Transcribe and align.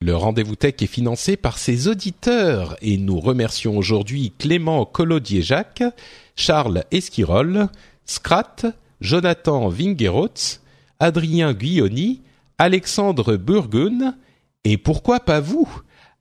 Le 0.00 0.14
rendez-vous 0.14 0.56
tech 0.56 0.74
est 0.80 0.86
financé 0.86 1.36
par 1.36 1.56
ses 1.56 1.88
auditeurs 1.88 2.76
et 2.82 2.98
nous 2.98 3.20
remercions 3.20 3.78
aujourd'hui 3.78 4.32
Clément 4.38 4.84
Collodier-Jacques, 4.84 5.84
Charles 6.36 6.84
Esquirol, 6.90 7.68
Scrat, 8.04 8.56
Jonathan 9.00 9.68
Vingerotz, 9.68 10.60
Adrien 10.98 11.54
Guyoni, 11.54 12.20
Alexandre 12.58 13.36
Burgun 13.36 14.14
et 14.64 14.76
pourquoi 14.76 15.20
pas 15.20 15.40
vous? 15.40 15.68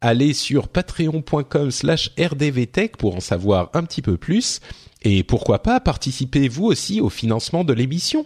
Allez 0.01 0.33
sur 0.33 0.67
patreon.com 0.67 1.71
slash 1.71 2.11
rdvtech 2.17 2.97
pour 2.97 3.15
en 3.15 3.21
savoir 3.21 3.69
un 3.73 3.83
petit 3.83 4.01
peu 4.01 4.17
plus 4.17 4.59
et 5.01 5.23
pourquoi 5.23 5.59
pas 5.59 5.79
participer 5.79 6.47
vous 6.47 6.65
aussi 6.65 7.01
au 7.01 7.09
financement 7.09 7.63
de 7.63 7.73
l'émission. 7.73 8.25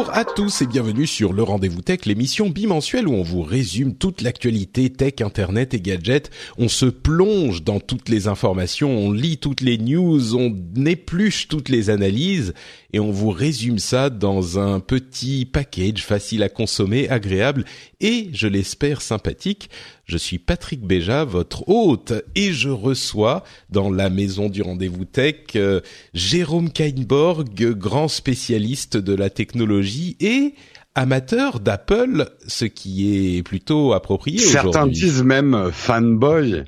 Bonjour 0.00 0.16
à 0.16 0.24
tous 0.24 0.62
et 0.62 0.66
bienvenue 0.66 1.06
sur 1.06 1.34
le 1.34 1.42
Rendez-vous 1.42 1.82
Tech, 1.82 2.06
l'émission 2.06 2.48
bimensuelle 2.48 3.06
où 3.06 3.12
on 3.12 3.22
vous 3.22 3.42
résume 3.42 3.94
toute 3.94 4.22
l'actualité 4.22 4.88
tech, 4.88 5.20
internet 5.20 5.74
et 5.74 5.80
gadgets. 5.82 6.30
On 6.56 6.68
se 6.68 6.86
plonge 6.86 7.64
dans 7.64 7.80
toutes 7.80 8.08
les 8.08 8.26
informations, 8.26 8.96
on 8.96 9.12
lit 9.12 9.36
toutes 9.36 9.60
les 9.60 9.76
news, 9.76 10.34
on 10.34 10.56
épluche 10.86 11.48
toutes 11.48 11.68
les 11.68 11.90
analyses 11.90 12.54
et 12.94 12.98
on 12.98 13.10
vous 13.10 13.28
résume 13.28 13.78
ça 13.78 14.08
dans 14.08 14.58
un 14.58 14.80
petit 14.80 15.44
package 15.44 16.02
facile 16.02 16.42
à 16.44 16.48
consommer, 16.48 17.10
agréable 17.10 17.66
et, 18.00 18.30
je 18.32 18.46
l'espère, 18.46 19.02
sympathique. 19.02 19.68
Je 20.10 20.16
suis 20.16 20.40
Patrick 20.40 20.80
Béja, 20.80 21.22
votre 21.24 21.68
hôte, 21.68 22.12
et 22.34 22.52
je 22.52 22.68
reçois 22.68 23.44
dans 23.70 23.92
la 23.92 24.10
maison 24.10 24.48
du 24.48 24.60
rendez-vous 24.60 25.04
tech 25.04 25.36
euh, 25.54 25.82
Jérôme 26.14 26.72
Kainborg, 26.72 27.76
grand 27.76 28.08
spécialiste 28.08 28.96
de 28.96 29.14
la 29.14 29.30
technologie 29.30 30.16
et 30.18 30.54
amateur 30.96 31.60
d'Apple, 31.60 32.28
ce 32.48 32.64
qui 32.64 33.36
est 33.36 33.44
plutôt 33.44 33.92
approprié 33.92 34.38
aujourd'hui. 34.38 34.72
Certains 34.72 34.86
disent 34.88 35.22
même 35.22 35.70
fanboy. 35.72 36.64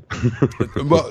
bon, 0.84 1.02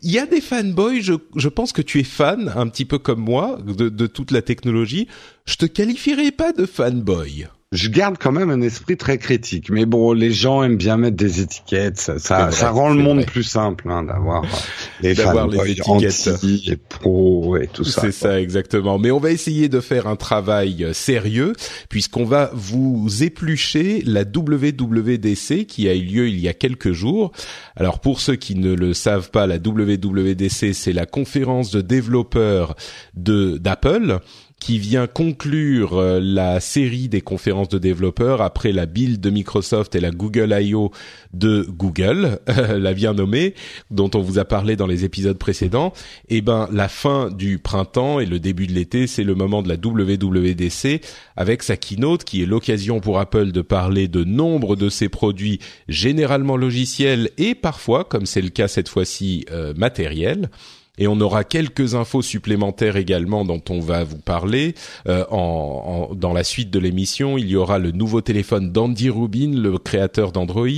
il 0.00 0.10
y 0.10 0.18
a 0.18 0.24
des 0.24 0.40
fanboys. 0.40 1.02
Je, 1.02 1.12
je, 1.36 1.48
pense 1.50 1.74
que 1.74 1.82
tu 1.82 2.00
es 2.00 2.04
fan, 2.04 2.50
un 2.56 2.66
petit 2.68 2.86
peu 2.86 2.98
comme 2.98 3.20
moi, 3.20 3.58
de, 3.62 3.90
de 3.90 4.06
toute 4.06 4.30
la 4.30 4.40
technologie. 4.40 5.06
Je 5.44 5.56
te 5.56 5.66
qualifierais 5.66 6.32
pas 6.32 6.54
de 6.54 6.64
fanboy 6.64 7.46
je 7.70 7.90
garde 7.90 8.16
quand 8.18 8.32
même 8.32 8.48
un 8.48 8.62
esprit 8.62 8.96
très 8.96 9.18
critique. 9.18 9.68
Mais 9.68 9.84
bon, 9.84 10.14
les 10.14 10.32
gens 10.32 10.62
aiment 10.62 10.78
bien 10.78 10.96
mettre 10.96 11.16
des 11.18 11.42
étiquettes. 11.42 11.98
Ça, 11.98 12.18
ça, 12.18 12.50
ça 12.50 12.70
rend 12.70 12.88
le 12.88 13.02
monde 13.02 13.18
vrai. 13.18 13.26
plus 13.26 13.42
simple 13.42 13.90
hein, 13.90 14.04
d'avoir 14.04 14.42
les, 15.02 15.12
les 15.12 15.72
étiquettes 15.72 15.86
anti 15.86 16.64
et 16.66 16.76
pro 16.76 17.58
et 17.58 17.66
tout 17.66 17.84
ça. 17.84 18.00
C'est 18.00 18.12
ça 18.12 18.40
exactement. 18.40 18.98
Mais 18.98 19.10
on 19.10 19.18
va 19.18 19.32
essayer 19.32 19.68
de 19.68 19.80
faire 19.80 20.06
un 20.06 20.16
travail 20.16 20.82
euh, 20.82 20.92
sérieux 20.94 21.52
puisqu'on 21.90 22.24
va 22.24 22.50
vous 22.54 23.06
éplucher 23.22 24.02
la 24.06 24.22
WWDC 24.22 25.66
qui 25.66 25.90
a 25.90 25.94
eu 25.94 26.02
lieu 26.02 26.28
il 26.28 26.40
y 26.40 26.48
a 26.48 26.54
quelques 26.54 26.92
jours. 26.92 27.32
Alors 27.76 28.00
pour 28.00 28.20
ceux 28.20 28.36
qui 28.36 28.54
ne 28.54 28.72
le 28.72 28.94
savent 28.94 29.30
pas, 29.30 29.46
la 29.46 29.56
WWDC 29.56 30.72
c'est 30.72 30.94
la 30.94 31.04
conférence 31.04 31.70
de 31.70 31.82
développeurs 31.82 32.76
de 33.14 33.58
d'Apple 33.58 34.20
qui 34.60 34.78
vient 34.78 35.06
conclure 35.06 35.98
euh, 35.98 36.20
la 36.20 36.60
série 36.60 37.08
des 37.08 37.20
conférences 37.20 37.68
de 37.68 37.78
développeurs 37.78 38.42
après 38.42 38.72
la 38.72 38.86
build 38.86 39.20
de 39.20 39.30
Microsoft 39.30 39.94
et 39.94 40.00
la 40.00 40.10
Google 40.10 40.56
I.O. 40.60 40.90
de 41.32 41.66
Google, 41.68 42.40
la 42.46 42.92
bien 42.94 43.14
nommée, 43.14 43.54
dont 43.90 44.10
on 44.14 44.20
vous 44.20 44.38
a 44.38 44.44
parlé 44.44 44.76
dans 44.76 44.86
les 44.86 45.04
épisodes 45.04 45.38
précédents. 45.38 45.92
Et 46.28 46.38
eh 46.38 46.40
ben, 46.40 46.68
la 46.72 46.88
fin 46.88 47.30
du 47.30 47.58
printemps 47.58 48.20
et 48.20 48.26
le 48.26 48.40
début 48.40 48.66
de 48.66 48.72
l'été, 48.72 49.06
c'est 49.06 49.24
le 49.24 49.34
moment 49.34 49.62
de 49.62 49.68
la 49.68 49.76
WWDC 49.76 51.00
avec 51.36 51.62
sa 51.62 51.76
keynote 51.76 52.24
qui 52.24 52.42
est 52.42 52.46
l'occasion 52.46 53.00
pour 53.00 53.18
Apple 53.18 53.52
de 53.52 53.62
parler 53.62 54.08
de 54.08 54.24
nombre 54.24 54.76
de 54.76 54.88
ses 54.88 55.08
produits 55.08 55.60
généralement 55.88 56.56
logiciels 56.56 57.30
et 57.38 57.54
parfois, 57.54 58.04
comme 58.04 58.26
c'est 58.26 58.42
le 58.42 58.50
cas 58.50 58.68
cette 58.68 58.88
fois-ci, 58.88 59.44
euh, 59.50 59.72
matériels 59.76 60.50
et 60.98 61.08
on 61.08 61.20
aura 61.20 61.44
quelques 61.44 61.94
infos 61.94 62.22
supplémentaires 62.22 62.96
également 62.96 63.44
dont 63.44 63.62
on 63.70 63.80
va 63.80 64.04
vous 64.04 64.18
parler 64.18 64.74
euh, 65.08 65.24
dans 65.30 66.32
la 66.32 66.44
suite 66.44 66.70
de 66.70 66.78
l'émission. 66.78 67.38
Il 67.38 67.48
y 67.48 67.56
aura 67.56 67.78
le 67.78 67.92
nouveau 67.92 68.20
téléphone 68.20 68.72
d'Andy 68.72 69.10
Rubin, 69.10 69.52
le 69.54 69.78
créateur 69.78 70.32
d'Android, 70.32 70.68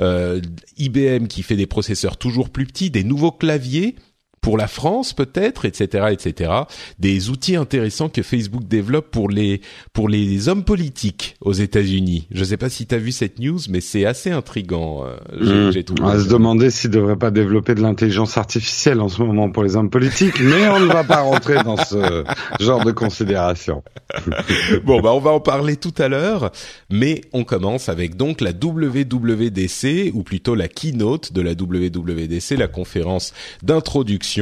euh, 0.00 0.40
IBM 0.76 1.26
qui 1.26 1.42
fait 1.42 1.56
des 1.56 1.66
processeurs 1.66 2.16
toujours 2.16 2.50
plus 2.50 2.66
petits, 2.66 2.90
des 2.90 3.04
nouveaux 3.04 3.32
claviers 3.32 3.96
pour 4.44 4.58
la 4.58 4.68
France 4.68 5.14
peut-être, 5.14 5.64
etc., 5.64 6.08
etc. 6.12 6.52
Des 6.98 7.30
outils 7.30 7.56
intéressants 7.56 8.10
que 8.10 8.22
Facebook 8.22 8.64
développe 8.68 9.10
pour 9.10 9.30
les 9.30 9.62
pour 9.94 10.06
les 10.06 10.50
hommes 10.50 10.64
politiques 10.64 11.36
aux 11.40 11.54
États-Unis. 11.54 12.28
Je 12.30 12.40
ne 12.40 12.44
sais 12.44 12.58
pas 12.58 12.68
si 12.68 12.86
tu 12.86 12.94
as 12.94 12.98
vu 12.98 13.10
cette 13.10 13.38
news, 13.38 13.58
mais 13.70 13.80
c'est 13.80 14.04
assez 14.04 14.30
intrigant. 14.30 15.06
Euh, 15.06 15.70
mmh. 15.70 15.94
On 16.02 16.06
va 16.06 16.20
se 16.20 16.28
demander 16.28 16.70
s'ils 16.70 16.90
devraient 16.90 17.16
pas 17.16 17.30
développer 17.30 17.74
de 17.74 17.80
l'intelligence 17.80 18.36
artificielle 18.36 19.00
en 19.00 19.08
ce 19.08 19.22
moment 19.22 19.50
pour 19.50 19.62
les 19.62 19.76
hommes 19.76 19.88
politiques, 19.88 20.38
mais 20.40 20.68
on 20.68 20.80
ne 20.80 20.92
va 20.92 21.04
pas 21.04 21.22
rentrer 21.22 21.62
dans 21.64 21.78
ce 21.78 22.24
genre 22.60 22.84
de 22.84 22.92
considération. 22.92 23.82
bon, 24.84 25.00
bah 25.00 25.14
on 25.14 25.20
va 25.20 25.30
en 25.30 25.40
parler 25.40 25.76
tout 25.76 25.94
à 25.96 26.08
l'heure, 26.08 26.52
mais 26.90 27.22
on 27.32 27.44
commence 27.44 27.88
avec 27.88 28.16
donc 28.16 28.42
la 28.42 28.50
WWDC 28.50 30.12
ou 30.12 30.22
plutôt 30.22 30.54
la 30.54 30.68
keynote 30.68 31.32
de 31.32 31.40
la 31.40 31.52
WWDC, 31.52 32.58
la 32.58 32.68
conférence 32.68 33.32
d'introduction 33.62 34.33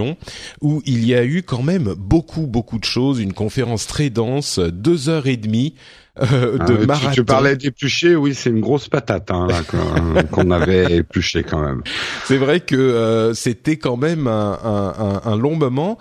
où 0.60 0.82
il 0.86 1.06
y 1.06 1.14
a 1.14 1.24
eu 1.24 1.42
quand 1.42 1.62
même 1.62 1.94
beaucoup 1.96 2.46
beaucoup 2.46 2.78
de 2.78 2.84
choses, 2.84 3.20
une 3.20 3.32
conférence 3.32 3.86
très 3.86 4.10
dense, 4.10 4.58
deux 4.58 5.08
heures 5.08 5.26
et 5.26 5.36
demie. 5.36 5.74
Euh, 6.20 6.58
de 6.58 6.76
ah, 6.82 6.86
marathon. 6.86 7.08
Tu, 7.08 7.14
tu 7.14 7.24
parlais 7.24 7.56
d'éplucher, 7.56 8.16
oui, 8.16 8.34
c'est 8.34 8.50
une 8.50 8.60
grosse 8.60 8.86
patate 8.86 9.30
hein, 9.30 9.46
qu'on 10.30 10.50
avait 10.50 10.96
épluché 10.98 11.42
quand 11.42 11.60
même. 11.64 11.82
C'est 12.26 12.36
vrai 12.36 12.60
que 12.60 12.76
euh, 12.76 13.32
c'était 13.32 13.78
quand 13.78 13.96
même 13.96 14.26
un, 14.26 14.58
un, 14.62 15.22
un, 15.24 15.36
long 15.38 15.56
moment. 15.56 15.98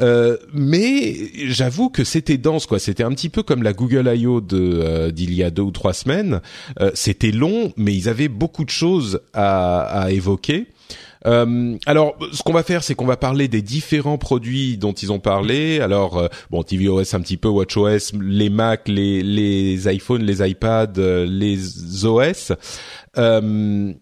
Euh, 0.00 0.36
mais 0.52 1.14
j'avoue 1.46 1.88
que 1.88 2.04
c'était 2.04 2.36
dense 2.36 2.66
quoi. 2.66 2.78
C'était 2.78 3.04
un 3.04 3.10
petit 3.10 3.28
peu 3.28 3.42
comme 3.42 3.62
la 3.62 3.72
Google 3.72 4.10
I.O. 4.14 4.40
de 4.40 4.58
euh, 4.58 5.10
d'il 5.10 5.34
y 5.34 5.42
a 5.42 5.50
deux 5.50 5.62
ou 5.62 5.70
trois 5.70 5.92
semaines. 5.92 6.40
Euh, 6.80 6.90
c'était 6.94 7.30
long, 7.30 7.72
mais 7.76 7.94
ils 7.94 8.08
avaient 8.08 8.28
beaucoup 8.28 8.64
de 8.64 8.70
choses 8.70 9.20
à, 9.32 9.82
à 9.82 10.10
évoquer. 10.10 10.66
Euh, 11.26 11.76
alors, 11.86 12.16
ce 12.32 12.42
qu'on 12.42 12.52
va 12.52 12.62
faire, 12.62 12.82
c'est 12.82 12.94
qu'on 12.94 13.06
va 13.06 13.16
parler 13.16 13.48
des 13.48 13.62
différents 13.62 14.18
produits 14.18 14.76
dont 14.76 14.92
ils 14.92 15.12
ont 15.12 15.20
parlé. 15.20 15.80
Alors, 15.80 16.18
euh, 16.18 16.28
bon, 16.50 16.62
tvOS 16.62 17.14
un 17.14 17.20
petit 17.20 17.36
peu, 17.36 17.48
WatchOS, 17.48 18.16
les 18.20 18.50
Mac, 18.50 18.88
les, 18.88 19.22
les 19.22 19.92
iPhones, 19.94 20.22
les 20.22 20.46
iPads, 20.46 20.98
euh, 20.98 21.26
les 21.26 22.04
OS. 22.04 22.52
Euh, 23.16 23.92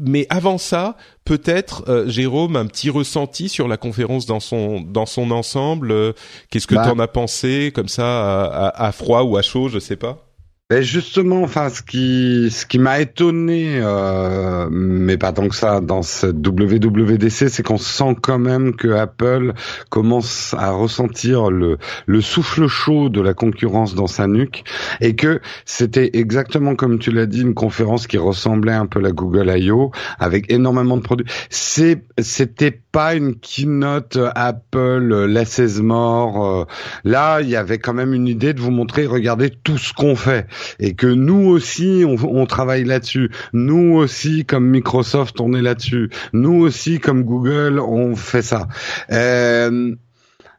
mais 0.00 0.26
avant 0.30 0.58
ça, 0.58 0.96
peut-être 1.24 2.04
Jérôme, 2.06 2.54
un 2.54 2.66
petit 2.66 2.88
ressenti 2.88 3.48
sur 3.48 3.66
la 3.66 3.76
conférence 3.76 4.26
dans 4.26 4.38
son 4.38 4.80
dans 4.80 5.06
son 5.06 5.32
ensemble. 5.32 6.14
Qu'est-ce 6.50 6.68
que 6.68 6.76
bah, 6.76 6.84
tu 6.84 6.90
en 6.90 7.00
as 7.00 7.08
pensé, 7.08 7.72
comme 7.74 7.88
ça, 7.88 8.04
à, 8.44 8.68
à, 8.68 8.86
à 8.86 8.92
froid 8.92 9.22
ou 9.22 9.36
à 9.36 9.42
chaud, 9.42 9.68
je 9.68 9.80
sais 9.80 9.96
pas. 9.96 10.27
Ben 10.70 10.82
justement, 10.82 11.44
enfin, 11.44 11.70
ce 11.70 11.80
qui 11.80 12.50
ce 12.50 12.66
qui 12.66 12.78
m'a 12.78 13.00
étonné, 13.00 13.80
euh, 13.80 14.68
mais 14.70 15.16
pas 15.16 15.32
tant 15.32 15.48
que 15.48 15.54
ça, 15.54 15.80
dans 15.80 16.02
cette 16.02 16.46
WWDC, 16.46 17.48
c'est 17.48 17.62
qu'on 17.62 17.78
sent 17.78 18.16
quand 18.20 18.38
même 18.38 18.76
que 18.76 18.88
Apple 18.88 19.54
commence 19.88 20.54
à 20.58 20.72
ressentir 20.72 21.50
le 21.50 21.78
le 22.04 22.20
souffle 22.20 22.66
chaud 22.66 23.08
de 23.08 23.22
la 23.22 23.32
concurrence 23.32 23.94
dans 23.94 24.08
sa 24.08 24.26
nuque, 24.26 24.62
et 25.00 25.16
que 25.16 25.40
c'était 25.64 26.10
exactement 26.12 26.74
comme 26.76 26.98
tu 26.98 27.12
l'as 27.12 27.24
dit, 27.24 27.40
une 27.40 27.54
conférence 27.54 28.06
qui 28.06 28.18
ressemblait 28.18 28.74
un 28.74 28.84
peu 28.84 28.98
à 28.98 29.02
la 29.02 29.12
Google 29.12 29.50
I.O. 29.56 29.90
avec 30.18 30.52
énormément 30.52 30.98
de 30.98 31.02
produits. 31.02 31.26
C'est 31.48 32.04
c'était 32.18 32.78
pas 32.92 33.14
une 33.14 33.36
keynote 33.36 34.18
Apple 34.34 35.24
laissez 35.28 35.80
mort. 35.80 36.46
Euh, 36.46 36.64
là, 37.04 37.40
il 37.40 37.48
y 37.48 37.56
avait 37.56 37.78
quand 37.78 37.94
même 37.94 38.12
une 38.12 38.28
idée 38.28 38.52
de 38.52 38.60
vous 38.60 38.70
montrer, 38.70 39.06
regardez 39.06 39.48
tout 39.48 39.78
ce 39.78 39.94
qu'on 39.94 40.14
fait 40.14 40.46
et 40.78 40.94
que 40.94 41.06
nous 41.06 41.48
aussi 41.48 42.04
on, 42.06 42.46
travaille 42.46 42.84
là-dessus. 42.84 43.30
Nous 43.52 43.94
aussi 43.94 44.44
comme 44.44 44.68
Microsoft 44.68 45.40
on 45.40 45.52
est 45.54 45.62
là-dessus. 45.62 46.10
Nous 46.32 46.54
aussi 46.54 46.98
comme 46.98 47.24
Google 47.24 47.80
on 47.80 48.16
fait 48.16 48.42
ça. 48.42 48.68
Euh, 49.10 49.94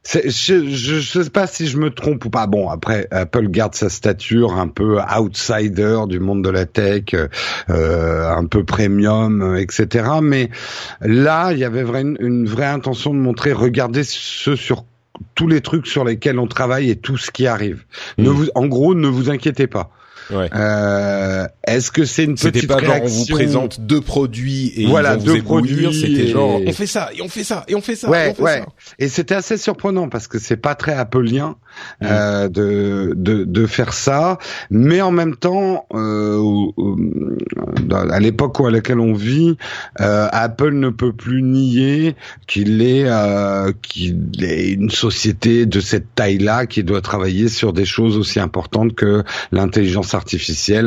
je 0.05 0.95
ne 0.95 1.01
sais 1.01 1.29
pas 1.29 1.45
si 1.45 1.67
je 1.67 1.77
me 1.77 1.89
trompe 1.89 2.25
ou 2.25 2.29
pas. 2.29 2.47
Bon, 2.47 2.69
après, 2.69 3.07
Apple 3.11 3.49
garde 3.49 3.75
sa 3.75 3.89
stature 3.89 4.53
un 4.53 4.67
peu 4.67 4.99
outsider 4.99 5.99
du 6.07 6.19
monde 6.19 6.43
de 6.43 6.49
la 6.49 6.65
tech, 6.65 7.13
euh, 7.69 8.29
un 8.29 8.45
peu 8.45 8.63
premium, 8.63 9.55
etc. 9.57 10.09
Mais 10.21 10.49
là, 11.01 11.51
il 11.51 11.59
y 11.59 11.63
avait 11.63 11.81
une, 11.81 12.17
une 12.19 12.47
vraie 12.47 12.65
intention 12.65 13.13
de 13.13 13.19
montrer, 13.19 13.51
regardez 13.51 14.03
ce 14.03 14.55
sur 14.55 14.85
tous 15.35 15.47
les 15.47 15.61
trucs 15.61 15.87
sur 15.87 16.03
lesquels 16.03 16.39
on 16.39 16.47
travaille 16.47 16.89
et 16.89 16.95
tout 16.95 17.17
ce 17.17 17.31
qui 17.31 17.47
arrive. 17.47 17.83
Ne 18.17 18.29
mm. 18.29 18.33
vous, 18.33 18.49
en 18.55 18.67
gros, 18.67 18.95
ne 18.95 19.07
vous 19.07 19.29
inquiétez 19.29 19.67
pas. 19.67 19.91
Ouais. 20.31 20.49
Euh, 20.53 21.47
Est-ce 21.65 21.91
que 21.91 22.05
c'est 22.05 22.25
une 22.25 22.35
petite 22.35 22.67
pas 22.67 22.75
réaction 22.75 23.07
genre 23.07 23.19
on 23.19 23.23
vous 23.23 23.25
présente 23.33 23.81
deux 23.81 24.01
produits 24.01 24.71
et 24.75 24.85
voilà 24.85 25.15
ils 25.15 25.19
vont 25.19 25.33
deux 25.33 25.41
produits. 25.41 25.93
C'était 25.93 26.27
genre 26.27 26.61
on 26.65 26.71
fait 26.71 26.87
ça 26.87 27.09
et 27.15 27.21
on 27.21 27.29
fait 27.29 27.43
ça 27.43 27.65
et 27.67 27.75
on 27.75 27.81
fait 27.81 27.95
ça. 27.95 28.09
Ouais, 28.09 28.31
et 28.31 28.33
fait 28.33 28.41
ouais. 28.41 28.63
Et 28.99 29.07
c'était 29.07 29.35
assez 29.35 29.57
surprenant 29.57 30.07
parce 30.09 30.27
que 30.27 30.39
c'est 30.39 30.57
pas 30.57 30.75
très 30.75 30.93
appelien 30.93 31.55
mm. 32.01 32.05
euh, 32.05 32.47
de, 32.49 33.13
de 33.15 33.43
de 33.43 33.65
faire 33.65 33.93
ça, 33.93 34.37
mais 34.69 35.01
en 35.01 35.11
même 35.11 35.35
temps, 35.35 35.87
euh, 35.93 36.37
à 37.91 38.19
l'époque 38.19 38.59
à 38.61 38.69
laquelle 38.69 38.99
on 38.99 39.13
vit, 39.13 39.57
Apple 39.97 40.73
ne 40.73 40.89
peut 40.89 41.13
plus 41.13 41.41
nier 41.41 42.15
qu'il 42.47 42.81
est 42.81 43.07
qu'il 43.81 44.43
est 44.43 44.71
une 44.71 44.91
société 44.91 45.65
de 45.65 45.79
cette 45.79 46.13
taille-là 46.15 46.67
qui 46.67 46.83
doit 46.83 47.01
travailler 47.01 47.47
sur 47.47 47.73
des 47.73 47.85
choses 47.85 48.17
aussi 48.17 48.39
importantes 48.39 48.93
que 48.93 49.23
l'intelligence 49.51 50.13
artificielle 50.13 50.18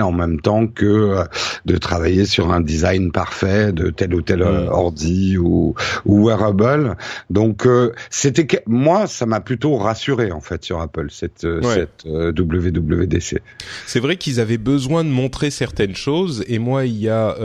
en 0.02 0.12
même 0.12 0.40
temps 0.40 0.66
que 0.66 0.84
euh, 0.84 1.24
de 1.64 1.76
travailler 1.76 2.24
sur 2.24 2.50
un 2.52 2.60
design 2.60 3.12
parfait 3.12 3.72
de 3.72 3.90
tel 3.90 4.14
ou 4.14 4.22
tel 4.22 4.42
euh, 4.42 4.68
ordi 4.68 5.36
ou, 5.38 5.74
ou 6.04 6.26
wearable. 6.26 6.96
Donc 7.30 7.66
euh, 7.66 7.92
c'était 8.10 8.46
moi 8.66 9.06
ça 9.06 9.26
m'a 9.26 9.40
plutôt 9.40 9.76
rassuré 9.76 10.32
en 10.32 10.40
fait 10.40 10.64
sur 10.64 10.80
Apple 10.80 11.08
cette 11.10 11.46
cette 11.62 12.04
WWDC. 12.04 13.40
C'est 13.86 14.00
vrai 14.00 14.16
qu'ils 14.16 14.40
avaient 14.40 14.58
besoin 14.58 15.04
de 15.04 15.10
montrer 15.10 15.50
certaines 15.50 15.96
choses 15.96 16.44
et 16.48 16.58
moi 16.58 16.86
il 16.86 16.98
y 16.98 17.08
a 17.08 17.36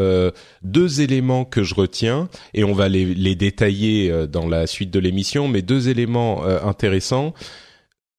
deux 0.63 1.01
éléments 1.01 1.45
que 1.45 1.63
je 1.63 1.75
retiens 1.75 2.29
et 2.53 2.63
on 2.63 2.73
va 2.73 2.89
les, 2.89 3.05
les 3.05 3.35
détailler 3.35 4.27
dans 4.27 4.47
la 4.47 4.67
suite 4.67 4.91
de 4.91 4.99
l'émission 4.99 5.47
mais 5.47 5.61
deux 5.61 5.89
éléments 5.89 6.43
intéressants 6.45 7.33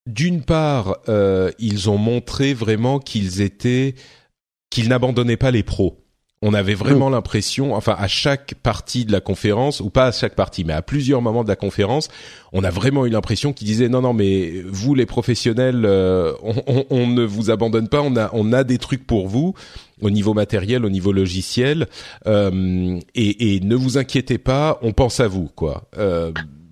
d'une 0.09 0.43
part, 0.43 0.99
euh, 1.09 1.51
ils 1.59 1.91
ont 1.91 1.99
montré 1.99 2.55
vraiment 2.55 2.99
qu'ils 2.99 3.43
étaient, 3.43 3.95
qu'ils 4.71 4.89
n'abandonnaient 4.89 5.37
pas 5.37 5.51
les 5.51 5.63
pros. 5.63 5.99
On 6.41 6.55
avait 6.55 6.75
vraiment 6.75 7.11
l'impression, 7.11 7.75
enfin 7.75 7.97
à 7.99 8.07
chaque 8.07 8.55
partie 8.63 9.05
de 9.05 9.11
la 9.11 9.21
conférence, 9.21 9.81
ou 9.81 9.91
pas 9.91 10.07
à 10.07 10.13
chaque 10.13 10.37
partie, 10.37 10.63
mais 10.65 10.73
à 10.73 10.83
plusieurs 10.83 11.21
moments 11.21 11.43
de 11.43 11.49
la 11.49 11.57
conférence, 11.57 12.09
on 12.53 12.63
a 12.63 12.71
vraiment 12.71 13.07
eu 13.07 13.11
l'impression 13.11 13.53
qu'ils 13.53 13.67
disaient 13.67 13.89
non 13.89 14.03
non 14.03 14.13
mais 14.13 14.63
vous 14.65 14.95
les 14.95 15.05
professionnels, 15.05 15.85
euh, 15.85 16.33
on, 16.91 17.09
ne 17.09 17.25
vous 17.25 17.51
abandonne 17.51 17.89
pas, 17.89 18.03
on 18.03 18.17
a 18.17 18.31
on 18.33 18.53
a 18.53 18.63
des 18.63 18.79
trucs 18.79 19.05
pour 19.05 19.27
vous 19.27 19.55
au 20.01 20.11
niveau 20.11 20.33
matériel, 20.33 20.85
au 20.85 20.91
niveau 20.91 21.11
logiciel, 21.11 21.89
euh, 22.29 23.01
et, 23.17 23.57
et, 23.57 23.61
ne 23.61 23.75
vous 23.75 23.99
inquiétez 23.99 24.39
pas, 24.39 24.79
on 24.81 24.93
pense 24.93 25.19
à 25.19 25.27
vous 25.27 25.51
quoi. 25.57 25.89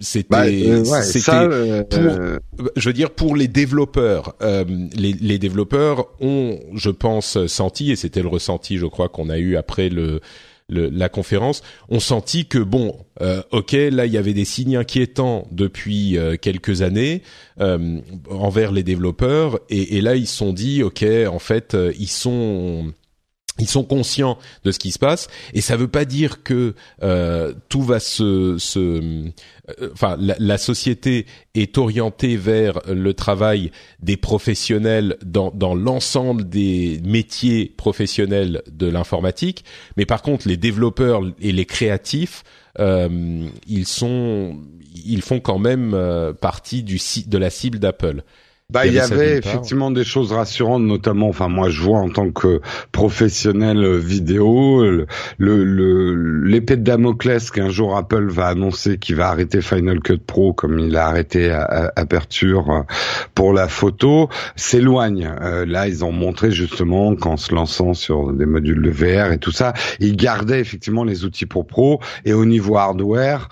C'était 0.00 0.28
bah, 0.28 0.44
euh, 0.46 1.82
pour 1.84 2.00
euh, 2.00 2.38
je 2.76 2.88
veux 2.88 2.92
dire 2.92 3.10
pour 3.10 3.34
les 3.34 3.48
développeurs 3.48 4.34
euh, 4.42 4.64
les, 4.94 5.12
les, 5.14 5.38
développeurs 5.38 6.06
ont 6.20 6.58
je 6.74 6.90
pense 6.90 7.46
senti 7.46 7.90
et 7.90 7.96
c'était 7.96 8.20
le 8.20 8.28
ressenti 8.28 8.76
je 8.76 8.86
crois 8.86 9.08
qu'on 9.08 9.30
a 9.30 9.38
eu 9.38 9.56
après 9.56 9.88
le, 9.88 10.20
le, 10.68 10.90
la 10.90 11.08
conférence 11.08 11.62
ont 11.88 12.00
senti 12.00 12.46
que 12.46 12.58
bon 12.58 12.94
ok 13.52 13.72
là 13.72 14.04
il 14.04 14.12
y 14.12 14.18
avait 14.18 14.34
des 14.34 14.44
signes 14.44 14.76
inquiétants 14.76 15.48
depuis 15.50 16.18
quelques 16.42 16.82
années 16.82 17.22
envers 17.58 18.72
les 18.72 18.82
développeurs 18.82 19.60
et, 19.70 19.96
et, 19.96 20.00
là 20.02 20.14
ils 20.14 20.26
se 20.26 20.36
sont 20.36 20.52
dit 20.52 20.82
ok 20.82 21.06
en 21.30 21.38
fait 21.38 21.76
ils 21.98 22.08
sont 22.08 22.92
ils 23.58 23.68
sont 23.68 23.84
conscients 23.84 24.38
de 24.64 24.72
ce 24.72 24.78
qui 24.78 24.92
se 24.92 24.98
passe. 24.98 25.28
Et 25.54 25.60
ça 25.60 25.76
veut 25.76 25.88
pas 25.88 26.04
dire 26.04 26.42
que 26.42 26.74
euh, 27.02 27.52
tout 27.68 27.82
va 27.82 28.00
se, 28.00 28.56
se 28.58 28.78
euh, 28.78 29.90
enfin 29.92 30.16
la, 30.18 30.36
la, 30.38 30.58
société 30.58 31.26
est 31.54 31.78
orientée 31.78 32.36
vers 32.36 32.80
le 32.88 33.14
travail 33.14 33.70
des 34.00 34.16
professionnels 34.16 35.16
dans, 35.24 35.50
dans 35.54 35.74
l'ensemble 35.74 36.48
des 36.48 37.00
métiers 37.04 37.72
professionnels 37.76 38.62
de 38.70 38.86
l'informatique. 38.86 39.64
Mais 39.96 40.06
par 40.06 40.22
contre 40.22 40.48
les 40.48 40.56
développeurs 40.56 41.22
et 41.40 41.52
les 41.52 41.66
créatifs 41.66 42.42
euh, 42.78 43.48
ils 43.66 43.86
sont 43.86 44.58
ils 44.94 45.22
font 45.22 45.40
quand 45.40 45.58
même 45.58 45.92
euh, 45.94 46.32
partie 46.32 46.82
du 46.82 46.98
de 47.26 47.38
la 47.38 47.50
cible 47.50 47.78
d'Apple 47.78 48.22
bah, 48.72 48.84
il 48.84 48.94
y 48.94 48.98
avait, 48.98 49.38
effectivement 49.38 49.92
des 49.92 50.02
choses 50.02 50.32
rassurantes, 50.32 50.82
notamment, 50.82 51.28
enfin 51.28 51.46
moi 51.46 51.70
je 51.70 51.80
vois 51.82 52.00
en 52.00 52.08
tant 52.08 52.32
que 52.32 52.60
professionnel 52.90 53.98
vidéo, 53.98 54.84
le 55.38 56.44
l'épée 56.44 56.76
de 56.76 56.82
Damoclès 56.82 57.50
qu'un 57.52 57.68
jour 57.68 57.96
Apple 57.96 58.26
va 58.28 58.48
annoncer 58.48 58.98
qu'il 58.98 59.16
va 59.16 59.28
arrêter 59.28 59.60
Final 59.60 60.00
Cut 60.00 60.18
Pro 60.18 60.52
comme 60.52 60.80
il 60.80 60.96
a 60.96 61.06
arrêté 61.06 61.50
Aperture 61.94 62.84
pour 63.34 63.52
la 63.52 63.68
photo 63.68 64.28
s'éloigne. 64.56 65.32
Euh, 65.40 65.64
là, 65.64 65.86
ils 65.86 66.04
ont 66.04 66.12
montré 66.12 66.50
justement 66.50 67.14
qu'en 67.14 67.36
se 67.36 67.54
lançant 67.54 67.94
sur 67.94 68.32
des 68.32 68.46
modules 68.46 68.82
de 68.82 68.90
VR 68.90 69.32
et 69.32 69.38
tout 69.38 69.52
ça, 69.52 69.74
ils 70.00 70.16
gardaient 70.16 70.60
effectivement 70.60 71.04
les 71.04 71.24
outils 71.24 71.46
pour 71.46 71.66
pro 71.66 72.00
et 72.24 72.32
au 72.32 72.44
niveau 72.44 72.76
hardware 72.76 73.48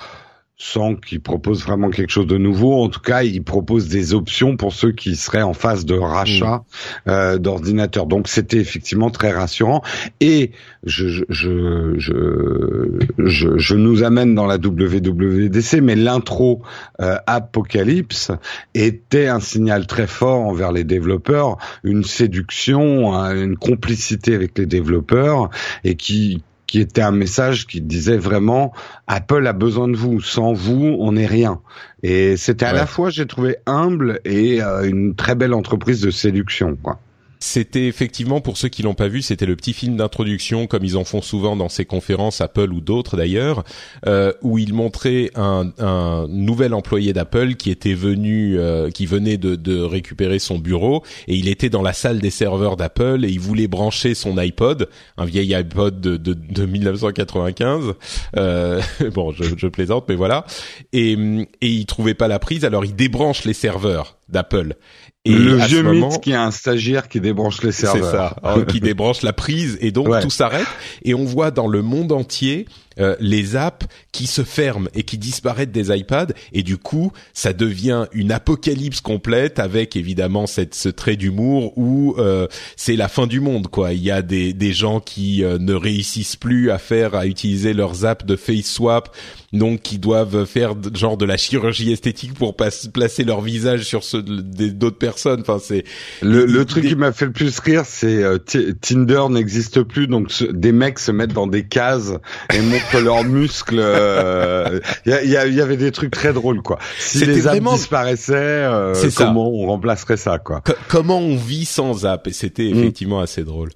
sans 0.56 0.94
qu'il 0.94 1.20
propose 1.20 1.64
vraiment 1.64 1.90
quelque 1.90 2.10
chose 2.10 2.28
de 2.28 2.38
nouveau. 2.38 2.80
En 2.84 2.88
tout 2.88 3.00
cas, 3.00 3.24
il 3.24 3.42
propose 3.42 3.88
des 3.88 4.14
options 4.14 4.56
pour 4.56 4.72
ceux 4.72 4.92
qui 4.92 5.16
seraient 5.16 5.42
en 5.42 5.52
phase 5.52 5.84
de 5.84 5.94
rachat 5.94 6.58
mm. 6.58 7.10
euh, 7.10 7.38
d'ordinateurs. 7.38 8.06
Donc, 8.06 8.28
c'était 8.28 8.58
effectivement 8.58 9.10
très 9.10 9.32
rassurant. 9.32 9.82
Et 10.20 10.52
je, 10.84 11.08
je, 11.08 11.24
je, 11.28 12.88
je, 13.18 13.58
je, 13.58 13.74
nous 13.74 14.04
amène 14.04 14.36
dans 14.36 14.46
la 14.46 14.56
WWDC, 14.56 15.80
mais 15.82 15.96
l'intro 15.96 16.62
euh, 17.00 17.16
Apocalypse 17.26 18.30
était 18.74 19.26
un 19.26 19.40
signal 19.40 19.88
très 19.88 20.06
fort 20.06 20.46
envers 20.46 20.70
les 20.70 20.84
développeurs, 20.84 21.58
une 21.82 22.04
séduction, 22.04 23.12
une 23.12 23.56
complicité 23.56 24.36
avec 24.36 24.56
les 24.56 24.66
développeurs, 24.66 25.50
et 25.82 25.96
qui 25.96 26.44
qui 26.74 26.80
était 26.80 27.02
un 27.02 27.12
message 27.12 27.68
qui 27.68 27.80
disait 27.80 28.16
vraiment 28.16 28.72
Apple 29.06 29.46
a 29.46 29.52
besoin 29.52 29.86
de 29.86 29.96
vous, 29.96 30.20
sans 30.20 30.52
vous 30.52 30.96
on 30.98 31.12
n'est 31.12 31.24
rien. 31.24 31.60
Et 32.02 32.36
c'était 32.36 32.64
à 32.64 32.72
la 32.72 32.84
fois 32.84 33.10
j'ai 33.10 33.28
trouvé 33.28 33.58
humble 33.64 34.18
et 34.24 34.60
euh, 34.60 34.82
une 34.82 35.14
très 35.14 35.36
belle 35.36 35.54
entreprise 35.54 36.00
de 36.00 36.10
séduction 36.10 36.76
quoi. 36.82 36.98
C'était 37.46 37.86
effectivement 37.88 38.40
pour 38.40 38.56
ceux 38.56 38.70
qui 38.70 38.82
l'ont 38.82 38.94
pas 38.94 39.06
vu, 39.06 39.20
c'était 39.20 39.44
le 39.44 39.54
petit 39.54 39.74
film 39.74 39.96
d'introduction 39.96 40.66
comme 40.66 40.82
ils 40.82 40.96
en 40.96 41.04
font 41.04 41.20
souvent 41.20 41.56
dans 41.56 41.68
ces 41.68 41.84
conférences 41.84 42.40
Apple 42.40 42.72
ou 42.72 42.80
d'autres 42.80 43.18
d'ailleurs, 43.18 43.64
euh, 44.06 44.32
où 44.40 44.56
ils 44.56 44.72
montraient 44.72 45.30
un, 45.34 45.70
un 45.78 46.26
nouvel 46.26 46.72
employé 46.72 47.12
d'Apple 47.12 47.56
qui 47.56 47.70
était 47.70 47.92
venu, 47.92 48.58
euh, 48.58 48.88
qui 48.88 49.04
venait 49.04 49.36
de, 49.36 49.56
de, 49.56 49.78
récupérer 49.78 50.38
son 50.38 50.58
bureau 50.58 51.02
et 51.28 51.34
il 51.34 51.48
était 51.48 51.68
dans 51.68 51.82
la 51.82 51.92
salle 51.92 52.18
des 52.18 52.30
serveurs 52.30 52.78
d'Apple 52.78 53.26
et 53.26 53.28
il 53.28 53.40
voulait 53.40 53.68
brancher 53.68 54.14
son 54.14 54.38
iPod, 54.38 54.88
un 55.18 55.26
vieil 55.26 55.54
iPod 55.54 56.00
de, 56.00 56.16
de, 56.16 56.32
de 56.32 56.64
1995. 56.64 57.92
Euh, 58.38 58.80
bon, 59.14 59.32
je, 59.32 59.44
je, 59.54 59.66
plaisante, 59.66 60.06
mais 60.08 60.16
voilà. 60.16 60.46
Et, 60.94 61.12
et 61.60 61.68
il 61.68 61.84
trouvait 61.84 62.14
pas 62.14 62.26
la 62.26 62.38
prise, 62.38 62.64
alors 62.64 62.86
il 62.86 62.96
débranche 62.96 63.44
les 63.44 63.52
serveurs 63.52 64.16
d'Apple. 64.28 64.76
Et 65.24 65.32
le 65.32 65.56
vieux 65.56 65.82
mythe 65.82 66.20
qui 66.20 66.34
a 66.34 66.42
un 66.42 66.50
stagiaire 66.50 67.08
qui 67.08 67.20
débranche 67.20 67.62
les 67.62 67.72
serveurs. 67.72 68.04
C'est 68.04 68.16
ça, 68.16 68.36
hein, 68.42 68.64
qui 68.64 68.80
débranche 68.80 69.22
la 69.22 69.32
prise 69.32 69.78
et 69.80 69.90
donc 69.90 70.08
tout 70.20 70.30
s'arrête. 70.30 70.66
Et 71.02 71.14
on 71.14 71.24
voit 71.24 71.50
dans 71.50 71.66
le 71.66 71.82
monde 71.82 72.12
entier 72.12 72.66
euh, 73.00 73.16
les 73.20 73.56
apps 73.56 73.86
qui 74.12 74.26
se 74.26 74.42
ferment 74.42 74.88
et 74.94 75.02
qui 75.02 75.18
disparaissent 75.18 75.68
des 75.68 75.94
iPads 75.94 76.32
et 76.52 76.62
du 76.62 76.76
coup 76.76 77.12
ça 77.32 77.52
devient 77.52 78.06
une 78.12 78.32
apocalypse 78.32 79.00
complète 79.00 79.58
avec 79.58 79.96
évidemment 79.96 80.46
cette 80.46 80.74
ce 80.74 80.88
trait 80.88 81.16
d'humour 81.16 81.76
où 81.76 82.14
euh, 82.18 82.46
c'est 82.76 82.96
la 82.96 83.08
fin 83.08 83.26
du 83.26 83.40
monde 83.40 83.68
quoi. 83.68 83.92
Il 83.92 84.02
y 84.02 84.10
a 84.10 84.22
des 84.22 84.52
des 84.52 84.72
gens 84.72 85.00
qui 85.00 85.44
euh, 85.44 85.58
ne 85.58 85.74
réussissent 85.74 86.36
plus 86.36 86.70
à 86.70 86.78
faire 86.78 87.14
à 87.14 87.26
utiliser 87.26 87.72
leurs 87.72 88.04
apps 88.04 88.24
de 88.24 88.36
face 88.36 88.66
swap 88.66 89.14
donc 89.54 89.82
qui 89.82 89.98
doivent 89.98 90.44
faire 90.44 90.74
genre 90.94 91.16
de 91.16 91.24
la 91.24 91.36
chirurgie 91.36 91.92
esthétique 91.92 92.34
pour 92.34 92.56
placer 92.56 93.24
leur 93.24 93.40
visage 93.40 93.82
sur 93.82 94.04
ceux 94.04 94.22
d'autres 94.22 94.98
personnes. 94.98 95.40
Enfin, 95.40 95.58
c'est 95.62 95.84
le, 96.22 96.44
le 96.44 96.64
truc 96.64 96.86
qui 96.86 96.96
m'a 96.96 97.12
fait 97.12 97.26
le 97.26 97.32
plus 97.32 97.58
rire, 97.60 97.84
c'est 97.86 98.22
euh, 98.22 98.38
Tinder 98.38 99.22
n'existe 99.30 99.82
plus, 99.82 100.06
donc 100.06 100.30
des 100.52 100.72
mecs 100.72 100.98
se 100.98 101.12
mettent 101.12 101.32
dans 101.32 101.46
des 101.46 101.66
cases 101.66 102.12
et 102.52 102.60
montrent 102.60 102.83
leurs 102.92 103.24
muscles. 103.24 103.78
Euh, 103.78 104.80
il 105.06 105.12
y, 105.12 105.30
y, 105.30 105.60
avait 105.60 105.76
des 105.76 105.92
trucs 105.92 106.10
très 106.10 106.32
drôles, 106.32 106.62
quoi. 106.62 106.78
Si 106.98 107.24
les 107.24 107.46
apps 107.46 107.60
disparaissaient, 107.60 108.34
euh, 108.34 108.94
comment 109.16 109.48
on 109.48 109.66
remplacerait 109.66 110.16
ça, 110.16 110.38
quoi 110.38 110.62
Comment 110.88 111.18
on 111.18 111.36
vit 111.36 111.64
sans 111.64 112.06
app 112.06 112.26
Et 112.26 112.32
c'était 112.32 112.70
mm. 112.70 112.78
effectivement 112.78 113.20
assez 113.20 113.44
drôle. 113.44 113.70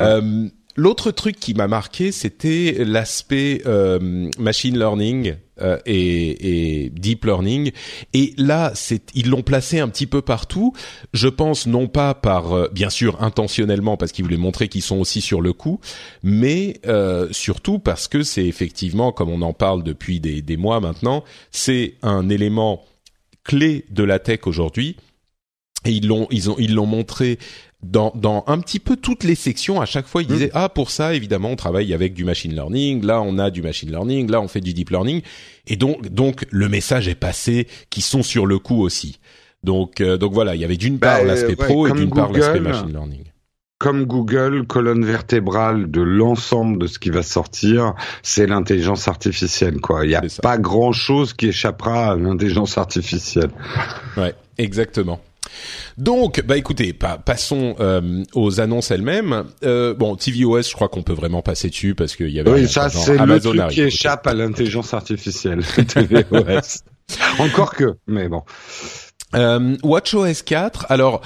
Euh, 0.00 0.48
L'autre 0.74 1.10
truc 1.10 1.38
qui 1.38 1.54
m'a 1.54 1.68
marqué, 1.68 2.12
c'était 2.12 2.84
l'aspect 2.84 3.62
euh, 3.66 4.30
machine 4.38 4.78
learning 4.78 5.36
euh, 5.60 5.78
et, 5.84 6.84
et, 6.84 6.90
deep 6.90 7.26
learning. 7.26 7.72
Et 8.14 8.32
là, 8.38 8.72
ils 9.14 9.28
l'ont 9.28 9.42
placé 9.42 9.80
un 9.80 9.88
petit 9.88 10.06
peu 10.06 10.22
partout. 10.22 10.72
Je 11.12 11.28
pense 11.28 11.66
non 11.66 11.88
pas 11.88 12.14
par 12.14 12.52
euh, 12.52 12.68
bien 12.72 12.88
sûr 12.88 13.22
intentionnellement 13.22 13.98
parce 13.98 14.12
qu'ils 14.12 14.24
voulaient 14.24 14.38
montrer 14.38 14.68
qu'ils 14.68 14.82
sont 14.82 14.98
aussi 14.98 15.20
sur 15.20 15.42
le 15.42 15.52
coup, 15.52 15.78
mais 16.22 16.80
euh, 16.86 17.28
surtout 17.32 17.78
parce 17.78 18.08
que 18.08 18.22
c'est 18.22 18.46
effectivement, 18.46 19.12
comme 19.12 19.28
on 19.28 19.42
en 19.42 19.52
parle 19.52 19.82
depuis 19.82 20.20
des, 20.20 20.40
des 20.40 20.56
mois 20.56 20.80
maintenant, 20.80 21.22
c'est 21.50 21.94
un 22.02 22.30
élément 22.30 22.84
clé 23.44 23.84
de 23.90 24.04
la 24.04 24.18
tech 24.18 24.46
aujourd'hui. 24.46 24.96
Et 25.84 25.90
ils 25.90 26.06
l'ont, 26.06 26.28
ils 26.30 26.48
ont, 26.48 26.56
ils 26.58 26.74
l'ont 26.74 26.86
montré 26.86 27.38
dans, 27.82 28.12
dans 28.14 28.44
un 28.46 28.58
petit 28.60 28.78
peu 28.78 28.96
toutes 28.96 29.24
les 29.24 29.34
sections, 29.34 29.80
à 29.80 29.86
chaque 29.86 30.06
fois, 30.06 30.22
il 30.22 30.28
disait 30.28 30.46
mm. 30.46 30.54
ah 30.54 30.68
pour 30.68 30.90
ça 30.90 31.14
évidemment 31.14 31.50
on 31.50 31.56
travaille 31.56 31.92
avec 31.92 32.14
du 32.14 32.24
machine 32.24 32.52
learning, 32.52 33.04
là 33.04 33.20
on 33.20 33.38
a 33.38 33.50
du 33.50 33.62
machine 33.62 33.90
learning, 33.90 34.30
là 34.30 34.40
on 34.40 34.48
fait 34.48 34.60
du 34.60 34.72
deep 34.72 34.90
learning, 34.90 35.22
et 35.66 35.76
donc 35.76 36.08
donc 36.08 36.46
le 36.50 36.68
message 36.68 37.08
est 37.08 37.16
passé 37.16 37.66
qui 37.90 38.00
sont 38.00 38.22
sur 38.22 38.46
le 38.46 38.58
coup 38.58 38.80
aussi. 38.80 39.18
Donc 39.64 40.00
euh, 40.00 40.16
donc 40.16 40.32
voilà, 40.32 40.54
il 40.54 40.60
y 40.60 40.64
avait 40.64 40.76
d'une 40.76 40.98
part 40.98 41.18
bah, 41.18 41.24
l'aspect 41.24 41.56
pro 41.56 41.88
et 41.88 41.92
d'une 41.92 42.10
part 42.10 42.32
l'aspect 42.32 42.60
machine 42.60 42.92
learning. 42.92 43.24
Comme 43.78 44.04
Google, 44.04 44.64
colonne 44.68 45.04
vertébrale 45.04 45.90
de 45.90 46.02
l'ensemble 46.02 46.78
de 46.78 46.86
ce 46.86 47.00
qui 47.00 47.10
va 47.10 47.24
sortir, 47.24 47.94
c'est 48.22 48.46
l'intelligence 48.46 49.08
artificielle. 49.08 49.80
Quoi, 49.80 50.04
il 50.06 50.10
n'y 50.10 50.14
a 50.14 50.22
pas 50.40 50.56
grand 50.56 50.92
chose 50.92 51.32
qui 51.32 51.48
échappera 51.48 52.12
à 52.12 52.16
l'intelligence 52.16 52.78
artificielle. 52.78 53.50
Ouais, 54.16 54.34
exactement. 54.56 55.20
Donc, 55.98 56.42
bah 56.44 56.56
écoutez, 56.56 56.92
passons 56.92 57.76
euh, 57.80 58.22
aux 58.34 58.60
annonces 58.60 58.90
elles-mêmes. 58.90 59.44
Euh, 59.64 59.94
bon, 59.94 60.16
tvOS, 60.16 60.62
je 60.62 60.74
crois 60.74 60.88
qu'on 60.88 61.02
peut 61.02 61.12
vraiment 61.12 61.42
passer 61.42 61.68
dessus 61.68 61.94
parce 61.94 62.16
qu'il 62.16 62.30
y 62.30 62.40
avait. 62.40 62.50
Oui, 62.50 62.68
ça 62.68 62.88
c'est 62.88 63.18
le 63.18 63.40
truc 63.40 63.68
qui 63.68 63.82
échappe 63.82 64.26
à 64.26 64.34
l'intelligence 64.34 64.94
artificielle. 64.94 65.62
tvOS. 65.86 66.82
Encore 67.38 67.74
que, 67.74 67.94
mais 68.06 68.28
bon. 68.28 68.42
Euh, 69.34 69.76
WatchOS 69.82 70.42
4. 70.44 70.86
Alors 70.90 71.22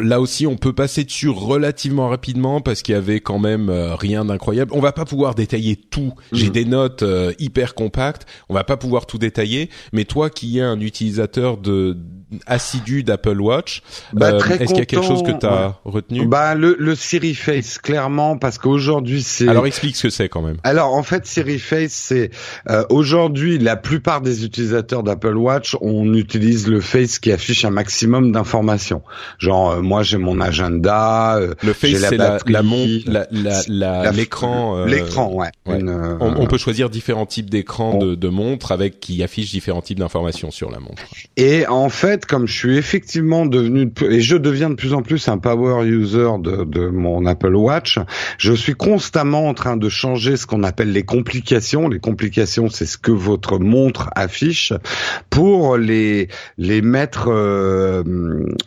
là 0.00 0.20
aussi, 0.20 0.46
on 0.46 0.56
peut 0.56 0.72
passer 0.72 1.04
dessus 1.04 1.28
relativement 1.28 2.08
rapidement 2.08 2.60
parce 2.60 2.82
qu'il 2.82 2.94
y 2.94 2.98
avait 2.98 3.20
quand 3.20 3.38
même 3.38 3.68
euh, 3.68 3.94
rien 3.94 4.24
d'incroyable. 4.24 4.72
On 4.74 4.80
va 4.80 4.92
pas 4.92 5.04
pouvoir 5.04 5.34
détailler 5.34 5.76
tout. 5.76 6.12
J'ai 6.32 6.46
mhm. 6.46 6.52
des 6.52 6.64
notes 6.64 7.02
euh, 7.02 7.32
hyper 7.38 7.74
compactes. 7.74 8.26
On 8.48 8.54
va 8.54 8.64
pas 8.64 8.76
pouvoir 8.76 9.06
tout 9.06 9.18
détailler. 9.18 9.70
Mais 9.92 10.04
toi, 10.04 10.30
qui 10.30 10.58
es 10.58 10.62
un 10.62 10.80
utilisateur 10.80 11.56
de 11.58 11.96
assidu 12.46 13.02
d'Apple 13.02 13.40
Watch. 13.40 13.82
Bah, 14.12 14.32
euh, 14.32 14.38
Est-ce 14.38 14.70
qu'il 14.70 14.78
y 14.78 14.80
a 14.80 14.86
quelque 14.86 15.06
chose 15.06 15.22
que 15.22 15.32
tu 15.32 15.46
as 15.46 15.78
retenu? 15.84 16.26
Bah 16.26 16.54
le, 16.54 16.76
le 16.78 16.94
Siri 16.94 17.34
Face 17.34 17.78
clairement 17.78 18.36
parce 18.36 18.58
qu'aujourd'hui 18.58 19.22
c'est. 19.22 19.48
Alors 19.48 19.66
explique 19.66 19.96
ce 19.96 20.04
que 20.04 20.10
c'est 20.10 20.28
quand 20.28 20.42
même. 20.42 20.56
Alors 20.64 20.94
en 20.94 21.02
fait 21.02 21.26
Siri 21.26 21.58
Face 21.58 21.92
c'est 21.92 22.30
euh, 22.68 22.84
aujourd'hui 22.90 23.58
la 23.58 23.76
plupart 23.76 24.20
des 24.20 24.44
utilisateurs 24.44 25.02
d'Apple 25.02 25.36
Watch 25.36 25.76
on 25.80 26.14
utilise 26.14 26.66
le 26.66 26.80
Face 26.80 27.18
qui 27.18 27.30
affiche 27.30 27.64
un 27.64 27.70
maximum 27.70 28.32
d'informations. 28.32 29.02
Genre 29.38 29.70
euh, 29.70 29.80
moi 29.80 30.02
j'ai 30.02 30.18
mon 30.18 30.40
agenda. 30.40 31.38
le 31.62 31.72
Face 31.72 31.96
c'est 31.96 32.16
la, 32.16 32.38
la, 33.06 33.26
la, 33.68 34.10
l'écran. 34.10 34.84
L'écran 34.84 35.32
ouais. 35.32 35.50
on, 35.66 36.46
peut 36.46 36.58
choisir 36.58 36.90
différents 36.90 37.26
types 37.26 37.50
d'écrans 37.50 37.98
de, 37.98 38.14
de 38.14 38.28
montres 38.28 38.72
avec 38.72 38.98
qui 39.00 39.22
affichent 39.22 39.50
différents 39.50 39.82
types 39.82 39.98
d'informations 39.98 40.50
sur 40.50 40.70
la 40.70 40.80
montre. 40.80 41.02
Et 41.36 41.66
en 41.66 41.88
fait 41.88 42.15
comme 42.24 42.46
je 42.46 42.56
suis 42.56 42.76
effectivement 42.78 43.44
devenu 43.44 43.92
et 44.08 44.20
je 44.20 44.36
deviens 44.36 44.70
de 44.70 44.76
plus 44.76 44.94
en 44.94 45.02
plus 45.02 45.28
un 45.28 45.38
power 45.38 45.86
user 45.86 46.30
de, 46.40 46.64
de 46.64 46.88
mon 46.88 47.26
Apple 47.26 47.54
Watch, 47.54 47.98
je 48.38 48.52
suis 48.52 48.74
constamment 48.74 49.48
en 49.48 49.54
train 49.54 49.76
de 49.76 49.88
changer 49.88 50.36
ce 50.36 50.46
qu'on 50.46 50.62
appelle 50.62 50.92
les 50.92 51.02
complications. 51.02 51.88
Les 51.88 51.98
complications, 51.98 52.68
c'est 52.70 52.86
ce 52.86 52.96
que 52.96 53.10
votre 53.12 53.58
montre 53.58 54.08
affiche 54.14 54.72
pour 55.28 55.76
les 55.76 56.28
les 56.56 56.80
mettre, 56.82 57.28
euh, 57.28 58.02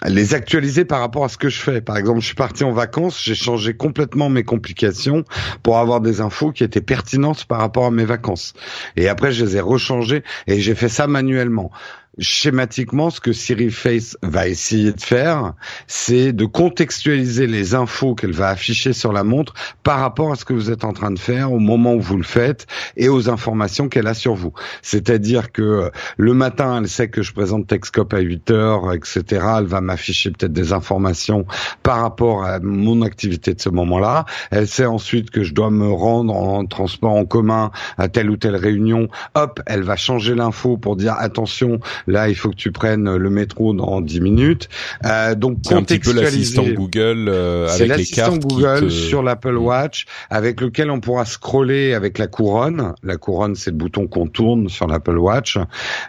les 0.05 0.35
actualiser 0.35 0.85
par 0.85 0.99
rapport 0.99 1.23
à 1.23 1.29
ce 1.29 1.37
que 1.37 1.49
je 1.49 1.59
fais. 1.59 1.81
Par 1.81 1.97
exemple, 1.97 2.19
je 2.19 2.25
suis 2.27 2.35
parti 2.35 2.63
en 2.63 2.71
vacances, 2.71 3.23
j'ai 3.23 3.35
changé 3.35 3.73
complètement 3.73 4.29
mes 4.29 4.43
complications 4.43 5.23
pour 5.63 5.77
avoir 5.77 6.01
des 6.01 6.21
infos 6.21 6.51
qui 6.51 6.63
étaient 6.63 6.81
pertinentes 6.81 7.45
par 7.45 7.59
rapport 7.59 7.85
à 7.85 7.91
mes 7.91 8.05
vacances. 8.05 8.53
Et 8.95 9.07
après, 9.07 9.31
je 9.31 9.45
les 9.45 9.57
ai 9.57 9.61
rechangées 9.61 10.23
et 10.47 10.59
j'ai 10.59 10.75
fait 10.75 10.89
ça 10.89 11.07
manuellement 11.07 11.71
schématiquement, 12.19 13.09
ce 13.09 13.19
que 13.19 13.33
Siri 13.33 13.71
Face 13.71 14.17
va 14.21 14.47
essayer 14.47 14.91
de 14.91 15.01
faire, 15.01 15.53
c'est 15.87 16.33
de 16.33 16.45
contextualiser 16.45 17.47
les 17.47 17.75
infos 17.75 18.15
qu'elle 18.15 18.33
va 18.33 18.49
afficher 18.49 18.93
sur 18.93 19.13
la 19.13 19.23
montre 19.23 19.53
par 19.83 19.99
rapport 19.99 20.31
à 20.31 20.35
ce 20.35 20.45
que 20.45 20.53
vous 20.53 20.71
êtes 20.71 20.83
en 20.83 20.93
train 20.93 21.11
de 21.11 21.19
faire 21.19 21.51
au 21.51 21.59
moment 21.59 21.93
où 21.93 22.01
vous 22.01 22.17
le 22.17 22.23
faites 22.23 22.67
et 22.97 23.09
aux 23.09 23.29
informations 23.29 23.89
qu'elle 23.89 24.07
a 24.07 24.13
sur 24.13 24.35
vous. 24.35 24.53
C'est-à-dire 24.81 25.51
que 25.51 25.61
euh, 25.61 25.89
le 26.17 26.33
matin, 26.33 26.79
elle 26.81 26.89
sait 26.89 27.09
que 27.09 27.21
je 27.21 27.33
présente 27.33 27.67
Texcop 27.67 28.13
à 28.13 28.19
8 28.19 28.51
heures, 28.51 28.93
etc. 28.93 29.23
Elle 29.59 29.65
va 29.65 29.81
m'afficher 29.81 30.31
peut-être 30.31 30.53
des 30.53 30.73
informations 30.73 31.45
par 31.83 32.01
rapport 32.01 32.43
à 32.43 32.59
mon 32.59 33.01
activité 33.01 33.53
de 33.53 33.61
ce 33.61 33.69
moment-là. 33.69 34.25
Elle 34.51 34.67
sait 34.67 34.85
ensuite 34.85 35.29
que 35.31 35.43
je 35.43 35.53
dois 35.53 35.71
me 35.71 35.89
rendre 35.89 36.35
en 36.35 36.65
transport 36.65 37.13
en 37.13 37.25
commun 37.25 37.71
à 37.97 38.07
telle 38.07 38.29
ou 38.29 38.37
telle 38.37 38.55
réunion. 38.55 39.07
Hop, 39.35 39.61
elle 39.65 39.83
va 39.83 39.95
changer 39.95 40.35
l'info 40.35 40.77
pour 40.77 40.95
dire 40.95 41.15
attention, 41.17 41.79
Là, 42.09 42.27
il 42.27 42.35
faut 42.35 42.49
que 42.49 42.55
tu 42.55 42.71
prennes 42.71 43.15
le 43.15 43.29
métro 43.29 43.73
dans 43.73 44.01
10 44.01 44.21
minutes. 44.21 44.67
Euh, 45.05 45.35
donc 45.35 45.59
c'est 45.63 45.75
un 45.75 45.83
petit 45.83 45.99
peu 45.99 46.11
l'assistant 46.11 46.63
Google 46.63 47.27
euh, 47.29 47.69
avec 47.69 47.97
les 47.97 48.05
cartes 48.05 48.39
Google 48.39 48.89
sur 48.89 49.21
l'Apple 49.21 49.53
mm. 49.53 49.63
Watch 49.63 50.05
avec 50.29 50.59
lequel 50.59 50.89
on 50.89 50.99
pourra 50.99 51.25
scroller 51.25 51.93
avec 51.93 52.17
la 52.17 52.25
couronne. 52.25 52.93
La 53.03 53.17
couronne, 53.17 53.55
c'est 53.55 53.69
le 53.69 53.77
bouton 53.77 54.07
qu'on 54.07 54.27
tourne 54.27 54.69
sur 54.69 54.87
l'Apple 54.87 55.17
Watch. 55.17 55.57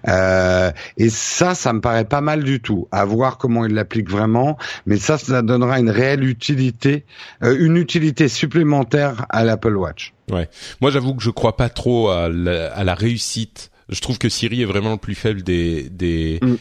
Euh, 0.08 0.70
et 0.96 1.10
ça, 1.10 1.54
ça 1.54 1.72
me 1.74 1.80
paraît 1.80 2.06
pas 2.06 2.22
mal 2.22 2.44
du 2.44 2.60
tout. 2.60 2.88
À 2.92 3.04
voir 3.04 3.36
comment 3.36 3.66
il 3.66 3.74
l'applique 3.74 4.10
vraiment, 4.10 4.56
mais 4.86 4.96
ça, 4.96 5.18
ça 5.18 5.42
donnera 5.42 5.80
une 5.80 5.90
réelle 5.90 6.24
utilité, 6.24 7.04
euh, 7.42 7.56
une 7.58 7.76
utilité 7.76 8.28
supplémentaire 8.28 9.26
à 9.28 9.44
l'Apple 9.44 9.76
Watch. 9.76 10.14
Ouais. 10.30 10.48
Moi, 10.80 10.90
j'avoue 10.90 11.14
que 11.14 11.22
je 11.22 11.30
crois 11.30 11.56
pas 11.56 11.68
trop 11.68 12.08
à 12.08 12.24
à 12.24 12.84
la 12.84 12.94
réussite 12.94 13.69
je 13.90 14.00
trouve 14.00 14.18
que 14.18 14.28
Siri 14.28 14.62
est 14.62 14.66
vraiment 14.66 14.92
le 14.92 14.98
plus 14.98 15.14
faible 15.14 15.42
des 15.42 15.88
des 15.90 16.38
mm. 16.42 16.54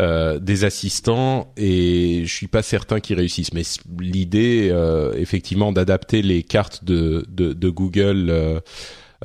euh, 0.00 0.38
des 0.38 0.64
assistants 0.64 1.52
et 1.56 2.22
je 2.24 2.34
suis 2.34 2.48
pas 2.48 2.62
certain 2.62 3.00
qu'ils 3.00 3.16
réussissent. 3.16 3.54
Mais 3.54 3.62
l'idée, 3.98 4.68
euh, 4.70 5.14
effectivement, 5.14 5.72
d'adapter 5.72 6.22
les 6.22 6.42
cartes 6.42 6.84
de 6.84 7.24
de, 7.28 7.52
de 7.52 7.68
Google 7.70 8.28
euh, 8.30 8.60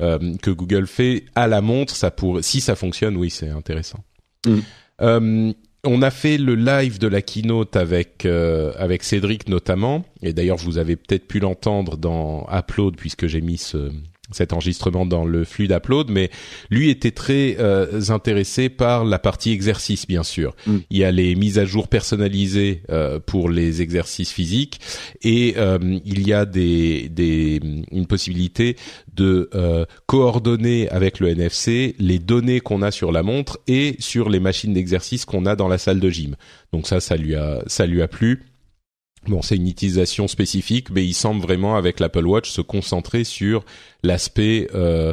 euh 0.00 0.36
que 0.40 0.50
Google 0.50 0.86
fait 0.86 1.24
à 1.34 1.48
la 1.48 1.60
montre, 1.60 1.94
ça 1.94 2.10
pour 2.10 2.42
si 2.42 2.60
ça 2.60 2.76
fonctionne, 2.76 3.16
oui, 3.16 3.30
c'est 3.30 3.50
intéressant. 3.50 4.04
Mm. 4.46 4.58
Euh, 5.00 5.52
on 5.84 6.02
a 6.02 6.10
fait 6.10 6.38
le 6.38 6.56
live 6.56 6.98
de 6.98 7.06
la 7.06 7.22
keynote 7.22 7.76
avec 7.76 8.26
avec 8.26 9.04
Cédric 9.04 9.48
notamment, 9.48 10.04
et 10.22 10.32
d'ailleurs 10.32 10.56
vous 10.56 10.78
avez 10.78 10.96
peut-être 10.96 11.26
pu 11.26 11.38
l'entendre 11.38 11.96
dans 11.96 12.46
Upload 12.52 12.96
puisque 12.96 13.26
j'ai 13.26 13.40
mis 13.40 13.58
ce 13.58 13.90
cet 14.30 14.52
enregistrement 14.52 15.06
dans 15.06 15.24
le 15.24 15.44
flux 15.44 15.68
d'upload, 15.68 16.10
mais 16.10 16.30
lui 16.70 16.90
était 16.90 17.10
très 17.10 17.56
euh, 17.58 18.00
intéressé 18.10 18.68
par 18.68 19.04
la 19.04 19.18
partie 19.18 19.52
exercice, 19.52 20.06
bien 20.06 20.22
sûr. 20.22 20.54
Mm. 20.66 20.76
Il 20.90 20.98
y 20.98 21.04
a 21.04 21.10
les 21.10 21.34
mises 21.34 21.58
à 21.58 21.64
jour 21.64 21.88
personnalisées 21.88 22.82
euh, 22.90 23.18
pour 23.24 23.48
les 23.48 23.82
exercices 23.82 24.30
physiques 24.30 24.80
et 25.22 25.54
euh, 25.56 25.78
il 26.04 26.26
y 26.26 26.32
a 26.32 26.44
des, 26.44 27.08
des, 27.08 27.60
une 27.90 28.06
possibilité 28.06 28.76
de 29.14 29.50
coordonner 30.06 30.88
avec 30.90 31.18
le 31.18 31.28
NFC 31.28 31.96
les 31.98 32.18
données 32.18 32.60
qu'on 32.60 32.82
a 32.82 32.90
sur 32.90 33.10
la 33.10 33.22
montre 33.22 33.58
et 33.66 33.96
sur 33.98 34.28
les 34.28 34.38
machines 34.38 34.72
d'exercice 34.72 35.24
qu'on 35.24 35.44
a 35.46 35.56
dans 35.56 35.68
la 35.68 35.78
salle 35.78 35.98
de 35.98 36.08
gym. 36.08 36.36
Donc 36.72 36.86
ça, 36.86 37.00
ça 37.00 37.16
lui 37.16 37.34
a, 37.34 37.62
ça 37.66 37.86
lui 37.86 38.02
a 38.02 38.08
plu. 38.08 38.47
Bon, 39.26 39.42
c'est 39.42 39.56
une 39.56 39.68
utilisation 39.68 40.28
spécifique, 40.28 40.90
mais 40.90 41.04
il 41.04 41.14
semble 41.14 41.42
vraiment 41.42 41.76
avec 41.76 42.00
l'Apple 42.00 42.26
Watch 42.26 42.50
se 42.50 42.60
concentrer 42.60 43.24
sur 43.24 43.64
l'aspect 44.02 44.68
euh, 44.74 45.12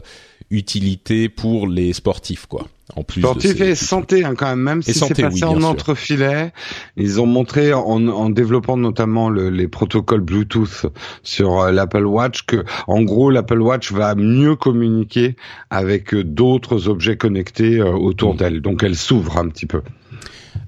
utilité 0.51 1.27
pour 1.27 1.67
les 1.67 1.93
sportifs, 1.93 2.45
quoi. 2.45 2.67
En 2.95 3.03
plus 3.03 3.21
sportif 3.21 3.59
et 3.62 3.74
santé 3.74 4.24
hein, 4.24 4.35
quand 4.38 4.45
même, 4.45 4.59
même 4.59 4.83
si 4.83 4.93
c'est 4.93 5.19
passé 5.19 5.43
en 5.43 5.63
entrefilet, 5.63 6.53
ils 6.97 7.19
ont 7.19 7.25
montré 7.25 7.74
en, 7.74 8.07
en 8.07 8.29
développant 8.29 8.77
notamment 8.77 9.29
le, 9.29 9.50
les 9.50 9.67
protocoles 9.67 10.21
Bluetooth 10.21 10.85
sur 11.24 11.62
euh, 11.62 11.71
l'Apple 11.71 12.05
Watch 12.05 12.43
que, 12.43 12.63
en 12.85 13.01
gros, 13.01 13.31
l'Apple 13.31 13.59
Watch 13.59 13.91
va 13.91 14.13
mieux 14.13 14.55
communiquer 14.55 15.35
avec 15.71 16.13
euh, 16.13 16.24
d'autres 16.24 16.88
objets 16.88 17.17
connectés 17.17 17.79
euh, 17.79 17.91
autour 17.91 18.35
mm. 18.35 18.38
d'elle, 18.38 18.62
donc 18.62 18.83
elle 18.83 18.95
s'ouvre 18.95 19.39
un 19.39 19.50
petit 19.50 19.65
peu. 19.65 19.81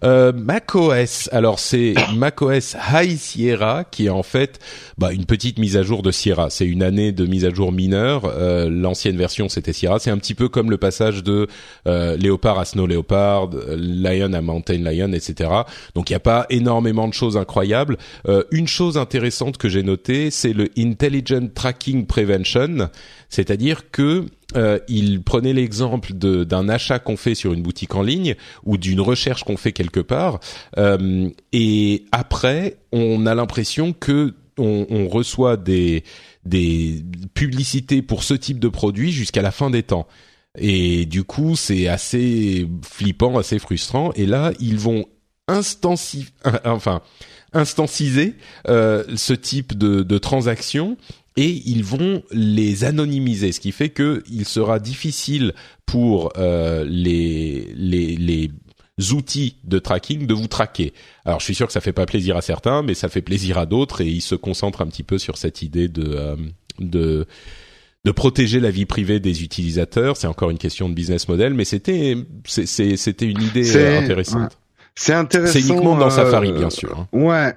Euh, 0.03 0.31
macOS, 0.31 1.29
alors 1.31 1.59
c'est 1.59 1.95
macOS 2.15 2.75
High 2.93 3.17
Sierra 3.17 3.83
qui 3.83 4.05
est 4.05 4.09
en 4.09 4.21
fait 4.21 4.59
bah, 4.97 5.11
une 5.11 5.25
petite 5.25 5.57
mise 5.57 5.75
à 5.75 5.83
jour 5.83 6.03
de 6.03 6.11
Sierra. 6.11 6.49
C'est 6.49 6.65
une 6.65 6.83
année 6.83 7.11
de 7.11 7.25
mise 7.25 7.45
à 7.45 7.49
jour 7.49 7.71
mineure. 7.71 8.25
Euh, 8.25 8.69
L'ancienne 8.69 9.17
version 9.17 9.49
c'était 9.49 9.73
Sierra. 9.73 9.99
C'est 9.99 10.11
un 10.11 10.17
petit 10.17 10.35
peu 10.35 10.49
comme 10.49 10.69
le 10.69 10.77
passage 10.77 11.23
de 11.23 11.47
euh, 11.87 12.15
Léopard 12.17 12.59
à 12.59 12.65
Snow 12.65 12.85
Leopard, 12.85 13.49
Lion 13.75 14.33
à 14.33 14.41
Mountain 14.41 14.79
Lion, 14.79 15.13
etc. 15.13 15.49
Donc 15.95 16.09
il 16.09 16.13
n'y 16.13 16.17
a 16.17 16.21
pas 16.21 16.45
énormément 16.49 17.07
de 17.07 17.13
choses 17.13 17.37
incroyables. 17.37 17.97
Euh, 18.27 18.43
une 18.51 18.67
chose 18.67 18.97
intéressante 18.97 19.57
que 19.57 19.69
j'ai 19.69 19.83
notée, 19.83 20.29
c'est 20.31 20.53
le 20.53 20.69
Intelligent 20.77 21.47
Tracking 21.53 22.05
Prevention, 22.05 22.89
c'est-à-dire 23.29 23.91
que 23.91 24.25
euh, 24.55 24.79
l'exemple 24.87 26.13
d'un 26.13 26.69
achat 26.69 26.99
qu'on 26.99 27.17
fait 27.17 27.35
sur 27.35 27.53
une 27.53 27.61
boutique 27.61 27.95
en 27.95 28.01
ligne 28.01 28.35
ou 28.63 28.77
d'une 28.77 29.01
recherche 29.01 29.43
qu'on 29.43 29.57
fait 29.57 29.73
quelque 29.73 29.99
part, 29.99 30.39
euh, 30.77 31.29
et 31.51 32.05
après, 32.11 32.77
on 32.91 33.25
a 33.25 33.35
l'impression 33.35 33.93
que 33.93 34.33
on, 34.59 35.07
reçoit 35.07 35.55
des, 35.55 36.03
publicités 37.35 38.01
pour 38.01 38.23
ce 38.23 38.33
type 38.33 38.59
de 38.59 38.69
produit 38.69 39.11
jusqu'à 39.11 39.43
la 39.43 39.51
fin 39.51 39.69
des 39.69 39.83
temps. 39.83 40.07
Et 40.57 41.05
du 41.05 41.23
coup, 41.23 41.55
c'est 41.55 41.87
assez 41.87 42.67
flippant, 42.81 43.37
assez 43.37 43.59
frustrant. 43.59 44.11
Et 44.15 44.25
là, 44.25 44.53
ils 44.59 44.79
vont 44.79 45.05
enfin 45.47 47.01
instanciser 47.53 48.35
euh, 48.67 49.03
ce 49.15 49.33
type 49.33 49.77
de, 49.77 50.01
de 50.01 50.17
transaction 50.17 50.97
et 51.37 51.61
ils 51.65 51.83
vont 51.83 52.23
les 52.31 52.83
anonymiser, 52.83 53.51
ce 53.51 53.59
qui 53.59 53.71
fait 53.71 53.89
que 53.89 54.23
il 54.29 54.45
sera 54.45 54.79
difficile 54.79 55.53
pour 55.85 56.33
euh, 56.37 56.83
les, 56.83 57.71
les, 57.75 58.17
les 58.17 58.51
outils 59.13 59.57
de 59.63 59.77
tracking 59.77 60.25
de 60.25 60.33
vous 60.33 60.47
traquer. 60.47 60.93
Alors 61.23 61.39
je 61.39 61.45
suis 61.45 61.55
sûr 61.55 61.67
que 61.67 61.73
ça 61.73 61.79
fait 61.79 61.93
pas 61.93 62.07
plaisir 62.07 62.35
à 62.35 62.41
certains, 62.41 62.81
mais 62.81 62.95
ça 62.95 63.07
fait 63.07 63.21
plaisir 63.21 63.59
à 63.59 63.67
d'autres 63.67 64.01
et 64.01 64.07
ils 64.07 64.21
se 64.21 64.35
concentrent 64.35 64.81
un 64.81 64.87
petit 64.87 65.03
peu 65.03 65.19
sur 65.19 65.37
cette 65.37 65.61
idée 65.61 65.87
de 65.87 66.09
euh, 66.09 66.35
de 66.79 67.27
de 68.03 68.11
protéger 68.11 68.59
la 68.59 68.71
vie 68.71 68.85
privée 68.85 69.19
des 69.19 69.43
utilisateurs. 69.43 70.17
C'est 70.17 70.27
encore 70.27 70.49
une 70.49 70.57
question 70.57 70.89
de 70.89 70.93
business 70.95 71.27
model, 71.27 71.53
mais 71.53 71.65
c'était 71.65 72.15
c'était 72.45 73.25
une 73.25 73.41
idée 73.43 73.97
intéressante. 73.97 74.57
C'est 74.99 75.13
intéressant. 75.13 75.53
C'est 75.53 75.59
uniquement 75.59 75.95
dans 75.95 76.09
Safari, 76.09 76.51
bien 76.51 76.71
sûr. 76.71 76.97
Hein. 76.97 77.07
Ouais, 77.11 77.53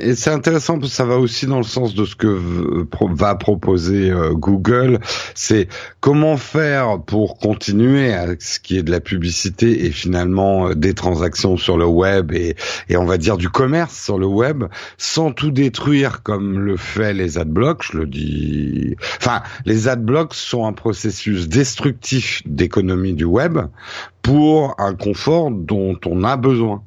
et 0.00 0.14
c'est 0.14 0.30
intéressant 0.30 0.78
parce 0.78 0.90
que 0.90 0.96
ça 0.96 1.04
va 1.04 1.18
aussi 1.18 1.46
dans 1.46 1.56
le 1.56 1.64
sens 1.64 1.96
de 1.96 2.04
ce 2.04 2.14
que 2.14 2.86
va 3.10 3.34
proposer 3.34 4.08
euh, 4.08 4.34
Google. 4.34 5.00
C'est 5.34 5.66
comment 5.98 6.36
faire 6.36 7.00
pour 7.04 7.38
continuer 7.38 8.14
à 8.14 8.28
ce 8.38 8.60
qui 8.60 8.78
est 8.78 8.84
de 8.84 8.92
la 8.92 9.00
publicité 9.00 9.86
et 9.86 9.90
finalement 9.90 10.68
euh, 10.68 10.74
des 10.76 10.94
transactions 10.94 11.56
sur 11.56 11.76
le 11.76 11.86
web 11.86 12.30
et, 12.30 12.54
et 12.88 12.96
on 12.96 13.04
va 13.04 13.18
dire 13.18 13.36
du 13.36 13.48
commerce 13.48 14.00
sur 14.04 14.16
le 14.16 14.26
web 14.26 14.62
sans 14.96 15.32
tout 15.32 15.50
détruire 15.50 16.22
comme 16.22 16.60
le 16.60 16.76
fait 16.76 17.12
les 17.12 17.36
adblocks. 17.36 17.82
Je 17.82 17.98
le 17.98 18.06
dis. 18.06 18.94
Enfin, 19.18 19.42
les 19.64 19.88
adblocks 19.88 20.34
sont 20.34 20.64
un 20.64 20.72
processus 20.72 21.48
destructif 21.48 22.42
d'économie 22.46 23.14
du 23.14 23.24
web 23.24 23.58
pour 24.26 24.74
un 24.78 24.96
confort 24.96 25.52
dont 25.52 25.96
on 26.04 26.24
a 26.24 26.36
besoin. 26.36 26.82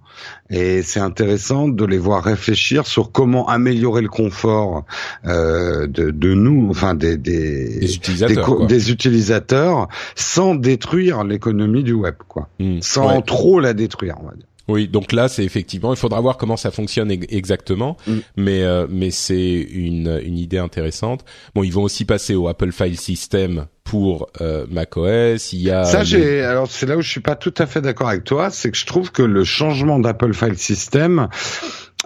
Et 0.49 0.81
c'est 0.81 0.99
intéressant 0.99 1.69
de 1.69 1.85
les 1.85 1.97
voir 1.97 2.21
réfléchir 2.21 2.85
sur 2.85 3.13
comment 3.13 3.47
améliorer 3.47 4.01
le 4.01 4.09
confort 4.09 4.83
euh, 5.25 5.87
de, 5.87 6.11
de, 6.11 6.33
nous, 6.33 6.67
enfin 6.69 6.95
des, 6.95 7.15
des, 7.15 7.79
des 7.79 7.95
utilisateurs, 7.95 8.65
des, 8.67 8.91
utilisateurs, 8.91 9.87
sans 10.15 10.55
détruire 10.55 11.23
l'économie 11.23 11.83
du 11.83 11.93
web, 11.93 12.15
quoi, 12.27 12.49
hmm. 12.59 12.81
sans 12.81 13.21
trop 13.21 13.61
la 13.61 13.73
détruire, 13.73 14.15
on 14.21 14.25
va 14.25 14.35
dire. 14.35 14.48
Oui, 14.69 14.87
donc 14.87 15.11
là, 15.11 15.27
c'est 15.27 15.43
effectivement, 15.43 15.91
il 15.93 15.97
faudra 15.97 16.21
voir 16.21 16.37
comment 16.37 16.55
ça 16.55 16.71
fonctionne 16.71 17.11
exactement, 17.11 17.97
mm. 18.07 18.17
mais 18.37 18.63
euh, 18.63 18.85
mais 18.89 19.11
c'est 19.11 19.59
une 19.59 20.21
une 20.23 20.37
idée 20.37 20.59
intéressante. 20.59 21.25
Bon, 21.55 21.63
ils 21.63 21.73
vont 21.73 21.83
aussi 21.83 22.05
passer 22.05 22.35
au 22.35 22.47
Apple 22.47 22.71
File 22.71 22.97
System 22.97 23.65
pour 23.83 24.29
euh, 24.41 24.67
macOS. 24.69 25.53
Il 25.53 25.61
y 25.61 25.71
a 25.71 25.83
ça. 25.83 26.03
J'ai 26.03 26.43
alors 26.43 26.69
c'est 26.69 26.85
là 26.85 26.97
où 26.97 27.01
je 27.01 27.09
suis 27.09 27.19
pas 27.19 27.35
tout 27.35 27.53
à 27.57 27.65
fait 27.65 27.81
d'accord 27.81 28.09
avec 28.09 28.23
toi, 28.23 28.51
c'est 28.51 28.69
que 28.69 28.77
je 28.77 28.85
trouve 28.85 29.11
que 29.11 29.23
le 29.23 29.43
changement 29.43 29.99
d'Apple 29.99 30.33
File 30.33 30.57
System 30.57 31.27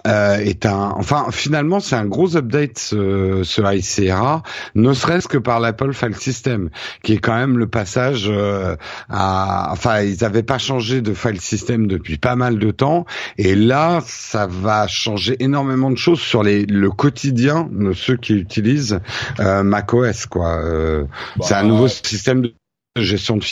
euh, 0.06 0.36
est 0.36 0.66
un, 0.66 0.92
enfin 0.96 1.26
finalement 1.30 1.80
c'est 1.80 1.96
un 1.96 2.04
gros 2.04 2.36
update 2.36 2.78
ce, 2.78 3.42
ce 3.42 3.62
ICRA, 3.62 4.42
ne 4.74 4.92
serait-ce 4.92 5.28
que 5.28 5.38
par 5.38 5.60
l'Apple 5.60 5.92
File 5.92 6.16
System, 6.16 6.70
qui 7.02 7.14
est 7.14 7.18
quand 7.18 7.34
même 7.34 7.58
le 7.58 7.66
passage 7.66 8.26
euh, 8.28 8.76
à, 9.08 9.68
enfin 9.72 10.02
ils 10.02 10.18
n'avaient 10.20 10.42
pas 10.42 10.58
changé 10.58 11.00
de 11.00 11.14
file 11.14 11.40
system 11.40 11.86
depuis 11.86 12.18
pas 12.18 12.36
mal 12.36 12.58
de 12.58 12.70
temps, 12.70 13.06
et 13.38 13.54
là 13.54 14.00
ça 14.04 14.46
va 14.46 14.86
changer 14.86 15.36
énormément 15.42 15.90
de 15.90 15.98
choses 15.98 16.20
sur 16.20 16.42
les, 16.42 16.66
le 16.66 16.90
quotidien 16.90 17.68
de 17.70 17.92
ceux 17.92 18.16
qui 18.16 18.34
utilisent 18.34 19.00
euh, 19.40 19.62
macOS 19.62 20.26
quoi. 20.26 20.58
Euh, 20.62 21.04
c'est 21.40 21.54
un 21.54 21.62
bah, 21.62 21.68
nouveau 21.68 21.88
système 21.88 22.42
de 22.42 22.54
gestion 22.96 23.36
de 23.36 23.44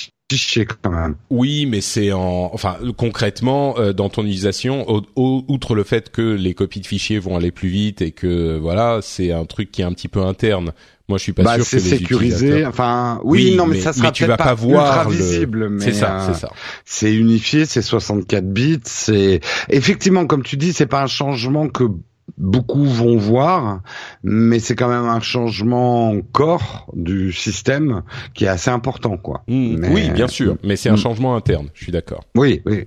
quand 0.82 0.90
même. 0.90 1.16
Oui, 1.30 1.66
mais 1.66 1.80
c'est 1.80 2.12
en, 2.12 2.50
enfin 2.52 2.76
concrètement 2.96 3.78
euh, 3.78 3.92
dans 3.92 4.08
ton 4.08 4.24
utilisation, 4.24 4.86
outre 5.16 5.74
le 5.74 5.84
fait 5.84 6.10
que 6.10 6.22
les 6.22 6.54
copies 6.54 6.80
de 6.80 6.86
fichiers 6.86 7.18
vont 7.18 7.36
aller 7.36 7.50
plus 7.50 7.68
vite 7.68 8.02
et 8.02 8.12
que 8.12 8.58
voilà, 8.58 9.00
c'est 9.02 9.32
un 9.32 9.44
truc 9.44 9.70
qui 9.70 9.82
est 9.82 9.84
un 9.84 9.92
petit 9.92 10.08
peu 10.08 10.22
interne. 10.22 10.72
Moi, 11.08 11.18
je 11.18 11.24
suis 11.24 11.32
pas 11.32 11.42
bah, 11.42 11.54
sûr 11.56 11.64
que 11.64 11.70
c'est 11.70 11.80
sécurisé. 11.80 12.64
Enfin, 12.64 13.20
oui, 13.24 13.54
non, 13.54 13.66
mais, 13.66 13.80
ça 13.80 13.92
sera 13.92 14.12
tu 14.12 14.24
vas 14.24 14.36
pas, 14.36 14.54
voir 14.54 15.10
visible. 15.10 15.66
Le... 15.66 15.80
C'est 15.80 15.92
ça, 15.92 16.26
c'est 16.26 16.40
ça. 16.40 16.50
C'est 16.84 17.12
unifié, 17.12 17.66
c'est 17.66 17.82
64 17.82 18.50
bits. 18.50 18.80
C'est 18.84 19.40
effectivement, 19.68 20.26
comme 20.26 20.42
tu 20.42 20.56
dis, 20.56 20.72
c'est 20.72 20.86
pas 20.86 21.02
un 21.02 21.08
changement 21.08 21.68
que 21.68 21.84
beaucoup 22.38 22.84
vont 22.84 23.16
voir, 23.16 23.82
mais 24.22 24.58
c'est 24.58 24.74
quand 24.74 24.88
même 24.88 25.04
un 25.04 25.20
changement 25.20 26.14
corps 26.32 26.90
du 26.94 27.32
système 27.32 28.02
qui 28.34 28.44
est 28.44 28.48
assez 28.48 28.70
important, 28.70 29.16
quoi. 29.16 29.42
Mmh. 29.48 29.86
Oui, 29.90 30.10
bien 30.10 30.28
sûr, 30.28 30.56
mais 30.62 30.76
c'est 30.76 30.88
un 30.88 30.94
mmh. 30.94 30.98
changement 30.98 31.36
interne. 31.36 31.68
Je 31.74 31.84
suis 31.84 31.92
d'accord. 31.92 32.24
Oui, 32.36 32.62
oui. 32.66 32.86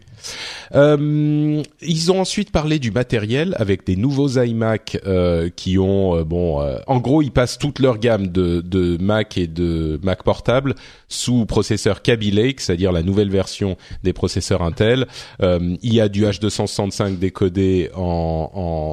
Euh, 0.73 1.63
ils 1.81 2.11
ont 2.11 2.19
ensuite 2.19 2.51
parlé 2.51 2.79
du 2.79 2.91
matériel 2.91 3.55
avec 3.57 3.85
des 3.85 3.95
nouveaux 3.95 4.29
iMac 4.39 4.99
euh, 5.05 5.49
qui 5.55 5.77
ont, 5.77 6.15
euh, 6.15 6.23
bon, 6.23 6.61
euh, 6.61 6.77
en 6.87 6.99
gros, 6.99 7.21
ils 7.21 7.31
passent 7.31 7.57
toute 7.57 7.79
leur 7.79 7.97
gamme 7.97 8.27
de, 8.27 8.61
de 8.61 8.97
Mac 9.01 9.37
et 9.37 9.47
de 9.47 9.99
Mac 10.03 10.23
portable 10.23 10.75
sous 11.07 11.45
processeur 11.45 12.01
Kaby 12.01 12.31
Lake, 12.31 12.61
c'est-à-dire 12.61 12.91
la 12.91 13.03
nouvelle 13.03 13.29
version 13.29 13.77
des 14.03 14.13
processeurs 14.13 14.61
Intel. 14.61 15.07
il 15.41 15.93
y 15.93 16.01
a 16.01 16.09
du 16.09 16.25
H265 16.25 17.17
décodé 17.17 17.89
en, 17.95 18.49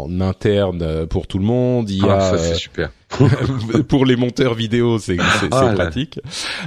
en 0.08 0.20
interne 0.20 1.06
pour 1.06 1.26
tout 1.26 1.38
le 1.38 1.44
monde. 1.44 1.90
Il 1.90 1.98
y 1.98 2.08
ah, 2.08 2.16
a, 2.16 2.20
ça 2.20 2.38
c'est 2.38 2.54
super. 2.54 2.90
pour 3.88 4.04
les 4.04 4.16
monteurs 4.16 4.54
vidéo, 4.54 4.98
c'est 4.98 5.16
ah 5.50 5.72
pratique. 5.74 6.20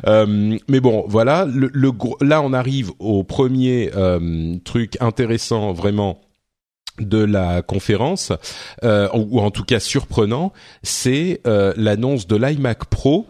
Euh, 0.08 0.58
mais 0.68 0.80
bon, 0.80 1.06
voilà. 1.08 1.46
Le, 1.46 1.70
le, 1.74 1.92
là, 2.22 2.42
on 2.42 2.54
arrive 2.54 2.92
au 3.00 3.24
premier 3.24 3.92
euh, 3.96 4.56
truc 4.64 4.98
intéressant, 5.00 5.74
vraiment 5.74 6.22
de 7.00 7.18
la 7.18 7.62
conférence, 7.62 8.32
euh, 8.84 9.10
ou 9.14 9.40
en 9.42 9.52
tout 9.52 9.64
cas 9.64 9.80
surprenant, 9.80 10.54
c'est 10.82 11.42
euh, 11.46 11.74
l'annonce 11.76 12.28
de 12.28 12.36
l'iMac 12.36 12.86
Pro, 12.86 13.28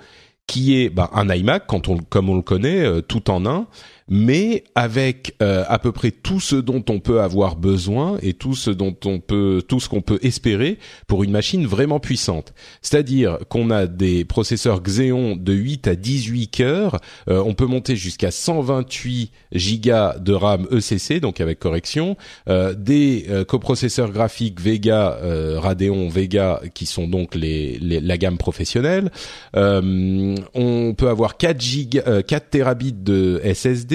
qui 0.47 0.80
est 0.80 0.89
bah, 0.89 1.10
un 1.13 1.30
iMac 1.34 1.63
quand 1.67 1.88
on, 1.88 1.97
comme 1.97 2.30
on 2.30 2.36
le 2.36 2.43
connaît, 2.43 2.86
euh, 2.86 3.01
tout 3.01 3.32
en 3.32 3.45
un 3.45 3.67
mais 4.07 4.63
avec 4.75 5.35
euh, 5.41 5.63
à 5.67 5.79
peu 5.79 5.91
près 5.91 6.11
tout 6.11 6.39
ce 6.39 6.55
dont 6.55 6.83
on 6.89 6.99
peut 6.99 7.21
avoir 7.21 7.55
besoin 7.55 8.17
et 8.21 8.33
tout 8.33 8.53
ce 8.53 8.69
dont 8.69 8.95
on 9.05 9.19
peut 9.19 9.63
tout 9.67 9.79
ce 9.79 9.89
qu'on 9.89 10.01
peut 10.01 10.19
espérer 10.21 10.77
pour 11.07 11.23
une 11.23 11.31
machine 11.31 11.65
vraiment 11.65 11.99
puissante. 11.99 12.53
C'est-à-dire 12.81 13.39
qu'on 13.49 13.71
a 13.71 13.87
des 13.87 14.23
processeurs 14.23 14.81
Xeon 14.83 15.35
de 15.35 15.53
8 15.53 15.87
à 15.87 15.95
18 15.95 16.47
cœurs, 16.49 16.99
euh, 17.29 17.41
on 17.43 17.55
peut 17.55 17.65
monter 17.65 17.95
jusqu'à 17.95 18.29
128 18.29 19.31
gigas 19.51 20.19
de 20.19 20.33
RAM 20.33 20.67
ECC 20.71 21.19
donc 21.19 21.41
avec 21.41 21.57
correction, 21.59 22.15
euh, 22.47 22.75
des 22.75 23.25
coprocesseurs 23.47 24.11
graphiques 24.11 24.61
Vega 24.61 25.17
Radeon 25.57 26.09
Vega 26.09 26.61
qui 26.73 26.85
sont 26.85 27.07
donc 27.07 27.33
les, 27.33 27.79
la 27.79 28.17
gamme 28.17 28.37
professionnelle. 28.37 29.11
on 29.55 30.93
peut 30.95 31.09
avoir 31.09 31.37
4 31.37 31.59
giga 31.59 32.21
4 32.23 32.49
terabits 32.49 32.93
de 32.93 33.41
SSD 33.43 33.94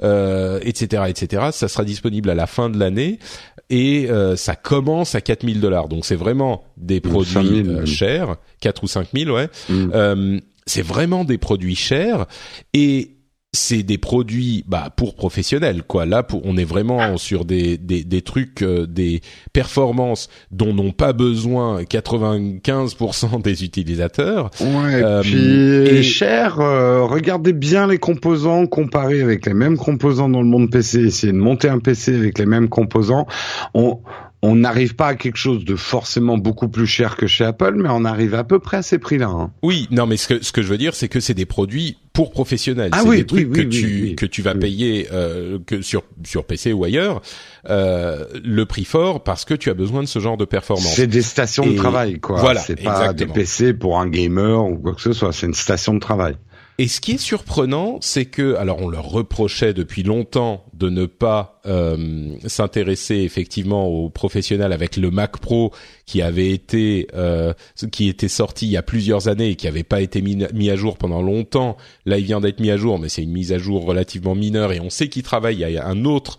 Etc., 0.00 1.02
etc. 1.08 1.48
Ça 1.52 1.68
sera 1.68 1.84
disponible 1.84 2.30
à 2.30 2.34
la 2.34 2.46
fin 2.46 2.70
de 2.70 2.78
l'année 2.78 3.18
et 3.70 4.08
ça 4.36 4.56
commence 4.56 5.14
à 5.14 5.20
4000 5.20 5.60
dollars. 5.60 5.88
Donc 5.88 6.04
c'est 6.04 6.16
vraiment 6.16 6.64
des 6.76 7.00
produits 7.00 7.86
chers, 7.86 8.36
4 8.60 8.84
ou 8.84 8.88
5000, 8.88 9.30
ouais. 9.30 9.48
Mm. 9.68 10.40
c'est 10.66 10.82
vraiment 10.82 11.24
des 11.24 11.38
produits 11.38 11.76
chers 11.76 12.26
et 12.72 13.17
c'est 13.52 13.82
des 13.82 13.96
produits 13.96 14.62
bah 14.68 14.90
pour 14.94 15.14
professionnels 15.14 15.82
quoi. 15.82 16.04
Là 16.04 16.22
pour 16.22 16.42
on 16.44 16.58
est 16.58 16.64
vraiment 16.64 17.16
sur 17.16 17.46
des 17.46 17.78
des, 17.78 18.04
des 18.04 18.20
trucs 18.20 18.62
euh, 18.62 18.86
des 18.86 19.22
performances 19.54 20.28
dont 20.50 20.74
n'ont 20.74 20.92
pas 20.92 21.14
besoin 21.14 21.82
95% 21.82 23.40
des 23.42 23.64
utilisateurs. 23.64 24.50
Ouais 24.60 25.02
euh, 25.02 25.22
puis 25.22 25.38
et 25.38 26.02
cher 26.02 26.60
euh, 26.60 27.04
regardez 27.04 27.54
bien 27.54 27.86
les 27.86 27.98
composants 27.98 28.66
comparés 28.66 29.22
avec 29.22 29.46
les 29.46 29.54
mêmes 29.54 29.78
composants 29.78 30.28
dans 30.28 30.42
le 30.42 30.48
monde 30.48 30.70
PC 30.70 31.06
essayez 31.06 31.32
de 31.32 31.38
monter 31.38 31.70
un 31.70 31.78
PC 31.78 32.14
avec 32.14 32.38
les 32.38 32.46
mêmes 32.46 32.68
composants. 32.68 33.26
On 33.72 34.00
on 34.42 34.54
n'arrive 34.54 34.94
pas 34.94 35.08
à 35.08 35.14
quelque 35.14 35.36
chose 35.36 35.64
de 35.64 35.74
forcément 35.74 36.38
beaucoup 36.38 36.68
plus 36.68 36.86
cher 36.86 37.16
que 37.16 37.26
chez 37.26 37.44
Apple, 37.44 37.74
mais 37.76 37.88
on 37.90 38.04
arrive 38.04 38.34
à 38.34 38.44
peu 38.44 38.60
près 38.60 38.78
à 38.78 38.82
ces 38.82 38.98
prix-là. 38.98 39.28
Hein. 39.28 39.50
Oui, 39.62 39.88
non, 39.90 40.06
mais 40.06 40.16
ce 40.16 40.28
que, 40.28 40.44
ce 40.44 40.52
que 40.52 40.62
je 40.62 40.68
veux 40.68 40.78
dire, 40.78 40.94
c'est 40.94 41.08
que 41.08 41.18
c'est 41.18 41.34
des 41.34 41.46
produits 41.46 41.96
pour 42.12 42.30
professionnels. 42.30 42.90
Ah 42.92 43.00
c'est 43.02 43.08
oui, 43.08 43.16
des 43.18 43.26
trucs 43.26 43.52
que 43.52 43.60
tu 43.60 44.14
que 44.16 44.26
tu 44.26 44.42
vas 44.42 44.54
payer 44.54 45.06
euh, 45.12 45.58
que 45.64 45.82
sur 45.82 46.02
sur 46.24 46.44
PC 46.44 46.72
ou 46.72 46.82
ailleurs 46.82 47.22
euh, 47.68 48.24
le 48.44 48.66
prix 48.66 48.84
fort 48.84 49.22
parce 49.22 49.44
que 49.44 49.54
tu 49.54 49.70
as 49.70 49.74
besoin 49.74 50.02
de 50.02 50.08
ce 50.08 50.18
genre 50.18 50.36
de 50.36 50.44
performance. 50.44 50.94
C'est 50.94 51.06
des 51.06 51.22
stations 51.22 51.64
de 51.66 51.76
travail, 51.76 52.18
quoi. 52.18 52.40
Voilà, 52.40 52.60
c'est 52.60 52.82
pas 52.82 53.12
des 53.12 53.26
PC 53.26 53.72
pour 53.72 54.00
un 54.00 54.08
gamer 54.08 54.64
ou 54.64 54.78
quoi 54.78 54.94
que 54.94 55.00
ce 55.00 55.12
soit. 55.12 55.32
C'est 55.32 55.46
une 55.46 55.54
station 55.54 55.94
de 55.94 56.00
travail. 56.00 56.34
Et 56.80 56.86
ce 56.86 57.00
qui 57.00 57.12
est 57.12 57.18
surprenant, 57.18 57.98
c'est 58.00 58.26
que, 58.26 58.54
alors 58.54 58.80
on 58.80 58.88
leur 58.88 59.08
reprochait 59.08 59.74
depuis 59.74 60.04
longtemps 60.04 60.64
de 60.74 60.88
ne 60.88 61.06
pas 61.06 61.60
euh, 61.66 62.36
s'intéresser 62.46 63.16
effectivement 63.16 63.88
aux 63.88 64.08
professionnels 64.10 64.72
avec 64.72 64.96
le 64.96 65.10
Mac 65.10 65.38
Pro 65.38 65.72
qui 66.06 66.22
avait 66.22 66.52
été 66.52 67.08
euh, 67.14 67.52
qui 67.90 68.08
était 68.08 68.28
sorti 68.28 68.66
il 68.66 68.70
y 68.70 68.76
a 68.76 68.84
plusieurs 68.84 69.26
années 69.26 69.48
et 69.48 69.56
qui 69.56 69.66
n'avait 69.66 69.82
pas 69.82 70.00
été 70.00 70.22
mis, 70.22 70.70
à 70.70 70.76
jour 70.76 70.98
pendant 70.98 71.20
longtemps. 71.20 71.76
Là, 72.06 72.16
il 72.18 72.24
vient 72.24 72.40
d'être 72.40 72.60
mis 72.60 72.70
à 72.70 72.76
jour, 72.76 73.00
mais 73.00 73.08
c'est 73.08 73.24
une 73.24 73.32
mise 73.32 73.52
à 73.52 73.58
jour 73.58 73.84
relativement 73.84 74.36
mineure 74.36 74.70
et 74.72 74.78
on 74.78 74.88
sait 74.88 75.08
qu'il 75.08 75.24
travaille 75.24 75.64
à 75.64 75.84
un 75.84 76.04
autre 76.04 76.38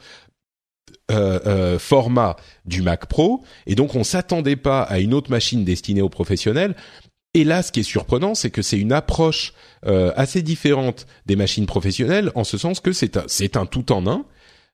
euh, 1.12 1.78
format 1.80 2.38
du 2.66 2.82
Mac 2.82 3.08
Pro 3.08 3.44
et 3.68 3.76
donc 3.76 3.96
on 3.96 4.06
s'attendait 4.06 4.56
pas 4.56 4.84
à 4.84 5.00
une 5.00 5.14
autre 5.14 5.32
machine 5.32 5.66
destinée 5.66 6.02
aux 6.02 6.10
professionnels 6.10 6.76
et 7.36 7.44
là, 7.44 7.62
ce 7.62 7.72
qui 7.72 7.82
est 7.82 7.84
surprenant, 7.84 8.34
c'est 8.34 8.50
que 8.50 8.62
c'est 8.62 8.80
une 8.80 8.92
approche 8.92 9.54
euh, 9.86 10.12
assez 10.16 10.42
différente 10.42 11.06
des 11.28 11.36
machines 11.36 11.68
professionnelles, 11.68 12.32
en 12.34 12.44
ce 12.44 12.58
sens 12.58 12.80
que 12.80 12.92
c'est 12.92 13.18
un, 13.18 13.24
c'est 13.28 13.56
un 13.56 13.68
tout 13.68 13.92
en 13.92 14.08
un, 14.08 14.26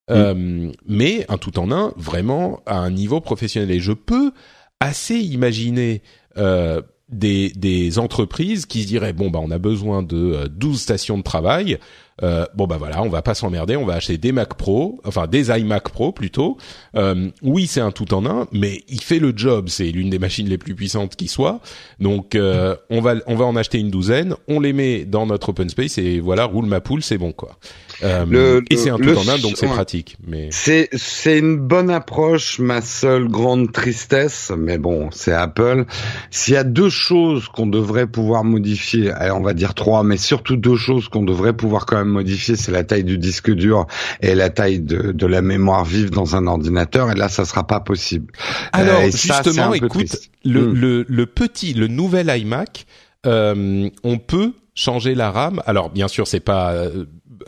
euh, 0.10 0.72
mais 0.88 1.26
un 1.28 1.38
tout 1.38 1.60
en 1.60 1.72
un 1.72 1.94
vraiment 1.98 2.62
à 2.66 2.78
un 2.78 2.92
niveau 2.92 3.20
professionnel. 3.20 3.72
Et 3.72 3.82
je 3.82 3.92
peux 3.92 4.32
assez 4.80 5.16
imaginer 5.16 6.02
euh, 6.38 6.82
des, 7.10 7.50
des 7.50 8.00
entreprises 8.00 8.66
qui 8.66 8.84
se 8.84 8.88
diraient 8.88 9.14
bon 9.14 9.30
bah 9.30 9.40
on 9.42 9.52
a 9.52 9.60
besoin 9.60 10.02
de 10.02 10.48
12 10.48 10.82
stations 10.82 11.18
de 11.18 11.24
travail 11.24 11.78
euh, 12.24 12.46
bon 12.56 12.66
bah 12.66 12.78
voilà, 12.78 13.04
on 13.04 13.10
va 13.10 13.22
pas 13.22 13.34
s'emmerder, 13.34 13.76
on 13.76 13.86
va 13.86 13.96
acheter 13.96 14.18
des 14.18 14.32
Mac 14.32 14.54
Pro, 14.54 15.02
enfin 15.04 15.28
des 15.28 15.50
iMac 15.50 15.90
Pro 15.90 16.14
plutôt. 16.14 16.58
Euh, 16.96 17.30
oui, 17.42 17.68
c'est 17.68 17.82
un 17.82 17.92
tout 17.92 18.14
en 18.14 18.26
un, 18.26 18.48
mais 18.54 18.84
il 18.88 19.02
fait 19.02 19.20
le 19.20 19.34
job. 19.36 19.68
C'est 19.68 19.92
l'une 19.92 20.10
des 20.10 20.20
machines 20.20 20.48
les 20.48 20.58
plus 20.58 20.76
puissantes 20.76 21.16
qui 21.16 21.28
soit. 21.28 21.60
Donc 22.00 22.36
euh, 22.36 22.76
on 22.90 23.02
va 23.02 23.16
on 23.28 23.36
va 23.36 23.46
en 23.46 23.56
acheter 23.56 23.80
une 23.80 23.92
douzaine, 23.92 24.36
on 24.48 24.60
les 24.60 24.72
met 24.72 25.04
dans 25.04 25.26
notre 25.26 25.50
open 25.50 25.70
space 25.70 25.98
et 25.98 26.20
voilà, 26.20 26.46
roule 26.46 26.68
ma 26.68 26.80
poule, 26.80 27.04
c'est 27.04 27.18
bon 27.18 27.34
quoi. 27.34 27.58
Euh, 28.04 28.26
le, 28.28 28.64
et 28.70 28.78
c'est 28.78 28.90
un 28.90 28.98
tout 28.98 29.16
en 29.16 29.28
un, 29.28 29.38
donc 29.38 29.54
c'est 29.56 29.68
pratique. 29.68 30.18
Mais 30.28 30.50
c'est 30.52 30.90
c'est 30.94 31.38
une 31.40 31.58
bonne 31.58 31.90
approche. 31.90 32.60
Ma 32.60 32.82
seule 32.82 33.28
grande 33.28 33.72
tristesse, 33.72 34.52
mais 34.58 34.78
bon, 34.78 35.10
c'est 35.12 35.34
Apple. 35.34 35.86
S'il 36.32 36.56
y 36.56 36.58
a 36.58 36.64
deux 36.64 36.90
choses 36.90 37.48
qu'on 37.48 37.68
devrait 37.68 38.08
pouvoir 38.08 38.44
modifier, 38.44 39.12
on 39.34 39.42
va 39.42 39.54
dire 39.54 39.74
trois, 39.74 40.04
mais 40.04 40.18
surtout 40.18 40.58
deux 40.58 40.76
choses 40.76 41.08
qu'on 41.08 41.24
devrait 41.24 41.54
pouvoir 41.54 41.86
quand 41.86 41.98
même 41.98 42.10
modifier, 42.10 42.56
c'est 42.56 42.72
la 42.72 42.84
taille 42.84 43.04
du 43.04 43.18
disque 43.18 43.52
dur 43.52 43.88
et 44.22 44.36
la 44.36 44.50
taille 44.50 44.80
de, 44.80 45.12
de 45.12 45.26
la 45.26 45.42
mémoire 45.42 45.86
vive 45.86 46.10
dans 46.10 46.36
un 46.36 46.48
ordinateur. 46.48 47.12
Et 47.12 47.16
là, 47.16 47.30
ça 47.30 47.46
sera 47.46 47.66
pas 47.66 47.80
possible. 47.80 48.34
Alors 48.74 49.02
justement, 49.04 49.74
écoute, 49.74 50.18
le, 50.44 50.68
hmm. 50.68 50.74
le, 50.74 51.06
le 51.08 51.26
petit, 51.26 51.74
le 51.74 51.88
nouvel 51.88 52.32
iMac, 52.36 52.86
euh, 53.26 53.90
on 54.04 54.18
peut 54.18 54.54
changer 54.74 55.16
la 55.16 55.32
RAM. 55.32 55.62
Alors 55.66 55.90
bien 55.90 56.08
sûr, 56.08 56.28
c'est 56.28 56.40
pas 56.42 56.74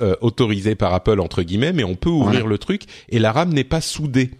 euh, 0.01 0.15
autorisé 0.21 0.75
par 0.75 0.93
Apple 0.93 1.19
entre 1.19 1.43
guillemets, 1.43 1.73
mais 1.73 1.83
on 1.83 1.95
peut 1.95 2.09
ouvrir 2.09 2.47
le 2.47 2.57
truc 2.57 2.83
et 3.09 3.19
la 3.19 3.31
RAM 3.31 3.53
n'est 3.53 3.63
pas 3.63 3.81
soudée 3.81 4.31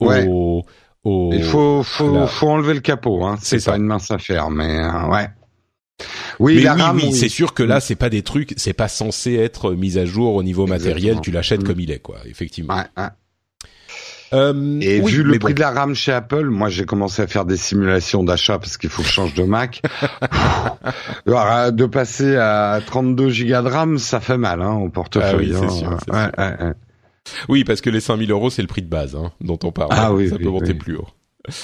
au, 0.00 0.64
au, 1.04 1.30
Il 1.32 1.42
faut 1.42 1.82
faut, 1.82 2.26
faut 2.26 2.48
enlever 2.48 2.74
le 2.74 2.80
capot. 2.80 3.24
Hein. 3.24 3.36
C'est 3.40 3.64
pas 3.64 3.76
une 3.76 3.84
mince 3.84 4.10
affaire, 4.10 4.50
mais 4.50 4.78
euh, 4.78 5.08
ouais. 5.08 5.28
Oui, 6.40 6.64
mais 6.64 6.70
oui, 6.70 7.02
oui, 7.04 7.12
c'est 7.12 7.28
sûr 7.28 7.54
que 7.54 7.62
là, 7.62 7.80
c'est 7.80 7.94
pas 7.94 8.10
des 8.10 8.22
trucs, 8.22 8.54
c'est 8.56 8.72
pas 8.72 8.88
censé 8.88 9.34
être 9.34 9.72
mis 9.72 9.96
à 9.96 10.04
jour 10.04 10.34
au 10.34 10.42
niveau 10.42 10.66
matériel. 10.66 11.20
Tu 11.20 11.30
l'achètes 11.30 11.62
mm. 11.62 11.66
comme 11.66 11.80
il 11.80 11.90
est, 11.90 12.00
quoi. 12.00 12.18
Effectivement. 12.26 12.74
Ouais, 12.74 12.84
ouais. 12.96 13.08
Euh, 14.34 14.80
et 14.80 15.00
vu 15.00 15.22
le 15.22 15.38
prix 15.38 15.54
de 15.54 15.60
la 15.60 15.70
RAM 15.70 15.94
chez 15.94 16.12
Apple, 16.12 16.46
moi 16.46 16.68
j'ai 16.68 16.84
commencé 16.84 17.22
à 17.22 17.26
faire 17.26 17.44
des 17.44 17.56
simulations 17.56 18.24
d'achat 18.24 18.58
parce 18.58 18.76
qu'il 18.76 18.90
faut 18.90 19.02
que 19.02 19.08
je 19.08 19.12
change 19.12 19.34
de 19.34 19.44
Mac. 19.44 19.82
de 21.26 21.86
passer 21.86 22.36
à 22.36 22.80
32 22.84 23.24
Go 23.24 23.30
de 23.30 23.68
RAM, 23.68 23.98
ça 23.98 24.20
fait 24.20 24.38
mal 24.38 24.60
hein, 24.62 24.74
au 24.74 24.88
portefeuille. 24.88 25.54
Ah 25.54 25.60
oui, 25.60 25.84
hein. 26.10 26.74
oui, 27.48 27.64
parce 27.64 27.80
que 27.80 27.90
les 27.90 28.00
5000 28.00 28.30
euros, 28.30 28.50
c'est 28.50 28.62
le 28.62 28.68
prix 28.68 28.82
de 28.82 28.88
base 28.88 29.16
hein, 29.16 29.32
dont 29.40 29.58
on 29.62 29.72
parle. 29.72 29.90
Ah, 29.92 30.12
oui, 30.12 30.28
ça 30.28 30.38
peut 30.38 30.48
monter 30.48 30.74
plus 30.74 30.96
haut. 30.96 31.08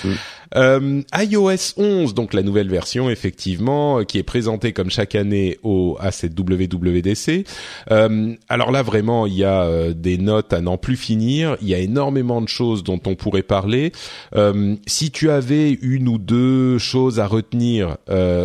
Mm. 0.05 0.13
Euh, 0.57 1.03
iOS 1.17 1.75
11, 1.77 2.15
donc 2.15 2.35
la 2.35 2.43
nouvelle 2.43 2.69
version 2.69 3.09
effectivement, 3.09 4.01
euh, 4.01 4.05
qui 4.05 4.19
est 4.19 4.23
présentée 4.23 4.73
comme 4.73 4.91
chaque 4.91 5.15
année 5.15 5.59
au 5.63 5.97
à 6.01 6.11
cette 6.11 6.39
WWDC. 6.39 7.47
Euh, 7.91 8.35
alors 8.49 8.73
là 8.73 8.83
vraiment, 8.83 9.27
il 9.27 9.35
y 9.35 9.45
a 9.45 9.93
des 9.93 10.19
notes 10.19 10.53
à 10.53 10.61
n'en 10.61 10.77
plus 10.77 10.97
finir. 10.97 11.57
Il 11.63 11.69
y 11.69 11.75
a 11.75 11.79
énormément 11.79 12.43
de 12.43 12.49
choses 12.49 12.83
dont 12.85 13.01
on 13.07 13.15
pourrait 13.15 13.43
parler. 13.43 13.93
Si 14.87 15.11
tu 15.11 15.31
avais 15.31 15.73
une 15.73 16.09
ou 16.09 16.19
deux 16.19 16.79
choses 16.79 17.21
à 17.21 17.27
retenir 17.27 17.97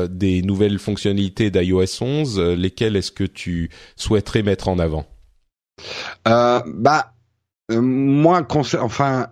des 0.09 0.41
nouvelles 0.41 0.79
fonctionnalités 0.79 1.49
d'iOS 1.49 2.01
11, 2.01 2.39
lesquelles 2.39 2.95
est-ce 2.95 3.11
que 3.11 3.23
tu 3.23 3.69
souhaiterais 3.95 4.43
mettre 4.43 4.67
en 4.67 4.79
avant? 4.79 5.05
Bah 6.25 7.13
moi, 7.71 8.45
enfin 8.79 9.27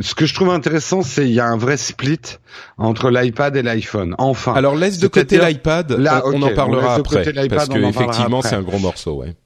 ce 0.00 0.14
que 0.14 0.24
je 0.26 0.34
trouve 0.34 0.50
intéressant, 0.50 1.02
c'est 1.02 1.26
il 1.26 1.34
y 1.34 1.40
a 1.40 1.46
un 1.46 1.56
vrai 1.56 1.76
split 1.76 2.20
entre 2.78 3.10
l'iPad 3.10 3.56
et 3.56 3.62
l'iPhone. 3.62 4.14
Enfin. 4.18 4.54
Alors 4.54 4.74
laisse 4.74 4.98
de 4.98 5.08
côté 5.08 5.38
l'iPad, 5.38 5.92
on, 6.24 6.42
en 6.42 6.54
parlera 6.54 6.94
après, 6.94 7.24
parce 7.48 7.68
que 7.68 7.78
effectivement 7.78 8.42
c'est 8.42 8.54
un 8.54 8.62
gros 8.62 8.78
morceau, 8.78 9.16
ouais. 9.16 9.36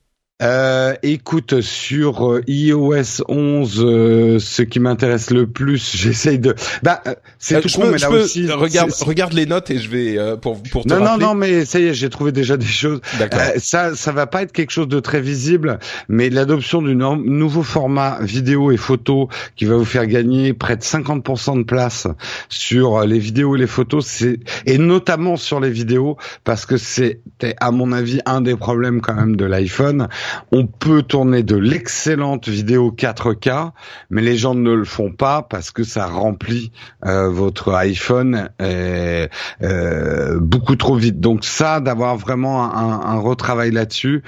Euh, 0.42 0.94
écoute, 1.02 1.60
sur 1.60 2.32
euh, 2.32 2.42
iOS 2.46 3.22
11, 3.28 3.84
euh, 3.84 4.38
ce 4.38 4.62
qui 4.62 4.80
m'intéresse 4.80 5.30
le 5.30 5.46
plus, 5.46 5.92
j'essaye 5.96 6.38
de. 6.38 6.54
Bah, 6.82 7.02
euh, 7.06 7.14
c'est 7.38 7.60
tout 7.60 7.68
con, 7.68 7.90
mais 7.90 7.98
là 7.98 8.10
aussi. 8.10 8.50
Regarde, 8.50 8.90
regarde 9.00 9.32
les 9.34 9.46
notes 9.46 9.70
et 9.70 9.78
je 9.78 9.90
vais 9.90 10.18
pour 10.40 10.62
pour 10.62 10.84
te 10.84 10.88
Non, 10.88 11.02
rappeler. 11.04 11.24
non, 11.24 11.30
non, 11.30 11.34
mais 11.34 11.64
ça 11.64 11.78
y 11.78 11.86
est, 11.86 11.94
j'ai 11.94 12.08
trouvé 12.08 12.32
déjà 12.32 12.56
des 12.56 12.66
choses. 12.66 13.00
ça, 13.58 13.94
ça 13.94 14.12
va 14.12 14.26
pas 14.26 14.42
être 14.42 14.52
quelque 14.52 14.70
chose 14.70 14.88
de 14.88 15.00
très 15.00 15.20
visible, 15.20 15.78
mais 16.08 16.30
l'adoption 16.30 16.80
du 16.80 16.94
nouveau 16.94 17.62
format 17.62 18.18
vidéo 18.22 18.70
et 18.70 18.76
photo 18.76 19.28
qui 19.56 19.66
va 19.66 19.76
vous 19.76 19.84
faire 19.84 20.06
gagner 20.06 20.54
près 20.54 20.76
de 20.76 20.82
50% 20.82 21.58
de 21.58 21.64
place 21.64 22.06
sur 22.48 23.04
les 23.04 23.18
vidéos 23.18 23.56
et 23.56 23.58
les 23.58 23.66
photos, 23.66 24.06
c'est 24.06 24.38
et 24.66 24.78
notamment 24.78 25.36
sur 25.36 25.60
les 25.60 25.70
vidéos 25.70 26.16
parce 26.44 26.64
que 26.66 26.76
c'est 26.76 27.20
à 27.60 27.70
mon 27.70 27.92
avis 27.92 28.20
un 28.26 28.40
des 28.40 28.56
problèmes 28.56 29.00
quand 29.00 29.14
même 29.14 29.36
de 29.36 29.44
l'iPhone 29.44 30.08
on 30.52 30.66
peut 30.66 31.02
tourner 31.02 31.42
de 31.42 31.56
l'excellente 31.56 32.48
vidéo 32.48 32.94
4K, 32.96 33.72
mais 34.10 34.22
les 34.22 34.36
gens 34.36 34.54
ne 34.54 34.72
le 34.72 34.84
font 34.84 35.10
pas 35.10 35.42
parce 35.42 35.70
que 35.70 35.84
ça 35.84 36.06
remplit 36.06 36.72
euh, 37.06 37.28
votre 37.30 37.72
iPhone 37.72 38.50
euh, 38.60 39.26
euh, 39.62 40.38
beaucoup 40.40 40.76
trop 40.76 40.96
vite. 40.96 41.20
Donc 41.20 41.44
ça, 41.44 41.80
d'avoir 41.80 42.16
vraiment 42.16 42.74
un, 42.74 43.20
retravail 43.20 43.70
là-dessus, 43.70 44.22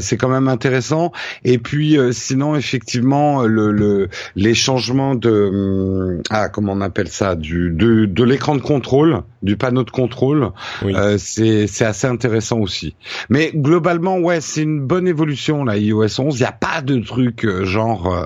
c'est 0.00 0.16
quand 0.16 0.28
même 0.28 0.46
intéressant. 0.46 1.10
Et 1.44 1.58
puis 1.58 1.98
sinon, 2.12 2.54
effectivement, 2.54 3.42
le, 3.42 4.08
les 4.36 4.54
changements 4.54 5.14
de 5.14 5.30
hum, 5.30 6.22
ah 6.30 6.48
comment 6.48 6.72
on 6.72 6.80
appelle 6.80 7.08
ça 7.08 7.34
du 7.34 7.70
de, 7.70 8.04
de 8.04 8.24
l'écran 8.24 8.54
de 8.54 8.60
contrôle, 8.60 9.22
du 9.42 9.56
panneau 9.56 9.82
de 9.82 9.90
contrôle, 9.90 10.52
c'est 11.18 11.66
c'est 11.66 11.84
assez 11.84 12.06
intéressant 12.06 12.58
aussi. 12.60 12.94
Mais 13.30 13.50
globalement, 13.52 14.18
ouais, 14.18 14.40
c'est 14.40 14.62
une 14.62 14.80
bonne 14.80 15.08
évolution 15.08 15.45
la 15.64 15.76
iOS 15.76 16.20
11, 16.20 16.36
il 16.36 16.40
n'y 16.40 16.44
a 16.44 16.52
pas 16.52 16.82
de 16.82 16.98
truc 16.98 17.44
euh, 17.44 17.64
genre 17.64 18.12
euh, 18.12 18.24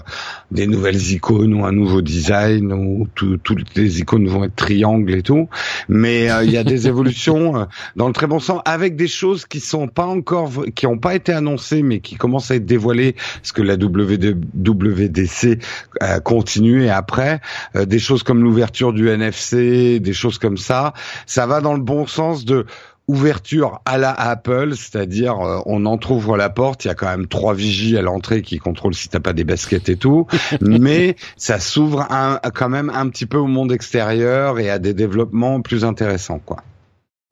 des 0.51 0.67
nouvelles 0.67 1.13
icônes 1.13 1.55
ou 1.55 1.65
un 1.65 1.73
nouveau 1.73 2.03
design 2.03 2.73
ou 2.73 3.07
toutes 3.15 3.77
les 3.77 4.01
icônes 4.01 4.27
vont 4.27 4.45
être 4.45 4.57
triangles 4.57 5.15
et 5.15 5.23
tout, 5.23 5.49
mais 5.89 6.29
il 6.45 6.51
y 6.51 6.57
a 6.57 6.65
des 6.65 6.87
évolutions 6.89 7.67
dans 7.97 8.07
le 8.07 8.13
très 8.13 8.27
bon 8.27 8.39
sens 8.39 8.61
avec 8.65 8.97
des 8.97 9.09
choses 9.09 9.45
qui 9.45 9.61
sont 9.61 9.89
pas 9.89 10.07
encore, 10.07 10.51
qui 10.75 10.87
n'ont 10.87 10.99
pas 10.99 11.15
été 11.15 11.33
annoncées 11.33 11.83
mais 11.83 12.01
qui 12.01 12.17
commencent 12.17 12.51
à 12.51 12.57
être 12.57 12.67
dévoilées 12.67 13.15
parce 13.37 13.53
que 13.53 13.63
la 13.63 13.75
WWDC 13.75 15.59
a 16.01 16.21
continué 16.21 16.91
après, 16.91 17.41
des 17.75 17.99
choses 17.99 18.23
comme 18.23 18.43
l'ouverture 18.43 18.93
du 18.93 19.09
NFC, 19.09 20.01
des 20.01 20.13
choses 20.13 20.39
comme 20.39 20.57
ça, 20.57 20.95
ça 21.27 21.47
va 21.47 21.61
dans 21.61 21.75
le 21.75 21.81
bon 21.81 22.07
sens 22.07 22.45
de 22.45 22.67
ouverture 23.11 23.81
à 23.85 23.99
la 23.99 24.13
Apple, 24.13 24.75
c'est-à-dire 24.77 25.41
euh, 25.41 25.59
on 25.67 25.85
entrouvre 25.85 26.37
la 26.37 26.49
porte, 26.49 26.85
il 26.85 26.89
y 26.89 26.91
a 26.93 26.95
quand 26.95 27.09
même 27.09 27.27
trois 27.27 27.55
vigies 27.55 27.99
à 27.99 28.03
l'entrée 28.03 28.41
qui 28.41 28.59
contrôlent 28.59 28.95
si 28.95 29.09
t'as 29.09 29.19
pas 29.19 29.33
des 29.33 29.43
baskets 29.43 29.89
et 29.89 29.97
tout, 29.97 30.29
mais 30.61 31.17
ça 31.37 31.59
s'ouvre 31.59 32.07
quand 32.55 32.69
même 32.69 32.89
un 32.91 33.09
petit 33.09 33.27
peu 33.27 33.39
au 33.39 33.49
monde 33.49 33.73
extérieur 33.73 34.61
et 34.61 34.71
à 34.71 34.79
des 34.79 34.95
développements 34.95 35.61
plus 35.61 35.85
intéressants, 35.85 36.39
quoi. 36.39 36.59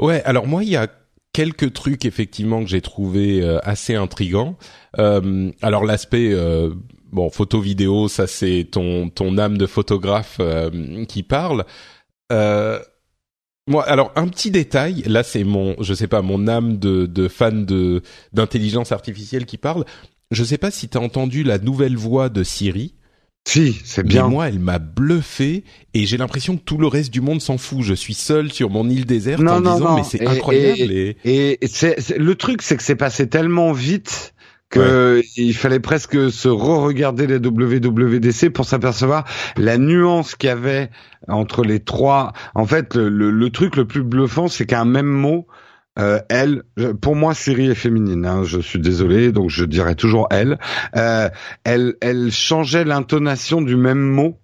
Ouais, 0.03 0.23
alors 0.25 0.47
moi 0.47 0.65
il 0.65 0.71
y 0.71 0.77
a 0.77 0.89
quelques 1.33 1.73
trucs 1.73 2.05
effectivement 2.05 2.63
que 2.63 2.69
j'ai 2.69 2.81
trouvé 2.81 3.41
euh, 3.41 3.59
assez 3.63 3.95
intrigants. 3.95 4.57
Euh, 4.99 5.53
alors 5.63 5.85
l'aspect 5.85 6.35
bon 7.13 7.31
photo 7.31 7.61
vidéo, 7.61 8.09
ça 8.09 8.27
c'est 8.27 8.67
ton 8.71 9.11
ton 9.11 9.39
âme 9.39 9.59
de 9.59 9.67
photographe 9.67 10.41
qui 11.09 11.23
parle. 11.23 11.65
Euh, 12.33 12.79
moi, 13.69 13.85
alors 13.85 14.13
un 14.17 14.29
petit 14.29 14.51
détail, 14.51 15.03
là 15.07 15.23
c'est 15.23 15.45
mon, 15.45 15.77
je 15.81 15.95
sais 15.95 16.09
pas, 16.09 16.23
mon 16.23 16.49
âme 16.49 16.79
de, 16.79 17.07
de 17.07 17.29
fan 17.29 17.65
de 17.65 18.03
d'intelligence 18.33 18.93
artificielle 18.93 19.47
qui 19.47 19.59
parle. 19.59 19.85
Je 20.31 20.45
sais 20.45 20.59
pas 20.59 20.71
si 20.71 20.89
t'as 20.89 21.01
entendu 21.01 21.43
la 21.43 21.59
nouvelle 21.59 21.97
voix 21.97 22.29
de 22.29 22.43
Siri. 22.43 22.95
Si, 23.47 23.81
c'est 23.83 24.03
bien. 24.03 24.25
Mais 24.25 24.31
moi, 24.31 24.49
elle 24.49 24.59
m'a 24.59 24.79
bluffé 24.79 25.65
et 25.95 26.05
j'ai 26.05 26.19
l'impression 26.19 26.59
que 26.59 26.63
tout 26.63 26.77
le 26.77 26.87
reste 26.87 27.11
du 27.11 27.23
monde 27.23 27.41
s'en 27.41 27.57
fout. 27.57 27.81
Je 27.81 27.95
suis 27.95 28.13
seul 28.13 28.53
sur 28.53 28.69
mon 28.69 28.91
île 28.91 29.07
déserte 29.07 29.41
en 29.41 29.61
disant 29.61 29.97
mais 29.97 30.05
c'est 30.05 30.27
incroyable. 30.27 30.93
Et, 30.93 31.17
et... 31.25 31.59
c'est, 31.67 32.19
le 32.19 32.35
truc, 32.35 32.61
c'est 32.61 32.77
que 32.77 32.83
c'est 32.83 32.97
passé 32.97 33.27
tellement 33.27 33.73
vite 33.73 34.35
que 34.71 35.23
il 35.37 35.55
fallait 35.55 35.81
presque 35.81 36.31
se 36.31 36.49
re-regarder 36.49 37.27
les 37.27 37.39
WWDC 37.39 38.51
pour 38.51 38.65
s'apercevoir 38.65 39.25
la 39.57 39.79
nuance 39.79 40.35
qu'il 40.35 40.49
y 40.49 40.53
avait 40.53 40.91
entre 41.27 41.63
les 41.63 41.81
trois. 41.81 42.33
En 42.55 42.67
fait, 42.67 42.95
le, 42.95 43.31
le, 43.31 43.51
truc 43.51 43.77
le 43.77 43.87
plus 43.87 44.03
bluffant, 44.03 44.49
c'est 44.49 44.67
qu'un 44.67 44.85
même 44.85 45.07
mot, 45.07 45.47
euh, 45.99 46.21
elle, 46.29 46.63
pour 47.01 47.17
moi, 47.17 47.35
Siri 47.35 47.71
est 47.71 47.75
féminine. 47.75 48.25
Hein, 48.27 48.45
je 48.45 48.61
suis 48.61 48.79
désolé, 48.79 49.33
donc 49.33 49.51
je 49.51 49.65
dirais 49.65 49.95
toujours 49.95 50.29
elle. 50.31 50.59
Euh, 50.97 51.29
elle, 51.65 51.95
elle 52.01 52.31
changeait 52.31 52.85
l'intonation 52.85 53.63
du 53.63 53.77
même 53.77 54.01
mot 54.01 54.39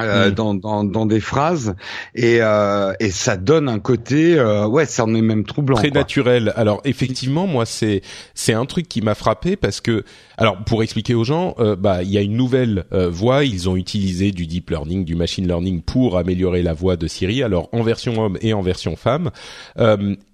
euh, 0.00 0.30
mm. 0.30 0.34
dans, 0.34 0.54
dans, 0.54 0.84
dans, 0.84 1.06
des 1.06 1.20
phrases. 1.20 1.74
Et, 2.14 2.38
euh, 2.40 2.92
et 3.00 3.10
ça 3.10 3.36
donne 3.36 3.68
un 3.68 3.78
côté 3.78 4.38
euh, 4.38 4.66
ouais 4.66 4.86
ça 4.86 5.04
en 5.04 5.14
est 5.14 5.22
même 5.22 5.44
troublant 5.44 5.76
très 5.76 5.90
naturel. 5.90 6.52
Alors 6.56 6.80
effectivement 6.84 7.46
moi 7.46 7.66
c'est 7.66 8.02
c'est 8.34 8.52
un 8.52 8.66
truc 8.66 8.88
qui 8.88 9.02
m'a 9.02 9.14
frappé 9.14 9.56
parce 9.56 9.80
que 9.80 10.04
alors 10.36 10.56
pour 10.64 10.82
expliquer 10.82 11.14
aux 11.14 11.24
gens 11.24 11.54
euh, 11.58 11.76
bah 11.76 12.02
il 12.02 12.10
y 12.10 12.18
a 12.18 12.22
une 12.22 12.36
nouvelle 12.36 12.84
euh, 12.92 13.08
voix 13.08 13.44
ils 13.44 13.68
ont 13.68 13.76
utilisé 13.76 14.32
du 14.32 14.46
deep 14.46 14.70
learning 14.70 15.04
du 15.04 15.14
machine 15.14 15.46
learning 15.46 15.82
pour 15.82 16.18
améliorer 16.18 16.62
la 16.62 16.72
voix 16.72 16.96
de 16.96 17.06
Siri 17.06 17.42
alors 17.42 17.68
en 17.72 17.82
version 17.82 18.20
homme 18.20 18.38
et 18.40 18.52
en 18.52 18.62
version 18.62 18.96
femme. 18.96 19.30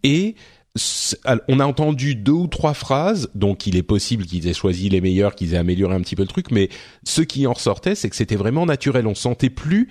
Et 0.02 0.34
on 1.48 1.60
a 1.60 1.66
entendu 1.66 2.14
deux 2.14 2.32
ou 2.32 2.46
trois 2.46 2.74
phrases, 2.74 3.30
donc 3.34 3.66
il 3.66 3.76
est 3.76 3.82
possible 3.82 4.24
qu'ils 4.24 4.46
aient 4.46 4.54
choisi 4.54 4.88
les 4.88 5.00
meilleures, 5.00 5.34
qu'ils 5.34 5.54
aient 5.54 5.58
amélioré 5.58 5.94
un 5.94 6.00
petit 6.00 6.16
peu 6.16 6.22
le 6.22 6.28
truc, 6.28 6.50
mais 6.50 6.68
ce 7.04 7.22
qui 7.22 7.46
en 7.46 7.52
ressortait, 7.52 7.94
c'est 7.94 8.08
que 8.08 8.16
c'était 8.16 8.36
vraiment 8.36 8.66
naturel. 8.66 9.06
On 9.06 9.14
sentait 9.14 9.50
plus 9.50 9.88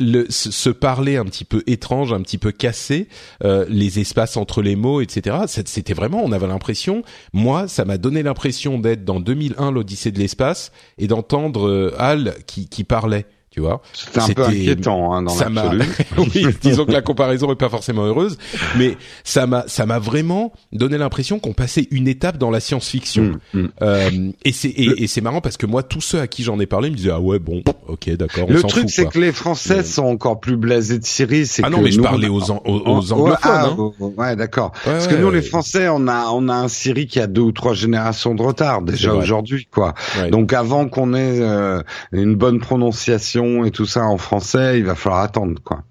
le, 0.00 0.26
se 0.28 0.70
parler 0.70 1.16
un 1.16 1.24
petit 1.24 1.44
peu 1.44 1.62
étrange, 1.66 2.12
un 2.12 2.22
petit 2.22 2.38
peu 2.38 2.52
cassé, 2.52 3.08
euh, 3.44 3.64
les 3.68 3.98
espaces 3.98 4.36
entre 4.36 4.62
les 4.62 4.76
mots, 4.76 5.00
etc. 5.00 5.36
C'était 5.46 5.94
vraiment, 5.94 6.22
on 6.22 6.32
avait 6.32 6.46
l'impression, 6.46 7.02
moi, 7.32 7.68
ça 7.68 7.84
m'a 7.84 7.98
donné 7.98 8.22
l'impression 8.22 8.78
d'être 8.78 9.04
dans 9.04 9.20
2001, 9.20 9.72
l'Odyssée 9.72 10.12
de 10.12 10.18
l'espace, 10.18 10.72
et 10.98 11.06
d'entendre 11.06 11.68
euh, 11.68 11.94
Hal 11.98 12.34
qui, 12.46 12.68
qui 12.68 12.84
parlait 12.84 13.26
tu 13.58 13.62
vois. 13.62 13.82
C'était 13.92 14.20
un 14.20 14.28
peu 14.28 14.44
inquiétant 14.44 15.12
hein, 15.12 15.22
dans 15.22 15.34
l'absolu. 15.34 15.84
oui, 16.18 16.46
disons 16.62 16.86
que 16.86 16.92
la 16.92 17.02
comparaison 17.02 17.50
est 17.50 17.56
pas 17.56 17.68
forcément 17.68 18.04
heureuse, 18.04 18.38
mais 18.76 18.96
ça 19.24 19.48
m'a 19.48 19.64
ça 19.66 19.84
m'a 19.84 19.98
vraiment 19.98 20.52
donné 20.72 20.96
l'impression 20.96 21.40
qu'on 21.40 21.54
passait 21.54 21.88
une 21.90 22.06
étape 22.06 22.38
dans 22.38 22.52
la 22.52 22.60
science-fiction. 22.60 23.32
Mm, 23.52 23.58
mm. 23.60 23.68
Euh, 23.82 24.10
et 24.44 24.52
c'est 24.52 24.68
et, 24.68 25.08
c'est 25.08 25.20
marrant 25.22 25.40
parce 25.40 25.56
que 25.56 25.66
moi 25.66 25.82
tous 25.82 26.00
ceux 26.00 26.20
à 26.20 26.28
qui 26.28 26.44
j'en 26.44 26.60
ai 26.60 26.66
parlé 26.66 26.90
me 26.90 26.94
disaient 26.94 27.10
ah 27.10 27.20
ouais 27.20 27.40
bon 27.40 27.64
ok 27.88 28.10
d'accord. 28.10 28.48
Le 28.48 28.62
truc 28.62 28.90
c'est 28.90 29.08
que 29.08 29.18
les 29.18 29.32
Français 29.32 29.82
sont 29.82 30.04
encore 30.04 30.38
plus 30.38 30.56
blasés 30.56 31.00
de 31.00 31.04
Syrie. 31.04 31.46
C'est 31.46 31.64
ah 31.64 31.70
non 31.70 31.80
mais 31.80 31.90
je 31.90 32.00
parlais 32.00 32.28
aux, 32.28 32.42
aux, 32.42 33.12
anglophones. 33.12 33.38
Ah, 33.42 33.70
hein. 33.76 33.92
Ouais 34.16 34.36
d'accord. 34.36 34.70
parce 34.84 35.08
que 35.08 35.16
nous 35.16 35.32
les 35.32 35.42
Français 35.42 35.88
on 35.88 36.06
a 36.06 36.28
on 36.30 36.48
a 36.48 36.54
un 36.54 36.68
Syrie 36.68 37.08
qui 37.08 37.18
a 37.18 37.26
deux 37.26 37.40
ou 37.40 37.52
trois 37.52 37.74
générations 37.74 38.36
de 38.36 38.42
retard 38.42 38.82
déjà 38.82 39.12
aujourd'hui 39.14 39.66
quoi. 39.68 39.94
Donc 40.30 40.52
avant 40.52 40.88
qu'on 40.88 41.12
ait 41.14 41.40
euh, 41.40 41.82
une 42.12 42.36
bonne 42.36 42.60
prononciation 42.60 43.47
et 43.64 43.70
tout 43.70 43.86
ça 43.86 44.04
en 44.04 44.18
français, 44.18 44.78
il 44.78 44.84
va 44.84 44.94
falloir 44.94 45.22
attendre 45.22 45.60
quoi. 45.62 45.82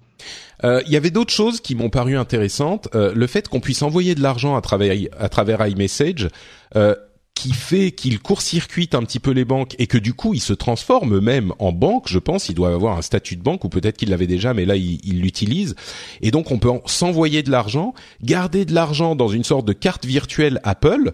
Euh, 0.64 0.82
il 0.86 0.92
y 0.92 0.96
avait 0.96 1.10
d'autres 1.10 1.32
choses 1.32 1.60
qui 1.60 1.74
m'ont 1.74 1.90
paru 1.90 2.16
intéressantes. 2.16 2.88
Euh, 2.94 3.12
le 3.14 3.26
fait 3.26 3.48
qu'on 3.48 3.60
puisse 3.60 3.82
envoyer 3.82 4.14
de 4.14 4.22
l'argent 4.22 4.56
à 4.56 4.60
travers 4.60 4.96
à 5.18 5.28
travers 5.28 5.64
iMessage, 5.66 6.28
euh, 6.76 6.94
qui 7.38 7.52
fait 7.52 7.92
qu'il 7.92 8.18
court-circuite 8.18 8.96
un 8.96 9.04
petit 9.04 9.20
peu 9.20 9.30
les 9.30 9.44
banques 9.44 9.76
et 9.78 9.86
que 9.86 9.96
du 9.96 10.12
coup 10.12 10.34
il 10.34 10.40
se 10.40 10.52
transforme 10.52 11.14
eux-mêmes 11.14 11.52
en 11.60 11.70
banque, 11.70 12.08
je 12.08 12.18
pense, 12.18 12.48
il 12.48 12.56
doit 12.56 12.74
avoir 12.74 12.98
un 12.98 13.02
statut 13.02 13.36
de 13.36 13.42
banque 13.42 13.64
ou 13.64 13.68
peut-être 13.68 13.96
qu'il 13.96 14.10
l'avait 14.10 14.26
déjà, 14.26 14.54
mais 14.54 14.64
là 14.64 14.74
il 14.74 15.20
l'utilise. 15.20 15.76
Et 16.20 16.32
donc 16.32 16.50
on 16.50 16.58
peut 16.58 16.68
s'envoyer 16.86 17.44
de 17.44 17.52
l'argent, 17.52 17.94
garder 18.24 18.64
de 18.64 18.74
l'argent 18.74 19.14
dans 19.14 19.28
une 19.28 19.44
sorte 19.44 19.64
de 19.66 19.72
carte 19.72 20.04
virtuelle 20.04 20.60
Apple 20.64 21.12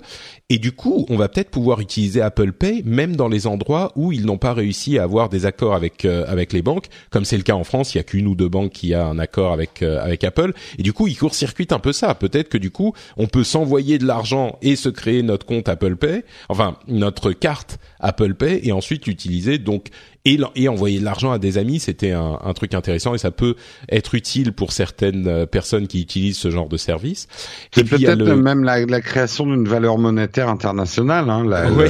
et 0.51 0.59
du 0.59 0.73
coup, 0.73 1.07
on 1.09 1.17
va 1.17 1.31
peut-être 1.31 1.51
pouvoir 1.51 1.81
utiliser 1.81 2.21
Apple 2.21 2.53
Pay 2.53 2.83
même 2.85 3.17
dans 3.17 3.29
les 3.29 3.47
endroits 3.47 3.93
où 3.97 4.13
ils 4.13 4.27
n'ont 4.27 4.37
pas 4.37 4.53
réussi 4.53 4.99
à 4.99 5.05
avoir 5.05 5.31
des 5.31 5.47
accords 5.47 5.75
avec 5.75 6.05
euh, 6.05 6.27
avec 6.29 6.53
les 6.53 6.61
banques, 6.61 6.89
comme 7.11 7.25
c'est 7.25 7.39
le 7.39 7.43
cas 7.43 7.55
en 7.55 7.65
France. 7.65 7.95
Il 7.95 7.97
y 7.97 8.01
a 8.01 8.05
qu'une 8.05 8.27
ou 8.27 8.35
deux 8.35 8.51
banques 8.51 8.73
qui 8.73 8.93
a 8.93 9.07
un 9.07 9.19
accord 9.19 9.53
avec 9.53 9.83
euh, 9.83 10.05
avec 10.05 10.23
Apple. 10.23 10.53
Et 10.79 10.83
du 10.83 10.93
coup, 10.93 11.09
ils 11.09 11.17
court-circuitent 11.17 11.73
un 11.73 11.79
peu 11.79 11.93
ça. 11.93 12.15
Peut-être 12.15 12.51
que 12.51 12.59
du 12.59 12.71
coup, 12.71 12.93
on 13.17 13.27
peut 13.27 13.43
s'envoyer 13.43 13.99
de 13.99 14.07
l'argent 14.07 14.59
et 14.61 14.77
se 14.77 14.91
créer 14.91 15.23
notre 15.23 15.47
compte 15.47 15.69
Apple 15.69 15.97
Pay, 15.97 16.14
enfin 16.49 16.77
notre 16.87 17.33
carte 17.33 17.79
Apple 18.01 18.35
Pay, 18.35 18.61
et 18.63 18.73
ensuite 18.73 19.07
l'utiliser. 19.07 19.59
Donc 19.59 19.89
et, 20.27 20.39
et 20.57 20.69
envoyer 20.69 21.01
de 21.01 21.05
l'argent 21.05 21.33
à 21.33 21.39
des 21.39 21.59
amis, 21.59 21.81
c'était 21.81 22.13
un, 22.13 22.39
un, 22.43 22.53
truc 22.55 22.75
intéressant 22.75 23.15
et 23.15 23.19
ça 23.19 23.31
peut 23.31 23.57
être 23.91 24.15
utile 24.15 24.53
pour 24.53 24.73
certaines 24.73 25.29
euh, 25.29 25.45
personnes 25.45 25.87
qui 25.87 26.01
utilisent 26.01 26.39
ce 26.39 26.51
genre 26.51 26.69
de 26.69 26.79
service. 26.79 27.29
Et 27.77 27.85
peut-être 27.85 28.35
même 28.35 28.65
la, 28.65 28.87
la 28.87 29.01
création 29.03 29.45
d'une 29.45 29.69
valeur 29.69 29.99
monétaire 29.99 30.49
internationale, 30.49 31.29
hein, 31.29 31.45
l'Apple, 31.45 31.83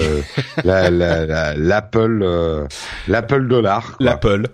euh, 2.23 2.67
l'Apple 3.07 3.47
dollar. 3.47 3.97
L'Apple. 4.01 4.49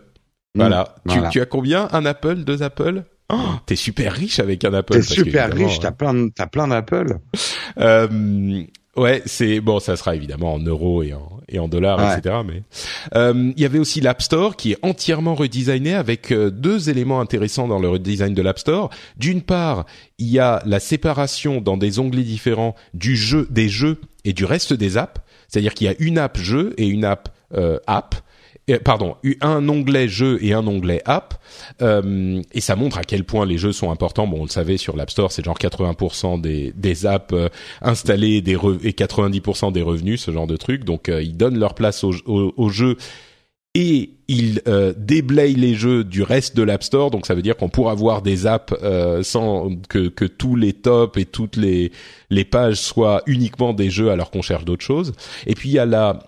Voilà. 0.55 0.97
Mm, 1.07 1.11
tu, 1.11 1.19
tu, 1.31 1.41
as 1.41 1.47
combien 1.47 1.89
Un 1.93 2.05
Apple 2.05 2.45
Deux 2.45 2.63
Apple? 2.63 3.05
Oh, 3.33 3.37
T'es 3.65 3.77
super 3.77 4.13
riche 4.13 4.41
avec 4.41 4.65
un 4.65 4.75
Apple. 4.75 4.95
T'es 4.95 5.03
super 5.03 5.53
riche, 5.53 5.79
t'as 5.79 5.93
plein, 5.93 6.29
t'as 6.29 6.47
plein 6.47 6.69
d'Apple. 6.69 7.19
Euh, 7.79 8.65
Ouais, 8.97 9.23
c'est 9.25 9.61
bon, 9.61 9.79
ça 9.79 9.97
sera 9.97 10.17
évidemment 10.17 10.55
en 10.55 10.59
euros 10.59 11.03
et 11.05 11.15
en, 11.15 11.41
et 11.49 11.61
en 11.61 11.69
dollars, 11.69 12.17
etc. 12.17 12.37
Mais 12.45 12.63
euh, 13.15 13.53
il 13.57 13.63
y 13.63 13.65
avait 13.65 13.79
aussi 13.79 14.01
l'App 14.01 14.21
Store 14.21 14.57
qui 14.57 14.73
est 14.73 14.79
entièrement 14.83 15.37
redesigné 15.37 15.95
avec 15.95 16.33
euh, 16.33 16.51
deux 16.51 16.91
éléments 16.91 17.21
intéressants 17.21 17.69
dans 17.69 17.79
le 17.79 17.89
redesign 17.89 18.35
de 18.35 18.43
l'App 18.43 18.59
Store. 18.59 18.91
D'une 19.17 19.43
part, 19.43 19.87
il 20.19 20.29
y 20.29 20.41
a 20.41 20.61
la 20.67 20.81
séparation 20.81 21.61
dans 21.61 21.77
des 21.77 22.01
onglets 22.01 22.25
différents 22.25 22.75
du 22.93 23.17
jeu, 23.17 23.47
des 23.51 23.69
jeux 23.69 24.01
et 24.25 24.33
du 24.33 24.45
reste 24.45 24.73
des 24.73 24.97
apps. 24.97 25.21
C'est-à-dire 25.47 25.75
qu'il 25.75 25.87
y 25.87 25.91
a 25.91 25.95
une 25.99 26.19
app 26.19 26.37
jeu 26.37 26.75
et 26.77 26.87
une 26.87 27.05
app 27.05 27.29
euh, 27.55 27.79
app 27.87 28.15
pardon, 28.85 29.17
un 29.41 29.69
onglet 29.69 30.09
jeu 30.09 30.39
et 30.43 30.53
un 30.53 30.67
onglet 30.67 31.03
app, 31.05 31.35
euh, 31.83 32.43
et 32.53 32.61
ça 32.61 32.77
montre 32.77 32.99
à 32.99 33.05
quel 33.05 33.25
point 33.25 33.47
les 33.47 33.59
jeux 33.59 33.73
sont 33.73 33.91
importants. 33.91 34.27
Bon, 34.27 34.41
on 34.41 34.45
le 34.45 34.51
savait 34.51 34.77
sur 34.77 34.97
l'App 34.97 35.11
Store, 35.11 35.33
c'est 35.33 35.45
genre 35.45 35.59
80% 35.59 36.41
des, 36.41 36.73
des 36.77 37.07
apps 37.07 37.35
euh, 37.35 37.49
installées 37.83 38.41
des 38.43 38.53
et 38.53 38.93
90% 38.93 39.73
des 39.73 39.83
revenus, 39.83 40.23
ce 40.23 40.31
genre 40.31 40.47
de 40.47 40.57
truc. 40.57 40.85
Donc, 40.85 41.09
euh, 41.09 41.23
ils 41.23 41.37
donnent 41.37 41.59
leur 41.59 41.75
place 41.75 42.05
aux 42.05 42.15
au, 42.27 42.53
au 42.57 42.69
jeux 42.69 42.97
et 43.75 44.11
ils 44.29 44.63
euh, 44.67 44.93
déblayent 44.97 45.55
les 45.55 45.75
jeux 45.75 46.05
du 46.05 46.23
reste 46.23 46.57
de 46.57 46.63
l'App 46.63 46.83
Store. 46.83 47.11
Donc, 47.11 47.27
ça 47.27 47.35
veut 47.35 47.43
dire 47.43 47.57
qu'on 47.57 47.69
pourra 47.69 47.95
voir 47.95 48.23
des 48.23 48.47
apps 48.47 48.75
sans 49.23 49.71
que, 49.89 50.09
tous 50.09 50.57
les 50.57 50.73
tops 50.73 51.19
et 51.19 51.25
toutes 51.25 51.57
les 51.57 52.45
pages 52.45 52.81
soient 52.81 53.23
uniquement 53.27 53.73
des 53.73 53.91
jeux 53.91 54.11
alors 54.11 54.31
qu'on 54.31 54.43
cherche 54.43 54.65
d'autres 54.65 54.85
choses. 54.85 55.13
Et 55.47 55.55
puis 55.55 55.69
il 55.69 55.73
y 55.73 55.79
a 55.79 56.19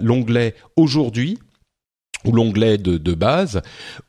l'onglet 0.00 0.54
aujourd'hui 0.76 1.38
ou 2.24 2.32
l'onglet 2.32 2.78
de, 2.78 2.98
de, 2.98 3.14
base 3.14 3.62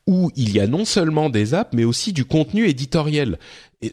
où 0.05 0.31
il 0.35 0.51
y 0.51 0.59
a 0.59 0.67
non 0.67 0.85
seulement 0.85 1.29
des 1.29 1.53
apps 1.53 1.73
mais 1.73 1.85
aussi 1.85 2.13
du 2.13 2.25
contenu 2.25 2.67
éditoriel 2.67 3.37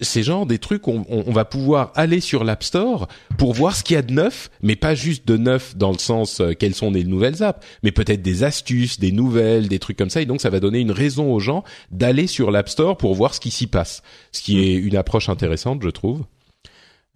c'est 0.03 0.23
genre 0.23 0.45
des 0.45 0.59
trucs 0.59 0.87
on, 0.87 1.05
on, 1.09 1.33
va 1.33 1.45
pouvoir 1.45 1.93
aller 1.95 2.21
sur 2.21 2.45
l'App 2.45 2.63
Store 2.63 3.09
pour 3.39 3.55
voir 3.55 3.75
ce 3.75 3.83
qu'il 3.83 3.95
y 3.95 3.99
a 3.99 4.03
de 4.03 4.13
neuf, 4.13 4.51
mais 4.63 4.77
pas 4.77 4.95
juste 4.95 5.27
de 5.27 5.37
neuf 5.37 5.77
dans 5.77 5.93
le 5.93 5.99
sens 5.99 6.41
euh, 6.41 6.53
quelles 6.53 6.75
sont 6.75 6.91
les 6.91 7.05
nouvelles 7.05 7.43
apps, 7.43 7.65
mais 7.83 7.91
peut-être 7.91 8.21
des 8.21 8.45
astuces, 8.45 9.01
des 9.01 9.13
nouvelles, 9.13 9.69
des 9.69 9.79
trucs 9.79 9.97
comme 9.97 10.11
ça. 10.11 10.21
Et 10.21 10.27
donc 10.27 10.41
ça 10.41 10.51
va 10.51 10.61
donner 10.61 10.81
une 10.81 10.91
raison 10.91 11.33
aux 11.33 11.41
gens 11.41 11.65
d'aller 11.91 12.27
sur 12.27 12.51
l'App 12.51 12.69
Store 12.69 12.97
pour 12.97 13.15
voir 13.15 13.35
ce 13.35 13.41
qui 13.41 13.51
s'y 13.51 13.67
passe, 13.67 14.03
ce 14.33 14.43
qui 14.43 14.61
est 14.61 14.75
une 14.75 14.97
approche 14.97 15.29
intéressante, 15.29 15.83
je 15.83 15.91
trouve. 15.91 16.25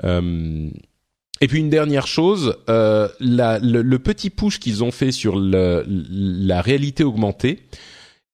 Euh, 0.04 0.70
et 1.42 1.48
puis 1.48 1.58
une 1.58 1.70
dernière 1.70 2.06
chose, 2.06 2.56
euh, 2.70 3.08
le, 3.20 3.96
petit 3.98 4.30
push 4.30 4.61
qu'ils 4.61 4.85
ont 4.85 4.92
fait 4.92 5.12
sur 5.12 5.37
la 5.37 6.62
réalité 6.62 7.04
augmentée 7.04 7.58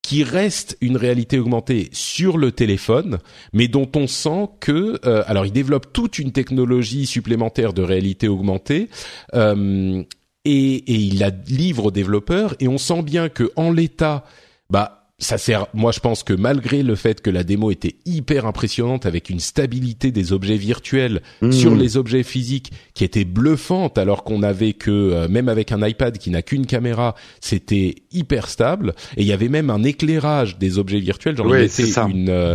qui 0.08 0.24
reste 0.24 0.78
une 0.80 0.96
réalité 0.96 1.38
augmentée 1.38 1.90
sur 1.92 2.38
le 2.38 2.50
téléphone, 2.50 3.18
mais 3.52 3.68
dont 3.68 3.90
on 3.94 4.06
sent 4.06 4.48
que, 4.58 4.98
euh, 5.04 5.22
alors 5.26 5.44
il 5.44 5.52
développe 5.52 5.92
toute 5.92 6.18
une 6.18 6.32
technologie 6.32 7.04
supplémentaire 7.04 7.74
de 7.74 7.82
réalité 7.82 8.26
augmentée. 8.26 8.88
Euh, 9.34 10.02
et, 10.46 10.76
et, 10.76 10.94
il 10.94 11.18
la 11.18 11.28
livre 11.28 11.84
aux 11.84 11.90
développeurs 11.90 12.54
et 12.58 12.68
on 12.68 12.78
sent 12.78 13.02
bien 13.02 13.28
que 13.28 13.52
en 13.54 13.70
l'état, 13.70 14.24
bah 14.70 14.97
ça 15.20 15.36
sert. 15.36 15.66
Moi, 15.74 15.90
je 15.90 15.98
pense 15.98 16.22
que 16.22 16.32
malgré 16.32 16.84
le 16.84 16.94
fait 16.94 17.20
que 17.20 17.30
la 17.30 17.42
démo 17.42 17.72
était 17.72 17.96
hyper 18.06 18.46
impressionnante 18.46 19.04
avec 19.04 19.30
une 19.30 19.40
stabilité 19.40 20.12
des 20.12 20.32
objets 20.32 20.56
virtuels 20.56 21.22
mmh. 21.42 21.50
sur 21.50 21.74
les 21.74 21.96
objets 21.96 22.22
physiques 22.22 22.72
qui 22.94 23.02
était 23.02 23.24
bluffante, 23.24 23.98
alors 23.98 24.22
qu'on 24.22 24.44
avait 24.44 24.74
que 24.74 24.90
euh, 24.90 25.28
même 25.28 25.48
avec 25.48 25.72
un 25.72 25.84
iPad 25.84 26.16
qui 26.18 26.30
n'a 26.30 26.42
qu'une 26.42 26.66
caméra, 26.66 27.16
c'était 27.40 27.96
hyper 28.12 28.48
stable. 28.48 28.94
Et 29.16 29.22
il 29.22 29.26
y 29.26 29.32
avait 29.32 29.48
même 29.48 29.70
un 29.70 29.82
éclairage 29.82 30.56
des 30.58 30.78
objets 30.78 31.00
virtuels. 31.00 31.36
Genre, 31.36 31.46
oui, 31.46 31.68
une, 32.08 32.28
euh, 32.28 32.54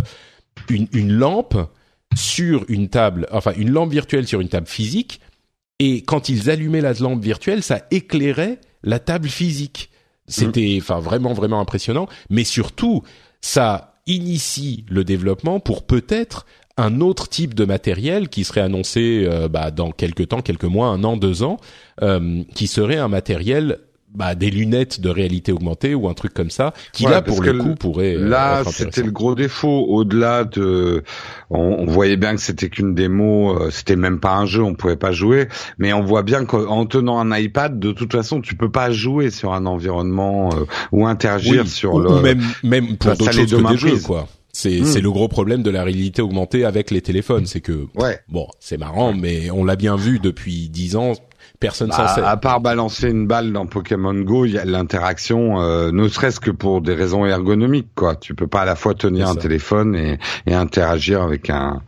une 0.69 0.87
une 0.93 1.11
lampe 1.11 1.57
sur 2.15 2.63
une 2.69 2.87
table, 2.87 3.27
enfin 3.31 3.51
une 3.57 3.71
lampe 3.71 3.91
virtuelle 3.91 4.25
sur 4.25 4.39
une 4.39 4.49
table 4.49 4.67
physique. 4.67 5.19
Et 5.79 6.03
quand 6.03 6.29
ils 6.29 6.49
allumaient 6.49 6.81
la 6.81 6.93
lampe 6.93 7.21
virtuelle, 7.21 7.61
ça 7.61 7.81
éclairait 7.91 8.59
la 8.83 8.99
table 8.99 9.27
physique. 9.27 9.89
C'était 10.27 10.77
enfin 10.81 10.99
vraiment 10.99 11.33
vraiment 11.33 11.59
impressionnant, 11.59 12.07
mais 12.29 12.43
surtout 12.43 13.03
ça 13.41 13.95
initie 14.07 14.85
le 14.89 15.03
développement 15.03 15.59
pour 15.59 15.83
peut-être 15.83 16.45
un 16.77 17.01
autre 17.01 17.29
type 17.29 17.53
de 17.53 17.65
matériel 17.65 18.29
qui 18.29 18.43
serait 18.43 18.61
annoncé 18.61 19.25
euh, 19.27 19.47
bah, 19.47 19.69
dans 19.71 19.91
quelques 19.91 20.29
temps, 20.29 20.41
quelques 20.41 20.63
mois, 20.63 20.87
un 20.87 21.03
an, 21.03 21.17
deux 21.17 21.43
ans, 21.43 21.57
euh, 22.01 22.43
qui 22.55 22.67
serait 22.67 22.97
un 22.97 23.07
matériel 23.07 23.79
bah, 24.15 24.35
des 24.35 24.51
lunettes 24.51 25.01
de 25.01 25.09
réalité 25.09 25.51
augmentée 25.51 25.95
ou 25.95 26.07
un 26.07 26.13
truc 26.13 26.33
comme 26.33 26.51
ça, 26.51 26.73
qui 26.91 27.03
là 27.05 27.21
pour 27.21 27.41
le 27.41 27.53
coup 27.53 27.75
pourrait. 27.75 28.15
Euh, 28.15 28.27
là, 28.27 28.63
c'était 28.65 29.01
le 29.01 29.11
gros 29.11 29.35
défaut. 29.35 29.85
Au-delà 29.89 30.43
de, 30.43 31.03
on, 31.49 31.85
voyait 31.85 32.17
bien 32.17 32.35
que 32.35 32.41
c'était 32.41 32.69
qu'une 32.69 32.93
démo, 32.93 33.57
euh, 33.57 33.71
c'était 33.71 33.95
même 33.95 34.19
pas 34.19 34.35
un 34.35 34.45
jeu, 34.45 34.61
on 34.61 34.75
pouvait 34.75 34.95
pas 34.95 35.11
jouer. 35.11 35.47
Mais 35.77 35.93
on 35.93 36.03
voit 36.03 36.23
bien 36.23 36.45
qu'en 36.45 36.85
tenant 36.85 37.19
un 37.19 37.35
iPad, 37.35 37.79
de 37.79 37.91
toute 37.91 38.11
façon, 38.11 38.41
tu 38.41 38.55
peux 38.55 38.71
pas 38.71 38.91
jouer 38.91 39.31
sur 39.31 39.53
un 39.53 39.65
environnement 39.65 40.49
euh, 40.53 40.65
ou 40.91 41.07
interagir 41.07 41.67
sur 41.67 41.99
le. 41.99 42.11
Ou 42.11 42.21
même 42.21 42.41
même 42.63 42.97
pour 42.97 43.15
d'autres 43.15 43.31
choses 43.31 43.51
que 43.51 43.71
des 43.71 43.77
jeux, 43.77 43.99
quoi. 43.99 44.27
C'est 44.55 44.85
c'est 44.85 45.01
le 45.01 45.09
gros 45.09 45.27
problème 45.27 45.63
de 45.63 45.71
la 45.71 45.83
réalité 45.83 46.21
augmentée 46.21 46.63
avec 46.63 46.91
les 46.91 47.01
téléphones, 47.01 47.47
c'est 47.47 47.59
que 47.61 47.87
ouais. 47.95 48.19
bon, 48.29 48.47
c'est 48.59 48.77
marrant, 48.77 49.11
mais 49.11 49.49
on 49.49 49.65
l'a 49.65 49.75
bien 49.75 49.95
vu 49.95 50.19
depuis 50.19 50.69
dix 50.69 50.95
ans 50.95 51.13
personne 51.63 51.89
bah, 51.89 52.13
À 52.25 52.37
part 52.37 52.59
balancer 52.59 53.09
une 53.09 53.25
balle 53.25 53.53
dans 53.53 53.65
Pokémon 53.65 54.13
Go, 54.13 54.45
il 54.45 54.53
y 54.53 54.57
a 54.57 54.65
l'interaction, 54.65 55.61
euh, 55.61 55.91
ne 55.91 56.07
serait-ce 56.09 56.39
que 56.39 56.51
pour 56.51 56.81
des 56.81 56.93
raisons 56.93 57.25
ergonomiques, 57.25 57.87
quoi. 57.95 58.15
Tu 58.15 58.35
peux 58.35 58.47
pas 58.47 58.61
à 58.61 58.65
la 58.65 58.75
fois 58.75 58.93
tenir 58.93 59.29
un 59.29 59.35
téléphone 59.35 59.95
et, 59.95 60.19
et, 60.45 60.53
interagir 60.53 61.21
avec 61.21 61.49
un, 61.49 61.81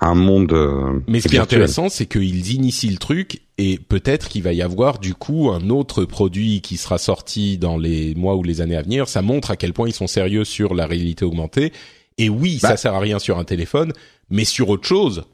un 0.00 0.14
monde. 0.14 0.52
Euh, 0.52 1.00
Mais 1.08 1.20
ce 1.20 1.28
qui 1.28 1.36
est 1.36 1.40
intéressant, 1.40 1.88
c'est 1.88 2.06
qu'ils 2.06 2.52
initient 2.52 2.90
le 2.90 2.96
truc 2.96 3.42
et 3.58 3.78
peut-être 3.78 4.28
qu'il 4.28 4.42
va 4.42 4.52
y 4.52 4.62
avoir 4.62 4.98
du 4.98 5.14
coup 5.14 5.50
un 5.50 5.68
autre 5.68 6.04
produit 6.04 6.60
qui 6.62 6.76
sera 6.76 6.96
sorti 6.96 7.58
dans 7.58 7.76
les 7.76 8.14
mois 8.14 8.36
ou 8.36 8.42
les 8.42 8.60
années 8.60 8.76
à 8.76 8.82
venir. 8.82 9.08
Ça 9.08 9.20
montre 9.20 9.50
à 9.50 9.56
quel 9.56 9.72
point 9.72 9.88
ils 9.88 9.94
sont 9.94 10.06
sérieux 10.06 10.44
sur 10.44 10.74
la 10.74 10.86
réalité 10.86 11.24
augmentée. 11.24 11.72
Et 12.16 12.28
oui, 12.28 12.58
ça 12.58 12.70
bah 12.70 12.76
sert 12.76 12.94
à 12.94 13.00
rien 13.00 13.18
sur 13.18 13.38
un 13.38 13.44
téléphone, 13.44 13.92
mais 14.30 14.44
sur 14.44 14.70
autre 14.70 14.86
chose, 14.86 15.24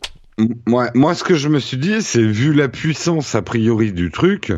moi, 0.66 0.90
moi, 0.94 1.14
ce 1.14 1.22
que 1.22 1.34
je 1.34 1.48
me 1.48 1.60
suis 1.60 1.76
dit, 1.76 2.02
c'est 2.02 2.22
vu 2.22 2.52
la 2.52 2.68
puissance 2.68 3.34
a 3.34 3.42
priori 3.42 3.92
du 3.92 4.10
truc, 4.10 4.52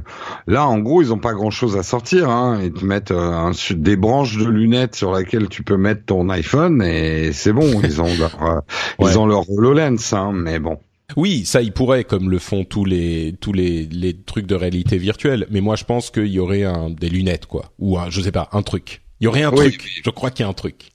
là, 0.47 0.67
en 0.67 0.79
gros, 0.79 1.03
ils 1.03 1.13
ont 1.13 1.19
pas 1.19 1.35
grand-chose 1.35 1.77
à 1.77 1.83
sortir. 1.83 2.31
Hein. 2.31 2.61
Ils 2.63 2.73
te 2.73 2.85
mettent 2.85 3.11
euh, 3.11 3.31
un, 3.33 3.53
des 3.75 3.97
branches 3.97 4.39
de 4.39 4.49
lunettes 4.49 4.95
sur 4.95 5.15
lesquelles 5.15 5.49
tu 5.49 5.63
peux 5.63 5.77
mettre 5.77 6.07
ton 6.07 6.31
iPhone 6.31 6.83
et 6.83 7.33
c'est 7.33 7.53
bon. 7.53 7.81
Ils 7.85 8.01
ont 8.01 8.15
leur, 8.19 8.43
euh, 8.43 8.61
ils 9.01 9.19
ont 9.19 9.27
leur 9.27 9.51
HoloLens, 9.51 10.13
hein, 10.13 10.33
mais 10.33 10.59
bon. 10.59 10.79
Oui, 11.17 11.45
ça, 11.45 11.63
ils 11.63 11.73
pourraient, 11.73 12.03
comme 12.03 12.31
le 12.31 12.39
font 12.41 12.65
tous 12.65 12.85
les 12.85 13.37
tous 13.41 13.53
les, 13.53 13.87
les 13.87 14.21
trucs 14.21 14.47
de 14.47 14.57
réalité 14.57 14.99
virtuelle. 14.99 15.47
Mais 15.51 15.61
moi, 15.61 15.77
je 15.77 15.85
pense 15.85 16.11
qu'il 16.11 16.27
y 16.27 16.41
aurait 16.41 16.65
un, 16.65 16.91
des 16.91 17.09
lunettes, 17.09 17.47
quoi, 17.47 17.73
ou 17.79 17.99
un, 17.99 18.11
je 18.11 18.21
sais 18.21 18.33
pas, 18.33 18.49
un 18.53 18.63
truc. 18.63 19.03
Il 19.21 19.25
y 19.25 19.27
aurait 19.29 19.45
un 19.45 19.53
truc. 19.53 19.89
Je 20.05 20.11
crois 20.11 20.31
qu'il 20.31 20.45
y 20.45 20.47
a 20.47 20.51
un 20.51 20.55
truc. 20.55 20.91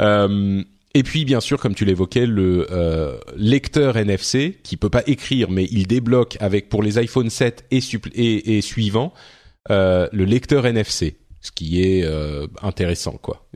Euh, 0.00 0.62
et 0.96 1.02
puis 1.02 1.26
bien 1.26 1.40
sûr, 1.40 1.60
comme 1.60 1.74
tu 1.74 1.84
l'évoquais, 1.84 2.24
le 2.24 2.66
euh, 2.70 3.18
lecteur 3.36 3.98
NFC 3.98 4.58
qui 4.62 4.78
peut 4.78 4.88
pas 4.88 5.02
écrire, 5.06 5.50
mais 5.50 5.66
il 5.70 5.86
débloque 5.86 6.38
avec 6.40 6.70
pour 6.70 6.82
les 6.82 6.96
iPhone 6.96 7.28
7 7.28 7.66
et, 7.70 8.62
suivants 8.62 9.12
euh, 9.70 10.08
le 10.10 10.24
lecteur 10.24 10.64
NFC, 10.64 11.18
ce 11.42 11.52
qui 11.52 11.82
est 11.82 12.02
euh, 12.02 12.46
intéressant 12.62 13.18
quoi. 13.20 13.46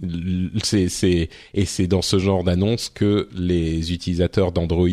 C'est 0.63 1.31
et 1.55 1.65
c'est 1.65 1.87
dans 1.87 2.03
ce 2.03 2.19
genre 2.19 2.45
d'annonce 2.45 2.91
que 2.91 3.31
les 3.35 3.95
utilisateurs 3.95 4.53
d'Android 4.53 4.87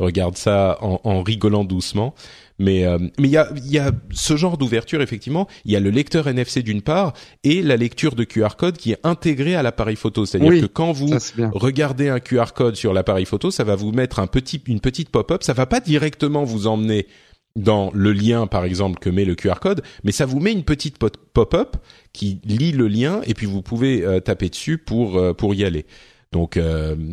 regardent 0.00 0.36
ça 0.36 0.78
en 0.80 1.22
rigolant 1.22 1.62
doucement 1.62 2.12
mais 2.58 2.84
euh, 2.84 2.98
mais 3.18 3.28
il 3.28 3.30
y 3.30 3.36
a 3.36 3.48
il 3.56 3.70
y 3.70 3.78
a 3.78 3.92
ce 4.10 4.36
genre 4.36 4.58
d'ouverture 4.58 5.02
effectivement. 5.02 5.48
Il 5.64 5.72
y 5.72 5.76
a 5.76 5.80
le 5.80 5.90
lecteur 5.90 6.28
NFC 6.28 6.62
d'une 6.62 6.82
part 6.82 7.12
et 7.44 7.62
la 7.62 7.76
lecture 7.76 8.14
de 8.14 8.24
QR 8.24 8.56
code 8.56 8.76
qui 8.76 8.92
est 8.92 8.98
intégrée 9.02 9.54
à 9.54 9.62
l'appareil 9.62 9.96
photo. 9.96 10.26
C'est-à-dire 10.26 10.62
que 10.62 10.66
quand 10.66 10.92
vous 10.92 11.10
regardez 11.52 12.08
un 12.08 12.20
QR 12.20 12.52
code 12.54 12.76
sur 12.76 12.92
l'appareil 12.92 13.24
photo, 13.24 13.50
ça 13.50 13.64
va 13.64 13.74
vous 13.74 13.92
mettre 13.92 14.18
un 14.18 14.26
petit 14.26 14.62
une 14.66 14.80
petite 14.80 15.10
pop-up. 15.10 15.42
Ça 15.42 15.52
va 15.52 15.66
pas 15.66 15.80
directement 15.80 16.44
vous 16.44 16.66
emmener 16.66 17.06
dans 17.54 17.90
le 17.92 18.12
lien 18.12 18.46
par 18.46 18.64
exemple 18.64 18.98
que 18.98 19.10
met 19.10 19.26
le 19.26 19.34
QR 19.34 19.60
code, 19.60 19.82
mais 20.04 20.12
ça 20.12 20.24
vous 20.24 20.40
met 20.40 20.52
une 20.52 20.64
petite 20.64 20.98
pop-up 20.98 21.76
qui 22.12 22.40
lit 22.44 22.72
le 22.72 22.88
lien 22.88 23.20
et 23.26 23.34
puis 23.34 23.46
vous 23.46 23.60
pouvez 23.60 24.02
euh, 24.02 24.20
taper 24.20 24.48
dessus 24.48 24.78
pour 24.78 25.16
euh, 25.18 25.34
pour 25.34 25.54
y 25.54 25.64
aller. 25.64 25.84
Donc 26.32 26.58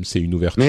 c'est 0.03 0.21
une 0.21 0.33
ouverture 0.33 0.63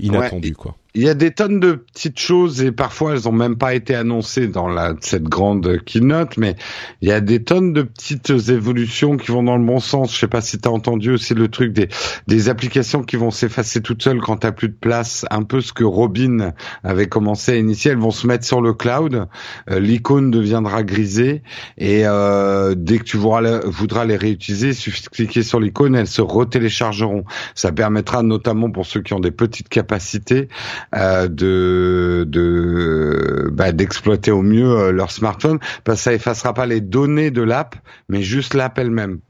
inattendue 0.00 0.54
quoi 0.54 0.79
il 0.94 1.02
y 1.02 1.08
a 1.08 1.14
des 1.14 1.30
tonnes 1.30 1.60
de 1.60 1.72
petites 1.72 2.18
choses 2.18 2.62
et 2.62 2.72
parfois 2.72 3.12
elles 3.12 3.28
ont 3.28 3.32
même 3.32 3.56
pas 3.56 3.74
été 3.74 3.94
annoncées 3.94 4.48
dans 4.48 4.68
la, 4.68 4.94
cette 5.00 5.24
grande 5.24 5.78
keynote, 5.84 6.36
mais 6.36 6.56
il 7.00 7.08
y 7.08 7.12
a 7.12 7.20
des 7.20 7.42
tonnes 7.42 7.72
de 7.72 7.82
petites 7.82 8.30
évolutions 8.30 9.16
qui 9.16 9.30
vont 9.30 9.42
dans 9.42 9.56
le 9.56 9.64
bon 9.64 9.78
sens. 9.78 10.12
Je 10.12 10.18
sais 10.18 10.28
pas 10.28 10.40
si 10.40 10.58
tu 10.58 10.68
as 10.68 10.72
entendu 10.72 11.12
aussi 11.12 11.34
le 11.34 11.48
truc 11.48 11.72
des, 11.72 11.88
des 12.26 12.48
applications 12.48 13.02
qui 13.02 13.16
vont 13.16 13.30
s'effacer 13.30 13.80
toutes 13.80 14.02
seules 14.02 14.20
quand 14.20 14.38
t'as 14.38 14.52
plus 14.52 14.68
de 14.68 14.74
place. 14.74 15.24
Un 15.30 15.42
peu 15.42 15.60
ce 15.60 15.72
que 15.72 15.84
Robin 15.84 16.52
avait 16.82 17.08
commencé 17.08 17.52
à 17.52 17.56
initier. 17.56 17.92
Elles 17.92 17.98
vont 17.98 18.10
se 18.10 18.26
mettre 18.26 18.44
sur 18.44 18.60
le 18.60 18.74
cloud. 18.74 19.28
Euh, 19.70 19.80
l'icône 19.80 20.30
deviendra 20.30 20.82
grisée 20.82 21.42
et 21.78 22.02
euh, 22.04 22.74
dès 22.76 22.98
que 22.98 23.04
tu 23.04 23.16
voudras, 23.16 23.60
voudras 23.64 24.04
les 24.04 24.16
réutiliser, 24.16 24.68
il 24.68 24.74
suffit 24.74 25.02
de 25.02 25.08
cliquer 25.08 25.42
sur 25.42 25.60
l'icône, 25.60 25.94
elles 25.94 26.06
se 26.06 26.22
retéléchargeront. 26.22 27.24
Ça 27.54 27.70
permettra 27.72 28.22
notamment 28.22 28.70
pour 28.70 28.86
ceux 28.86 29.02
qui 29.02 29.14
ont 29.14 29.20
des 29.20 29.30
petites 29.30 29.68
capacités 29.68 30.48
de 30.92 32.24
de 32.28 33.48
bah, 33.52 33.72
d'exploiter 33.72 34.30
au 34.30 34.42
mieux 34.42 34.70
euh, 34.70 34.92
leur 34.92 35.10
smartphone 35.10 35.58
parce 35.84 35.98
que 35.98 36.04
ça 36.04 36.14
effacera 36.14 36.54
pas 36.54 36.66
les 36.66 36.80
données 36.80 37.30
de 37.30 37.42
l'app 37.42 37.76
mais 38.08 38.22
juste 38.22 38.54
l'app 38.54 38.78
elle-même. 38.78 39.20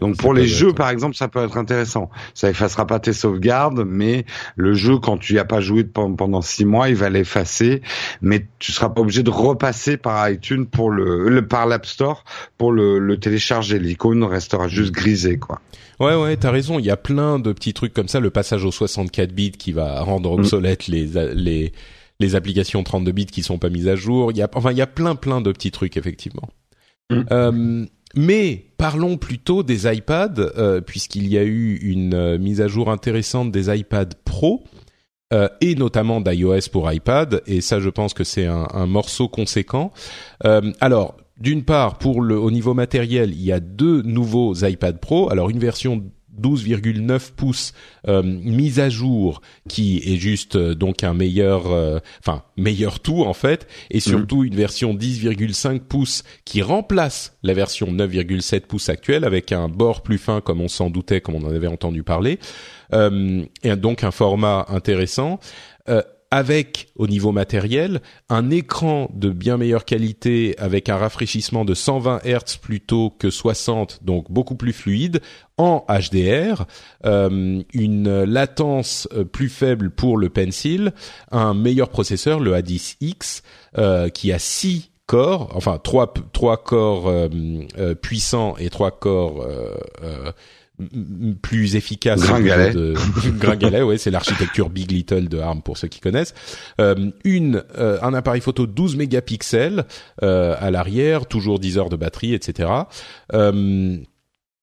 Donc 0.00 0.16
pour 0.16 0.34
les 0.34 0.46
jeux, 0.46 0.72
par 0.72 0.90
exemple, 0.90 1.14
ça 1.14 1.28
peut 1.28 1.42
être 1.42 1.56
intéressant. 1.56 2.10
Ça 2.34 2.50
effacera 2.50 2.86
pas 2.86 2.98
tes 2.98 3.12
sauvegardes, 3.12 3.84
mais 3.86 4.24
le 4.56 4.74
jeu, 4.74 4.98
quand 4.98 5.18
tu 5.18 5.34
y 5.34 5.38
as 5.38 5.44
pas 5.44 5.60
joué 5.60 5.84
pendant 5.84 6.42
six 6.42 6.64
mois, 6.64 6.88
il 6.88 6.96
va 6.96 7.10
l'effacer. 7.10 7.82
Mais 8.20 8.46
tu 8.58 8.72
seras 8.72 8.88
pas 8.90 9.00
obligé 9.00 9.22
de 9.22 9.30
repasser 9.30 9.96
par 9.96 10.28
iTunes 10.28 10.66
pour 10.66 10.90
le, 10.90 11.28
le 11.28 11.46
par 11.46 11.66
l'App 11.66 11.86
Store 11.86 12.24
pour 12.58 12.72
le, 12.72 12.98
le 12.98 13.18
télécharger. 13.18 13.78
L'icône 13.78 14.24
restera 14.24 14.68
juste 14.68 14.92
grisée, 14.92 15.38
quoi. 15.38 15.60
Ouais, 16.00 16.14
ouais, 16.14 16.36
t'as 16.36 16.50
raison. 16.50 16.78
Il 16.78 16.86
y 16.86 16.90
a 16.90 16.96
plein 16.96 17.38
de 17.38 17.52
petits 17.52 17.74
trucs 17.74 17.92
comme 17.92 18.08
ça. 18.08 18.20
Le 18.20 18.30
passage 18.30 18.64
aux 18.64 18.72
64 18.72 19.32
bits 19.32 19.52
qui 19.52 19.72
va 19.72 20.00
rendre 20.00 20.30
mm. 20.30 20.40
obsolètes 20.40 20.86
les 20.88 21.06
les 21.34 21.72
les 22.20 22.34
applications 22.34 22.82
32 22.82 23.12
bits 23.12 23.26
qui 23.26 23.42
sont 23.42 23.58
pas 23.58 23.68
mises 23.68 23.88
à 23.88 23.96
jour. 23.96 24.32
Il 24.32 24.38
y 24.38 24.42
a 24.42 24.48
enfin 24.54 24.72
il 24.72 24.78
y 24.78 24.82
a 24.82 24.86
plein 24.86 25.14
plein 25.14 25.42
de 25.42 25.52
petits 25.52 25.70
trucs 25.70 25.98
effectivement. 25.98 26.48
Mm. 27.10 27.22
Euh, 27.30 27.86
mais 28.16 28.64
parlons 28.76 29.16
plutôt 29.16 29.62
des 29.62 29.86
iPads, 29.86 30.40
euh, 30.56 30.80
puisqu'il 30.80 31.28
y 31.28 31.38
a 31.38 31.44
eu 31.44 31.76
une 31.76 32.14
euh, 32.14 32.38
mise 32.38 32.60
à 32.60 32.68
jour 32.68 32.90
intéressante 32.90 33.52
des 33.52 33.74
iPads 33.74 34.16
Pro. 34.24 34.64
Euh, 35.32 35.48
et 35.60 35.76
notamment 35.76 36.20
d'iOS 36.20 36.70
pour 36.72 36.90
iPad, 36.90 37.40
et 37.46 37.60
ça 37.60 37.78
je 37.78 37.88
pense 37.88 38.14
que 38.14 38.24
c'est 38.24 38.46
un, 38.46 38.86
morceau 38.86 39.28
conséquent. 39.28 39.92
alors, 40.80 41.16
d'une 41.38 41.62
part, 41.62 41.98
pour 41.98 42.20
le 42.20 42.36
au 42.36 42.50
niveau 42.50 42.74
matériel, 42.74 43.30
il 43.30 43.42
y 43.42 43.52
a 43.52 43.60
deux 43.60 44.02
nouveaux 44.02 44.54
iPad 44.54 44.98
Pro. 44.98 45.30
Alors 45.30 45.48
une 45.48 45.60
version 45.60 46.02
12,9 46.38 47.32
pouces 47.32 47.72
euh, 48.08 48.22
mise 48.22 48.80
à 48.80 48.88
jour 48.88 49.42
qui 49.68 49.98
est 49.98 50.16
juste 50.16 50.56
euh, 50.56 50.74
donc 50.74 51.04
un 51.04 51.14
meilleur 51.14 51.70
euh, 51.70 51.98
enfin 52.20 52.42
meilleur 52.56 53.00
tout 53.00 53.22
en 53.22 53.34
fait 53.34 53.66
et 53.90 54.00
surtout 54.00 54.44
une 54.44 54.54
version 54.54 54.94
10,5 54.94 55.80
pouces 55.80 56.22
qui 56.44 56.62
remplace 56.62 57.36
la 57.42 57.54
version 57.54 57.92
9,7 57.92 58.60
pouces 58.60 58.88
actuelle 58.88 59.24
avec 59.24 59.52
un 59.52 59.68
bord 59.68 60.02
plus 60.02 60.18
fin 60.18 60.40
comme 60.40 60.60
on 60.60 60.68
s'en 60.68 60.90
doutait 60.90 61.20
comme 61.20 61.34
on 61.34 61.44
en 61.44 61.54
avait 61.54 61.66
entendu 61.66 62.02
parler 62.02 62.38
et 62.92 63.76
donc 63.76 64.02
un 64.02 64.10
format 64.10 64.66
intéressant 64.68 65.38
avec 66.30 66.88
au 66.94 67.08
niveau 67.08 67.32
matériel 67.32 68.00
un 68.28 68.50
écran 68.50 69.10
de 69.14 69.30
bien 69.30 69.56
meilleure 69.56 69.84
qualité 69.84 70.54
avec 70.58 70.88
un 70.88 70.96
rafraîchissement 70.96 71.64
de 71.64 71.74
120 71.74 72.20
Hz 72.24 72.58
plutôt 72.60 73.10
que 73.10 73.30
60 73.30 74.00
donc 74.04 74.30
beaucoup 74.30 74.54
plus 74.54 74.72
fluide 74.72 75.20
en 75.58 75.84
HDR, 75.88 76.64
euh, 77.04 77.62
une 77.74 78.24
latence 78.24 79.08
euh, 79.12 79.24
plus 79.24 79.50
faible 79.50 79.90
pour 79.90 80.16
le 80.16 80.30
pencil, 80.30 80.92
un 81.30 81.52
meilleur 81.52 81.90
processeur 81.90 82.40
le 82.40 82.54
A10X 82.54 83.42
euh, 83.76 84.08
qui 84.08 84.32
a 84.32 84.38
6 84.38 84.90
corps, 85.06 85.50
enfin 85.54 85.78
trois 85.82 86.14
trois 86.32 86.62
corps 86.62 87.12
puissants 88.00 88.54
et 88.58 88.70
trois 88.70 88.92
corps 88.92 89.44
plus 91.42 91.76
efficace. 91.76 92.20
Gringalet. 92.20 92.72
De... 92.72 92.94
Gringalet, 93.38 93.82
ouais, 93.82 93.98
c'est 93.98 94.10
l'architecture 94.10 94.70
Big 94.70 94.90
Little 94.90 95.28
de 95.28 95.38
ARM 95.38 95.62
pour 95.62 95.78
ceux 95.78 95.88
qui 95.88 96.00
connaissent. 96.00 96.34
Euh, 96.80 97.10
une, 97.24 97.62
euh, 97.78 97.98
un 98.02 98.14
appareil 98.14 98.40
photo 98.40 98.66
12 98.66 98.96
mégapixels 98.96 99.84
euh, 100.22 100.54
à 100.58 100.70
l'arrière, 100.70 101.26
toujours 101.26 101.58
10 101.58 101.78
heures 101.78 101.88
de 101.88 101.96
batterie, 101.96 102.34
etc. 102.34 102.70
Euh, 103.32 103.96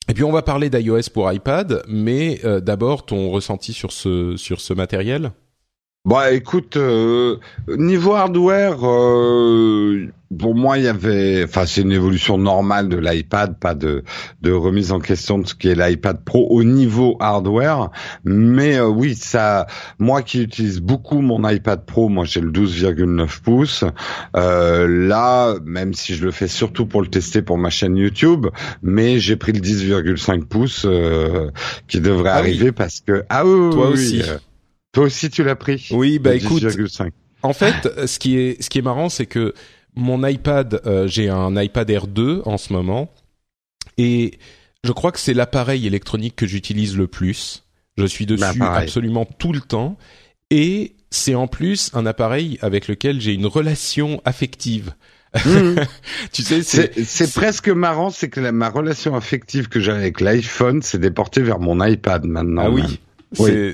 et 0.09 0.13
puis 0.13 0.24
on 0.24 0.32
va 0.32 0.41
parler 0.41 0.70
d'iOS 0.70 1.09
pour 1.13 1.32
iPad, 1.32 1.84
mais 1.89 2.39
d'abord 2.61 3.05
ton 3.05 3.30
ressenti 3.30 3.74
sur 3.74 3.91
ce 3.91 4.38
sur 4.38 4.61
ce 4.61 4.74
matériel? 4.74 5.32
Bah 6.08 6.32
écoute, 6.32 6.78
euh, 6.78 7.36
niveau 7.68 8.14
hardware, 8.14 8.78
euh, 8.82 10.08
pour 10.39 10.55
moi 10.55 10.78
il 10.78 10.86
y 10.86 10.88
avait, 10.88 11.43
enfin 11.43 11.66
c'est 11.66 11.82
une 11.82 11.91
évolution 11.91 12.38
normale 12.38 12.88
de 12.88 12.95
l'iPad, 12.95 13.60
pas 13.60 13.76
de, 13.76 14.05
de 14.41 14.53
remise 14.53 14.93
en 14.93 15.01
question 15.01 15.38
de 15.38 15.45
ce 15.45 15.53
qui 15.53 15.68
est 15.68 15.76
l'iPad 15.76 16.24
Pro 16.24 16.47
au 16.49 16.64
niveau 16.64 17.18
hardware. 17.20 17.89
Mais 18.24 18.78
euh, 18.78 18.88
oui, 18.88 19.16
ça, 19.16 19.68
moi 19.99 20.22
qui 20.22 20.43
utilise 20.43 20.80
beaucoup 20.80 21.20
mon 21.20 21.45
iPad 21.45 21.84
Pro, 21.86 22.08
moi 22.08 22.24
j'ai 22.24 22.39
le 22.39 22.51
12,9 22.51 23.41
pouces. 23.41 23.84
là, 24.34 25.55
même 25.66 25.93
si 25.93 26.16
je 26.16 26.24
le 26.24 26.32
fais 26.32 26.47
surtout 26.47 26.86
pour 26.86 27.01
le 27.01 27.10
tester 27.10 27.41
pour 27.41 27.58
ma 27.58 27.70
chaîne 27.70 27.97
YouTube, 27.97 28.47
mais 28.82 29.20
j'ai 29.20 29.36
pris 29.36 29.51
le 29.51 29.60
10,5 29.60 30.45
pouces 30.45 30.88
qui 31.89 31.99
devrait 31.99 32.30
ah 32.30 32.38
arriver 32.38 32.72
parce 32.72 33.01
que 33.01 33.26
ah 33.28 33.45
oui, 33.45 33.72
toi 33.72 33.88
oui, 33.88 33.93
aussi. 33.95 34.24
Toi 34.98 35.06
aussi, 35.06 35.30
tu 35.30 35.43
l'as 35.43 35.56
pris. 35.56 35.89
Oui, 35.91 36.18
bah 36.18 36.34
écoute. 36.34 36.66
En 37.43 37.54
fait, 37.54 38.08
ce 38.08 38.18
qui 38.18 38.36
est 38.36 38.60
ce 38.64 38.68
qui 38.68 38.80
est 38.80 38.82
marrant, 38.82 39.10
c'est 39.10 39.28
que 39.28 39.54
mon 39.95 40.26
iPad, 40.26 40.82
euh, 40.88 41.08
j'ai 41.08 41.30
un 41.30 41.56
iPad 41.56 41.88
Air 41.88 42.08
2 42.08 42.41
en 42.45 42.58
ce 42.58 42.74
moment, 42.74 43.14
et 44.00 44.39
je 44.84 44.91
crois 44.91 45.12
que 45.12 45.20
c'est 45.20 45.36
l'appareil 45.36 45.86
électronique 45.86 46.36
que 46.36 46.48
j'utilise 46.48 46.98
le 46.98 47.06
plus. 47.06 47.64
Je 47.95 48.08
suis 48.08 48.26
bah, 48.26 48.50
dessus 48.50 48.64
absolument 48.64 49.26
tout 49.26 49.54
le 49.54 49.62
temps, 49.62 50.00
et 50.50 50.95
c'est 51.12 51.36
en 51.36 51.45
plus 51.45 51.91
un 51.93 52.08
appareil 52.08 52.58
avec 52.64 52.88
lequel 52.88 53.22
j'ai 53.22 53.34
une 53.34 53.45
relation 53.45 54.20
affective. 54.26 54.95
Mmh. 55.45 55.76
tu 56.32 56.41
sais, 56.41 56.64
c'est 56.64 57.34
presque 57.36 57.70
marrant, 57.70 58.10
c'est 58.10 58.30
que 58.30 58.39
ma 58.50 58.70
relation 58.72 59.16
affective 59.16 59.68
que 59.68 59.80
j'avais 59.80 60.00
avec 60.00 60.22
l'iPhone 60.22 60.82
s'est 60.82 60.98
déportée 60.98 61.43
vers 61.43 61.60
mon 61.60 61.86
iPad 61.86 62.26
maintenant. 62.26 62.64
Ah 62.66 62.72
oui. 62.72 63.00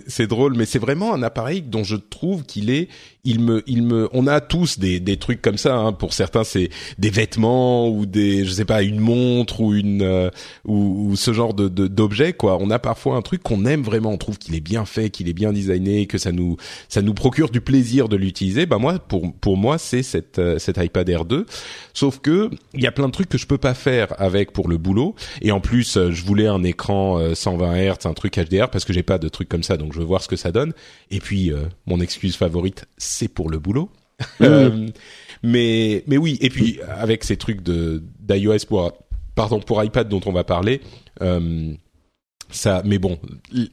C'est 0.08 0.28
drôle, 0.28 0.56
mais 0.56 0.66
c'est 0.66 0.80
vraiment 0.80 1.14
un 1.14 1.24
appareil 1.24 1.62
dont 1.62 1.84
je 1.84 1.96
trouve 1.96 2.44
qu'il 2.44 2.70
est 2.70 2.90
il 3.26 3.40
me, 3.40 3.64
il 3.68 3.84
me, 3.84 4.10
on 4.12 4.28
a 4.28 4.42
tous 4.42 4.80
des, 4.80 5.00
des 5.00 5.16
trucs 5.16 5.42
comme 5.42 5.58
ça. 5.58 5.78
Hein. 5.78 5.94
Pour 5.94 6.12
certains, 6.12 6.44
c'est 6.44 6.70
des 6.98 7.10
vêtements 7.10 7.88
ou 7.88 8.06
des, 8.06 8.44
je 8.44 8.52
sais 8.52 8.66
pas, 8.66 8.84
une 8.84 9.00
montre 9.00 9.62
ou 9.62 9.74
une 9.74 10.02
euh, 10.02 10.30
ou, 10.66 11.16
ce 11.16 11.32
genre 11.32 11.54
de 11.54 11.70
d'objet 11.70 12.34
quoi. 12.34 12.58
On 12.60 12.70
a 12.70 12.80
parfois 12.80 13.16
un 13.16 13.22
truc 13.22 13.42
qu'on 13.42 13.66
aime 13.66 13.82
vraiment, 13.82 14.12
on 14.12 14.18
trouve 14.18 14.38
qu'il 14.38 14.56
est 14.56 14.62
bien 14.62 14.84
fait, 14.84 15.10
qu'il 15.10 15.30
est 15.30 15.34
bien 15.34 15.54
designé, 15.54 16.06
que 16.06 16.18
ça 16.18 16.34
nous 16.34 16.58
ça 16.90 17.02
nous 17.02 17.14
procure 17.14 17.50
du 17.50 17.62
plaisir 17.62 18.10
de 18.10 18.18
l'utiliser. 18.18 18.66
Bah 18.66 18.78
moi, 18.78 19.00
pour 19.00 19.34
pour 19.36 19.56
moi, 19.56 19.78
c'est 19.78 20.04
cette 20.04 20.40
euh, 20.40 20.60
cette 20.60 20.78
iPad 20.78 21.08
Air 21.08 21.24
2. 21.24 21.46
Sauf 21.94 22.20
que 22.20 22.50
il 22.74 22.82
y 22.82 22.88
a 22.88 22.92
plein 22.92 23.08
de 23.08 23.14
trucs 23.14 23.30
que 23.30 23.38
je 23.38 23.48
peux 23.48 23.58
pas 23.58 23.74
faire 23.74 24.14
avec 24.20 24.52
pour 24.52 24.68
le 24.68 24.78
boulot. 24.78 25.16
Et 25.42 25.54
en 25.54 25.62
plus, 25.62 25.96
euh, 25.96 26.12
je 26.12 26.26
voulais 26.26 26.48
un 26.48 26.64
écran 26.64 27.34
120 27.34 27.76
Hz, 27.78 28.06
un 28.06 28.14
truc 28.14 28.38
HDR 28.38 28.70
parce 28.70 28.84
que 28.84 28.92
j'ai 28.92 29.04
pas 29.04 29.18
de 29.18 29.30
trucs 29.30 29.48
comme 29.48 29.64
ça, 29.64 29.78
donc 29.78 29.94
je 29.94 30.00
veux 30.00 30.06
voir 30.06 30.22
ce 30.22 30.28
que 30.28 30.36
ça 30.36 30.52
donne. 30.52 30.74
Et 31.10 31.22
puis 31.22 31.52
mon 31.86 32.02
excuse 32.02 32.36
favorite 32.36 32.86
pour 33.34 33.50
le 33.50 33.60
boulot. 33.60 33.90
Euh, 34.42 34.88
mais 35.42 36.04
mais 36.08 36.18
oui, 36.18 36.38
et 36.40 36.50
puis 36.50 36.80
avec 36.88 37.24
ces 37.26 37.36
trucs 37.36 37.62
de 37.62 38.02
d'iOS 38.20 38.66
pour 38.70 38.94
pardon 39.36 39.60
pour 39.60 39.84
iPad 39.84 40.08
dont 40.08 40.22
on 40.26 40.32
va 40.32 40.44
parler. 40.44 40.82
Euh, 41.22 41.74
ça, 42.56 42.82
mais 42.86 42.98
bon, 42.98 43.20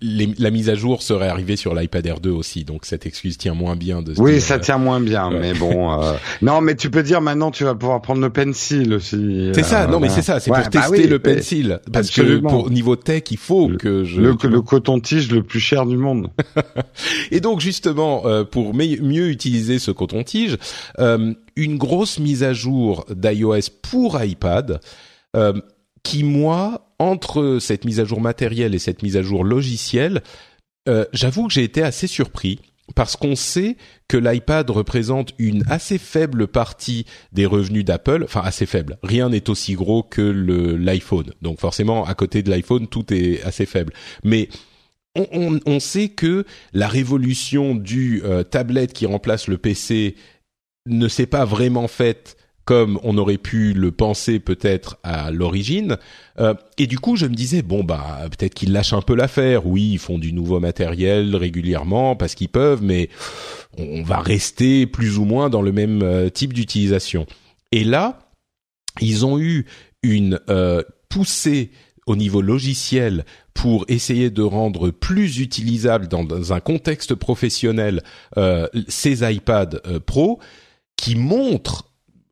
la 0.01 0.51
mise 0.51 0.69
à 0.69 0.75
jour 0.75 1.03
serait 1.03 1.29
arrivée 1.29 1.57
sur 1.57 1.75
l'iPad 1.75 2.07
Air 2.07 2.21
2 2.21 2.31
aussi, 2.31 2.65
donc 2.65 2.85
cette 2.85 3.07
excuse 3.07 3.39
tient 3.39 3.55
moins 3.55 3.77
bien. 3.77 4.03
De 4.03 4.15
oui, 4.19 4.41
ça 4.41 4.59
tient 4.59 4.79
moins 4.79 5.01
bien, 5.01 5.31
mais 5.31 5.55
bon. 5.55 6.01
Euh... 6.01 6.15
Non, 6.43 6.61
mais 6.61 6.75
tu 6.75 6.91
peux 6.91 7.03
dire 7.03 7.21
maintenant 7.21 7.51
tu 7.51 7.65
vas 7.65 7.75
pouvoir 7.75 8.01
prendre 8.03 8.21
le 8.21 8.31
pencil 8.31 8.95
aussi. 8.95 9.51
C'est 9.55 9.63
ça, 9.63 9.87
non, 9.87 10.01
mais 10.01 10.09
c'est 10.09 10.23
ça, 10.23 10.41
c'est 10.41 10.51
pour 10.51 10.59
bah 10.59 10.67
tester 10.67 11.07
le 11.07 11.19
pencil, 11.19 11.81
parce 11.93 12.11
que 12.11 12.39
pour 12.39 12.71
niveau 12.71 12.97
tech, 12.97 13.25
il 13.31 13.39
faut 13.39 13.69
que 13.79 14.05
je. 14.05 14.21
Le, 14.21 14.37
le 14.43 14.63
coton-tige 14.63 15.31
le 15.31 15.43
plus 15.43 15.61
cher 15.61 15.87
du 15.87 15.97
monde. 15.97 16.31
Et 17.31 17.41
donc 17.41 17.61
justement, 17.61 18.27
euh, 18.27 18.45
pour 18.45 18.75
mieux 18.75 19.29
utiliser 19.29 19.79
ce 19.79 19.91
coton-tige, 19.91 20.57
euh, 20.99 21.33
une 21.57 21.79
grosse 21.79 22.19
mise 22.19 22.43
à 22.43 22.53
jour 22.53 23.05
d'iOS 23.11 23.71
pour 23.83 24.23
iPad. 24.23 24.81
Euh, 25.37 25.53
qui 26.03 26.25
moi, 26.25 26.90
entre 27.01 27.59
cette 27.61 27.85
mise 27.85 27.99
à 27.99 28.05
jour 28.05 28.21
matérielle 28.21 28.75
et 28.75 28.79
cette 28.79 29.03
mise 29.03 29.17
à 29.17 29.23
jour 29.23 29.43
logicielle, 29.43 30.23
euh, 30.89 31.07
j'avoue 31.13 31.49
que 31.49 31.53
j'ai 31.53 31.65
été 31.65 31.83
assez 31.83 32.07
surpris 32.07 32.61
parce 32.95 33.17
qu'on 33.17 33.37
sait 33.37 33.77
que 34.07 34.17
l'iPad 34.17 34.69
représente 34.69 35.33
une 35.39 35.65
assez 35.69 35.97
faible 35.97 36.47
partie 36.47 37.07
des 37.33 37.47
revenus 37.47 37.85
d'Apple, 37.85 38.23
enfin 38.25 38.43
assez 38.45 38.67
faible. 38.67 38.99
Rien 39.03 39.31
n'est 39.31 39.49
aussi 39.49 39.75
gros 39.75 40.03
que 40.03 40.21
l'iPhone. 40.23 41.33
Donc 41.41 41.59
forcément, 41.59 42.05
à 42.05 42.15
côté 42.15 42.43
de 42.43 42.51
l'iPhone, 42.51 42.87
tout 42.87 43.13
est 43.15 43.43
assez 43.45 43.65
faible. 43.65 43.93
Mais 44.23 44.49
on, 45.15 45.27
on, 45.33 45.61
on 45.67 45.81
sait 45.81 46.09
que 46.09 46.45
la 46.73 46.89
révolution 46.89 47.75
du 47.75 48.23
euh, 48.25 48.43
tablette 48.43 48.93
qui 48.93 49.07
remplace 49.07 49.49
le 49.49 49.57
PC 49.57 50.17
ne 50.87 51.09
s'est 51.09 51.27
pas 51.27 51.45
vraiment 51.45 51.89
faite 51.89 52.37
comme 52.65 53.01
on 53.03 53.19
aurait 53.19 53.39
pu 53.39 53.73
le 53.73 53.91
penser 53.91 54.39
peut-être 54.39 54.99
à 55.03 55.31
l'origine. 55.31 55.97
Euh, 56.39 56.55
et 56.79 56.87
du 56.87 56.99
coup, 56.99 57.17
je 57.17 57.27
me 57.27 57.35
disais 57.35 57.63
bon 57.63 57.83
bah 57.85 58.21
peut-être 58.31 58.55
qu'ils 58.55 58.73
lâchent 58.73 58.93
un 58.93 59.03
peu 59.03 59.15
l'affaire. 59.15 59.67
Oui, 59.67 59.91
ils 59.93 59.99
font 59.99 60.19
du 60.19 60.33
nouveau 60.33 60.61
matériel 60.61 61.35
régulièrement 61.37 62.17
parce 62.17 62.35
qu'ils 62.35 62.49
peuvent, 62.49 62.83
mais 62.83 63.09
on 63.79 64.03
va 64.03 64.21
rester 64.21 64.87
plus 64.87 65.19
ou 65.19 65.25
moins 65.25 65.51
dans 65.51 65.63
le 65.63 65.73
même 65.73 66.03
euh, 66.03 66.29
type 66.29 66.53
d'utilisation. 66.53 67.27
Et 67.73 67.85
là, 67.85 68.31
ils 69.01 69.25
ont 69.25 69.39
eu 69.39 69.67
une 70.03 70.41
euh, 70.49 70.83
poussée 71.09 71.71
au 72.07 72.17
niveau 72.17 72.41
logiciel 72.41 73.25
pour 73.55 73.85
essayer 73.89 74.31
de 74.31 74.43
rendre 74.43 74.91
plus 74.91 75.39
utilisable 75.39 76.09
dans, 76.09 76.25
dans 76.25 76.53
un 76.53 76.61
contexte 76.61 77.15
professionnel 77.15 78.03
ces 78.89 79.33
iPad 79.33 79.83
Pro 80.07 80.41
qui 80.97 81.15
montrent 81.15 81.90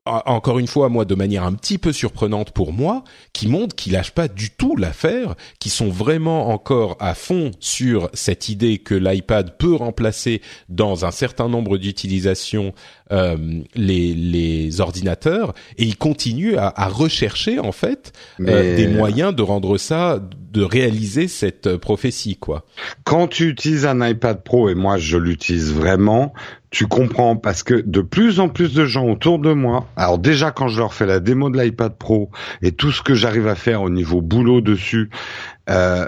encore 0.09 0.59
une 0.59 0.67
fois, 0.67 0.89
moi, 0.89 1.05
de 1.05 1.15
manière 1.15 1.45
un 1.45 1.53
petit 1.53 1.79
peu 1.79 1.93
surprenante 1.93 2.51
pour 2.53 2.73
moi, 2.73 3.05
qui 3.33 3.49
montrent 3.49 3.77
qu'ils 3.77 3.93
lâchent 3.93 4.15
pas 4.15 4.29
du 4.29 4.51
tout 4.51 4.77
l'affaire, 4.77 5.35
qui 5.59 5.71
sont 5.71 5.89
vraiment 5.89 6.49
encore 6.49 6.97
à 7.01 7.15
fond 7.15 7.51
sur 7.61 8.11
cette 8.13 8.49
idée 8.49 8.79
que 8.79 8.95
l'iPad 8.95 9.57
peut 9.59 9.75
remplacer 9.75 10.43
dans 10.69 11.05
un 11.05 11.11
certain 11.11 11.49
nombre 11.49 11.79
d'utilisations 11.79 12.73
euh, 13.13 13.37
les, 13.75 14.15
les 14.15 14.81
ordinateurs, 14.81 15.55
et 15.79 15.85
ils 15.85 15.97
continuent 15.97 16.57
à, 16.57 16.73
à 16.77 16.89
rechercher 16.89 17.59
en 17.59 17.73
fait 17.73 18.13
euh, 18.41 18.77
des 18.77 18.87
moyens 18.87 19.35
de 19.35 19.43
rendre 19.43 19.79
ça, 19.79 20.21
de 20.53 20.63
réaliser 20.63 21.29
cette 21.29 21.77
prophétie, 21.77 22.37
quoi. 22.37 22.65
Quand 23.05 23.29
tu 23.29 23.49
utilises 23.49 23.87
un 23.87 24.07
iPad 24.07 24.43
Pro, 24.43 24.69
et 24.69 24.75
moi 24.75 24.99
je 24.99 25.17
l'utilise 25.17 25.73
vraiment, 25.73 26.33
tu 26.71 26.87
comprends 26.87 27.37
parce 27.37 27.63
que 27.63 27.75
de 27.75 28.01
plus 28.01 28.41
en 28.41 28.49
plus 28.49 28.75
de 28.75 28.85
gens 28.85 29.07
autour 29.07 29.39
de 29.39 29.53
moi, 29.53 29.87
alors 29.97 30.19
déjà 30.19 30.51
quand 30.51 30.69
je 30.69 30.79
leur 30.79 30.93
fais 30.93 31.07
la 31.07 31.21
démo 31.21 31.51
de 31.51 31.59
l'iPad 31.59 31.97
Pro 31.97 32.31
et 32.63 32.73
tout 32.73 32.93
ce 32.93 33.03
que 33.03 33.15
j'arrive 33.15 33.49
à 33.49 33.55
faire 33.55 33.83
au 33.83 33.91
niveau 33.91 34.21
boulot 34.21 34.61
dessus, 34.61 35.11
euh, 35.71 36.07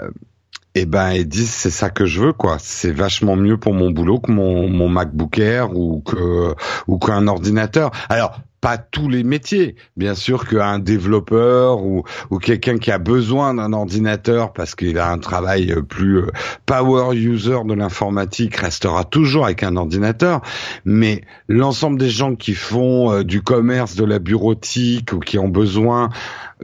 eh 0.75 0.85
ben 0.85 1.11
ils 1.11 1.27
disent 1.27 1.51
c'est 1.51 1.69
ça 1.71 1.89
que 1.89 2.05
je 2.05 2.21
veux 2.21 2.33
quoi. 2.33 2.57
C'est 2.59 2.91
vachement 2.91 3.35
mieux 3.35 3.57
pour 3.57 3.73
mon 3.73 3.91
boulot 3.91 4.19
que 4.19 4.31
mon, 4.31 4.69
mon 4.69 4.89
MacBook 4.89 5.37
Air 5.39 5.75
ou 5.75 6.01
que 6.01 6.53
ou 6.87 6.97
qu'un 6.97 7.27
ordinateur. 7.27 7.91
Alors 8.09 8.39
pas 8.61 8.77
tous 8.77 9.09
les 9.09 9.23
métiers. 9.23 9.75
Bien 9.97 10.13
sûr 10.13 10.47
qu'un 10.47 10.77
développeur 10.77 11.83
ou, 11.83 12.03
ou 12.29 12.37
quelqu'un 12.37 12.77
qui 12.77 12.91
a 12.91 12.99
besoin 12.99 13.55
d'un 13.55 13.73
ordinateur 13.73 14.53
parce 14.53 14.75
qu'il 14.75 14.99
a 14.99 15.11
un 15.11 15.17
travail 15.17 15.73
plus 15.89 16.19
euh, 16.19 16.27
power 16.67 17.15
user 17.15 17.57
de 17.65 17.73
l'informatique 17.73 18.55
restera 18.55 19.03
toujours 19.03 19.45
avec 19.45 19.63
un 19.63 19.75
ordinateur. 19.75 20.41
Mais 20.85 21.21
l'ensemble 21.47 21.99
des 21.99 22.11
gens 22.11 22.35
qui 22.35 22.53
font 22.53 23.11
euh, 23.11 23.23
du 23.23 23.41
commerce, 23.41 23.95
de 23.95 24.05
la 24.05 24.19
bureautique 24.19 25.11
ou 25.11 25.19
qui 25.19 25.39
ont 25.39 25.49
besoin 25.49 26.09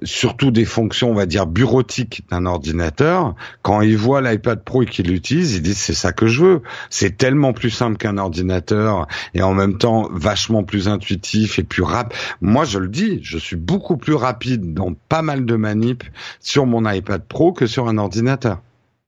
surtout 0.03 0.51
des 0.51 0.65
fonctions, 0.65 1.11
on 1.11 1.13
va 1.13 1.25
dire, 1.25 1.47
bureautiques 1.47 2.23
d'un 2.29 2.45
ordinateur, 2.45 3.35
quand 3.61 3.81
ils 3.81 3.97
voient 3.97 4.21
l'iPad 4.21 4.63
Pro 4.63 4.83
et 4.83 4.85
qu'ils 4.85 5.07
l'utilisent, 5.07 5.55
ils 5.55 5.61
disent 5.61 5.77
c'est 5.77 5.93
ça 5.93 6.11
que 6.11 6.27
je 6.27 6.43
veux. 6.43 6.61
C'est 6.89 7.17
tellement 7.17 7.53
plus 7.53 7.69
simple 7.69 7.97
qu'un 7.97 8.17
ordinateur 8.17 9.07
et 9.33 9.41
en 9.41 9.53
même 9.53 9.77
temps 9.77 10.09
vachement 10.11 10.63
plus 10.63 10.87
intuitif 10.87 11.59
et 11.59 11.63
plus 11.63 11.83
rapide. 11.83 12.17
Moi, 12.41 12.65
je 12.65 12.79
le 12.79 12.87
dis, 12.87 13.19
je 13.23 13.37
suis 13.37 13.55
beaucoup 13.55 13.97
plus 13.97 14.13
rapide 14.13 14.73
dans 14.73 14.93
pas 15.09 15.21
mal 15.21 15.45
de 15.45 15.55
manips 15.55 16.03
sur 16.39 16.65
mon 16.65 16.89
iPad 16.89 17.23
Pro 17.23 17.53
que 17.53 17.67
sur 17.67 17.87
un 17.87 17.97
ordinateur. 17.97 18.61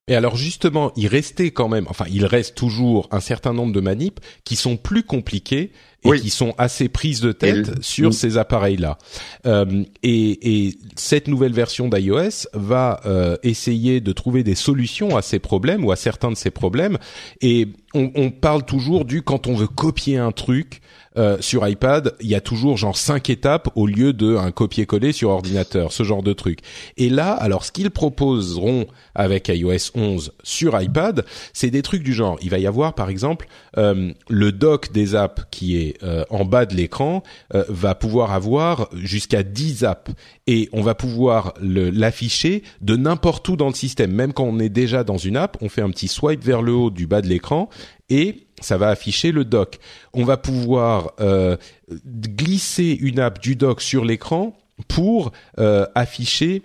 Et 0.10 0.16
alors 0.16 0.36
justement, 0.36 0.92
il 0.98 1.08
restait 1.08 1.52
quand 1.52 1.70
même, 1.70 1.86
enfin, 1.88 2.06
il 2.12 2.26
reste 2.26 2.56
toujours 2.56 3.08
un 3.12 3.20
certain 3.20 3.54
nombre 3.54 3.72
de 3.72 3.80
manips 3.80 4.20
qui 4.44 4.56
sont 4.56 4.76
plus 4.76 5.04
compliqués 5.04 5.72
et 6.04 6.20
qui 6.20 6.30
sont 6.30 6.56
assez 6.58 6.90
prises 6.90 7.22
de 7.22 7.32
tête 7.32 7.84
sur 7.84 8.14
ces 8.14 8.38
appareils-là. 8.38 8.98
Euh, 9.46 9.84
et, 10.02 10.66
et, 10.68 10.76
cette 10.96 11.28
nouvelle 11.28 11.54
version 11.54 11.90
d'iOS 11.90 12.48
va 12.54 13.02
euh, 13.06 13.36
essayer 13.44 14.02
de 14.02 14.12
trouver 14.12 14.44
des 14.44 14.56
solutions 14.56 15.16
à 15.16 15.22
ces 15.22 15.40
problèmes 15.40 15.86
ou 15.86 15.92
à 15.92 15.96
certains 15.96 16.32
de 16.32 16.38
ces 16.38 16.52
problèmes. 16.52 16.98
Et 17.42 17.68
on, 17.94 18.12
on 18.16 18.32
parle 18.32 18.66
toujours 18.66 19.06
du 19.06 19.22
quand 19.22 19.46
on 19.48 19.56
veut 19.56 19.68
copier 19.68 20.18
un 20.18 20.32
truc, 20.32 20.82
euh, 21.20 21.38
sur 21.42 21.68
iPad, 21.68 22.16
il 22.22 22.28
y 22.28 22.36
a 22.36 22.42
toujours 22.42 22.78
genre 22.78 22.98
cinq 22.98 23.30
étapes 23.30 23.70
au 23.76 23.86
lieu 23.86 24.14
de 24.14 24.38
un 24.38 24.52
copier-coller 24.52 25.12
sur 25.12 25.30
ordinateur, 25.30 25.92
ce 25.92 26.04
genre 26.04 26.24
de 26.24 26.32
truc. 26.32 26.60
Et 26.98 27.10
là, 27.10 27.34
alors 27.34 27.66
ce 27.66 27.72
qu'ils 27.74 27.92
proposeront 27.92 28.88
avec 29.16 29.50
iOS 29.50 29.92
11 29.96 30.32
sur 30.44 30.82
iPad, 30.82 31.26
c'est 31.52 31.72
des 31.72 31.82
trucs 31.82 32.04
du 32.04 32.14
genre. 32.14 32.38
Il 32.42 32.50
va 32.50 32.58
y 32.58 32.68
avoir 32.68 32.96
par 32.96 33.10
exemple 33.10 33.48
euh, 33.78 34.14
le 34.30 34.52
dock 34.54 34.94
des 34.94 35.14
apps 35.16 35.44
qui 35.52 35.78
est 35.78 36.02
euh, 36.04 36.24
en 36.30 36.46
bas 36.46 36.66
de 36.66 36.76
l'écran 36.76 37.22
va 37.52 37.96
pouvoir 37.96 38.32
avoir 38.32 38.90
jusqu'à 38.94 39.44
10 39.44 39.84
apps 39.84 40.12
et 40.48 40.70
on 40.72 40.82
va 40.82 40.96
pouvoir 40.96 41.54
l'afficher 41.62 42.64
de 42.82 42.96
n'importe 42.96 43.48
où 43.50 43.56
dans 43.56 43.68
le 43.68 43.74
système, 43.74 44.12
même 44.12 44.34
quand 44.34 44.46
on 44.46 44.60
est 44.60 44.70
déjà 44.70 45.04
dans 45.04 45.18
une 45.18 45.36
app, 45.36 45.58
on 45.62 45.70
fait 45.70 45.82
un 45.82 45.90
petit 45.90 46.08
swipe 46.08 46.44
vers 46.44 46.62
le 46.62 46.74
haut 46.74 46.90
du 46.90 47.08
bas 47.08 47.22
de 47.22 47.28
l'écran 47.28 47.70
et 48.10 48.48
ça 48.62 48.78
va 48.78 48.90
afficher 48.90 49.32
le 49.32 49.46
dock. 49.46 49.80
On 50.14 50.24
va 50.24 50.38
pouvoir 50.38 51.14
euh, 51.20 51.58
glisser 52.06 52.98
une 53.00 53.20
app 53.20 53.42
du 53.42 53.56
dock 53.56 53.82
sur 53.82 54.06
l'écran 54.06 54.58
pour 54.88 55.32
euh, 55.60 55.86
afficher 55.96 56.62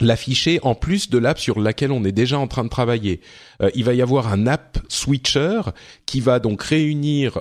l'afficher 0.00 0.60
en 0.62 0.76
plus 0.76 1.10
de 1.10 1.18
l'app 1.18 1.40
sur 1.40 1.58
laquelle 1.58 1.90
on 1.90 2.04
est 2.04 2.12
déjà 2.12 2.38
en 2.38 2.46
train 2.46 2.62
de 2.62 2.68
travailler. 2.68 3.20
Euh, 3.60 3.68
il 3.74 3.84
va 3.84 3.94
y 3.94 4.02
avoir 4.02 4.32
un 4.32 4.46
app 4.46 4.78
switcher 4.88 5.60
qui 6.06 6.20
va 6.20 6.38
donc 6.38 6.62
réunir 6.62 7.40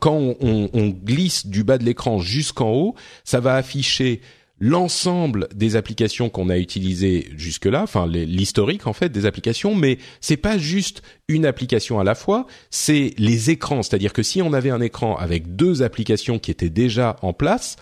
quand 0.00 0.12
on, 0.12 0.68
on, 0.70 0.88
glisse 0.88 1.46
du 1.46 1.64
bas 1.64 1.78
de 1.78 1.84
l'écran 1.84 2.18
jusqu'en 2.18 2.72
haut, 2.72 2.94
ça 3.24 3.40
va 3.40 3.54
afficher 3.54 4.20
l'ensemble 4.64 5.46
des 5.54 5.76
applications 5.76 6.30
qu'on 6.30 6.48
a 6.48 6.56
utilisées 6.56 7.28
jusque-là, 7.36 7.82
enfin 7.82 8.06
l'historique 8.06 8.86
en 8.86 8.94
fait 8.94 9.10
des 9.10 9.26
applications, 9.26 9.74
mais 9.74 9.98
c'est 10.22 10.38
pas 10.38 10.56
juste 10.56 11.02
une 11.28 11.44
application 11.44 12.00
à 12.00 12.04
la 12.04 12.14
fois, 12.14 12.46
c'est 12.70 13.12
les 13.18 13.50
écrans, 13.50 13.82
c'est-à-dire 13.82 14.14
que 14.14 14.22
si 14.22 14.40
on 14.40 14.54
avait 14.54 14.70
un 14.70 14.80
écran 14.80 15.16
avec 15.16 15.54
deux 15.54 15.82
applications 15.82 16.38
qui 16.38 16.50
étaient 16.50 16.70
déjà 16.70 17.16
en 17.20 17.34
place, 17.34 17.76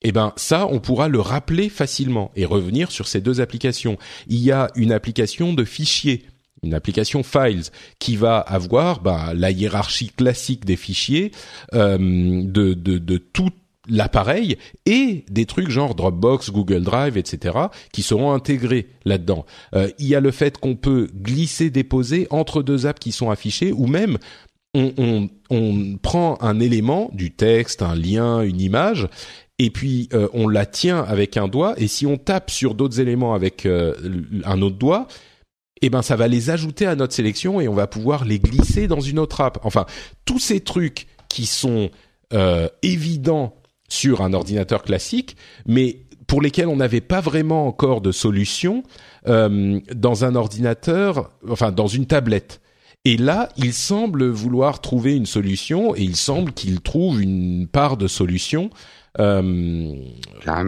eh 0.00 0.12
ben 0.12 0.32
ça, 0.36 0.66
on 0.70 0.80
pourra 0.80 1.08
le 1.08 1.20
rappeler 1.20 1.68
facilement 1.68 2.30
et 2.36 2.46
revenir 2.46 2.90
sur 2.90 3.06
ces 3.06 3.20
deux 3.20 3.42
applications. 3.42 3.98
Il 4.26 4.38
y 4.38 4.50
a 4.50 4.70
une 4.76 4.92
application 4.92 5.52
de 5.52 5.64
fichiers 5.64 6.24
une 6.62 6.72
application 6.72 7.22
Files 7.22 7.64
qui 7.98 8.16
va 8.16 8.38
avoir 8.38 9.02
bah, 9.02 9.32
la 9.34 9.50
hiérarchie 9.50 10.08
classique 10.08 10.64
des 10.64 10.76
fichiers 10.76 11.30
euh, 11.74 11.98
de, 11.98 12.72
de, 12.72 12.96
de 12.96 13.18
tout 13.18 13.52
l'appareil 13.88 14.56
et 14.86 15.24
des 15.30 15.46
trucs 15.46 15.70
genre 15.70 15.94
Dropbox, 15.94 16.50
Google 16.50 16.82
Drive, 16.82 17.16
etc. 17.16 17.56
qui 17.92 18.02
seront 18.02 18.32
intégrés 18.32 18.88
là-dedans. 19.04 19.44
Euh, 19.74 19.90
il 19.98 20.06
y 20.06 20.14
a 20.14 20.20
le 20.20 20.30
fait 20.30 20.58
qu'on 20.58 20.76
peut 20.76 21.08
glisser, 21.14 21.70
déposer 21.70 22.26
entre 22.30 22.62
deux 22.62 22.86
apps 22.86 23.00
qui 23.00 23.12
sont 23.12 23.30
affichées 23.30 23.72
ou 23.72 23.86
même 23.86 24.18
on, 24.76 25.28
prend 26.02 26.36
un 26.40 26.58
élément 26.58 27.08
du 27.12 27.30
texte, 27.30 27.80
un 27.80 27.94
lien, 27.94 28.42
une 28.42 28.60
image 28.60 29.08
et 29.60 29.70
puis 29.70 30.08
euh, 30.12 30.26
on 30.32 30.48
la 30.48 30.66
tient 30.66 31.00
avec 31.00 31.36
un 31.36 31.46
doigt 31.46 31.74
et 31.76 31.86
si 31.86 32.06
on 32.06 32.16
tape 32.16 32.50
sur 32.50 32.74
d'autres 32.74 32.98
éléments 32.98 33.34
avec 33.34 33.66
euh, 33.66 33.94
un 34.44 34.60
autre 34.62 34.76
doigt, 34.76 35.06
eh 35.80 35.90
ben 35.90 36.02
ça 36.02 36.16
va 36.16 36.26
les 36.26 36.50
ajouter 36.50 36.86
à 36.86 36.96
notre 36.96 37.14
sélection 37.14 37.60
et 37.60 37.68
on 37.68 37.74
va 37.74 37.86
pouvoir 37.86 38.24
les 38.24 38.40
glisser 38.40 38.88
dans 38.88 39.00
une 39.00 39.20
autre 39.20 39.42
app. 39.42 39.60
Enfin, 39.62 39.86
tous 40.24 40.40
ces 40.40 40.60
trucs 40.60 41.06
qui 41.28 41.46
sont 41.46 41.90
évidents 42.82 43.54
sur 43.94 44.20
un 44.20 44.32
ordinateur 44.32 44.82
classique, 44.82 45.36
mais 45.66 46.00
pour 46.26 46.42
lesquels 46.42 46.68
on 46.68 46.76
n'avait 46.76 47.00
pas 47.00 47.20
vraiment 47.20 47.66
encore 47.66 48.00
de 48.00 48.12
solution 48.12 48.82
euh, 49.28 49.80
dans 49.94 50.24
un 50.24 50.34
ordinateur, 50.34 51.30
enfin 51.48 51.72
dans 51.72 51.86
une 51.86 52.06
tablette. 52.06 52.60
Et 53.04 53.16
là, 53.18 53.50
il 53.56 53.74
semble 53.74 54.26
vouloir 54.28 54.80
trouver 54.80 55.14
une 55.14 55.26
solution 55.26 55.94
et 55.94 56.02
il 56.02 56.16
semble 56.16 56.52
qu'il 56.52 56.80
trouve 56.80 57.20
une 57.20 57.68
part 57.70 57.98
de 57.98 58.06
solution 58.06 58.70
euh, 59.20 59.94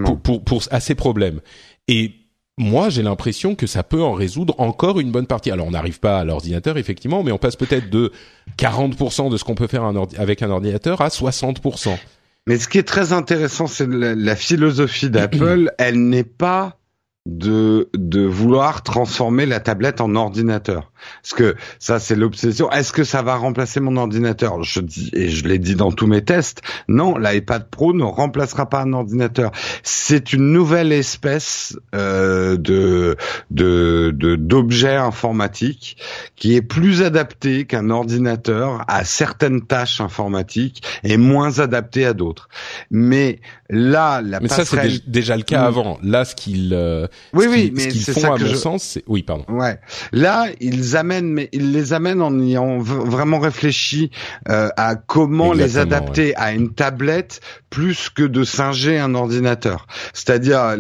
pour, 0.05 0.21
pour, 0.21 0.45
pour, 0.45 0.63
à 0.71 0.81
ces 0.81 0.95
problèmes. 0.95 1.41
Et 1.89 2.13
moi, 2.59 2.89
j'ai 2.89 3.03
l'impression 3.03 3.55
que 3.55 3.67
ça 3.67 3.83
peut 3.83 4.03
en 4.03 4.13
résoudre 4.13 4.55
encore 4.59 4.99
une 4.99 5.11
bonne 5.11 5.27
partie. 5.27 5.51
Alors, 5.51 5.67
on 5.67 5.73
n'arrive 5.73 6.01
pas 6.01 6.19
à 6.19 6.25
l'ordinateur, 6.25 6.79
effectivement, 6.79 7.23
mais 7.23 7.33
on 7.33 7.39
passe 7.39 7.57
peut-être 7.57 7.91
de 7.91 8.13
40% 8.59 9.31
de 9.31 9.37
ce 9.37 9.45
qu'on 9.45 9.55
peut 9.55 9.67
faire 9.67 9.85
avec 10.17 10.43
un 10.43 10.51
ordinateur 10.51 11.01
à 11.03 11.09
60%. 11.09 11.99
Mais 12.47 12.59
ce 12.59 12.69
qui 12.69 12.79
est 12.79 12.87
très 12.87 13.13
intéressant, 13.13 13.67
c'est 13.67 13.89
la, 13.89 14.37
philosophie 14.37 15.11
d'Apple. 15.11 15.73
Elle 15.79 16.09
n'est 16.09 16.25
pas 16.25 16.79
de 17.27 17.91
de 17.95 18.25
vouloir 18.25 18.83
transformer 18.83 19.47
la 19.47 19.61
tablette 19.61 20.01
en 20.01 20.15
ordinateur. 20.15 20.93
Parce 21.23 21.35
que 21.35 21.57
ça 21.79 21.99
c'est 21.99 22.15
l'obsession. 22.15 22.71
Est-ce 22.71 22.93
que 22.93 23.05
ça 23.05 23.23
va 23.23 23.37
remplacer 23.37 23.81
mon 23.81 23.97
ordinateur? 23.97 24.63
Je 24.63 24.81
dis 24.81 25.11
et 25.13 25.29
je 25.29 25.47
l'ai 25.47 25.59
dit 25.59 25.75
dans 25.75 25.93
tous 25.93 26.07
mes 26.07 26.23
tests. 26.23 26.63
Non, 26.89 27.19
l'iPad 27.19 27.69
Pro 27.69 27.93
ne 27.93 28.05
remplacera 28.05 28.69
pas 28.69 28.81
un 28.83 28.93
ordinateur. 28.93 29.51
C'est 29.83 30.33
une 30.33 30.53
nouvelle 30.53 30.93
espèce 30.93 31.77
euh, 31.95 32.57
de 32.57 33.17
de 33.51 34.15
d'objet 34.37 34.95
informatique 34.95 35.97
qui 36.37 36.55
est 36.55 36.63
plus 36.63 37.03
adapté 37.03 37.65
qu'un 37.65 37.91
ordinateur 37.91 38.85
à 38.89 39.05
certaines 39.05 39.67
tâches 39.67 40.01
informatiques 40.01 40.83
et 41.03 41.17
moins 41.17 41.59
adapté 41.59 42.07
à 42.07 42.13
d'autres. 42.13 42.49
Mais 42.91 43.41
là, 43.69 44.23
la 44.23 44.41
mais 44.41 44.49
ça 44.49 44.65
c'est 44.65 45.09
déjà 45.09 45.37
le 45.37 45.43
cas 45.43 45.63
hmm. 45.63 45.67
avant. 45.67 45.99
Là, 46.03 46.25
ce 46.25 46.35
qu'il 46.35 46.73
euh, 46.73 47.07
oui, 47.33 47.47
oui, 47.49 47.73
mais 47.75 47.91
c'est 47.91 48.13
ça 48.13 48.35
à 48.35 48.39
mon 48.39 48.55
sens, 48.55 48.83
c'est... 48.83 49.05
oui, 49.07 49.23
pardon. 49.23 49.45
Ouais. 49.49 49.79
Là, 50.13 50.47
ils 50.61 50.97
amènent, 50.97 51.33
mais 51.33 51.49
ils 51.53 51.73
les 51.73 51.93
amènent 51.93 52.23
en 52.23 52.39
ayant 52.41 52.79
vraiment 52.79 53.39
réfléchi 53.39 54.11
euh, 54.49 54.69
à 54.77 54.95
comment 54.95 55.53
les 55.53 55.79
adapter 55.79 56.35
à 56.37 56.53
une 56.53 56.73
tablette 56.73 57.41
plus 57.71 58.11
que 58.11 58.23
de 58.23 58.45
singer 58.45 58.99
un 58.99 59.15
ordinateur. 59.15 59.87
C'est-à-dire, 60.13 60.77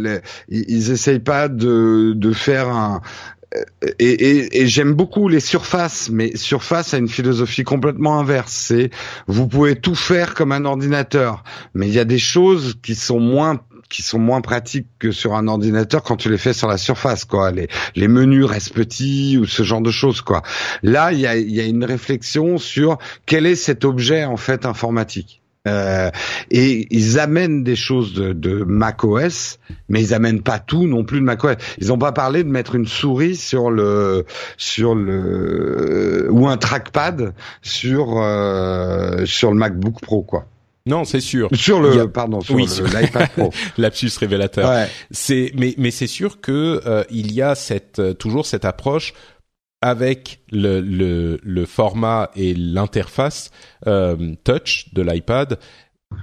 ils, 0.48 0.64
ils 0.68 0.90
essayent 0.90 1.18
pas 1.20 1.48
de, 1.48 2.14
de 2.16 2.32
faire 2.32 2.68
un, 2.68 3.00
euh, 3.54 3.88
et, 3.98 4.10
et, 4.10 4.62
et 4.62 4.66
j'aime 4.66 4.94
beaucoup 4.94 5.28
les 5.28 5.40
surfaces, 5.40 6.08
mais 6.10 6.36
Surface 6.36 6.94
a 6.94 6.98
une 6.98 7.08
philosophie 7.08 7.64
complètement 7.64 8.18
inverse. 8.18 8.52
C'est 8.52 8.90
vous 9.26 9.46
pouvez 9.46 9.76
tout 9.76 9.94
faire 9.94 10.34
comme 10.34 10.52
un 10.52 10.64
ordinateur, 10.64 11.44
mais 11.74 11.86
il 11.86 11.94
y 11.94 11.98
a 11.98 12.04
des 12.04 12.18
choses 12.18 12.76
qui 12.82 12.94
sont 12.94 13.20
moins 13.20 13.60
qui 13.88 14.02
sont 14.02 14.18
moins 14.18 14.40
pratiques 14.40 14.88
que 14.98 15.12
sur 15.12 15.34
un 15.34 15.48
ordinateur 15.48 16.02
quand 16.02 16.16
tu 16.16 16.30
les 16.30 16.38
fais 16.38 16.52
sur 16.52 16.68
la 16.68 16.78
surface, 16.78 17.24
quoi. 17.24 17.50
Les, 17.50 17.68
les 17.94 18.08
menus 18.08 18.44
restent 18.44 18.74
petits 18.74 19.38
ou 19.38 19.46
ce 19.46 19.62
genre 19.62 19.80
de 19.80 19.90
choses, 19.90 20.20
quoi. 20.20 20.42
Là, 20.82 21.12
il 21.12 21.20
y 21.20 21.26
a, 21.26 21.36
y 21.36 21.60
a 21.60 21.64
une 21.64 21.84
réflexion 21.84 22.58
sur 22.58 22.98
quel 23.26 23.46
est 23.46 23.56
cet 23.56 23.84
objet 23.84 24.24
en 24.24 24.36
fait 24.36 24.66
informatique. 24.66 25.42
Euh, 25.66 26.10
et 26.50 26.86
ils 26.90 27.18
amènent 27.18 27.64
des 27.64 27.76
choses 27.76 28.14
de, 28.14 28.32
de 28.32 28.62
Mac 28.64 29.02
OS, 29.04 29.58
mais 29.88 30.00
ils 30.00 30.14
amènent 30.14 30.42
pas 30.42 30.58
tout 30.58 30.86
non 30.86 31.04
plus 31.04 31.18
de 31.18 31.24
Mac 31.24 31.42
OS. 31.44 31.56
Ils 31.78 31.92
ont 31.92 31.98
pas 31.98 32.12
parlé 32.12 32.44
de 32.44 32.48
mettre 32.48 32.74
une 32.74 32.86
souris 32.86 33.36
sur 33.36 33.70
le 33.70 34.24
sur 34.56 34.94
le 34.94 36.28
ou 36.30 36.46
un 36.46 36.56
trackpad 36.56 37.34
sur 37.62 38.18
euh, 38.18 39.24
sur 39.26 39.50
le 39.50 39.56
MacBook 39.56 40.00
Pro 40.00 40.22
quoi. 40.22 40.46
Non, 40.86 41.04
c'est 41.04 41.20
sûr. 41.20 41.48
Sur 41.52 41.80
le, 41.80 42.10
pardon, 42.10 42.40
sur 42.40 42.56
l'iPad 42.56 43.30
Pro. 43.32 43.52
Lapsus 43.78 44.12
révélateur. 44.18 44.70
Ouais. 44.70 44.88
C'est, 45.10 45.52
mais, 45.56 45.74
mais 45.78 45.90
c'est 45.90 46.06
sûr 46.06 46.40
que 46.40 46.80
euh, 46.86 47.04
il 47.10 47.32
y 47.32 47.42
a 47.42 47.54
cette 47.54 47.98
euh, 47.98 48.14
toujours 48.14 48.46
cette 48.46 48.64
approche 48.64 49.12
avec 49.82 50.40
le, 50.52 50.80
le, 50.80 51.38
le 51.42 51.66
format 51.66 52.30
et 52.36 52.54
l'interface 52.54 53.50
euh, 53.86 54.34
touch 54.44 54.94
de 54.94 55.02
l'iPad 55.02 55.58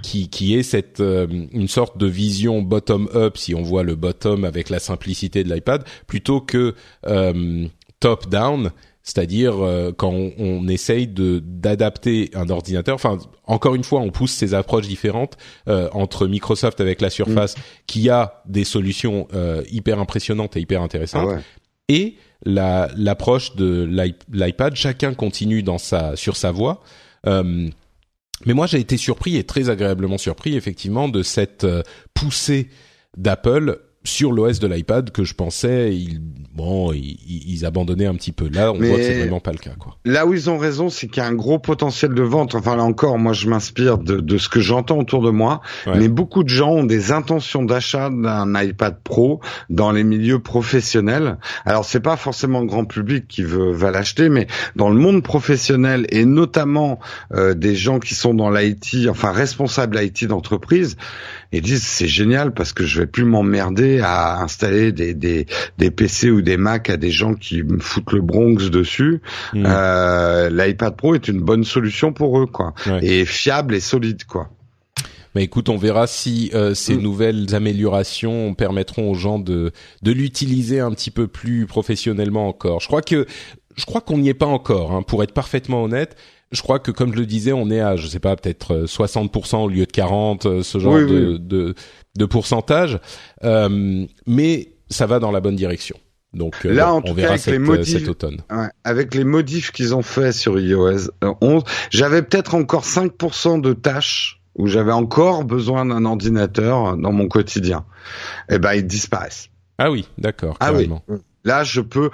qui 0.01 0.29
qui 0.29 0.55
est 0.57 0.63
cette 0.63 1.01
une 1.01 1.67
sorte 1.67 1.97
de 1.97 2.07
vision 2.07 2.61
bottom 2.61 3.09
up 3.13 3.37
si 3.37 3.53
on 3.53 3.61
voit 3.61 3.83
le 3.83 3.95
bottom 3.95 4.45
avec 4.45 4.69
la 4.69 4.79
simplicité 4.79 5.43
de 5.43 5.53
l'iPad 5.53 5.83
plutôt 6.07 6.39
que 6.39 6.73
top 7.99 8.29
down 8.29 8.71
c'est-à-dire 9.03 9.55
euh, 9.59 9.91
quand 9.91 10.11
on, 10.11 10.33
on, 10.37 10.67
essaye 10.69 11.07
de 11.07 11.39
d'adapter 11.43 12.31
un 12.33 12.49
ordinateur. 12.49 12.95
Enfin, 12.95 13.17
encore 13.45 13.75
une 13.75 13.83
fois, 13.83 13.99
on 13.99 14.11
pousse 14.11 14.31
ces 14.31 14.53
approches 14.53 14.87
différentes 14.87 15.37
euh, 15.67 15.89
entre 15.91 16.25
Microsoft 16.25 16.79
avec 16.79 17.01
la 17.01 17.09
Surface, 17.09 17.57
mm. 17.57 17.61
qui 17.85 18.09
a 18.09 18.41
des 18.45 18.63
solutions 18.63 19.27
euh, 19.33 19.61
hyper 19.69 19.99
impressionnantes 19.99 20.55
et 20.55 20.61
hyper 20.61 20.81
intéressantes, 20.81 21.29
ah 21.37 21.41
et 21.89 22.15
la 22.45 22.89
l'approche 22.95 23.55
de 23.55 23.83
l'iPad. 24.31 24.75
Chacun 24.75 25.13
continue 25.13 25.63
dans 25.63 25.77
sa 25.77 26.15
sur 26.15 26.37
sa 26.37 26.51
voie. 26.51 26.81
mais 27.25 28.53
moi, 28.53 28.67
j'ai 28.67 28.79
été 28.79 28.95
surpris 28.95 29.35
et 29.35 29.43
très 29.43 29.69
agréablement 29.69 30.17
surpris, 30.17 30.55
effectivement, 30.55 31.09
de 31.09 31.23
cette 31.23 31.67
poussée 32.13 32.69
d'Apple 33.17 33.79
sur 34.03 34.31
l'OS 34.31 34.59
de 34.59 34.67
l'iPad 34.67 35.11
que 35.11 35.23
je 35.23 35.33
pensais 35.33 35.95
ils 35.95 36.19
bon 36.53 36.91
ils, 36.93 37.17
ils, 37.27 37.65
abandonnaient 37.65 38.05
un 38.05 38.15
petit 38.15 38.31
peu. 38.31 38.47
Là 38.49 38.71
on 38.71 38.77
voit 38.77 38.97
que 38.97 39.03
c'est 39.03 39.19
vraiment 39.19 39.39
pas 39.39 39.51
le 39.51 39.57
cas 39.57 39.73
quoi. 39.79 39.97
là 40.05 40.25
où 40.25 40.33
ils 40.33 40.49
ont 40.49 40.57
raison 40.57 40.89
c'est 40.89 41.07
qu'il 41.07 41.23
y 41.23 41.25
a 41.25 41.27
un 41.27 41.33
gros 41.33 41.59
potentiel 41.59 42.13
de 42.13 42.21
vente. 42.21 42.55
Enfin 42.55 42.75
là 42.75 42.83
encore 42.83 43.17
moi 43.17 43.33
je 43.33 43.47
m'inspire 43.47 43.97
de, 43.97 44.19
de 44.19 44.37
ce 44.37 44.49
que 44.49 44.59
j'entends 44.59 44.99
autour 44.99 45.21
de 45.23 45.29
moi. 45.29 45.61
Mais 45.87 46.07
beaucoup 46.07 46.43
de 46.43 46.49
gens 46.49 46.71
ont 46.71 46.83
des 46.83 47.11
intentions 47.11 47.63
d'achat 47.63 48.09
d'un 48.09 48.61
iPad 48.61 48.97
Pro 49.03 49.39
dans 49.69 49.91
les 49.91 50.03
milieux 50.03 50.39
professionnels. 50.39 51.37
Alors 51.65 51.85
c'est 51.85 52.01
pas 52.01 52.17
forcément 52.17 52.59
le 52.59 52.67
grand 52.67 52.85
public 52.85 53.27
qui 53.27 53.43
veut 53.43 53.71
va 53.71 53.91
l'acheter 53.91 54.29
mais 54.29 54.47
dans 54.75 54.89
le 54.89 54.95
monde 54.95 55.23
professionnel 55.23 56.05
et 56.09 56.25
notamment 56.25 56.99
euh, 57.33 57.53
des 57.53 57.75
gens 57.75 57.99
qui 57.99 58.15
sont 58.15 58.33
dans 58.33 58.49
l'IT 58.49 59.07
enfin 59.09 59.31
responsables 59.31 60.01
IT 60.01 60.25
d'entreprise 60.25 60.97
ils 61.53 61.61
disent 61.61 61.83
c'est 61.83 62.07
génial 62.07 62.53
parce 62.53 62.73
que 62.73 62.83
je 62.83 63.01
vais 63.01 63.07
plus 63.07 63.25
m'emmerder 63.25 63.99
à 63.99 64.41
installer 64.41 64.91
des, 64.91 65.13
des, 65.13 65.45
des 65.77 65.91
PC 65.91 66.31
ou 66.31 66.41
des 66.41 66.57
Mac 66.57 66.89
à 66.89 66.97
des 66.97 67.11
gens 67.11 67.35
qui 67.35 67.63
me 67.63 67.79
foutent 67.79 68.11
le 68.11 68.21
Bronx 68.21 68.69
dessus. 68.69 69.21
Hmm. 69.53 69.63
Euh, 69.65 70.49
L'iPad 70.49 70.95
Pro 70.95 71.15
est 71.15 71.27
une 71.27 71.41
bonne 71.41 71.63
solution 71.63 72.11
pour 72.11 72.39
eux 72.39 72.47
quoi, 72.47 72.73
et 73.01 73.25
fiable 73.25 73.75
et 73.75 73.79
solide 73.79 74.23
quoi. 74.25 74.49
Mais 75.35 75.43
écoute, 75.43 75.69
on 75.69 75.77
verra 75.77 76.05
si 76.05 76.51
euh, 76.53 76.75
ces 76.75 76.95
hmm. 76.95 77.01
nouvelles 77.01 77.55
améliorations 77.55 78.53
permettront 78.53 79.09
aux 79.09 79.15
gens 79.15 79.39
de 79.39 79.71
de 80.01 80.11
l'utiliser 80.11 80.79
un 80.79 80.91
petit 80.91 81.11
peu 81.11 81.27
plus 81.27 81.65
professionnellement 81.65 82.47
encore. 82.47 82.79
Je 82.81 82.87
crois 82.87 83.01
que 83.01 83.25
je 83.75 83.85
crois 83.85 84.01
qu'on 84.01 84.17
n'y 84.17 84.29
est 84.29 84.35
pas 84.35 84.45
encore. 84.45 84.91
Hein, 84.91 85.01
pour 85.01 85.23
être 85.23 85.33
parfaitement 85.33 85.83
honnête, 85.83 86.15
je 86.53 86.61
crois 86.61 86.79
que 86.79 86.91
comme 86.91 87.13
je 87.13 87.19
le 87.19 87.25
disais, 87.25 87.51
on 87.51 87.69
est 87.69 87.81
à, 87.81 87.95
je 87.95 88.07
sais 88.07 88.19
pas, 88.19 88.35
peut-être 88.35 88.85
60% 88.85 89.55
euh, 89.55 89.57
au 89.59 89.67
lieu 89.67 89.85
de 89.85 89.91
40, 89.91 90.45
euh, 90.45 90.63
ce 90.63 90.77
genre 90.77 90.97
de, 90.97 91.37
de, 91.37 91.75
de, 92.15 92.25
pourcentage. 92.25 92.99
Euh, 93.43 94.05
mais 94.27 94.75
ça 94.89 95.07
va 95.07 95.19
dans 95.19 95.31
la 95.31 95.41
bonne 95.41 95.55
direction. 95.55 95.97
Donc 96.33 96.63
là, 96.63 96.93
en 96.93 97.01
on 97.05 97.13
verra 97.13 97.33
avec 97.33 97.45
les 97.45 97.59
modifs, 97.59 97.99
cet 97.99 98.07
automne. 98.07 98.41
Ouais, 98.51 98.69
avec 98.83 99.13
les 99.13 99.23
modifs 99.23 99.71
qu'ils 99.71 99.93
ont 99.93 100.01
fait 100.01 100.31
sur 100.31 100.59
iOS 100.59 101.09
11, 101.41 101.63
j'avais 101.91 102.21
peut-être 102.23 102.55
encore 102.55 102.83
5% 102.83 103.61
de 103.61 103.73
tâches 103.73 104.39
où 104.55 104.67
j'avais 104.67 104.91
encore 104.91 105.43
besoin 105.43 105.85
d'un 105.85 106.05
ordinateur 106.05 106.97
dans 106.97 107.11
mon 107.11 107.27
quotidien. 107.27 107.85
Eh 108.49 108.59
ben, 108.59 108.73
ils 108.73 108.85
disparaissent. 108.85 109.49
Ah 109.77 109.91
oui, 109.91 110.07
d'accord. 110.17 110.57
Ah 110.59 110.73
oui. 110.73 110.89
Là, 111.45 111.63
je 111.63 111.81
peux. 111.81 112.09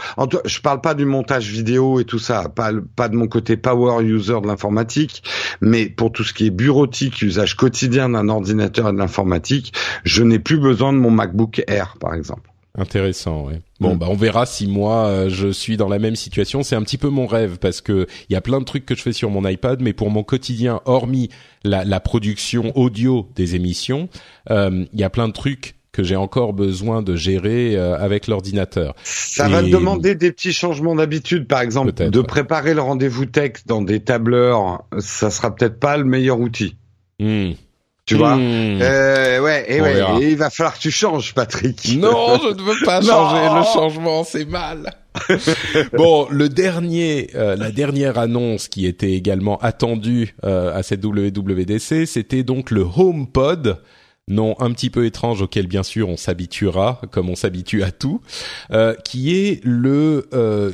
Je 0.46 0.60
parle 0.60 0.82
pas 0.82 0.94
du 0.94 1.06
montage 1.06 1.50
vidéo 1.50 2.00
et 2.00 2.06
tout 2.06 2.20
ça, 2.20 2.50
pas 2.50 2.72
pas 2.96 3.10
de 3.10 3.16
mon 3.16 3.28
côté 3.28 3.58
power 3.58 4.04
user 4.04 4.42
de 4.42 4.48
l'informatique, 4.48 5.24
mais 5.62 5.88
pour 5.88 6.12
tout 6.12 6.24
ce 6.24 6.34
qui 6.34 6.48
est 6.48 6.52
bureautique, 6.52 7.22
usage 7.22 7.56
quotidien 7.56 8.10
d'un 8.10 8.30
ordinateur 8.30 8.90
et 8.90 8.92
de 8.92 8.98
l'informatique, 8.98 9.74
je 10.04 10.24
n'ai 10.24 10.40
plus 10.40 10.58
besoin 10.58 10.94
de 10.94 10.98
mon 10.98 11.12
MacBook 11.12 11.64
Air, 11.68 11.96
par 12.00 12.14
exemple. 12.16 12.50
Intéressant, 12.78 13.48
oui. 13.48 13.56
Bon, 13.80 13.96
mm. 13.96 13.98
bah 13.98 14.08
on 14.10 14.16
verra 14.16 14.46
si 14.46 14.68
moi 14.68 15.08
euh, 15.08 15.30
je 15.30 15.50
suis 15.50 15.76
dans 15.76 15.90
la 15.90 16.00
même 16.00 16.16
situation. 16.16 16.64
C'est 16.64 16.76
un 16.76 16.84
petit 16.84 16.98
peu 16.98 17.10
mon 17.10 17.28
rêve 17.28 17.58
parce 17.60 17.82
que 17.82 18.08
il 18.30 18.34
y 18.34 18.36
a 18.36 18.42
plein 18.42 18.60
de 18.60 18.66
trucs 18.66 18.86
que 18.86 18.96
je 18.96 19.02
fais 19.02 19.12
sur 19.12 19.30
mon 19.30 19.48
iPad, 19.48 19.82
mais 19.82 19.94
pour 19.94 20.10
mon 20.12 20.24
quotidien, 20.24 20.80
hormis 20.86 21.30
la, 21.64 21.84
la 21.84 22.00
production 22.00 22.72
audio 22.78 23.28
des 23.36 23.56
émissions, 23.56 24.08
euh, 24.50 24.86
il 24.94 25.00
y 25.00 25.04
a 25.04 25.10
plein 25.10 25.28
de 25.28 25.34
trucs 25.34 25.76
que 25.92 26.04
j'ai 26.04 26.16
encore 26.16 26.54
besoin 26.54 27.02
de 27.02 27.16
gérer 27.16 27.76
euh, 27.76 27.98
avec 27.98 28.28
l'ordinateur. 28.28 28.94
Ça 29.04 29.48
va 29.48 29.62
te 29.62 29.68
demander 29.68 30.16
des 30.16 30.32
petits 30.32 30.54
changements 30.54 30.96
d'habitude, 30.96 31.48
par 31.48 31.62
exemple, 31.62 31.92
de 31.92 32.22
préparer 32.22 32.74
le 32.74 32.82
rendez-vous 32.82 33.26
texte 33.26 33.68
dans 33.68 33.82
des 33.82 34.00
tableurs. 34.00 34.84
Ça 35.00 35.32
sera 35.32 35.54
peut-être 35.54 35.80
pas 35.80 35.98
le 35.98 36.04
meilleur 36.04 36.40
outil. 36.40 36.76
Hmm. 37.20 37.52
Tu 38.10 38.16
vois 38.16 38.38
hmm. 38.38 38.82
euh, 38.82 39.40
Ouais, 39.40 39.66
et 39.68 39.82
ouais. 39.82 40.02
il 40.22 40.36
va 40.36 40.50
falloir 40.50 40.76
que 40.76 40.80
tu 40.80 40.90
changes, 40.90 41.36
Patrick. 41.36 41.96
Non, 41.98 42.40
je 42.42 42.56
ne 42.56 42.62
veux 42.62 42.84
pas 42.84 43.02
changer. 43.02 43.56
Le 43.56 43.64
changement, 43.72 44.24
c'est 44.24 44.46
mal. 44.46 44.92
bon, 45.94 46.28
le 46.32 46.50
dernier, 46.50 47.30
euh, 47.36 47.56
la 47.56 47.72
dernière 47.72 48.18
annonce 48.18 48.68
qui 48.68 48.88
était 48.88 49.12
également 49.12 49.58
attendue 49.58 50.34
euh, 50.44 50.76
à 50.76 50.82
cette 50.82 51.06
WWDC, 51.06 52.08
c'était 52.08 52.44
donc 52.44 52.72
le 52.72 52.82
HomePod 52.82 53.80
nom 54.30 54.56
un 54.60 54.72
petit 54.72 54.90
peu 54.90 55.06
étrange 55.06 55.42
auquel 55.42 55.68
bien 55.68 55.84
sûr 55.84 56.10
on 56.10 56.18
s'habituera, 56.18 57.02
comme 57.12 57.30
on 57.30 57.36
s'habitue 57.36 57.84
à 57.84 57.92
tout, 57.92 58.22
euh, 58.72 58.96
qui 59.04 59.36
est 59.36 59.64
le, 59.64 60.28
euh, 60.34 60.72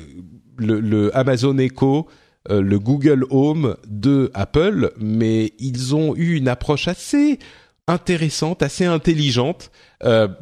le, 0.57 1.15
Amazon 1.17 1.57
Echo, 1.57 2.07
euh, 2.49 2.61
le 2.61 2.79
Google 2.79 3.25
Home 3.29 3.75
de 3.87 4.31
Apple, 4.33 4.91
mais 4.99 5.53
ils 5.59 5.95
ont 5.95 6.15
eu 6.15 6.35
une 6.35 6.47
approche 6.47 6.87
assez 6.87 7.39
intéressante, 7.87 8.63
assez 8.63 8.85
intelligente 8.85 9.69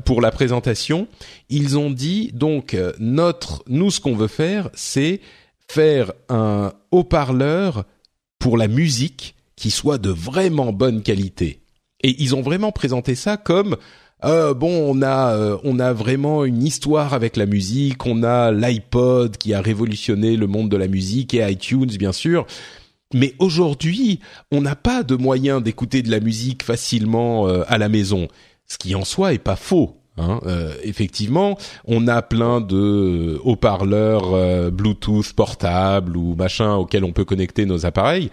pour 0.05 0.21
la 0.21 0.31
présentation. 0.31 1.07
Ils 1.49 1.77
ont 1.77 1.91
dit 1.91 2.31
donc 2.33 2.75
notre, 2.99 3.63
nous 3.67 3.91
ce 3.91 3.99
qu'on 3.99 4.15
veut 4.15 4.29
faire, 4.29 4.69
c'est 4.73 5.19
faire 5.69 6.13
un 6.29 6.71
haut-parleur 6.91 7.83
pour 8.39 8.57
la 8.57 8.69
musique 8.69 9.35
qui 9.57 9.71
soit 9.71 9.97
de 9.97 10.09
vraiment 10.09 10.71
bonne 10.71 11.01
qualité 11.01 11.62
et 12.03 12.21
ils 12.21 12.35
ont 12.35 12.41
vraiment 12.41 12.71
présenté 12.71 13.15
ça 13.15 13.37
comme 13.37 13.77
euh, 14.25 14.53
bon, 14.53 14.95
on 14.95 15.01
a 15.01 15.35
euh, 15.35 15.57
on 15.65 15.79
a 15.79 15.91
vraiment 15.91 16.45
une 16.45 16.63
histoire 16.63 17.13
avec 17.13 17.35
la 17.35 17.45
musique, 17.45 18.05
on 18.05 18.23
a 18.23 18.51
l'iPod 18.51 19.35
qui 19.37 19.53
a 19.53 19.61
révolutionné 19.61 20.37
le 20.37 20.47
monde 20.47 20.69
de 20.69 20.77
la 20.77 20.87
musique 20.87 21.33
et 21.33 21.49
iTunes 21.51 21.91
bien 21.99 22.13
sûr. 22.13 22.45
Mais 23.13 23.35
aujourd'hui, 23.37 24.21
on 24.51 24.61
n'a 24.61 24.75
pas 24.75 25.03
de 25.03 25.15
moyen 25.15 25.61
d'écouter 25.61 26.01
de 26.01 26.09
la 26.09 26.19
musique 26.19 26.63
facilement 26.63 27.47
euh, 27.47 27.63
à 27.67 27.77
la 27.77 27.89
maison, 27.89 28.27
ce 28.65 28.77
qui 28.77 28.95
en 28.95 29.03
soi 29.03 29.33
est 29.33 29.39
pas 29.39 29.57
faux. 29.57 29.97
Hein. 30.17 30.39
Euh, 30.45 30.73
effectivement, 30.83 31.57
on 31.85 32.07
a 32.07 32.21
plein 32.21 32.61
de 32.61 33.39
haut-parleurs 33.43 34.71
Bluetooth 34.71 35.33
portables 35.33 36.15
ou 36.15 36.35
machin 36.35 36.75
auxquels 36.75 37.03
on 37.03 37.11
peut 37.11 37.25
connecter 37.25 37.65
nos 37.65 37.85
appareils, 37.85 38.31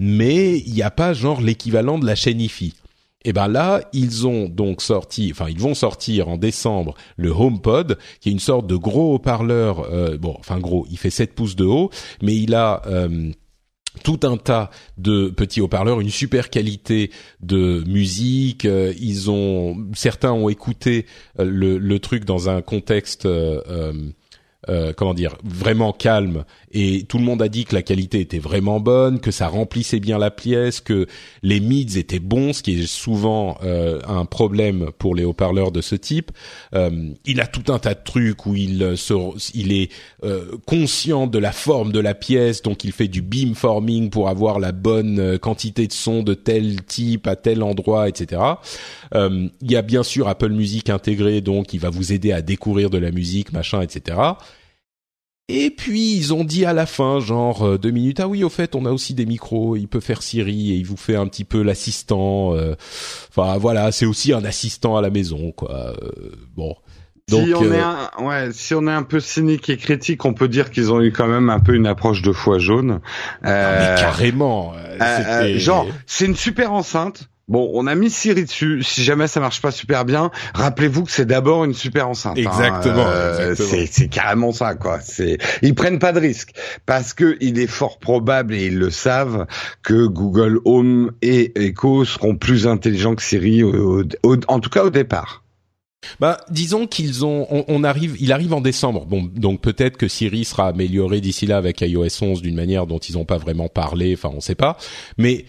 mais 0.00 0.58
il 0.58 0.74
n'y 0.74 0.82
a 0.82 0.90
pas 0.90 1.12
genre 1.12 1.40
l'équivalent 1.40 1.98
de 1.98 2.06
la 2.06 2.14
chaîne 2.16 2.40
IFI. 2.40 2.74
Et 3.24 3.34
ben 3.34 3.48
là, 3.48 3.82
ils 3.92 4.26
ont 4.26 4.48
donc 4.48 4.80
sorti, 4.80 5.28
enfin 5.30 5.46
ils 5.50 5.58
vont 5.58 5.74
sortir 5.74 6.28
en 6.28 6.38
décembre 6.38 6.94
le 7.16 7.30
HomePod, 7.30 7.98
qui 8.20 8.30
est 8.30 8.32
une 8.32 8.38
sorte 8.38 8.66
de 8.66 8.76
gros 8.76 9.14
haut-parleur. 9.14 9.80
Euh, 9.92 10.16
bon, 10.16 10.34
enfin 10.38 10.58
gros, 10.58 10.86
il 10.90 10.96
fait 10.96 11.10
7 11.10 11.34
pouces 11.34 11.56
de 11.56 11.64
haut, 11.64 11.90
mais 12.22 12.34
il 12.34 12.54
a 12.54 12.80
euh, 12.86 13.30
tout 14.04 14.20
un 14.22 14.38
tas 14.38 14.70
de 14.96 15.28
petits 15.28 15.60
haut-parleurs, 15.60 16.00
une 16.00 16.08
super 16.08 16.48
qualité 16.48 17.10
de 17.42 17.84
musique. 17.86 18.64
Euh, 18.64 18.94
ils 18.98 19.30
ont, 19.30 19.76
certains 19.94 20.32
ont 20.32 20.48
écouté 20.48 21.04
le, 21.38 21.98
truc 21.98 22.24
dans 22.24 22.48
un 22.48 22.62
contexte 22.62 23.28
comment 24.96 25.14
dire, 25.14 25.36
vraiment 25.44 25.92
calme. 25.92 26.44
Et 26.72 27.04
tout 27.08 27.18
le 27.18 27.24
monde 27.24 27.42
a 27.42 27.48
dit 27.48 27.64
que 27.64 27.74
la 27.74 27.82
qualité 27.82 28.20
était 28.20 28.38
vraiment 28.38 28.78
bonne, 28.78 29.18
que 29.20 29.30
ça 29.30 29.48
remplissait 29.48 29.98
bien 29.98 30.18
la 30.18 30.30
pièce, 30.30 30.80
que 30.80 31.06
les 31.42 31.58
mids 31.58 31.98
étaient 31.98 32.20
bons, 32.20 32.52
ce 32.52 32.62
qui 32.62 32.80
est 32.80 32.86
souvent 32.86 33.58
euh, 33.64 34.00
un 34.06 34.24
problème 34.24 34.90
pour 34.98 35.14
les 35.14 35.24
haut-parleurs 35.24 35.72
de 35.72 35.80
ce 35.80 35.96
type. 35.96 36.30
Euh, 36.74 37.10
il 37.24 37.40
a 37.40 37.46
tout 37.46 37.72
un 37.72 37.78
tas 37.78 37.94
de 37.94 38.04
trucs 38.04 38.46
où 38.46 38.54
il 38.54 38.96
se, 38.96 39.14
il 39.54 39.72
est 39.72 39.90
conscient 40.66 41.26
de 41.26 41.38
la 41.38 41.52
forme 41.52 41.92
de 41.92 42.00
la 42.00 42.14
pièce, 42.14 42.62
donc 42.62 42.84
il 42.84 42.92
fait 42.92 43.08
du 43.08 43.22
beamforming 43.22 44.10
pour 44.10 44.28
avoir 44.28 44.60
la 44.60 44.72
bonne 44.72 45.38
quantité 45.38 45.86
de 45.86 45.92
son 45.92 46.22
de 46.22 46.34
tel 46.34 46.84
type 46.84 47.26
à 47.26 47.36
tel 47.36 47.62
endroit, 47.62 48.08
etc. 48.08 48.42
il 49.14 49.50
y 49.62 49.76
a 49.76 49.82
bien 49.82 50.02
sûr 50.02 50.28
Apple 50.28 50.50
Music 50.50 50.90
intégré, 50.90 51.40
donc 51.40 51.74
il 51.74 51.80
va 51.80 51.90
vous 51.90 52.12
aider 52.12 52.32
à 52.32 52.42
découvrir 52.42 52.90
de 52.90 52.98
la 52.98 53.10
musique, 53.10 53.52
machin, 53.52 53.80
etc. 53.80 54.18
Et 55.52 55.70
puis 55.70 56.14
ils 56.14 56.32
ont 56.32 56.44
dit 56.44 56.64
à 56.64 56.72
la 56.72 56.86
fin, 56.86 57.18
genre 57.18 57.66
euh, 57.66 57.78
deux 57.78 57.90
minutes, 57.90 58.20
ah 58.20 58.28
oui, 58.28 58.44
au 58.44 58.48
fait, 58.48 58.76
on 58.76 58.86
a 58.86 58.92
aussi 58.92 59.14
des 59.14 59.26
micros, 59.26 59.76
il 59.76 59.88
peut 59.88 60.00
faire 60.00 60.22
Siri 60.22 60.72
et 60.72 60.76
il 60.76 60.86
vous 60.86 60.96
fait 60.96 61.16
un 61.16 61.26
petit 61.26 61.44
peu 61.44 61.62
l'assistant. 61.62 62.54
Euh, 62.54 62.76
enfin 63.30 63.58
voilà, 63.58 63.90
c'est 63.90 64.06
aussi 64.06 64.32
un 64.32 64.44
assistant 64.44 64.96
à 64.96 65.02
la 65.02 65.10
maison, 65.10 65.50
quoi. 65.50 65.74
Euh, 65.74 65.94
bon. 66.56 66.76
Donc, 67.28 67.46
si 67.46 67.54
on 67.54 67.72
est 67.72 67.80
un, 67.80 68.10
ouais, 68.20 68.48
si 68.52 68.74
on 68.74 68.86
est 68.86 68.92
un 68.92 69.02
peu 69.02 69.20
cynique 69.20 69.68
et 69.70 69.76
critique, 69.76 70.24
on 70.24 70.34
peut 70.34 70.48
dire 70.48 70.70
qu'ils 70.70 70.92
ont 70.92 71.00
eu 71.00 71.12
quand 71.12 71.28
même 71.28 71.50
un 71.50 71.60
peu 71.60 71.74
une 71.74 71.86
approche 71.86 72.22
de 72.22 72.32
foie 72.32 72.58
jaune. 72.58 73.00
mais 73.42 73.94
carrément. 73.98 74.74
genre, 75.56 75.86
c'est 76.06 76.26
une 76.26 76.36
super 76.36 76.72
enceinte 76.72 77.28
Bon, 77.50 77.68
on 77.74 77.88
a 77.88 77.96
mis 77.96 78.10
Siri 78.10 78.44
dessus. 78.44 78.84
Si 78.84 79.02
jamais 79.02 79.26
ça 79.26 79.40
marche 79.40 79.60
pas 79.60 79.72
super 79.72 80.04
bien, 80.04 80.30
rappelez-vous 80.54 81.02
que 81.02 81.10
c'est 81.10 81.26
d'abord 81.26 81.64
une 81.64 81.74
super 81.74 82.08
enceinte. 82.08 82.38
Hein. 82.38 82.42
Exactement. 82.42 83.04
Euh, 83.08 83.56
c'est 83.56 84.08
carrément 84.08 84.52
ça, 84.52 84.76
quoi. 84.76 85.00
C'est 85.00 85.38
ils 85.60 85.74
prennent 85.74 85.98
pas 85.98 86.12
de 86.12 86.20
risque 86.20 86.52
parce 86.86 87.12
que 87.12 87.36
il 87.40 87.58
est 87.58 87.66
fort 87.66 87.98
probable 87.98 88.54
et 88.54 88.66
ils 88.66 88.78
le 88.78 88.90
savent 88.90 89.46
que 89.82 90.06
Google 90.06 90.60
Home 90.64 91.10
et 91.22 91.66
Echo 91.66 92.04
seront 92.04 92.36
plus 92.36 92.68
intelligents 92.68 93.16
que 93.16 93.22
Siri, 93.22 93.64
en 93.64 94.60
tout 94.60 94.70
cas 94.70 94.84
au 94.84 94.90
départ. 94.90 95.42
Bah, 96.20 96.38
disons 96.50 96.86
qu'ils 96.86 97.24
ont, 97.26 97.46
on, 97.50 97.84
arrive, 97.84 98.16
il 98.20 98.32
arrive 98.32 98.54
en 98.54 98.60
décembre. 98.60 99.06
Bon, 99.06 99.28
donc 99.34 99.60
peut-être 99.60 99.96
que 99.96 100.08
Siri 100.08 100.44
sera 100.44 100.68
amélioré 100.68 101.20
d'ici 101.20 101.46
là 101.46 101.56
avec 101.56 101.80
iOS 101.80 102.22
11 102.22 102.42
d'une 102.42 102.54
manière 102.54 102.86
dont 102.86 102.98
ils 102.98 103.16
n'ont 103.16 103.24
pas 103.24 103.38
vraiment 103.38 103.68
parlé. 103.68 104.14
Enfin, 104.14 104.30
on 104.34 104.40
sait 104.40 104.54
pas. 104.54 104.78
Mais 105.18 105.44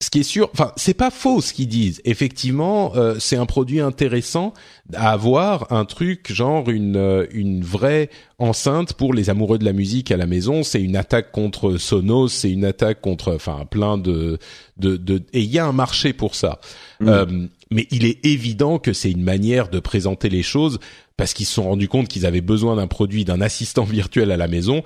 ce 0.00 0.10
qui 0.10 0.20
est 0.20 0.24
sûr, 0.24 0.50
enfin, 0.52 0.72
c'est 0.76 0.94
pas 0.94 1.10
faux 1.10 1.40
ce 1.40 1.52
qu'ils 1.52 1.68
disent. 1.68 2.02
Effectivement, 2.04 2.92
euh, 2.96 3.16
c'est 3.18 3.36
un 3.36 3.46
produit 3.46 3.80
intéressant 3.80 4.52
à 4.92 5.12
avoir, 5.12 5.72
un 5.72 5.84
truc 5.84 6.32
genre 6.32 6.68
une 6.68 6.96
euh, 6.96 7.26
une 7.30 7.62
vraie 7.62 8.10
enceinte 8.38 8.94
pour 8.94 9.14
les 9.14 9.30
amoureux 9.30 9.56
de 9.56 9.64
la 9.64 9.72
musique 9.72 10.10
à 10.10 10.16
la 10.16 10.26
maison. 10.26 10.62
C'est 10.62 10.82
une 10.82 10.96
attaque 10.96 11.32
contre 11.32 11.78
Sonos, 11.78 12.28
c'est 12.28 12.50
une 12.50 12.64
attaque 12.64 13.00
contre, 13.00 13.34
enfin, 13.34 13.64
plein 13.70 13.96
de 13.96 14.38
de, 14.76 14.96
de 14.96 15.22
et 15.32 15.40
il 15.40 15.50
y 15.50 15.58
a 15.58 15.64
un 15.64 15.72
marché 15.72 16.12
pour 16.12 16.34
ça. 16.34 16.60
Mmh. 17.00 17.08
Euh, 17.08 17.26
mais 17.70 17.86
il 17.90 18.04
est 18.04 18.24
évident 18.24 18.78
que 18.78 18.92
c'est 18.92 19.10
une 19.10 19.22
manière 19.22 19.68
de 19.68 19.80
présenter 19.80 20.28
les 20.28 20.42
choses 20.42 20.78
parce 21.16 21.34
qu'ils 21.34 21.46
se 21.46 21.54
sont 21.54 21.64
rendus 21.64 21.88
compte 21.88 22.08
qu'ils 22.08 22.26
avaient 22.26 22.40
besoin 22.40 22.76
d'un 22.76 22.86
produit, 22.86 23.24
d'un 23.24 23.40
assistant 23.40 23.84
virtuel 23.84 24.30
à 24.30 24.36
la 24.36 24.48
maison 24.48 24.82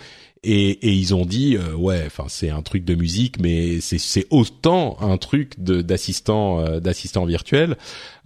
et, 0.51 0.71
et 0.89 0.93
ils 0.93 1.15
ont 1.15 1.27
dit 1.27 1.57
euh, 1.57 1.75
ouais, 1.75 2.05
enfin 2.07 2.25
c'est 2.29 2.49
un 2.49 2.63
truc 2.63 2.83
de 2.87 2.95
musique, 2.95 3.39
mais 3.39 3.83
c'est 3.83 3.99
c'est 3.99 4.27
autant 4.31 4.97
un 5.01 5.19
truc 5.19 5.61
de 5.63 5.83
d'assistant 5.83 6.61
euh, 6.61 6.81
d'assistant 6.81 7.27
virtuel. 7.27 7.77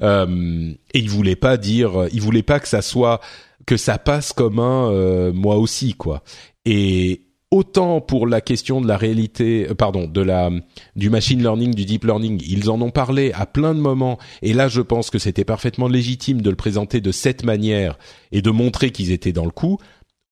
Euh, 0.03 0.73
et 0.95 1.01
ils 1.01 1.11
voulaient 1.11 1.35
pas 1.35 1.57
dire, 1.57 2.07
ils 2.13 2.21
voulaient 2.21 2.45
pas 2.45 2.61
que 2.61 2.69
ça 2.69 2.81
soit 2.81 3.21
que 3.67 3.77
ça 3.77 3.99
passe 3.99 4.33
comme 4.33 4.61
un 4.61 4.89
euh, 4.93 5.33
moi 5.33 5.57
aussi 5.57 5.95
quoi. 5.95 6.23
Et 6.65 7.23
autant 7.51 8.01
pour 8.01 8.29
la 8.29 8.41
question 8.41 8.81
de 8.81 8.87
la 8.87 8.97
réalité, 8.97 9.67
pardon, 9.77 10.07
de 10.07 10.21
la 10.21 10.49
du 10.95 11.11
machine 11.11 11.41
learning, 11.41 11.75
du 11.75 11.85
deep 11.85 12.05
learning, 12.05 12.41
ils 12.47 12.71
en 12.71 12.81
ont 12.83 12.93
parlé 12.93 13.33
à 13.33 13.47
plein 13.47 13.75
de 13.75 13.81
moments. 13.81 14.19
Et 14.43 14.53
là, 14.53 14.69
je 14.69 14.81
pense 14.81 15.11
que 15.11 15.19
c'était 15.19 15.45
parfaitement 15.45 15.89
légitime 15.89 16.41
de 16.41 16.51
le 16.51 16.57
présenter 16.57 17.01
de 17.01 17.11
cette 17.11 17.43
manière 17.45 17.99
et 18.31 18.43
de 18.43 18.51
montrer 18.53 18.93
qu'ils 18.93 19.11
étaient 19.11 19.33
dans 19.33 19.45
le 19.45 19.51
coup. 19.51 19.79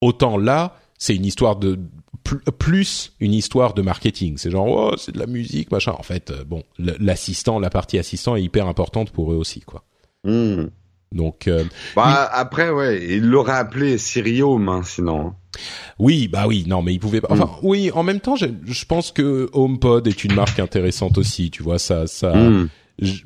Autant 0.00 0.38
là, 0.38 0.76
c'est 1.00 1.16
une 1.16 1.24
histoire 1.24 1.56
de 1.56 1.80
plus 2.58 3.14
une 3.18 3.32
histoire 3.32 3.74
de 3.74 3.82
marketing. 3.82 4.36
C'est 4.36 4.50
genre 4.50 4.68
oh 4.68 4.94
c'est 4.96 5.12
de 5.12 5.18
la 5.18 5.26
musique 5.26 5.72
machin. 5.72 5.94
En 5.98 6.02
fait, 6.04 6.30
euh, 6.30 6.44
bon, 6.44 6.62
l'assistant, 6.78 7.58
la 7.58 7.70
partie 7.70 7.98
assistant 7.98 8.36
est 8.36 8.42
hyper 8.42 8.68
importante 8.68 9.10
pour 9.10 9.32
eux 9.32 9.36
aussi 9.36 9.60
quoi. 9.60 9.82
Hmm. 10.22 10.66
Donc 11.12 11.48
euh, 11.48 11.64
bah, 11.96 12.30
après 12.32 12.70
ouais, 12.70 13.04
il 13.16 13.26
l'aurait 13.26 13.56
appelé 13.56 13.98
Sirium 13.98 14.68
hein, 14.68 14.82
sinon. 14.84 15.28
Hein. 15.28 15.34
Oui, 15.98 16.28
bah 16.28 16.46
oui, 16.46 16.64
non, 16.68 16.82
mais 16.82 16.92
il 16.92 17.00
pouvait 17.00 17.20
pas. 17.20 17.28
Enfin, 17.30 17.46
hmm. 17.46 17.66
oui, 17.66 17.90
en 17.92 18.02
même 18.02 18.20
temps, 18.20 18.36
je, 18.36 18.46
je, 18.64 18.84
pense 18.84 19.10
que 19.10 19.50
HomePod 19.52 20.06
est 20.06 20.22
une 20.22 20.34
marque 20.34 20.60
intéressante 20.60 21.18
aussi. 21.18 21.50
Tu 21.50 21.62
vois, 21.62 21.80
ça, 21.80 22.06
ça, 22.06 22.34
hmm. 22.34 22.68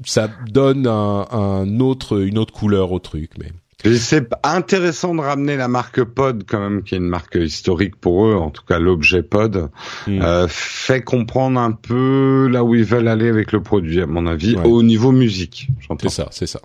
ça 0.06 0.30
donne 0.48 0.86
un, 0.86 1.26
un, 1.30 1.80
autre, 1.80 2.22
une 2.22 2.38
autre 2.38 2.54
couleur 2.54 2.92
au 2.92 2.98
truc. 2.98 3.32
Mais 3.38 3.52
c'est 3.82 4.28
intéressant 4.42 5.14
de 5.14 5.20
ramener 5.20 5.56
la 5.56 5.68
marque 5.68 6.02
Pod 6.04 6.44
quand 6.46 6.60
même, 6.60 6.82
qui 6.82 6.94
est 6.94 6.98
une 6.98 7.08
marque 7.08 7.36
historique 7.36 7.96
pour 7.96 8.26
eux, 8.26 8.34
en 8.34 8.50
tout 8.50 8.62
cas 8.66 8.78
l'objet 8.78 9.22
Pod, 9.22 9.70
hmm. 10.06 10.22
euh, 10.22 10.46
fait 10.48 11.02
comprendre 11.02 11.60
un 11.60 11.72
peu 11.72 12.48
là 12.50 12.64
où 12.64 12.74
ils 12.74 12.84
veulent 12.84 13.08
aller 13.08 13.28
avec 13.28 13.52
le 13.52 13.62
produit, 13.62 14.00
à 14.00 14.06
mon 14.06 14.26
avis, 14.26 14.56
au 14.56 14.82
niveau 14.82 15.12
musique. 15.12 15.68
C'est 16.00 16.10
ça, 16.10 16.28
c'est 16.30 16.46
ça. 16.46 16.60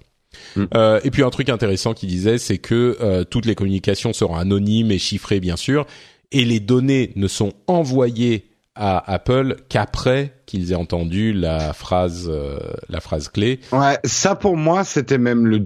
Hmm. 0.56 0.66
Euh, 0.76 1.00
et 1.04 1.12
puis 1.12 1.24
un 1.24 1.30
truc 1.30 1.50
intéressant 1.50 1.94
qu'il 1.94 2.10
disait, 2.10 2.38
c'est 2.38 2.58
que 2.58 2.98
euh, 3.02 3.24
toutes 3.24 3.46
les 3.46 3.56
communications 3.56 4.14
seront 4.14 4.36
anonymes 4.36 4.92
et 4.92 5.00
chiffrées 5.00 5.40
bien 5.40 5.56
sûr, 5.56 5.86
et 6.32 6.46
les 6.46 6.60
données 6.60 7.12
ne 7.16 7.28
sont 7.28 7.54
envoyées 7.68 8.46
à 8.76 9.12
Apple 9.12 9.58
qu'après 9.68 10.34
qu'ils 10.46 10.72
aient 10.72 10.76
entendu 10.76 11.34
la 11.34 11.74
phrase 11.74 12.30
euh, 12.32 12.60
la 12.88 13.02
phrase 13.02 13.28
clé. 13.28 13.60
Ouais, 13.72 13.98
ça 14.06 14.36
pour 14.36 14.56
moi 14.56 14.84
c'était 14.84 15.18
même 15.18 15.46
le 15.46 15.66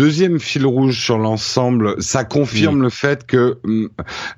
Deuxième 0.00 0.40
fil 0.40 0.64
rouge 0.64 0.98
sur 0.98 1.18
l'ensemble, 1.18 2.02
ça 2.02 2.24
confirme 2.24 2.80
le 2.80 2.88
fait 2.88 3.26
que 3.26 3.58
euh, 3.66 3.88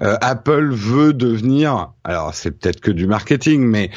Apple 0.01 0.71
veut 0.73 1.13
devenir, 1.13 1.93
alors 2.03 2.35
c'est 2.35 2.51
peut-être 2.51 2.81
que 2.81 2.91
du 2.91 3.07
marketing, 3.07 3.63
mais 3.63 3.93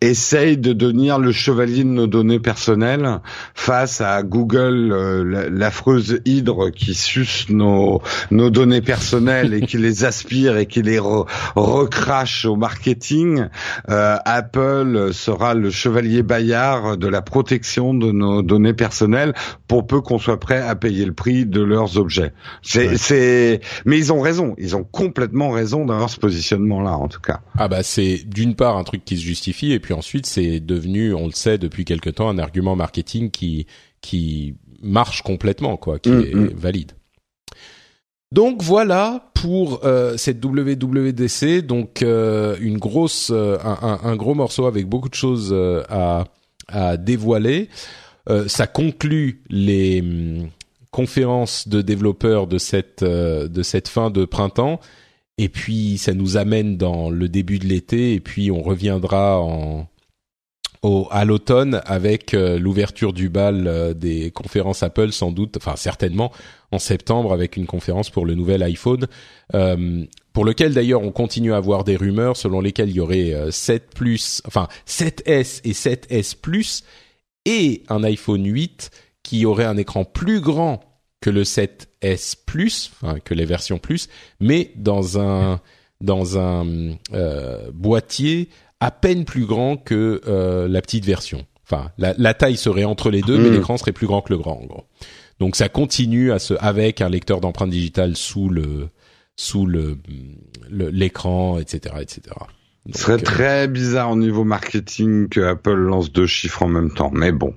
essaye 0.00 0.56
de 0.56 0.72
devenir 0.72 1.18
le 1.18 1.30
chevalier 1.30 1.84
de 1.84 1.88
nos 1.88 2.06
données 2.06 2.40
personnelles 2.40 3.20
face 3.54 4.00
à 4.00 4.22
Google, 4.22 4.92
euh, 4.92 5.48
l'affreuse 5.50 6.20
hydre 6.24 6.70
qui 6.70 6.94
suce 6.94 7.48
nos, 7.50 8.00
nos 8.30 8.48
données 8.48 8.80
personnelles 8.80 9.52
et 9.52 9.60
qui 9.60 9.76
les 9.78 10.04
aspire 10.04 10.56
et 10.56 10.66
qui 10.66 10.82
les 10.82 10.98
recrache 10.98 12.46
au 12.46 12.56
marketing. 12.56 13.46
Euh, 13.90 14.16
Apple 14.24 15.10
sera 15.12 15.54
le 15.54 15.70
chevalier 15.70 16.22
Bayard 16.22 16.96
de 16.96 17.06
la 17.06 17.20
protection 17.20 17.92
de 17.92 18.10
nos 18.10 18.42
données 18.42 18.74
personnelles 18.74 19.34
pour 19.68 19.86
peu 19.86 20.00
qu'on 20.00 20.18
soit 20.18 20.40
prêt 20.40 20.62
à 20.62 20.74
payer 20.76 21.04
le 21.04 21.12
prix 21.12 21.44
de 21.44 21.60
leurs 21.60 21.98
objets. 21.98 22.32
C'est, 22.62 22.96
c'est, 22.96 23.60
mais 23.84 23.98
ils 23.98 24.12
ont 24.12 24.20
raison, 24.20 24.54
ils 24.58 24.76
ont 24.76 24.84
complètement 24.84 25.50
raison 25.50 25.84
d'avoir 25.84 26.08
ce 26.08 26.18
positionnement-là 26.18 26.92
en 26.92 27.08
tout 27.08 27.20
cas. 27.20 27.40
Ah 27.58 27.68
bah 27.68 27.82
c'est 27.82 28.22
d'une 28.26 28.54
part 28.54 28.78
un 28.78 28.84
truc 28.84 29.04
qui 29.04 29.16
se 29.18 29.22
justifie 29.22 29.72
et 29.72 29.78
puis 29.78 29.89
ensuite 29.92 30.26
c'est 30.26 30.60
devenu, 30.60 31.14
on 31.14 31.26
le 31.26 31.32
sait 31.32 31.58
depuis 31.58 31.84
quelque 31.84 32.10
temps, 32.10 32.28
un 32.28 32.38
argument 32.38 32.76
marketing 32.76 33.30
qui 33.30 33.66
qui 34.00 34.54
marche 34.82 35.22
complètement, 35.22 35.76
quoi, 35.76 35.98
qui 35.98 36.10
mm, 36.10 36.20
est 36.20 36.34
mm. 36.34 36.52
valide. 36.54 36.92
Donc 38.32 38.62
voilà 38.62 39.30
pour 39.34 39.84
euh, 39.84 40.16
cette 40.16 40.44
WWDC, 40.44 41.66
donc 41.66 42.02
euh, 42.02 42.56
une 42.60 42.78
grosse, 42.78 43.30
euh, 43.34 43.58
un, 43.64 43.98
un, 44.04 44.14
gros 44.14 44.34
morceau 44.34 44.66
avec 44.66 44.86
beaucoup 44.86 45.08
de 45.08 45.14
choses 45.14 45.52
à, 45.88 46.24
à 46.68 46.96
dévoiler. 46.96 47.68
ça 48.46 48.68
conclut 48.68 49.42
les 49.50 50.00
hum, 50.00 50.48
conférences 50.92 51.66
de 51.66 51.82
développeurs 51.82 52.46
de 52.46 52.58
cette 52.58 53.02
de 53.02 53.62
cette 53.62 53.88
fin 53.88 54.10
de 54.10 54.24
printemps 54.24 54.78
et 55.40 55.48
puis 55.48 55.96
ça 55.96 56.12
nous 56.12 56.36
amène 56.36 56.76
dans 56.76 57.08
le 57.08 57.26
début 57.26 57.58
de 57.58 57.64
l'été 57.64 58.12
et 58.12 58.20
puis 58.20 58.50
on 58.50 58.60
reviendra 58.60 59.42
à 61.10 61.24
l'automne 61.24 61.80
avec 61.86 62.34
euh, 62.34 62.58
l'ouverture 62.58 63.14
du 63.14 63.30
bal 63.30 63.66
euh, 63.66 63.94
des 63.94 64.30
conférences 64.30 64.82
Apple 64.82 65.12
sans 65.12 65.32
doute, 65.32 65.56
enfin 65.56 65.76
certainement 65.76 66.30
en 66.72 66.78
septembre 66.78 67.32
avec 67.32 67.56
une 67.56 67.64
conférence 67.64 68.10
pour 68.10 68.26
le 68.26 68.34
nouvel 68.34 68.62
iPhone, 68.62 69.06
euh, 69.54 70.04
pour 70.34 70.44
lequel 70.44 70.74
d'ailleurs 70.74 71.02
on 71.02 71.10
continue 71.10 71.54
à 71.54 71.56
avoir 71.56 71.84
des 71.84 71.96
rumeurs 71.96 72.36
selon 72.36 72.60
lesquelles 72.60 72.90
il 72.90 72.96
y 72.96 73.00
aurait 73.00 73.34
7 73.50 73.94
Plus, 73.94 74.42
enfin 74.46 74.68
7S 74.86 75.62
et 75.64 75.72
7S 75.72 76.36
Plus 76.38 76.84
et 77.46 77.82
un 77.88 78.04
iPhone 78.04 78.44
8 78.44 78.90
qui 79.22 79.46
aurait 79.46 79.64
un 79.64 79.78
écran 79.78 80.04
plus 80.04 80.42
grand 80.42 80.80
que 81.22 81.30
le 81.30 81.44
7S 82.02 82.36
Plus, 82.46 82.90
enfin 82.94 83.18
que 83.20 83.34
les 83.34 83.44
versions 83.44 83.78
Plus, 83.78 84.08
mais 84.40 84.72
dans 84.76 85.18
un 85.18 85.60
dans 86.00 86.38
un 86.38 86.96
boîtier 87.74 88.48
à 88.80 88.90
peine 88.90 89.24
plus 89.24 89.44
grand 89.44 89.76
que 89.76 90.20
la 90.68 90.80
petite 90.80 91.04
version. 91.04 91.46
Enfin, 91.70 91.90
la, 91.98 92.34
taille 92.34 92.56
serait 92.56 92.84
entre 92.84 93.10
les 93.10 93.20
deux, 93.20 93.38
mais 93.38 93.50
hmm. 93.50 93.54
l'écran 93.54 93.76
serait 93.76 93.92
plus 93.92 94.06
grand 94.06 94.22
que 94.22 94.32
le 94.32 94.38
grand, 94.38 94.58
en 94.60 94.66
gros. 94.66 94.84
Donc 95.38 95.56
ça 95.56 95.68
continue 95.68 96.32
à 96.32 96.38
se 96.38 96.54
avec 96.58 97.00
un 97.00 97.08
lecteur 97.08 97.40
d'empreintes 97.40 97.70
digitales 97.70 98.16
sous 98.16 98.48
le 98.48 98.88
sous 99.36 99.66
le 99.66 99.98
l'écran, 100.68 101.58
etc., 101.58 101.96
etc. 102.00 102.36
Ce 102.92 103.02
serait 103.02 103.18
très 103.18 103.68
bizarre 103.68 104.10
au 104.10 104.16
niveau 104.16 104.44
marketing 104.44 105.28
que 105.28 105.40
Apple 105.40 105.74
lance 105.74 106.12
deux 106.12 106.26
chiffres 106.26 106.62
en 106.62 106.68
même 106.68 106.92
temps, 106.92 107.10
mais 107.12 107.32
bon. 107.32 107.54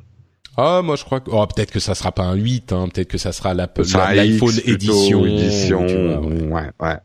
Ah, 0.57 0.81
moi 0.83 0.95
je 0.95 1.03
crois 1.03 1.19
que 1.19 1.31
oh, 1.31 1.45
peut-être 1.47 1.71
que 1.71 1.79
ça 1.79 1.95
sera 1.95 2.11
pas 2.11 2.23
un 2.23 2.35
8, 2.35 2.73
hein, 2.73 2.87
peut-être 2.93 3.07
que 3.07 3.17
ça 3.17 3.31
sera 3.31 3.53
l'Apple 3.53 3.83
l'iPhone 3.83 4.59
édition. 4.65 5.25
édition 5.25 5.85
ouais, 6.51 6.69
ouais. 6.79 6.97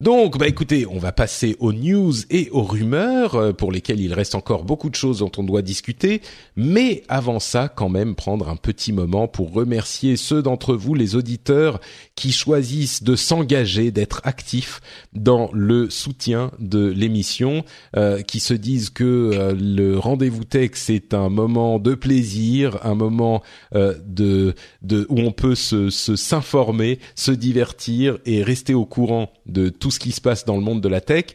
Donc, 0.00 0.38
bah 0.38 0.48
écoutez, 0.48 0.86
on 0.86 0.98
va 0.98 1.12
passer 1.12 1.56
aux 1.60 1.72
news 1.72 2.12
et 2.28 2.50
aux 2.50 2.64
rumeurs 2.64 3.36
euh, 3.36 3.52
pour 3.52 3.70
lesquelles 3.70 4.00
il 4.00 4.12
reste 4.12 4.34
encore 4.34 4.64
beaucoup 4.64 4.90
de 4.90 4.96
choses 4.96 5.20
dont 5.20 5.30
on 5.38 5.44
doit 5.44 5.62
discuter. 5.62 6.20
Mais 6.56 7.04
avant 7.08 7.38
ça, 7.38 7.68
quand 7.68 7.88
même, 7.88 8.16
prendre 8.16 8.48
un 8.48 8.56
petit 8.56 8.92
moment 8.92 9.28
pour 9.28 9.52
remercier 9.52 10.16
ceux 10.16 10.42
d'entre 10.42 10.74
vous, 10.74 10.94
les 10.94 11.14
auditeurs, 11.14 11.80
qui 12.16 12.32
choisissent 12.32 13.02
de 13.02 13.16
s'engager, 13.16 13.90
d'être 13.90 14.20
actifs 14.24 14.80
dans 15.12 15.50
le 15.52 15.90
soutien 15.90 16.50
de 16.58 16.86
l'émission, 16.86 17.64
euh, 17.96 18.22
qui 18.22 18.40
se 18.40 18.54
disent 18.54 18.90
que 18.90 19.04
euh, 19.04 19.54
le 19.54 19.98
rendez-vous 19.98 20.44
tech 20.44 20.70
c'est 20.74 21.14
un 21.14 21.28
moment 21.28 21.78
de 21.78 21.94
plaisir, 21.94 22.78
un 22.82 22.94
moment 22.94 23.42
de, 23.72 24.54
de 24.82 25.06
où 25.08 25.18
on 25.20 25.32
peut 25.32 25.54
se 25.54 25.90
s'informer, 25.90 26.98
se 27.14 27.32
divertir 27.32 28.18
et 28.24 28.42
rester 28.42 28.74
au 28.74 28.84
courant 28.84 29.30
de 29.46 29.68
tout 29.68 29.90
ce 29.90 29.98
qui 29.98 30.12
se 30.12 30.20
passe 30.20 30.44
dans 30.44 30.56
le 30.56 30.62
monde 30.62 30.80
de 30.80 30.88
la 30.88 31.00
tech 31.00 31.26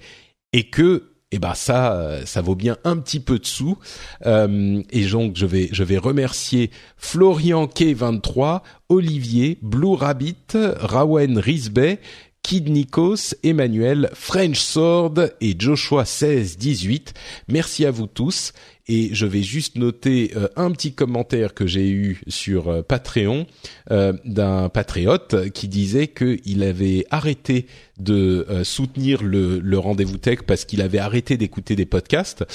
et 0.54 0.70
que 0.70 1.09
eh 1.32 1.40
ben 1.40 1.54
ça, 1.54 1.94
euh, 1.94 2.26
ça 2.26 2.42
vaut 2.42 2.56
bien 2.56 2.78
un 2.84 2.98
petit 2.98 3.20
peu 3.20 3.40
de 3.40 3.46
sous. 3.46 3.78
Euh, 4.26 4.82
et 4.90 5.06
donc 5.06 5.36
je 5.36 5.46
vais, 5.46 5.70
je 5.72 5.84
vais 5.84 5.98
remercier 5.98 6.72
Florian 6.98 7.66
K23, 7.66 8.62
Olivier, 8.90 9.60
Blue 9.62 9.94
Rabbit, 9.94 10.54
Rawen 10.54 11.38
Risbey, 11.38 12.00
Kid 12.42 12.70
Nikos, 12.70 13.36
Emmanuel, 13.44 14.10
French 14.14 14.60
Sword 14.60 15.30
et 15.40 15.56
Joshua 15.58 16.02
1618. 16.02 17.14
Merci 17.48 17.86
à 17.86 17.92
vous 17.92 18.08
tous 18.08 18.54
et 18.90 19.14
je 19.14 19.28
vais 19.28 19.44
juste 19.44 19.78
noter 19.78 20.32
euh, 20.36 20.48
un 20.56 20.72
petit 20.72 20.94
commentaire 20.94 21.54
que 21.54 21.68
j'ai 21.68 21.90
eu 21.90 22.22
sur 22.28 22.68
euh, 22.68 22.82
Patreon 22.82 23.46
euh, 23.92 24.14
d'un 24.26 24.68
patriote 24.68 25.50
qui 25.52 25.68
disait 25.68 26.08
qu'il 26.08 26.64
avait 26.64 27.06
arrêté 27.12 27.68
de 28.00 28.48
soutenir 28.64 29.22
le, 29.22 29.60
le 29.60 29.78
rendez-vous 29.78 30.18
tech 30.18 30.40
parce 30.48 30.66
qu'il 30.66 30.82
avait 30.82 31.00
arrêté 31.00 31.38
d'écouter 31.38 31.76
des 31.76 31.86
podcasts 31.86 32.46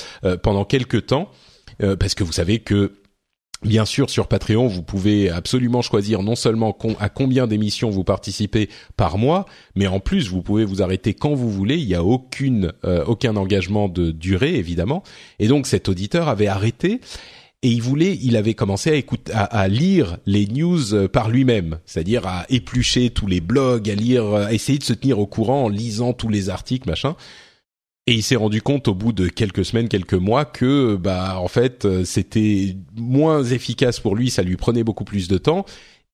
pendant 0.43 0.65
quelques 0.65 1.05
temps 1.05 1.31
parce 1.79 2.15
que 2.15 2.25
vous 2.25 2.33
savez 2.33 2.61
que 2.61 2.93
Bien 3.65 3.87
sûr, 3.87 4.11
sur 4.11 4.29
Patreon, 4.29 4.67
vous 4.67 4.83
pouvez 4.83 5.31
absolument 5.31 5.81
choisir 5.81 6.23
non 6.23 6.35
seulement 6.35 6.77
à 7.01 7.09
combien 7.09 7.47
d'émissions 7.47 7.89
vous 7.89 8.05
participez 8.05 8.69
par 8.99 9.17
mois, 9.17 9.47
mais 9.75 9.87
en 9.87 10.01
plus, 10.01 10.29
vous 10.29 10.43
pouvez 10.43 10.67
vous 10.67 10.83
arrêter 10.83 11.15
quand 11.15 11.33
vous 11.33 11.51
voulez. 11.51 11.77
Il 11.79 11.87
n'y 11.87 11.95
a 11.95 12.05
aucune, 12.05 12.73
euh, 12.85 13.05
aucun 13.07 13.37
engagement 13.37 13.89
de 13.89 14.11
durée, 14.11 14.57
évidemment. 14.57 15.03
Et 15.39 15.49
donc, 15.49 15.67
cet 15.67 15.89
auditeur 15.89 16.29
avait 16.29 16.47
arrêté 16.47 17.01
et 17.63 17.69
il 17.69 17.81
voulait, 17.81 18.19
il 18.23 18.37
avait 18.37 18.53
commencé 18.53 18.91
à 18.91 18.95
écouter, 18.97 19.33
à, 19.33 19.67
lire 19.69 20.19
les 20.27 20.47
news 20.47 20.93
euh, 20.93 21.09
par 21.09 21.31
lui-même, 21.31 21.79
c'est-à-dire 21.87 22.27
à 22.27 22.45
éplucher 22.51 23.09
tous 23.09 23.27
les 23.27 23.41
blogs, 23.41 23.89
à 23.89 23.95
lire, 23.95 24.27
à 24.35 24.53
essayer 24.53 24.79
de 24.79 24.85
se 24.85 24.93
tenir 24.93 25.19
au 25.19 25.27
courant 25.27 25.65
en 25.65 25.69
lisant 25.71 26.13
tous 26.13 26.29
les 26.29 26.51
articles, 26.51 26.87
machin. 26.87 27.17
Et 28.07 28.13
il 28.13 28.23
s'est 28.23 28.37
rendu 28.37 28.61
compte 28.61 28.89
au 28.89 28.95
bout 28.95 29.13
de 29.13 29.29
quelques 29.29 29.65
semaines, 29.65 29.89
quelques 29.89 30.13
mois 30.13 30.45
que 30.45 30.97
bah 30.97 31.39
en 31.41 31.49
fait 31.49 31.87
euh, 31.87 32.05
c'était 32.05 32.77
moins 32.95 33.43
efficace 33.43 33.99
pour 33.99 34.15
lui, 34.15 34.29
ça 34.29 34.43
lui 34.43 34.57
prenait 34.57 34.85
beaucoup 34.85 35.05
plus 35.05 35.27
de 35.27 35.39
temps 35.39 35.65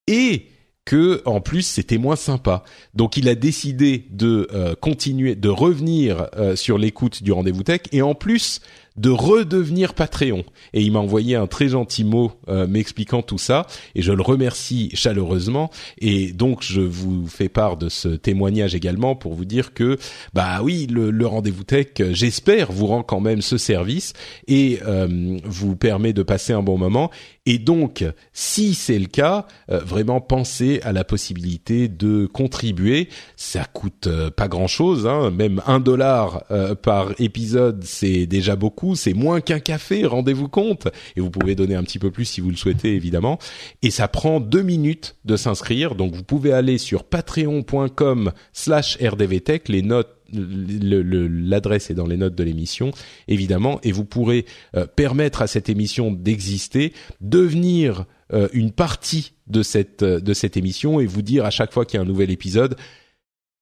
et 0.07 0.47
que 0.85 1.21
en 1.25 1.41
plus 1.41 1.63
c'était 1.63 1.99
moins 1.99 2.15
sympa. 2.15 2.63
Donc 2.95 3.17
il 3.17 3.29
a 3.29 3.35
décidé 3.35 4.07
de 4.11 4.47
euh, 4.53 4.77
continuer, 4.81 5.35
de 5.35 5.49
revenir 5.49 6.29
euh, 6.37 6.55
sur 6.55 6.79
l'écoute 6.79 7.25
du 7.25 7.33
rendez-vous 7.33 7.65
tech 7.65 7.81
et 7.91 8.03
en 8.03 8.15
plus 8.15 8.61
de 9.01 9.09
redevenir 9.09 9.95
Patreon. 9.95 10.45
Et 10.75 10.83
il 10.83 10.93
m'a 10.93 10.99
envoyé 10.99 11.35
un 11.35 11.47
très 11.47 11.69
gentil 11.69 12.05
mot 12.05 12.33
euh, 12.49 12.67
m'expliquant 12.67 13.23
tout 13.23 13.39
ça, 13.39 13.67
et 13.95 14.03
je 14.03 14.13
le 14.13 14.21
remercie 14.21 14.91
chaleureusement. 14.93 15.71
Et 15.99 16.33
donc 16.33 16.63
je 16.63 16.83
vous 16.83 17.27
fais 17.27 17.49
part 17.49 17.79
de 17.79 17.89
ce 17.89 18.09
témoignage 18.09 18.75
également 18.75 19.17
pour 19.17 19.33
vous 19.33 19.47
dire 19.47 19.73
que 19.73 19.99
bah 20.35 20.61
oui, 20.63 20.87
le, 20.91 21.27
rendez-vous 21.27 21.65
tech, 21.65 21.89
j'espère 22.11 22.73
vous 22.73 22.87
rend 22.87 23.03
quand 23.03 23.21
même 23.21 23.41
ce 23.41 23.57
service 23.57 24.13
et 24.47 24.81
euh, 24.87 25.39
vous 25.45 25.77
permet 25.77 26.13
de 26.13 26.23
passer 26.23 26.53
un 26.53 26.63
bon 26.63 26.77
moment. 26.77 27.11
Et 27.53 27.59
donc, 27.59 28.05
si 28.33 28.75
c'est 28.75 28.99
le 29.01 29.07
cas, 29.07 29.49
euh, 29.73 29.81
vraiment 29.81 30.21
pensez 30.21 30.81
à 30.85 30.93
la 30.93 31.03
possibilité 31.03 31.89
de 31.89 32.27
contribuer. 32.27 33.09
Ça 33.35 33.65
coûte 33.65 34.09
pas 34.37 34.47
grand-chose, 34.47 35.09
hein. 35.09 35.33
même 35.33 35.61
un 35.67 35.81
dollar 35.81 36.45
par 36.83 37.13
épisode, 37.19 37.83
c'est 37.85 38.27
déjà 38.27 38.55
beaucoup 38.55 38.95
c'est 38.95 39.15
moins 39.15 39.41
qu'un 39.41 39.59
café, 39.59 40.05
rendez-vous 40.05 40.49
compte. 40.49 40.89
Et 41.17 41.21
vous 41.21 41.31
pouvez 41.31 41.55
donner 41.55 41.75
un 41.75 41.83
petit 41.83 41.99
peu 41.99 42.11
plus 42.11 42.25
si 42.25 42.41
vous 42.41 42.51
le 42.51 42.57
souhaitez, 42.57 42.95
évidemment. 42.95 43.39
Et 43.83 43.91
ça 43.91 44.09
prend 44.09 44.41
deux 44.41 44.63
minutes 44.63 45.17
de 45.25 45.37
s'inscrire, 45.37 45.95
donc 45.95 46.15
vous 46.15 46.23
pouvez 46.23 46.53
aller 46.53 46.79
sur 46.79 47.05
patreon.com 47.05 48.33
slash 48.53 48.99
rdvtech, 49.03 49.69
les 49.69 49.83
notes 49.83 50.20
l'adresse 50.33 51.91
est 51.91 51.95
dans 51.95 52.07
les 52.07 52.17
notes 52.17 52.35
de 52.35 52.45
l'émission, 52.45 52.91
évidemment, 53.29 53.81
et 53.83 53.93
vous 53.93 54.05
pourrez 54.05 54.47
euh, 54.77 54.87
permettre 54.87 55.43
à 55.43 55.47
cette 55.47 55.69
émission 55.69 56.13
d'exister, 56.13 56.93
devenir 57.21 58.07
euh, 58.33 58.49
une 58.53 58.73
partie 58.73 59.33
de 59.47 59.63
cette 59.63 60.03
euh, 60.03 60.21
de 60.21 60.35
cette 60.35 60.57
émission 60.57 61.01
et 61.01 61.07
vous 61.07 61.23
dire 61.23 61.45
à 61.45 61.51
chaque 61.51 61.73
fois 61.73 61.85
qu'il 61.85 61.97
y 61.97 61.99
a 61.99 62.03
un 62.03 62.09
nouvel 62.09 62.31
épisode, 62.31 62.77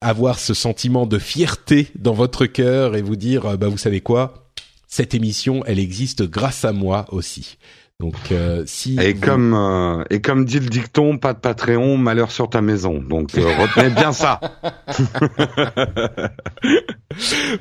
avoir 0.00 0.38
ce 0.38 0.54
sentiment 0.54 1.06
de 1.06 1.18
fierté 1.18 1.88
dans 1.98 2.14
votre 2.14 2.46
cœur 2.46 2.94
et 2.94 3.02
vous 3.02 3.16
dire, 3.16 3.58
bah 3.58 3.68
vous 3.68 3.78
savez 3.78 4.00
quoi, 4.00 4.48
cette 4.86 5.14
émission, 5.14 5.64
elle 5.66 5.78
existe 5.78 6.22
grâce 6.22 6.64
à 6.64 6.72
moi 6.72 7.06
aussi. 7.10 7.58
Donc 8.00 8.30
euh, 8.30 8.62
si 8.64 8.96
et 9.00 9.14
comme 9.14 9.54
euh, 9.54 10.04
et 10.08 10.20
comme 10.20 10.44
dit 10.44 10.60
le 10.60 10.68
dicton, 10.68 11.18
pas 11.18 11.32
de 11.32 11.40
Patreon, 11.40 11.96
malheur 11.96 12.30
sur 12.30 12.48
ta 12.48 12.60
maison. 12.60 13.02
Donc 13.02 13.36
euh, 13.36 13.42
retenez 13.58 13.90
bien 13.90 14.12
ça. 14.12 14.40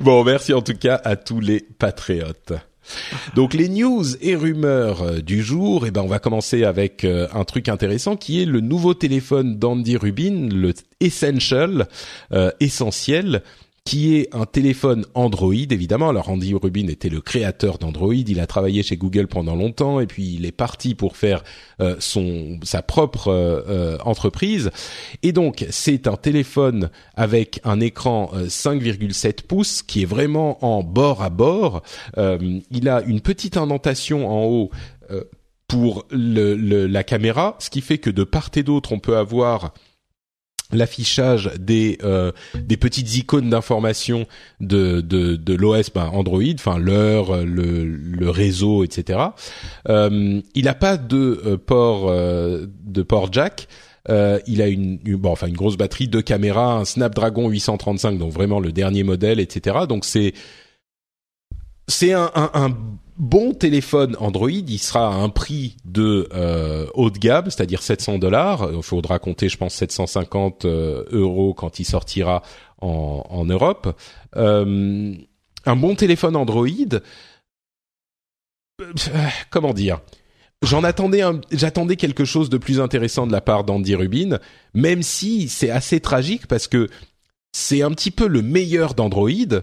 bon, 0.00 0.22
merci 0.22 0.54
en 0.54 0.62
tout 0.62 0.76
cas 0.78 1.00
à 1.04 1.16
tous 1.16 1.40
les 1.40 1.58
patriotes. 1.58 2.52
Donc 3.34 3.52
les 3.52 3.68
news 3.68 4.04
et 4.20 4.36
rumeurs 4.36 5.20
du 5.24 5.42
jour, 5.42 5.84
eh 5.88 5.90
ben 5.90 6.02
on 6.02 6.06
va 6.06 6.20
commencer 6.20 6.62
avec 6.62 7.04
un 7.04 7.44
truc 7.44 7.68
intéressant 7.68 8.14
qui 8.16 8.40
est 8.40 8.46
le 8.46 8.60
nouveau 8.60 8.94
téléphone 8.94 9.58
d'Andy 9.58 9.96
Rubin, 9.96 10.48
le 10.50 10.72
Essential, 11.00 11.88
essentiel, 12.60 13.42
qui 13.88 14.16
est 14.16 14.28
un 14.34 14.44
téléphone 14.44 15.06
Android 15.14 15.54
évidemment. 15.54 16.10
Alors 16.10 16.28
Andy 16.28 16.52
Rubin 16.52 16.88
était 16.88 17.08
le 17.08 17.22
créateur 17.22 17.78
d'Android, 17.78 18.12
il 18.12 18.38
a 18.38 18.46
travaillé 18.46 18.82
chez 18.82 18.98
Google 18.98 19.28
pendant 19.28 19.56
longtemps 19.56 19.98
et 19.98 20.06
puis 20.06 20.34
il 20.34 20.44
est 20.44 20.52
parti 20.52 20.94
pour 20.94 21.16
faire 21.16 21.42
euh, 21.80 21.96
son 21.98 22.60
sa 22.64 22.82
propre 22.82 23.28
euh, 23.28 23.62
euh, 23.66 23.98
entreprise. 24.04 24.70
Et 25.22 25.32
donc 25.32 25.64
c'est 25.70 26.06
un 26.06 26.16
téléphone 26.16 26.90
avec 27.16 27.62
un 27.64 27.80
écran 27.80 28.30
5,7 28.34 29.44
pouces 29.44 29.80
qui 29.82 30.02
est 30.02 30.06
vraiment 30.06 30.62
en 30.62 30.82
bord 30.82 31.22
à 31.22 31.30
bord. 31.30 31.80
il 32.18 32.88
a 32.90 33.00
une 33.06 33.22
petite 33.22 33.56
indentation 33.56 34.30
en 34.30 34.44
haut 34.44 34.70
pour 35.66 36.06
la 36.10 37.04
caméra, 37.04 37.56
ce 37.58 37.70
qui 37.70 37.80
fait 37.80 37.96
que 37.96 38.10
de 38.10 38.24
part 38.24 38.50
et 38.54 38.62
d'autre 38.62 38.92
on 38.92 38.98
peut 38.98 39.16
avoir 39.16 39.72
l'affichage 40.72 41.50
des 41.58 41.98
euh, 42.02 42.32
des 42.54 42.76
petites 42.76 43.16
icônes 43.16 43.50
d'information 43.50 44.26
de 44.60 45.00
de, 45.00 45.36
de 45.36 45.54
l'OS 45.54 45.90
ben 45.90 46.10
Android, 46.12 46.42
enfin 46.54 46.78
l'heure, 46.78 47.44
le, 47.44 47.84
le 47.84 48.30
réseau, 48.30 48.84
etc. 48.84 49.20
Euh, 49.88 50.40
il 50.54 50.64
n'a 50.64 50.74
pas 50.74 50.96
de 50.96 51.40
euh, 51.44 51.56
port 51.56 52.08
euh, 52.08 52.66
de 52.84 53.02
port 53.02 53.32
jack. 53.32 53.68
il 54.08 54.62
a 54.62 54.68
une, 54.68 54.98
bon, 54.98 55.30
enfin 55.30 55.46
une 55.46 55.56
grosse 55.56 55.76
batterie, 55.76 56.08
deux 56.08 56.22
caméras, 56.22 56.74
un 56.74 56.84
Snapdragon 56.84 57.48
835, 57.48 58.18
donc 58.18 58.32
vraiment 58.32 58.60
le 58.60 58.72
dernier 58.72 59.04
modèle, 59.04 59.40
etc. 59.40 59.80
Donc 59.88 60.04
c'est 60.04 60.32
c'est 61.88 62.12
un, 62.12 62.30
un, 62.34 62.50
un 62.54 62.76
bon 63.18 63.52
téléphone 63.52 64.16
Android, 64.20 64.50
il 64.50 64.78
sera 64.78 65.08
à 65.08 65.16
un 65.16 65.28
prix 65.28 65.76
de 65.84 66.28
euh, 66.32 66.86
haut 66.94 67.10
de 67.10 67.18
gamme, 67.18 67.46
c'est-à-dire 67.46 67.82
700 67.82 68.18
dollars. 68.18 68.70
Il 68.72 68.82
faudra 68.82 69.18
compter, 69.18 69.48
je 69.48 69.56
pense, 69.56 69.74
750 69.74 70.64
euh, 70.64 71.04
euros 71.10 71.52
quand 71.54 71.80
il 71.80 71.84
sortira 71.84 72.42
en, 72.80 73.44
Europe. 73.44 73.98
Euh, 74.36 75.14
un 75.66 75.76
bon 75.76 75.96
téléphone 75.96 76.36
Android, 76.36 76.68
comment 79.50 79.74
dire? 79.74 80.00
J'en 80.62 80.82
attendais, 80.84 81.22
j'attendais 81.52 81.96
quelque 81.96 82.24
chose 82.24 82.50
de 82.50 82.58
plus 82.58 82.80
intéressant 82.80 83.26
de 83.26 83.32
la 83.32 83.40
part 83.40 83.64
d'Andy 83.64 83.94
Rubin, 83.94 84.38
même 84.74 85.02
si 85.02 85.48
c'est 85.48 85.70
assez 85.70 86.00
tragique 86.00 86.46
parce 86.46 86.66
que 86.66 86.88
c'est 87.52 87.82
un 87.82 87.90
petit 87.90 88.10
peu 88.10 88.26
le 88.26 88.42
meilleur 88.42 88.94
d'Android, 88.94 89.62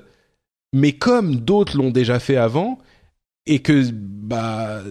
mais 0.74 0.94
comme 0.94 1.38
d'autres 1.38 1.78
l'ont 1.78 1.92
déjà 1.92 2.20
fait 2.20 2.38
avant 2.38 2.80
et 3.48 3.60
que 3.60 3.90
bah 3.92 4.82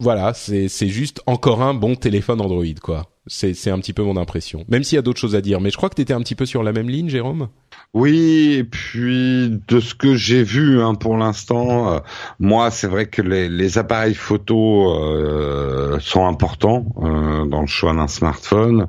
voilà, 0.00 0.32
c'est 0.32 0.68
c'est 0.68 0.88
juste 0.88 1.20
encore 1.26 1.62
un 1.62 1.74
bon 1.74 1.96
téléphone 1.96 2.40
Android 2.40 2.64
quoi. 2.80 3.06
C'est 3.26 3.52
c'est 3.52 3.70
un 3.70 3.78
petit 3.78 3.92
peu 3.92 4.02
mon 4.02 4.16
impression. 4.16 4.64
Même 4.68 4.84
s'il 4.84 4.96
y 4.96 4.98
a 4.98 5.02
d'autres 5.02 5.20
choses 5.20 5.34
à 5.34 5.40
dire, 5.40 5.60
mais 5.60 5.70
je 5.70 5.76
crois 5.76 5.90
que 5.90 5.96
tu 5.96 6.02
étais 6.02 6.14
un 6.14 6.20
petit 6.20 6.34
peu 6.36 6.46
sur 6.46 6.62
la 6.62 6.72
même 6.72 6.88
ligne, 6.88 7.08
Jérôme? 7.08 7.48
Oui, 7.94 8.54
et 8.58 8.64
puis 8.64 9.50
de 9.66 9.80
ce 9.80 9.94
que 9.94 10.14
j'ai 10.14 10.42
vu 10.42 10.80
hein, 10.80 10.94
pour 10.94 11.16
l'instant, 11.16 11.92
euh, 11.92 11.98
moi 12.38 12.70
c'est 12.70 12.86
vrai 12.86 13.06
que 13.06 13.22
les, 13.22 13.48
les 13.48 13.78
appareils 13.78 14.14
photo 14.14 14.94
euh, 14.94 15.98
sont 16.00 16.26
importants 16.26 16.86
euh, 17.02 17.44
dans 17.46 17.60
le 17.60 17.66
choix 17.66 17.94
d'un 17.94 18.08
smartphone 18.08 18.86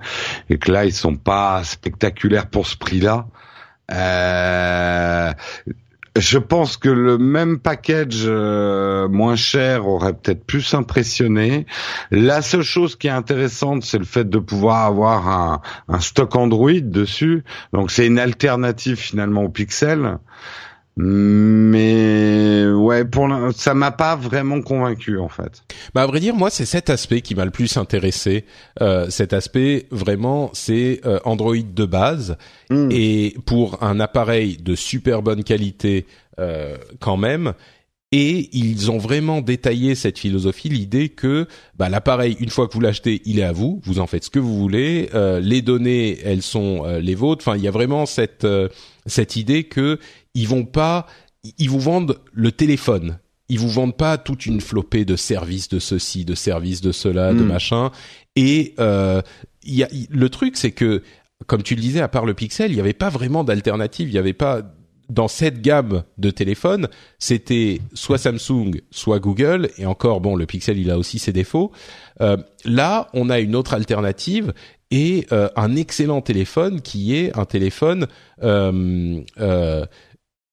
et 0.49 0.57
que 0.57 0.71
là 0.71 0.85
ils 0.85 0.93
sont 0.93 1.15
pas 1.15 1.63
spectaculaires 1.63 2.49
pour 2.49 2.67
ce 2.67 2.77
prix-là. 2.77 3.27
Euh, 3.91 5.33
je 6.17 6.37
pense 6.37 6.77
que 6.77 6.89
le 6.89 7.17
même 7.17 7.59
package 7.59 8.23
euh, 8.25 9.07
moins 9.07 9.35
cher 9.35 9.87
aurait 9.87 10.13
peut-être 10.13 10.43
plus 10.45 10.73
impressionné. 10.73 11.65
La 12.11 12.41
seule 12.41 12.63
chose 12.63 12.95
qui 12.95 13.07
est 13.07 13.11
intéressante, 13.11 13.83
c'est 13.83 13.97
le 13.97 14.05
fait 14.05 14.29
de 14.29 14.39
pouvoir 14.39 14.85
avoir 14.85 15.27
un, 15.27 15.61
un 15.87 15.99
stock 15.99 16.35
Android 16.35 16.81
dessus. 16.81 17.43
Donc 17.73 17.91
c'est 17.91 18.07
une 18.07 18.19
alternative 18.19 18.97
finalement 18.97 19.43
au 19.43 19.49
Pixel. 19.49 20.17
Mais 21.01 22.69
ouais, 22.69 23.05
pour 23.05 23.29
ça 23.55 23.73
m'a 23.73 23.91
pas 23.91 24.17
vraiment 24.17 24.61
convaincu 24.61 25.17
en 25.17 25.29
fait. 25.29 25.63
Bah 25.95 26.01
à 26.01 26.07
vrai 26.07 26.19
dire, 26.19 26.35
moi 26.35 26.49
c'est 26.49 26.65
cet 26.65 26.89
aspect 26.89 27.21
qui 27.21 27.35
m'a 27.35 27.45
le 27.45 27.51
plus 27.51 27.77
intéressé. 27.77 28.43
Euh, 28.81 29.09
cet 29.09 29.31
aspect 29.31 29.85
vraiment, 29.91 30.49
c'est 30.51 30.99
euh, 31.05 31.19
Android 31.23 31.55
de 31.55 31.85
base 31.85 32.35
mm. 32.69 32.89
et 32.91 33.37
pour 33.45 33.81
un 33.81 34.01
appareil 34.01 34.57
de 34.57 34.75
super 34.75 35.21
bonne 35.21 35.45
qualité 35.45 36.05
euh, 36.37 36.75
quand 36.99 37.17
même. 37.17 37.53
Et 38.11 38.49
ils 38.57 38.89
ont 38.89 38.97
vraiment 38.97 39.39
détaillé 39.39 39.93
cette 39.93 40.17
philosophie, 40.17 40.67
l'idée 40.67 41.09
que 41.09 41.45
bah, 41.77 41.89
l'appareil, 41.89 42.35
une 42.39 42.49
fois 42.49 42.67
que 42.67 42.73
vous 42.73 42.81
l'achetez, 42.81 43.21
il 43.25 43.37
est 43.37 43.43
à 43.43 43.51
vous, 43.51 43.79
vous 43.83 43.99
en 43.99 44.07
faites 44.07 44.23
ce 44.23 44.31
que 44.31 44.39
vous 44.39 44.57
voulez. 44.57 45.09
Euh, 45.13 45.39
les 45.39 45.61
données, 45.61 46.17
elles 46.25 46.41
sont 46.41 46.85
euh, 46.85 46.99
les 46.99 47.13
vôtres. 47.13 47.47
Enfin, 47.47 47.55
il 47.55 47.63
y 47.63 47.67
a 47.67 47.71
vraiment 47.71 48.07
cette 48.07 48.47
cette 49.05 49.35
idée 49.35 49.63
que 49.63 49.99
ils 50.33 50.47
vont 50.47 50.65
pas, 50.65 51.07
ils 51.57 51.69
vous 51.69 51.79
vendent 51.79 52.19
le 52.33 52.51
téléphone. 52.51 53.19
Ils 53.47 53.59
vous 53.59 53.69
vendent 53.69 53.97
pas 53.97 54.17
toute 54.17 54.45
une 54.45 54.61
flopée 54.61 55.05
de 55.05 55.15
services 55.15 55.69
de 55.69 55.79
ceci, 55.79 56.23
de 56.23 56.35
services 56.35 56.81
de 56.81 56.91
cela, 56.91 57.33
de 57.33 57.43
hmm. 57.43 57.47
machin. 57.47 57.91
Et 58.35 58.75
euh, 58.79 59.21
y 59.63 59.83
a, 59.83 59.89
le 60.09 60.29
truc, 60.29 60.55
c'est 60.55 60.71
que, 60.71 61.01
comme 61.47 61.63
tu 61.63 61.75
le 61.75 61.81
disais, 61.81 62.01
à 62.01 62.07
part 62.07 62.25
le 62.25 62.35
Pixel, 62.35 62.71
il 62.71 62.75
n'y 62.75 62.79
avait 62.79 62.93
pas 62.93 63.09
vraiment 63.09 63.43
d'alternative. 63.43 64.07
Il 64.09 64.13
n'y 64.13 64.19
avait 64.19 64.33
pas 64.33 64.61
dans 65.09 65.27
cette 65.27 65.61
gamme 65.61 66.03
de 66.17 66.29
téléphones, 66.29 66.87
c'était 67.17 67.81
soit 67.93 68.19
Samsung, 68.19 68.81
soit 68.91 69.19
Google, 69.19 69.69
et 69.77 69.85
encore 69.85 70.21
bon, 70.21 70.35
le 70.35 70.45
Pixel 70.45 70.77
il 70.77 70.91
a 70.91 70.99
aussi 70.99 71.17
ses 71.17 71.33
défauts. 71.33 71.71
Euh, 72.21 72.37
là, 72.63 73.09
on 73.13 73.29
a 73.29 73.39
une 73.39 73.55
autre 73.55 73.73
alternative 73.73 74.53
et 74.91 75.25
euh, 75.31 75.49
un 75.55 75.75
excellent 75.75 76.21
téléphone 76.21 76.81
qui 76.81 77.15
est 77.15 77.37
un 77.37 77.45
téléphone 77.45 78.07
euh, 78.43 79.21
euh, 79.39 79.85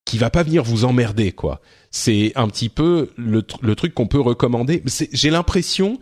qui 0.07 0.17
va 0.17 0.31
pas 0.31 0.43
venir 0.43 0.65
vous 0.65 0.87
emmerder 0.87 1.33
quoi. 1.33 1.61
C'est 1.91 2.33
un 2.37 2.49
petit 2.49 2.71
peu 2.71 3.11
le, 3.17 3.43
le 3.61 3.75
truc 3.75 3.93
qu'on 3.93 4.07
peut 4.07 4.21
recommander. 4.21 4.83
J'ai 5.13 5.31
l'impression 5.31 5.99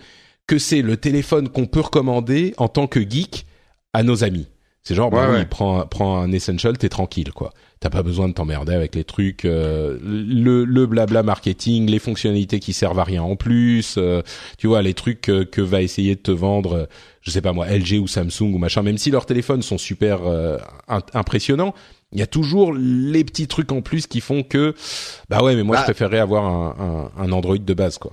que 0.47 0.59
c'est 0.59 0.83
le 0.83 0.97
téléphone 0.97 1.49
qu'on 1.49 1.67
peut 1.67 1.81
recommander 1.81 2.55
en 2.59 2.69
tant 2.69 2.87
que 2.87 3.01
geek 3.01 3.47
à 3.93 4.05
nos 4.05 4.23
amis. 4.23 4.47
C'est 4.87 4.95
genre, 4.95 5.11
bah 5.11 5.31
oui, 5.33 5.47
prends, 5.49 5.87
prends 5.87 6.19
un 6.19 6.31
essential, 6.31 6.77
t'es 6.77 6.91
tranquille, 6.91 7.33
quoi. 7.33 7.55
T'as 7.81 7.89
pas 7.89 8.03
besoin 8.03 8.29
de 8.29 8.35
t'emmerder 8.35 8.75
avec 8.75 8.95
les 8.95 9.05
trucs, 9.05 9.47
euh, 9.47 9.99
le, 10.03 10.67
le 10.67 10.87
blabla 10.87 11.23
marketing, 11.23 11.89
les 11.89 11.99
fonctionnalités 11.99 12.61
qui 12.61 12.75
servent 12.75 12.99
à 12.99 13.05
rien 13.05 13.23
en 13.23 13.35
plus, 13.35 13.95
euh, 13.97 14.21
tu 14.59 14.67
vois, 14.67 14.83
les 14.83 14.93
trucs 14.93 15.23
que, 15.23 15.43
que, 15.43 15.63
va 15.63 15.81
essayer 15.81 16.17
de 16.17 16.21
te 16.21 16.31
vendre, 16.31 16.87
je 17.23 17.31
sais 17.31 17.41
pas 17.41 17.55
moi, 17.55 17.67
LG 17.67 17.95
ou 17.95 18.07
Samsung 18.07 18.53
ou 18.53 18.59
machin, 18.59 18.83
même 18.83 18.99
si 18.99 19.11
leurs 19.11 19.25
téléphones 19.25 19.63
sont 19.63 19.79
super 19.79 20.27
euh, 20.27 20.59
impressionnants, 21.15 21.73
il 22.15 22.21
y 22.21 22.23
a 22.23 22.27
toujours 22.27 22.73
les 22.73 23.25
petits 23.25 23.49
trucs 23.49 23.73
en 23.73 23.83
plus 23.83 24.07
qui 24.07 24.21
font 24.21 24.43
que 24.43 24.75
bah 25.29 25.43
ouais 25.43 25.57
mais 25.57 25.65
moi 25.65 25.77
je 25.77 25.81
bah 25.81 25.85
préférerais 25.85 26.21
avoir 26.21 26.45
un, 26.45 27.11
un, 27.19 27.23
un, 27.23 27.33
Android 27.33 27.59
de 27.59 27.75
base 27.75 27.99
quoi. 27.99 28.13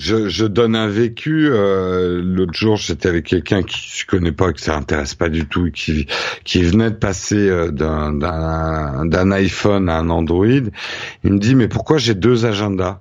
Je, 0.00 0.28
je 0.28 0.44
donne 0.44 0.76
un 0.76 0.86
vécu. 0.86 1.48
Euh, 1.50 2.22
L'autre 2.22 2.52
jour, 2.54 2.76
j'étais 2.76 3.08
avec 3.08 3.26
quelqu'un 3.26 3.64
qui 3.64 3.80
je 3.98 4.06
connais 4.06 4.30
pas, 4.30 4.52
que 4.52 4.60
ça 4.60 4.76
intéresse 4.76 5.16
pas 5.16 5.28
du 5.28 5.48
tout, 5.48 5.72
qui 5.72 6.06
qui 6.44 6.62
venait 6.62 6.90
de 6.90 6.96
passer 6.96 7.48
euh, 7.48 7.72
d'un 7.72 8.12
d'un 8.12 9.30
iPhone 9.32 9.88
à 9.88 9.98
un 9.98 10.08
Android. 10.08 10.46
Il 11.24 11.32
me 11.32 11.38
dit 11.38 11.56
mais 11.56 11.66
pourquoi 11.66 11.98
j'ai 11.98 12.14
deux 12.14 12.46
agendas? 12.46 13.00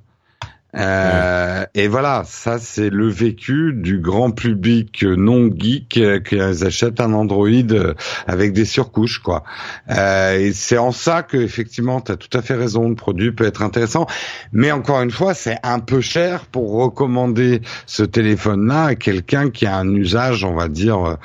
Euh, 0.77 1.65
et 1.73 1.87
voilà, 1.87 2.23
ça 2.25 2.59
c'est 2.59 2.89
le 2.89 3.07
vécu 3.07 3.73
du 3.73 3.99
grand 3.99 4.31
public 4.31 5.03
non 5.03 5.49
geek 5.53 5.97
euh, 5.97 6.19
qui 6.19 6.39
achètent 6.39 7.01
un 7.01 7.13
Android 7.13 7.47
euh, 7.47 7.93
avec 8.27 8.53
des 8.53 8.65
surcouches 8.65 9.19
quoi. 9.19 9.43
et 9.89 10.51
c'est 10.53 10.77
en 10.77 10.91
ça 10.91 11.23
que 11.23 11.37
effectivement 11.37 12.01
tu 12.01 12.11
as 12.11 12.17
tout 12.17 12.35
à 12.37 12.41
fait 12.41 12.53
raison, 12.53 12.89
le 12.89 12.95
produit 12.95 13.31
peut 13.31 13.45
être 13.45 13.63
intéressant, 13.63 14.05
mais 14.51 14.71
encore 14.71 15.01
une 15.01 15.11
fois 15.11 15.33
c'est 15.33 15.57
un 15.63 15.79
peu 15.79 16.01
cher 16.01 16.45
pour 16.45 16.73
recommander 16.73 17.61
ce 17.85 18.03
téléphone-là 18.03 18.85
à 18.85 18.95
quelqu'un 18.95 19.49
qui 19.49 19.65
a 19.65 19.77
un 19.77 19.89
usage, 19.93 20.43
on 20.43 20.53
va 20.53 20.67
dire 20.67 21.17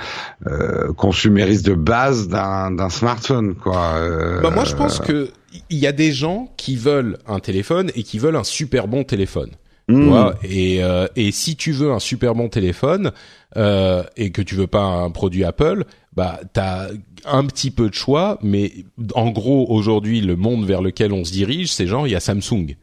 consumériste 0.97 1.67
de 1.67 1.75
base 1.75 2.29
d'un 2.29 2.91
smartphone 2.91 3.55
quoi. 3.55 3.95
bah 4.43 4.51
moi 4.51 4.65
je 4.65 4.75
pense 4.75 4.99
que 4.99 5.31
il 5.71 5.79
y 5.79 5.87
a 5.87 5.93
des 5.93 6.13
gens 6.13 6.53
qui 6.57 6.77
veulent 6.77 7.19
un 7.27 7.41
téléphone 7.41 7.91
et 7.95 8.03
qui 8.03 8.19
veulent 8.19 8.37
un 8.37 8.45
super 8.45 8.89
bon 8.89 9.05
téléphone. 9.05 9.51
Hmm. 9.89 10.31
et, 10.45 10.83
euh, 10.83 11.09
et 11.17 11.33
si 11.33 11.57
tu 11.57 11.73
veux 11.73 11.91
un 11.91 11.99
super 11.99 12.37
bon 12.37 12.49
téléphone 12.49 13.11
euh, 13.57 14.05
et 14.17 14.31
que 14.31 14.41
tu 14.41 14.55
veux 14.55 14.69
pas 14.69 14.85
un 14.85 15.11
produit 15.11 15.45
Apple, 15.45 15.85
bah 16.15 16.41
t'as 16.53 16.89
un 17.25 17.45
petit 17.47 17.73
peu 17.73 17.89
de 17.89 17.95
choix, 17.95 18.39
mais 18.43 18.73
en 19.15 19.31
gros 19.31 19.67
aujourd'hui 19.69 20.21
le 20.21 20.37
monde 20.37 20.65
vers 20.65 20.83
lequel 20.83 21.13
on 21.13 21.25
se 21.25 21.33
dirige, 21.33 21.73
c'est 21.73 21.89
genre 21.89 22.07
il 22.07 22.13
y 22.13 22.17
a 22.17 22.21
Samsung. 22.21 22.77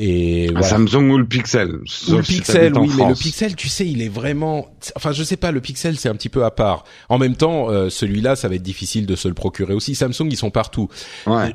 Et 0.00 0.48
voilà. 0.50 0.66
Samsung 0.66 1.08
ou 1.10 1.18
le 1.18 1.24
Pixel. 1.24 1.76
Ou 2.08 2.12
le 2.16 2.22
Pixel, 2.22 2.76
oui, 2.76 2.90
mais 2.96 3.08
le 3.08 3.14
Pixel, 3.14 3.54
tu 3.54 3.68
sais, 3.68 3.86
il 3.86 4.02
est 4.02 4.08
vraiment. 4.08 4.66
Enfin, 4.96 5.12
je 5.12 5.22
sais 5.22 5.36
pas, 5.36 5.52
le 5.52 5.60
Pixel, 5.60 5.96
c'est 5.96 6.08
un 6.08 6.16
petit 6.16 6.28
peu 6.28 6.44
à 6.44 6.50
part. 6.50 6.82
En 7.08 7.18
même 7.18 7.36
temps, 7.36 7.70
euh, 7.70 7.90
celui-là, 7.90 8.34
ça 8.34 8.48
va 8.48 8.56
être 8.56 8.62
difficile 8.62 9.06
de 9.06 9.14
se 9.14 9.28
le 9.28 9.34
procurer 9.34 9.72
aussi. 9.72 9.94
Samsung, 9.94 10.26
ils 10.28 10.36
sont 10.36 10.50
partout. 10.50 10.88
Ouais. 11.28 11.54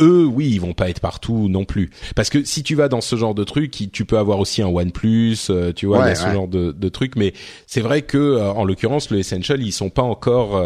eux, 0.00 0.24
oui, 0.26 0.50
ils 0.50 0.60
vont 0.60 0.72
pas 0.72 0.90
être 0.90 0.98
partout 0.98 1.48
non 1.48 1.64
plus. 1.64 1.90
Parce 2.16 2.28
que 2.28 2.42
si 2.42 2.64
tu 2.64 2.74
vas 2.74 2.88
dans 2.88 3.00
ce 3.00 3.14
genre 3.14 3.36
de 3.36 3.44
truc, 3.44 3.70
tu 3.92 4.04
peux 4.04 4.18
avoir 4.18 4.40
aussi 4.40 4.62
un 4.62 4.68
OnePlus, 4.68 5.36
euh, 5.50 5.72
tu 5.72 5.86
vois, 5.86 6.12
ce 6.16 6.28
genre 6.28 6.48
de, 6.48 6.72
de 6.72 6.88
trucs. 6.88 7.14
Mais 7.14 7.34
c'est 7.68 7.82
vrai 7.82 8.02
que, 8.02 8.18
euh, 8.18 8.50
en 8.50 8.64
l'occurrence, 8.64 9.10
le 9.10 9.20
Essential, 9.20 9.62
ils 9.62 9.70
sont 9.70 9.90
pas 9.90 10.02
encore 10.02 10.60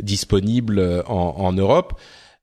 disponibles 0.00 1.04
en, 1.08 1.34
en 1.36 1.52
Europe. 1.52 2.00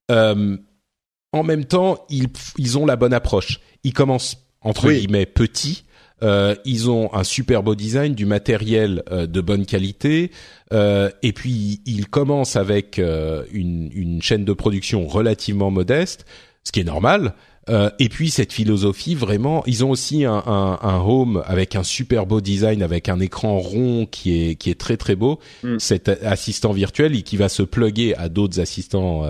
en 0.10 1.44
même 1.44 1.66
temps, 1.66 2.06
ils, 2.10 2.28
ils 2.60 2.78
ont 2.78 2.86
la 2.86 2.96
bonne 2.98 3.14
approche 3.14 3.60
ils 3.84 3.94
commencent 3.94 4.38
entre 4.62 4.92
guillemets 4.92 5.26
petits. 5.26 5.84
Euh, 6.24 6.56
ils 6.66 6.90
ont 6.90 7.12
un 7.14 7.24
super 7.24 7.64
beau 7.64 7.74
design, 7.74 8.14
du 8.14 8.26
matériel 8.26 9.04
euh, 9.12 9.26
de 9.26 9.42
bonne 9.42 9.66
qualité, 9.66 10.32
euh, 10.72 11.10
et 11.24 11.34
puis 11.34 11.82
ils 11.86 12.08
commencent 12.08 12.56
avec 12.56 13.00
euh, 13.00 13.44
une, 13.52 13.90
une, 13.94 14.22
chaîne 14.22 14.46
de 14.46 14.54
production 14.54 15.08
relativement 15.08 15.72
modeste, 15.72 16.26
ce 16.64 16.72
qui 16.72 16.80
est 16.80 16.86
normal. 16.86 17.34
Euh, 17.70 17.90
et 18.00 18.10
puis 18.10 18.30
cette 18.32 18.54
philosophie, 18.54 19.16
vraiment, 19.16 19.64
ils 19.66 19.86
ont 19.86 19.92
aussi 19.92 20.26
un, 20.26 20.44
un, 20.46 20.80
un, 20.82 21.00
home 21.00 21.44
avec 21.46 21.76
un 21.76 21.84
super 21.84 22.26
beau 22.26 22.42
design, 22.42 22.82
avec 22.82 23.08
un 23.08 23.20
écran 23.20 23.60
rond 23.60 24.08
qui 24.10 24.42
est 24.42 24.56
qui 24.56 24.70
est 24.72 24.80
très 24.80 24.98
très 24.98 25.16
beau. 25.16 25.40
Mm. 25.64 25.78
Cet 25.80 26.10
assistant 26.10 26.72
virtuel 26.72 27.16
et 27.16 27.22
qui 27.22 27.38
va 27.38 27.50
se 27.50 27.64
plugger 27.64 28.16
à 28.16 28.30
d'autres 28.30 28.60
assistants 28.60 29.24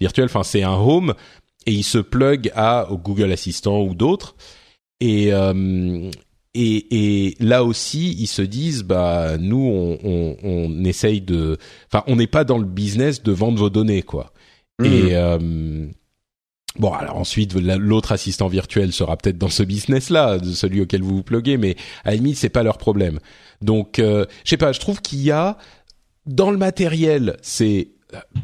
virtuels. 0.00 0.26
Enfin, 0.26 0.44
c'est 0.44 0.62
un 0.62 0.74
home, 0.74 1.14
et 1.66 1.72
il 1.72 1.84
se 1.84 1.98
plug 1.98 2.50
à 2.54 2.90
au 2.90 2.98
Google 2.98 3.32
Assistant 3.32 3.82
ou 3.82 3.94
d'autres. 3.94 4.36
Et, 5.00 5.32
euh, 5.32 6.10
et, 6.54 7.26
et 7.28 7.36
là 7.40 7.64
aussi, 7.64 8.14
ils 8.18 8.26
se 8.26 8.42
disent, 8.42 8.82
bah 8.84 9.36
nous, 9.38 9.58
on, 9.58 9.98
on, 10.04 10.36
on 10.42 10.84
essaye 10.84 11.20
de, 11.20 11.58
enfin, 11.86 12.04
on 12.06 12.16
n'est 12.16 12.26
pas 12.26 12.44
dans 12.44 12.58
le 12.58 12.66
business 12.66 13.22
de 13.22 13.32
vendre 13.32 13.58
vos 13.58 13.70
données, 13.70 14.02
quoi. 14.02 14.32
Mmh. 14.78 14.84
Et 14.84 15.16
euh, 15.16 15.86
bon, 16.78 16.92
alors 16.92 17.16
ensuite, 17.16 17.54
l'autre 17.54 18.12
assistant 18.12 18.48
virtuel 18.48 18.92
sera 18.92 19.16
peut-être 19.16 19.38
dans 19.38 19.48
ce 19.48 19.62
business-là, 19.62 20.38
celui 20.54 20.80
auquel 20.80 21.02
vous 21.02 21.16
vous 21.16 21.22
pluguez, 21.22 21.56
mais 21.56 21.76
à 22.04 22.10
la 22.10 22.16
limite, 22.16 22.36
c'est 22.36 22.48
pas 22.48 22.62
leur 22.62 22.78
problème. 22.78 23.18
Donc, 23.60 23.98
euh, 23.98 24.26
je 24.44 24.50
sais 24.50 24.56
pas, 24.56 24.72
je 24.72 24.80
trouve 24.80 25.00
qu'il 25.00 25.22
y 25.22 25.30
a 25.30 25.58
dans 26.26 26.50
le 26.50 26.58
matériel, 26.58 27.36
c'est 27.42 27.91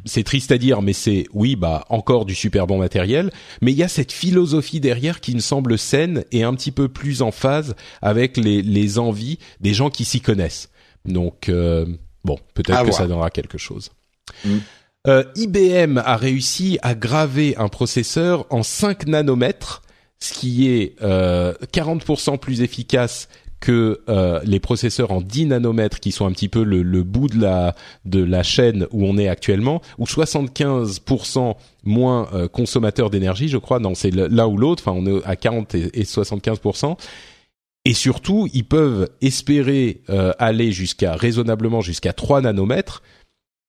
c'est 0.04 0.24
triste 0.24 0.52
à 0.52 0.58
dire, 0.58 0.82
mais 0.82 0.92
c'est 0.92 1.26
oui, 1.32 1.56
bah 1.56 1.84
encore 1.88 2.24
du 2.24 2.34
super 2.34 2.66
bon 2.66 2.78
matériel. 2.78 3.30
Mais 3.60 3.72
il 3.72 3.78
y 3.78 3.82
a 3.82 3.88
cette 3.88 4.12
philosophie 4.12 4.80
derrière 4.80 5.20
qui 5.20 5.34
me 5.34 5.40
semble 5.40 5.78
saine 5.78 6.24
et 6.32 6.42
un 6.42 6.54
petit 6.54 6.72
peu 6.72 6.88
plus 6.88 7.22
en 7.22 7.30
phase 7.30 7.74
avec 8.02 8.36
les, 8.36 8.62
les 8.62 8.98
envies 8.98 9.38
des 9.60 9.74
gens 9.74 9.90
qui 9.90 10.04
s'y 10.04 10.20
connaissent. 10.20 10.70
Donc 11.04 11.48
euh, 11.48 11.86
bon, 12.24 12.38
peut-être 12.54 12.84
que 12.84 12.92
ça 12.92 13.06
donnera 13.06 13.30
quelque 13.30 13.58
chose. 13.58 13.90
Mm. 14.44 14.58
Euh, 15.06 15.24
IBM 15.36 15.98
a 15.98 16.16
réussi 16.16 16.78
à 16.82 16.94
graver 16.94 17.56
un 17.56 17.68
processeur 17.68 18.46
en 18.50 18.62
5 18.62 19.06
nanomètres, 19.06 19.82
ce 20.18 20.32
qui 20.32 20.68
est 20.68 20.96
euh, 21.02 21.54
40% 21.72 22.38
plus 22.38 22.62
efficace 22.62 23.28
que 23.60 24.00
euh, 24.08 24.40
les 24.44 24.60
processeurs 24.60 25.10
en 25.10 25.20
10 25.20 25.46
nanomètres 25.46 26.00
qui 26.00 26.12
sont 26.12 26.26
un 26.26 26.32
petit 26.32 26.48
peu 26.48 26.62
le, 26.62 26.82
le, 26.82 27.02
bout 27.02 27.28
de 27.28 27.40
la 27.40 27.74
de 28.04 28.22
la 28.22 28.42
chaîne 28.42 28.86
où 28.92 29.04
on 29.04 29.18
est 29.18 29.28
actuellement 29.28 29.82
ou 29.98 30.04
75% 30.04 31.56
moins 31.84 32.28
euh, 32.34 32.48
consommateur 32.48 33.10
d'énergie 33.10 33.48
je 33.48 33.58
crois 33.58 33.80
non 33.80 33.94
c'est 33.94 34.10
l'un 34.10 34.46
ou 34.46 34.56
l'autre 34.56 34.84
enfin 34.86 34.96
on 34.96 35.06
est 35.06 35.24
à 35.24 35.36
40 35.36 35.74
et, 35.74 36.00
et 36.00 36.04
75% 36.04 36.96
et 37.84 37.94
surtout 37.94 38.48
ils 38.52 38.64
peuvent 38.64 39.08
espérer 39.22 40.02
euh, 40.08 40.32
aller 40.38 40.70
jusqu'à 40.70 41.16
raisonnablement 41.16 41.80
jusqu'à 41.80 42.12
3 42.12 42.42
nanomètres 42.42 43.02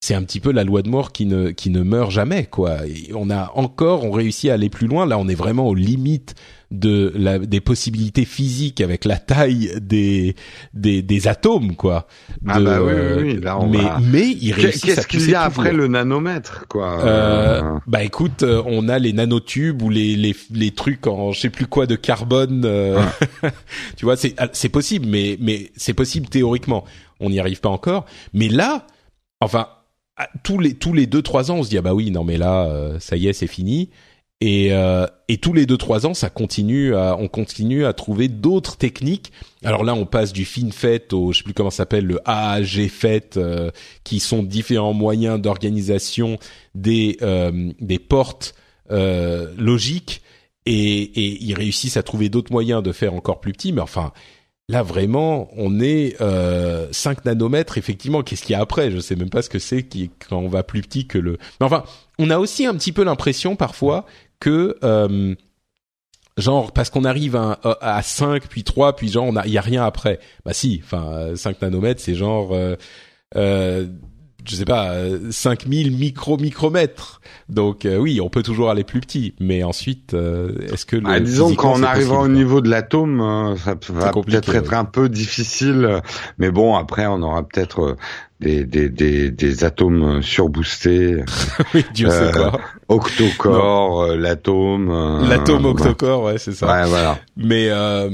c'est 0.00 0.14
un 0.14 0.22
petit 0.22 0.40
peu 0.40 0.50
la 0.52 0.64
loi 0.64 0.82
de 0.82 0.88
mort 0.88 1.12
qui 1.12 1.26
ne 1.26 1.50
qui 1.50 1.68
ne 1.68 1.82
meurt 1.82 2.10
jamais 2.10 2.46
quoi. 2.46 2.78
On 3.14 3.28
a 3.28 3.52
encore 3.54 4.04
on 4.04 4.10
réussit 4.10 4.50
à 4.50 4.54
aller 4.54 4.70
plus 4.70 4.86
loin. 4.86 5.04
Là, 5.04 5.18
on 5.18 5.28
est 5.28 5.34
vraiment 5.34 5.68
aux 5.68 5.74
limites 5.74 6.34
de 6.70 7.12
la, 7.16 7.38
des 7.38 7.60
possibilités 7.60 8.24
physiques 8.24 8.80
avec 8.80 9.04
la 9.04 9.18
taille 9.18 9.72
des 9.80 10.36
des, 10.72 11.02
des 11.02 11.28
atomes 11.28 11.74
quoi. 11.74 12.06
De, 12.42 12.50
ah 12.50 12.60
bah 12.60 12.82
oui, 12.82 12.92
oui, 12.92 13.22
oui. 13.22 13.40
Là, 13.40 13.58
on 13.58 13.68
mais 13.68 13.78
va... 13.78 13.98
mais 14.00 14.28
il 14.40 14.52
réussit. 14.52 14.84
Qu'est-ce 14.84 15.06
qu'il 15.06 15.28
y 15.28 15.34
a 15.34 15.42
après 15.42 15.72
le 15.72 15.88
nanomètre 15.88 16.66
quoi? 16.68 17.04
Euh, 17.04 17.78
Bah 17.86 18.04
écoute, 18.04 18.44
on 18.44 18.88
a 18.88 18.98
les 18.98 19.12
nanotubes 19.12 19.82
ou 19.82 19.90
les 19.90 20.14
les 20.16 20.36
les 20.52 20.70
trucs 20.70 21.06
en 21.06 21.32
je 21.32 21.40
sais 21.40 21.50
plus 21.50 21.66
quoi 21.66 21.86
de 21.86 21.96
carbone. 21.96 22.62
Euh, 22.64 23.02
ouais. 23.42 23.50
tu 23.96 24.04
vois, 24.04 24.16
c'est 24.16 24.34
c'est 24.52 24.68
possible, 24.68 25.06
mais 25.08 25.36
mais 25.40 25.70
c'est 25.76 25.94
possible 25.94 26.28
théoriquement. 26.28 26.84
On 27.18 27.30
n'y 27.30 27.40
arrive 27.40 27.60
pas 27.60 27.68
encore. 27.68 28.06
Mais 28.32 28.48
là, 28.48 28.86
enfin 29.40 29.66
tous 30.42 30.58
les 30.58 30.74
tous 30.74 30.92
les 30.92 31.06
deux 31.06 31.22
trois 31.22 31.50
ans, 31.50 31.56
on 31.56 31.62
se 31.62 31.70
dit 31.70 31.78
ah 31.78 31.82
bah 31.82 31.94
oui 31.94 32.10
non 32.10 32.24
mais 32.24 32.36
là 32.36 32.66
euh, 32.66 32.98
ça 33.00 33.16
y 33.16 33.26
est 33.26 33.32
c'est 33.32 33.46
fini 33.46 33.90
et 34.40 34.72
euh, 34.72 35.06
et 35.28 35.36
tous 35.36 35.52
les 35.52 35.66
deux 35.66 35.76
trois 35.76 36.06
ans 36.06 36.14
ça 36.14 36.30
continue 36.30 36.94
à, 36.94 37.16
on 37.18 37.28
continue 37.28 37.84
à 37.84 37.92
trouver 37.92 38.28
d'autres 38.28 38.76
techniques. 38.76 39.32
Alors 39.64 39.84
là 39.84 39.94
on 39.94 40.06
passe 40.06 40.32
du 40.32 40.44
FinFET 40.44 41.12
au 41.12 41.32
je 41.32 41.38
sais 41.38 41.44
plus 41.44 41.52
comment 41.52 41.70
ça 41.70 41.78
s'appelle 41.78 42.06
le 42.06 42.18
AAG 42.24 42.88
FET 42.88 43.36
euh, 43.36 43.70
qui 44.02 44.18
sont 44.18 44.42
différents 44.42 44.94
moyens 44.94 45.40
d'organisation 45.40 46.38
des 46.74 47.18
euh, 47.20 47.70
des 47.80 47.98
portes 47.98 48.54
euh, 48.90 49.52
logiques 49.58 50.22
et 50.64 51.02
et 51.02 51.42
ils 51.42 51.54
réussissent 51.54 51.98
à 51.98 52.02
trouver 52.02 52.30
d'autres 52.30 52.52
moyens 52.52 52.82
de 52.82 52.92
faire 52.92 53.14
encore 53.14 53.40
plus 53.40 53.52
petit 53.52 53.72
mais 53.72 53.82
enfin 53.82 54.12
Là 54.70 54.84
vraiment, 54.84 55.48
on 55.56 55.80
est 55.80 56.14
euh, 56.20 56.86
5 56.92 57.24
nanomètres. 57.24 57.76
Effectivement, 57.76 58.22
qu'est-ce 58.22 58.42
qu'il 58.42 58.52
y 58.52 58.54
a 58.54 58.60
après? 58.60 58.92
Je 58.92 59.00
sais 59.00 59.16
même 59.16 59.28
pas 59.28 59.42
ce 59.42 59.50
que 59.50 59.58
c'est 59.58 59.82
quand 59.82 60.38
on 60.38 60.46
va 60.46 60.62
plus 60.62 60.80
petit 60.80 61.08
que 61.08 61.18
le. 61.18 61.38
Mais 61.58 61.66
enfin, 61.66 61.82
on 62.20 62.30
a 62.30 62.38
aussi 62.38 62.66
un 62.66 62.74
petit 62.74 62.92
peu 62.92 63.02
l'impression 63.02 63.56
parfois 63.56 64.06
que 64.40 64.76
euh, 64.82 65.34
genre 66.36 66.72
parce 66.72 66.90
qu'on 66.90 67.04
arrive 67.04 67.36
à, 67.36 67.58
à 67.80 68.02
5 68.02 68.48
puis 68.48 68.64
3 68.64 68.96
puis 68.96 69.08
genre 69.08 69.26
on 69.26 69.36
a 69.36 69.46
il 69.46 69.52
y 69.52 69.58
a 69.58 69.62
rien 69.62 69.84
après. 69.84 70.18
Bah 70.44 70.52
si, 70.52 70.80
enfin 70.84 71.36
5 71.36 71.62
nanomètres 71.62 72.00
c'est 72.00 72.14
genre 72.14 72.52
euh, 72.52 72.76
euh, 73.36 73.86
je 74.44 74.54
sais 74.54 74.64
pas, 74.64 74.94
5000 75.30 75.96
micro 75.96 76.36
micromètres. 76.36 77.20
Donc 77.48 77.84
euh, 77.84 77.96
oui, 77.96 78.20
on 78.20 78.28
peut 78.28 78.42
toujours 78.42 78.70
aller 78.70 78.84
plus 78.84 79.00
petit, 79.00 79.34
mais 79.40 79.62
ensuite, 79.62 80.14
euh, 80.14 80.54
est-ce 80.72 80.86
que 80.86 80.96
le 80.96 81.04
ah, 81.06 81.20
disons 81.20 81.54
quand 81.54 81.78
on 81.78 81.82
arrivera 81.82 82.20
au 82.20 82.28
niveau 82.28 82.60
de 82.60 82.68
l'atome, 82.68 83.20
euh, 83.20 83.56
ça 83.56 83.74
va 83.90 84.12
peut-être 84.12 84.54
être 84.54 84.74
un 84.74 84.84
peu 84.84 85.08
difficile, 85.08 86.00
mais 86.38 86.50
bon 86.50 86.74
après 86.76 87.06
on 87.06 87.22
aura 87.22 87.46
peut-être 87.46 87.96
des, 88.40 88.64
des, 88.64 88.88
des, 88.88 89.30
des 89.30 89.64
atomes 89.64 90.22
surboostés. 90.22 91.22
oui, 91.74 91.84
Dieu 91.92 92.08
sait 92.10 92.32
quoi. 92.32 92.58
Octocore, 92.88 94.02
euh, 94.02 94.16
l'atome. 94.16 94.90
Euh, 94.90 95.28
l'atome 95.28 95.66
octocore, 95.66 96.24
ouais, 96.24 96.38
c'est 96.38 96.52
ça. 96.52 96.66
Ouais, 96.66 96.88
voilà. 96.88 97.18
Mais 97.36 97.68
euh, 97.70 98.08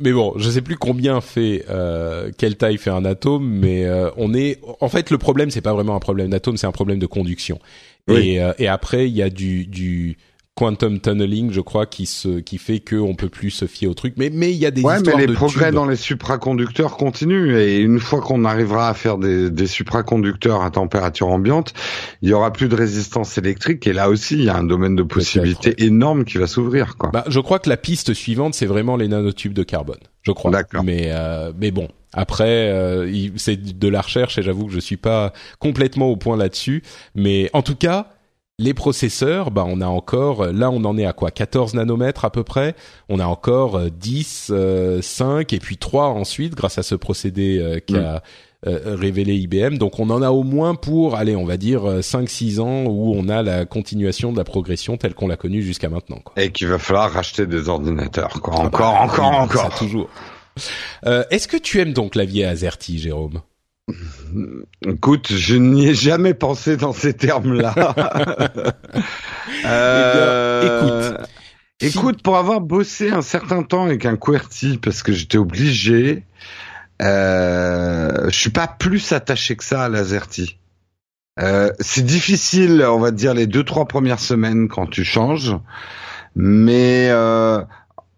mais 0.00 0.12
bon, 0.12 0.34
je 0.36 0.48
sais 0.48 0.62
plus 0.62 0.76
combien 0.76 1.20
fait 1.20 1.64
euh, 1.68 2.30
quelle 2.38 2.56
taille 2.56 2.78
fait 2.78 2.90
un 2.90 3.04
atome, 3.04 3.46
mais 3.46 3.84
euh, 3.84 4.10
on 4.16 4.32
est. 4.34 4.60
En 4.80 4.88
fait, 4.88 5.10
le 5.10 5.18
problème 5.18 5.50
c'est 5.50 5.60
pas 5.60 5.72
vraiment 5.74 5.96
un 5.96 6.00
problème 6.00 6.30
d'atome, 6.30 6.56
c'est 6.56 6.66
un 6.66 6.72
problème 6.72 6.98
de 6.98 7.06
conduction. 7.06 7.58
Oui. 8.08 8.38
Et, 8.38 8.64
et 8.64 8.68
après, 8.68 9.08
il 9.08 9.16
y 9.16 9.22
a 9.22 9.30
du 9.30 9.66
du 9.66 10.16
quantum 10.54 11.00
tunneling, 11.00 11.50
je 11.50 11.60
crois, 11.60 11.84
qui 11.86 12.06
se, 12.06 12.38
qui 12.38 12.58
fait 12.58 12.78
que 12.78 12.94
on 12.96 13.14
peut 13.14 13.28
plus 13.28 13.50
se 13.50 13.66
fier 13.66 13.88
au 13.88 13.94
truc. 13.94 14.14
Mais, 14.16 14.30
mais 14.32 14.52
il 14.52 14.56
y 14.56 14.66
a 14.66 14.70
des 14.70 14.82
ouais, 14.82 14.96
histoires 14.96 15.16
mais 15.16 15.26
les 15.26 15.32
de 15.32 15.36
progrès 15.36 15.66
tubes. 15.66 15.74
dans 15.74 15.86
les 15.86 15.96
supraconducteurs 15.96 16.96
continuent 16.96 17.56
et 17.56 17.78
une 17.78 17.98
fois 17.98 18.20
qu'on 18.20 18.44
arrivera 18.44 18.88
à 18.88 18.94
faire 18.94 19.18
des, 19.18 19.50
des 19.50 19.66
supraconducteurs 19.66 20.62
à 20.62 20.70
température 20.70 21.28
ambiante, 21.28 21.74
il 22.22 22.28
y 22.28 22.32
aura 22.32 22.52
plus 22.52 22.68
de 22.68 22.76
résistance 22.76 23.36
électrique 23.36 23.86
et 23.86 23.92
là 23.92 24.08
aussi 24.08 24.34
il 24.34 24.44
y 24.44 24.48
a 24.48 24.56
un 24.56 24.64
domaine 24.64 24.94
de 24.94 25.02
possibilités 25.02 25.74
énorme 25.84 26.24
qui 26.24 26.38
va 26.38 26.46
s'ouvrir, 26.46 26.96
quoi. 26.96 27.10
Bah, 27.12 27.24
je 27.26 27.40
crois 27.40 27.58
que 27.58 27.68
la 27.68 27.76
piste 27.76 28.14
suivante 28.14 28.54
c'est 28.54 28.66
vraiment 28.66 28.96
les 28.96 29.08
nanotubes 29.08 29.54
de 29.54 29.64
carbone. 29.64 29.98
Je 30.22 30.30
crois. 30.32 30.50
D'accord. 30.52 30.84
Mais, 30.84 31.08
euh, 31.08 31.52
mais 31.58 31.70
bon. 31.70 31.88
Après, 32.16 32.70
euh, 32.70 33.28
c'est 33.36 33.56
de 33.76 33.88
la 33.88 34.00
recherche 34.00 34.38
et 34.38 34.42
j'avoue 34.42 34.66
que 34.66 34.72
je 34.72 34.78
suis 34.78 34.96
pas 34.96 35.32
complètement 35.58 36.06
au 36.06 36.16
point 36.16 36.36
là-dessus. 36.36 36.84
Mais 37.16 37.50
en 37.52 37.62
tout 37.62 37.74
cas, 37.74 38.13
les 38.58 38.74
processeurs, 38.74 39.50
bah 39.50 39.64
on 39.66 39.80
a 39.80 39.86
encore, 39.86 40.46
là 40.46 40.70
on 40.70 40.84
en 40.84 40.96
est 40.96 41.06
à 41.06 41.12
quoi 41.12 41.30
14 41.30 41.74
nanomètres 41.74 42.24
à 42.24 42.30
peu 42.30 42.44
près. 42.44 42.76
On 43.08 43.18
a 43.18 43.26
encore 43.26 43.90
10, 43.90 44.48
euh, 44.50 45.02
5 45.02 45.52
et 45.52 45.58
puis 45.58 45.76
3 45.76 46.06
ensuite 46.06 46.54
grâce 46.54 46.78
à 46.78 46.84
ce 46.84 46.94
procédé 46.94 47.58
euh, 47.58 47.80
qu'a 47.80 48.22
euh, 48.66 48.96
révélé 48.96 49.34
IBM. 49.34 49.76
Donc 49.76 49.98
on 49.98 50.08
en 50.10 50.22
a 50.22 50.30
au 50.30 50.44
moins 50.44 50.76
pour, 50.76 51.16
allez, 51.16 51.34
on 51.34 51.44
va 51.44 51.56
dire 51.56 51.82
5-6 51.84 52.60
ans 52.60 52.84
où 52.84 53.14
on 53.16 53.28
a 53.28 53.42
la 53.42 53.64
continuation 53.64 54.32
de 54.32 54.38
la 54.38 54.44
progression 54.44 54.96
telle 54.96 55.14
qu'on 55.14 55.26
l'a 55.26 55.36
connue 55.36 55.62
jusqu'à 55.62 55.88
maintenant. 55.88 56.20
Quoi. 56.24 56.40
Et 56.40 56.52
qu'il 56.52 56.68
va 56.68 56.78
falloir 56.78 57.10
racheter 57.10 57.46
des 57.46 57.68
ordinateurs. 57.68 58.40
Quoi. 58.40 58.54
Encore, 58.54 58.94
ah 58.96 59.06
bah, 59.06 59.12
encore, 59.12 59.34
encore. 59.34 59.72
Ça, 59.72 59.76
toujours. 59.76 60.08
Est-ce 61.04 61.48
que 61.48 61.56
tu 61.56 61.80
aimes 61.80 61.92
donc 61.92 62.12
clavier 62.12 62.44
AZERTY, 62.44 62.98
Jérôme? 62.98 63.40
Écoute, 64.86 65.32
je 65.32 65.56
n'y 65.56 65.88
ai 65.88 65.94
jamais 65.94 66.34
pensé 66.34 66.76
dans 66.76 66.92
ces 66.92 67.14
termes-là. 67.14 67.74
euh, 69.64 71.16
écoute, 71.18 71.28
écoute, 71.80 72.22
pour 72.22 72.36
avoir 72.36 72.60
bossé 72.60 73.10
un 73.10 73.22
certain 73.22 73.62
temps 73.62 73.84
avec 73.84 74.06
un 74.06 74.16
QWERTY 74.16 74.78
parce 74.78 75.02
que 75.02 75.12
j'étais 75.12 75.38
obligé, 75.38 76.24
euh, 77.02 78.30
je 78.30 78.36
suis 78.36 78.50
pas 78.50 78.66
plus 78.66 79.12
attaché 79.12 79.56
que 79.56 79.64
ça 79.64 79.84
à 79.84 79.88
l'AZERTY. 79.88 80.58
Euh, 81.40 81.70
c'est 81.80 82.04
difficile, 82.04 82.84
on 82.88 83.00
va 83.00 83.10
dire 83.10 83.34
les 83.34 83.46
deux 83.46 83.64
trois 83.64 83.86
premières 83.86 84.20
semaines 84.20 84.68
quand 84.68 84.86
tu 84.86 85.04
changes, 85.04 85.56
mais 86.36 87.08
euh, 87.10 87.60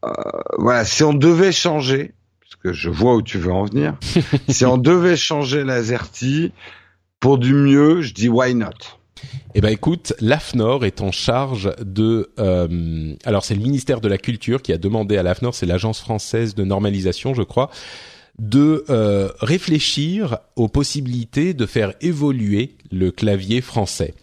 euh, 0.04 0.10
voilà, 0.58 0.84
si 0.84 1.02
on 1.02 1.14
devait 1.14 1.52
changer, 1.52 2.12
que 2.66 2.72
je 2.72 2.90
vois 2.90 3.14
où 3.14 3.22
tu 3.22 3.38
veux 3.38 3.52
en 3.52 3.64
venir. 3.64 3.94
si 4.48 4.64
on 4.64 4.76
devait 4.76 5.16
changer 5.16 5.62
l'AZERTY 5.62 6.52
pour 7.20 7.38
du 7.38 7.54
mieux, 7.54 8.02
je 8.02 8.12
dis 8.12 8.28
why 8.28 8.54
not? 8.54 8.70
Eh 9.54 9.60
ben 9.60 9.70
écoute, 9.70 10.12
l'AFNOR 10.20 10.84
est 10.84 11.00
en 11.00 11.12
charge 11.12 11.72
de. 11.80 12.30
Euh, 12.38 13.14
alors 13.24 13.44
c'est 13.44 13.54
le 13.54 13.62
ministère 13.62 14.00
de 14.00 14.08
la 14.08 14.18
Culture 14.18 14.62
qui 14.62 14.72
a 14.72 14.78
demandé 14.78 15.16
à 15.16 15.22
l'AFNOR, 15.22 15.54
c'est 15.54 15.66
l'agence 15.66 16.00
française 16.00 16.54
de 16.54 16.64
normalisation, 16.64 17.34
je 17.34 17.42
crois, 17.42 17.70
de 18.38 18.84
euh, 18.90 19.30
réfléchir 19.40 20.38
aux 20.56 20.68
possibilités 20.68 21.54
de 21.54 21.66
faire 21.66 21.94
évoluer 22.00 22.76
le 22.90 23.10
clavier 23.10 23.60
français. 23.60 24.14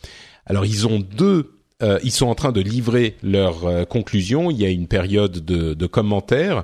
Alors 0.46 0.66
ils 0.66 0.86
ont 0.86 1.00
deux 1.00 1.54
euh, 1.82 2.00
ils 2.04 2.12
sont 2.12 2.28
en 2.28 2.36
train 2.36 2.52
de 2.52 2.62
livrer 2.62 3.18
leurs 3.24 3.66
euh, 3.66 3.84
conclusions. 3.84 4.52
Il 4.52 4.58
y 4.58 4.66
a 4.66 4.70
une 4.70 4.88
période 4.88 5.44
de, 5.44 5.74
de 5.74 5.86
commentaires 5.88 6.64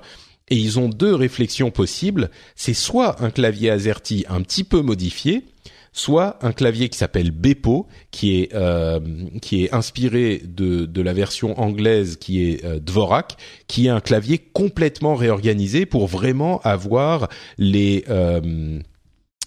et 0.50 0.56
ils 0.56 0.80
ont 0.80 0.90
deux 0.90 1.14
réflexions 1.14 1.72
possibles. 1.72 2.30
C'est 2.56 2.74
soit 2.74 3.22
un 3.24 3.30
clavier 3.30 3.70
AZERTY 3.70 4.26
un 4.30 4.42
petit 4.42 4.64
peu 4.64 4.82
modifié, 4.82 5.46
soit 5.92 6.38
un 6.46 6.52
clavier 6.52 6.90
qui 6.90 6.98
s'appelle 6.98 7.32
Bepo, 7.32 7.88
qui 8.12 8.42
est 8.42 8.54
euh, 8.54 9.00
qui 9.42 9.64
est 9.64 9.74
inspiré 9.74 10.42
de 10.46 10.86
de 10.86 11.02
la 11.02 11.14
version 11.14 11.60
anglaise 11.60 12.18
qui 12.18 12.44
est 12.44 12.64
euh, 12.66 12.80
Dvorak, 12.80 13.38
qui 13.68 13.88
est 13.88 13.90
un 13.90 14.02
clavier 14.02 14.38
complètement 14.38 15.16
réorganisé 15.16 15.86
pour 15.86 16.08
vraiment 16.08 16.60
avoir 16.62 17.30
les 17.58 18.06
euh, 18.10 18.80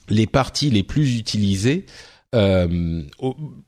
les 0.09 0.27
parties 0.27 0.71
les 0.71 0.83
plus 0.83 1.19
utilisées 1.19 1.87
euh, 2.35 3.03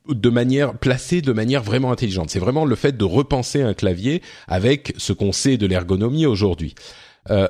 de 0.09 0.31
manière 0.31 0.79
placée 0.79 1.21
de 1.21 1.33
manière 1.33 1.63
vraiment 1.63 1.93
intelligente. 1.93 2.31
C'est 2.31 2.39
vraiment 2.39 2.65
le 2.65 2.75
fait 2.77 2.97
de 2.97 3.05
repenser 3.05 3.61
un 3.61 3.75
clavier 3.75 4.23
avec 4.49 4.95
ce 4.97 5.13
qu'on 5.13 5.33
sait 5.33 5.59
de 5.59 5.67
l'ergonomie 5.67 6.25
aujourd'hui. 6.25 6.75
Euh, 7.31 7.49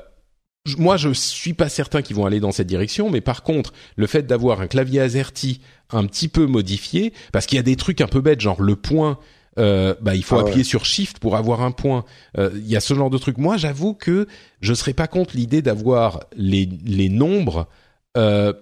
moi, 0.78 0.96
je 0.96 1.10
suis 1.12 1.52
pas 1.52 1.68
certain 1.68 2.00
qu'ils 2.00 2.16
vont 2.16 2.24
aller 2.24 2.40
dans 2.40 2.52
cette 2.52 2.66
direction, 2.66 3.10
mais 3.10 3.20
par 3.20 3.42
contre, 3.42 3.74
le 3.96 4.06
fait 4.06 4.22
d'avoir 4.22 4.60
un 4.62 4.66
clavier 4.66 5.01
AZERTY 5.01 5.60
un 5.90 6.06
petit 6.06 6.28
peu 6.28 6.46
modifié, 6.46 7.12
parce 7.32 7.44
qu'il 7.46 7.56
y 7.56 7.60
a 7.60 7.62
des 7.62 7.76
trucs 7.76 8.01
un 8.01 8.06
peu 8.06 8.22
bêtes, 8.22 8.40
genre 8.40 8.62
le 8.62 8.74
point, 8.74 9.18
euh, 9.59 9.94
bah 10.01 10.14
il 10.14 10.24
faut 10.24 10.36
Ah 10.36 10.40
appuyer 10.40 10.59
ouais. 10.59 10.64
sur 10.64 10.84
Shift 10.86 11.18
pour 11.18 11.36
avoir 11.36 11.60
un 11.62 11.70
point. 11.70 12.05
Euh, 12.38 12.51
Il 12.55 12.66
y 12.66 12.76
a 12.76 12.80
ce 12.80 12.94
genre 12.94 13.10
de 13.10 13.18
trucs. 13.18 13.38
Moi, 13.38 13.56
j'avoue 13.59 13.94
que 13.94 14.26
je 14.60 14.74
serais 14.74 14.94
pas 14.94 15.06
contre 15.06 15.36
l'idée 15.36 15.60
d'avoir 15.62 16.20
les 16.36 16.68
les 16.84 17.10
nombres. 17.10 17.68
Euh, 18.16 18.52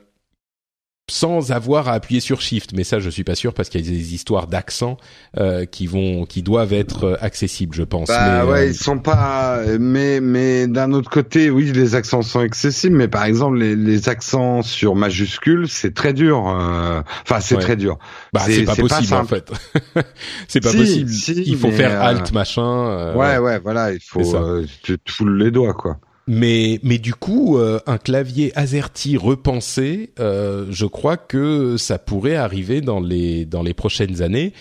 sans 1.10 1.50
avoir 1.52 1.88
à 1.88 1.92
appuyer 1.94 2.20
sur 2.20 2.40
Shift. 2.40 2.70
Mais 2.74 2.84
ça, 2.84 2.98
je 3.00 3.10
suis 3.10 3.24
pas 3.24 3.34
sûr 3.34 3.52
parce 3.54 3.68
qu'il 3.68 3.84
y 3.84 3.88
a 3.88 3.90
des 3.90 4.14
histoires 4.14 4.46
d'accent 4.46 4.96
euh, 5.36 5.64
qui 5.66 5.86
vont, 5.86 6.24
qui 6.26 6.42
doivent 6.42 6.72
être 6.72 7.04
euh, 7.04 7.16
accessibles, 7.20 7.74
je 7.74 7.82
pense. 7.82 8.08
Bah 8.08 8.44
mais, 8.44 8.50
ouais, 8.50 8.58
euh, 8.60 8.66
ils 8.68 8.74
sont 8.74 8.98
pas. 8.98 9.60
Mais 9.80 10.20
mais 10.20 10.66
d'un 10.68 10.92
autre 10.92 11.10
côté, 11.10 11.50
oui, 11.50 11.72
les 11.72 11.94
accents 11.96 12.22
sont 12.22 12.40
accessibles, 12.40 12.96
mais 12.96 13.08
par 13.08 13.24
exemple 13.24 13.58
les, 13.58 13.74
les 13.76 14.08
accents 14.08 14.62
sur 14.62 14.94
majuscules, 14.94 15.68
c'est 15.68 15.92
très 15.92 16.12
dur. 16.12 16.48
euh, 16.48 17.02
Enfin, 17.22 17.40
c'est 17.40 17.56
Ouais. 17.56 17.62
très 17.62 17.76
dur. 17.76 17.98
bah, 18.32 18.40
c'est 18.46 18.64
pas 18.64 18.76
possible 18.76 19.14
en 19.14 19.24
fait. 19.24 19.50
c'est 20.48 20.60
pas 20.60 20.70
Si, 20.70 20.76
possible. 20.78 21.10
si, 21.10 21.42
Il 21.46 21.56
faut 21.56 21.70
faire 21.72 22.00
euh, 22.00 22.06
Alt 22.06 22.32
machin. 22.32 22.62
euh, 22.88 23.14
ouais, 23.16 23.38
ouais, 23.38 23.58
voilà, 23.58 23.92
il 23.92 24.00
faut. 24.00 24.34
Euh, 24.36 24.64
tu 24.82 24.98
te 24.98 25.10
foules 25.12 25.36
les 25.36 25.50
doigts, 25.50 25.74
quoi. 25.74 25.98
Mais 26.28 26.78
mais 26.82 26.98
du 26.98 27.14
coup, 27.14 27.58
euh, 27.58 27.80
un 27.86 27.98
clavier 27.98 28.52
AZERTY 28.56 29.16
repensé, 29.16 30.12
euh, 30.20 30.66
je 30.70 30.86
crois 30.86 31.16
que 31.16 31.76
ça 31.76 31.98
pourrait 31.98 32.36
arriver 32.36 32.80
dans 32.80 33.00
les 33.00 33.44
dans 33.44 33.62
les 33.62 33.74
prochaines 33.74 34.22
années. 34.22 34.52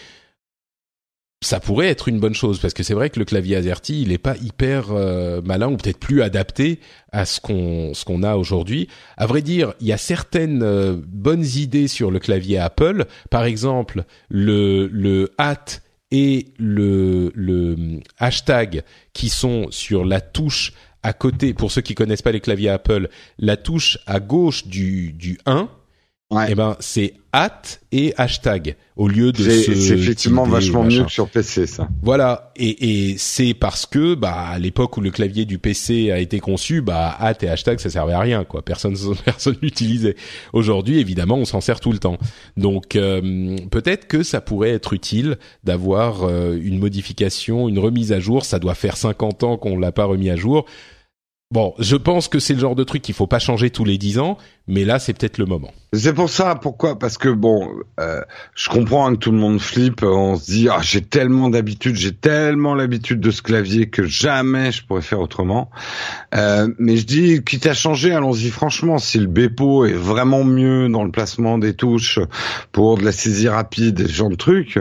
Ça 1.43 1.59
pourrait 1.59 1.87
être 1.87 2.07
une 2.07 2.19
bonne 2.19 2.35
chose 2.35 2.59
parce 2.59 2.75
que 2.75 2.83
c'est 2.83 2.93
vrai 2.93 3.09
que 3.09 3.17
le 3.17 3.25
clavier 3.25 3.55
AZERTY, 3.55 4.03
il 4.03 4.11
est 4.11 4.19
pas 4.19 4.37
hyper 4.37 4.91
euh, 4.91 5.41
malin 5.43 5.71
ou 5.71 5.77
peut-être 5.77 5.97
plus 5.97 6.21
adapté 6.21 6.79
à 7.11 7.25
ce 7.25 7.41
qu'on 7.41 7.95
ce 7.95 8.05
qu'on 8.05 8.21
a 8.21 8.35
aujourd'hui. 8.35 8.87
À 9.17 9.25
vrai 9.25 9.41
dire, 9.41 9.73
il 9.81 9.87
y 9.87 9.91
a 9.91 9.97
certaines 9.97 10.61
euh, 10.61 10.97
bonnes 11.07 11.45
idées 11.55 11.87
sur 11.87 12.11
le 12.11 12.19
clavier 12.19 12.59
Apple. 12.59 13.05
Par 13.31 13.45
exemple, 13.45 14.03
le 14.29 14.87
le 14.87 15.31
at 15.39 15.65
et 16.11 16.49
le 16.59 17.31
le 17.33 18.01
hashtag 18.19 18.83
qui 19.13 19.29
sont 19.29 19.65
sur 19.71 20.05
la 20.05 20.21
touche 20.21 20.73
à 21.03 21.13
côté, 21.13 21.53
pour 21.53 21.71
ceux 21.71 21.81
qui 21.81 21.95
connaissent 21.95 22.21
pas 22.21 22.31
les 22.31 22.41
claviers 22.41 22.69
Apple, 22.69 23.09
la 23.39 23.57
touche 23.57 23.97
à 24.05 24.19
gauche 24.19 24.67
du, 24.67 25.13
du 25.13 25.39
1, 25.45 25.69
Ouais. 26.33 26.45
eh 26.49 26.55
ben, 26.55 26.77
c'est 26.79 27.15
at 27.33 27.61
et 27.91 28.13
hashtag, 28.15 28.77
au 28.95 29.09
lieu 29.09 29.33
de 29.33 29.43
C'est 29.43 29.63
ce 29.63 29.75
c'est 29.75 29.93
effectivement 29.95 30.45
vachement 30.45 30.81
machin. 30.83 30.99
mieux 30.99 31.05
que 31.05 31.11
sur 31.11 31.27
PC, 31.27 31.67
ça. 31.67 31.89
Voilà, 32.01 32.53
et, 32.55 33.09
et 33.11 33.17
c'est 33.17 33.53
parce 33.53 33.85
que 33.85 34.15
bah 34.15 34.31
à 34.47 34.57
l'époque 34.57 34.95
où 34.95 35.01
le 35.01 35.11
clavier 35.11 35.43
du 35.43 35.57
PC 35.59 36.09
a 36.09 36.19
été 36.19 36.39
conçu, 36.39 36.81
bah 36.81 37.13
at 37.19 37.33
et 37.41 37.49
hashtag 37.49 37.79
ça 37.79 37.89
servait 37.89 38.13
à 38.13 38.21
rien 38.21 38.45
quoi. 38.45 38.61
Personne 38.63 38.95
personne 39.25 39.57
l'utilisait. 39.61 40.15
Aujourd'hui, 40.53 40.99
évidemment, 40.99 41.35
on 41.35 41.43
s'en 41.43 41.59
sert 41.59 41.81
tout 41.81 41.91
le 41.91 41.99
temps. 41.99 42.17
Donc 42.55 42.95
euh, 42.95 43.57
peut-être 43.69 44.07
que 44.07 44.23
ça 44.23 44.39
pourrait 44.39 44.69
être 44.71 44.93
utile 44.93 45.37
d'avoir 45.65 46.23
euh, 46.23 46.57
une 46.63 46.79
modification, 46.79 47.67
une 47.67 47.79
remise 47.79 48.13
à 48.13 48.21
jour. 48.21 48.45
Ça 48.45 48.57
doit 48.57 48.75
faire 48.75 48.95
50 48.95 49.43
ans 49.43 49.57
qu'on 49.57 49.77
l'a 49.77 49.91
pas 49.91 50.05
remis 50.05 50.29
à 50.29 50.37
jour. 50.37 50.65
Bon, 51.51 51.73
je 51.79 51.97
pense 51.97 52.29
que 52.29 52.39
c'est 52.39 52.53
le 52.53 52.59
genre 52.59 52.75
de 52.75 52.83
truc 52.85 53.01
qu'il 53.01 53.13
faut 53.13 53.27
pas 53.27 53.39
changer 53.39 53.69
tous 53.69 53.83
les 53.83 53.97
10 53.97 54.19
ans, 54.19 54.37
mais 54.67 54.85
là 54.85 54.99
c'est 54.99 55.13
peut-être 55.13 55.37
le 55.37 55.45
moment. 55.45 55.71
C'est 55.93 56.13
pour 56.13 56.29
ça, 56.29 56.55
pourquoi? 56.55 56.97
Parce 56.97 57.17
que 57.17 57.27
bon, 57.27 57.69
euh, 57.99 58.21
je 58.55 58.69
comprends 58.69 59.11
que 59.11 59.17
tout 59.17 59.33
le 59.33 59.37
monde 59.37 59.59
flippe. 59.59 60.03
On 60.03 60.37
se 60.37 60.45
dit, 60.45 60.69
ah, 60.69 60.79
j'ai 60.81 61.01
tellement 61.01 61.49
d'habitude, 61.49 61.97
j'ai 61.97 62.13
tellement 62.13 62.75
l'habitude 62.75 63.19
de 63.19 63.29
ce 63.29 63.41
clavier 63.41 63.89
que 63.89 64.05
jamais 64.05 64.71
je 64.71 64.85
pourrais 64.85 65.01
faire 65.01 65.19
autrement. 65.19 65.69
Euh, 66.33 66.69
mais 66.79 66.95
je 66.95 67.05
dis, 67.05 67.43
quitte 67.43 67.65
à 67.65 67.73
changer, 67.73 68.13
allons-y 68.13 68.51
franchement. 68.51 68.99
Si 68.99 69.19
le 69.19 69.27
Bepo 69.27 69.83
est 69.83 69.91
vraiment 69.91 70.45
mieux 70.45 70.87
dans 70.87 71.03
le 71.03 71.11
placement 71.11 71.57
des 71.57 71.73
touches 71.73 72.19
pour 72.71 72.97
de 72.97 73.03
la 73.03 73.11
saisie 73.11 73.49
rapide 73.49 73.99
et 73.99 74.07
ce 74.07 74.13
genre 74.13 74.29
de 74.29 74.35
trucs, 74.35 74.79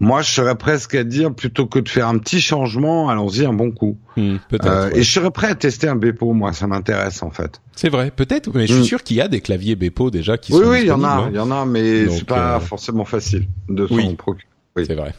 moi 0.00 0.22
je 0.22 0.30
serais 0.30 0.56
presque 0.56 0.94
à 0.94 1.04
dire, 1.04 1.34
plutôt 1.34 1.66
que 1.66 1.78
de 1.78 1.90
faire 1.90 2.08
un 2.08 2.16
petit 2.16 2.40
changement, 2.40 3.10
allons-y 3.10 3.44
un 3.44 3.52
bon 3.52 3.70
coup. 3.70 3.98
Peut-être. 4.14 4.66
Euh, 4.66 4.88
ouais. 4.88 4.98
Et 4.98 5.02
je 5.02 5.12
serais 5.12 5.30
prêt 5.30 5.48
à 5.48 5.54
tester 5.54 5.88
un 5.88 5.96
Bepo, 5.96 6.32
moi, 6.32 6.54
ça 6.54 6.66
m'intéresse 6.66 7.22
en 7.22 7.30
fait. 7.30 7.60
C'est 7.80 7.90
vrai, 7.90 8.10
peut-être, 8.10 8.50
mais 8.52 8.66
je 8.66 8.72
suis 8.72 8.82
Hmm. 8.82 8.84
sûr 8.86 9.04
qu'il 9.04 9.18
y 9.18 9.20
a 9.20 9.28
des 9.28 9.40
claviers 9.40 9.76
Bepo 9.76 10.10
déjà 10.10 10.36
qui 10.36 10.52
Oui, 10.52 10.64
sont 10.64 10.70
oui, 10.70 10.78
il 10.80 10.86
y 10.88 10.90
en 10.90 11.04
a, 11.04 11.08
hein. 11.10 11.28
il 11.30 11.36
y 11.36 11.38
en 11.38 11.52
a, 11.52 11.64
mais 11.64 12.06
Donc, 12.06 12.18
c'est 12.18 12.24
pas 12.26 12.56
euh, 12.56 12.60
forcément 12.60 13.04
facile 13.04 13.46
de 13.68 13.86
s'en 13.86 13.94
oui. 13.94 14.14
procurer. 14.16 14.48
Oui. 14.76 14.84
C'est 14.84 14.96
vrai. 14.96 15.14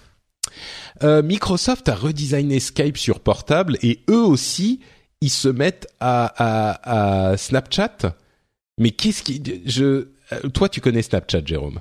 Euh, 1.03 1.22
Microsoft 1.23 1.88
a 1.88 1.95
redesigné 1.95 2.60
Skype 2.60 2.98
sur 2.98 3.22
portable 3.22 3.77
et 3.81 4.02
eux 4.10 4.23
aussi, 4.26 4.81
ils 5.22 5.30
se 5.30 5.48
mettent 5.48 5.88
à, 6.02 6.26
à, 6.36 7.30
à 7.31 7.38
Snapchat. 7.38 8.18
Mais 8.77 8.91
qu'est-ce 8.91 9.23
qui, 9.23 9.41
je, 9.65 9.84
euh, 10.34 10.49
toi, 10.53 10.68
tu 10.68 10.81
connais 10.81 11.02
Snapchat, 11.02 11.44
Jérôme? 11.45 11.80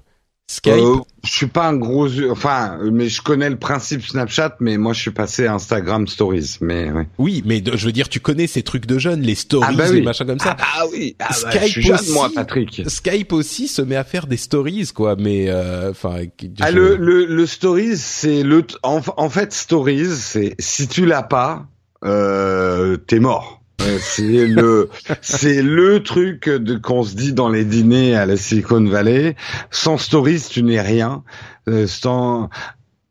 Skype. 0.51 0.73
Euh, 0.73 0.97
je 1.25 1.31
suis 1.31 1.47
pas 1.47 1.69
un 1.69 1.77
gros, 1.77 2.09
enfin, 2.31 2.79
mais 2.91 3.11
je 3.11 3.21
connais 3.21 3.51
le 3.51 3.59
principe 3.59 4.03
Snapchat, 4.03 4.57
mais 4.61 4.79
moi 4.79 4.95
je 4.95 5.01
suis 5.03 5.11
passé 5.11 5.47
à 5.47 5.53
Instagram 5.53 6.07
Stories, 6.09 6.57
mais 6.63 6.91
oui. 6.91 7.03
Oui, 7.19 7.43
mais 7.45 7.61
de- 7.61 7.77
je 7.77 7.85
veux 7.85 7.93
dire, 7.93 8.09
tu 8.09 8.19
connais 8.21 8.47
ces 8.47 8.63
trucs 8.63 8.87
de 8.87 8.99
jeunes, 8.99 9.21
les 9.21 9.35
stories, 9.35 9.67
Ah 9.71 9.77
bah 9.77 9.85
les 9.89 9.99
oui. 9.99 10.03
machins 10.03 10.27
comme 10.27 10.39
ça. 10.39 10.57
Ah 10.59 10.85
oui, 10.91 11.17
ah 11.19 11.27
bah, 11.29 11.51
Skype 11.51 11.63
je 11.67 11.67
suis 11.69 11.83
jeune 11.83 11.97
aussi. 11.97 12.13
moi, 12.13 12.31
Patrick. 12.35 12.83
Skype 12.87 13.33
aussi 13.35 13.69
se 13.69 13.83
met 13.83 13.97
à 13.97 14.05
faire 14.05 14.27
des 14.27 14.39
stories, 14.39 14.89
quoi. 14.95 15.17
Mais 15.17 15.51
euh, 15.51 15.91
enfin, 15.91 16.17
Ah, 16.61 16.71
je- 16.71 16.77
le, 16.77 16.97
le, 16.97 17.27
le 17.27 17.47
Stories, 17.47 17.99
c'est 17.99 18.43
le, 18.43 18.63
t- 18.63 18.75
en, 18.83 19.03
en 19.19 19.29
fait, 19.29 19.53
Stories, 19.53 20.17
c'est 20.17 20.55
si 20.59 20.89
tu 20.89 21.05
l'as 21.05 21.23
pas, 21.25 21.67
euh, 22.07 22.97
t'es 22.97 23.21
mort. 23.21 23.58
C'est 24.01 24.47
le, 24.47 24.91
c'est 25.21 25.63
le 25.63 26.03
truc 26.03 26.49
de 26.49 26.77
qu'on 26.77 27.05
se 27.05 27.15
dit 27.15 27.33
dans 27.33 27.49
les 27.49 27.65
dîners 27.65 28.17
à 28.17 28.27
la 28.27 28.37
Silicon 28.37 28.85
Valley. 28.85 29.37
Sans 29.71 29.99
Stories, 29.99 30.43
tu 30.51 30.63
n'es 30.63 30.81
rien. 30.81 31.23
Euh, 31.69 31.87
sans, 31.87 32.51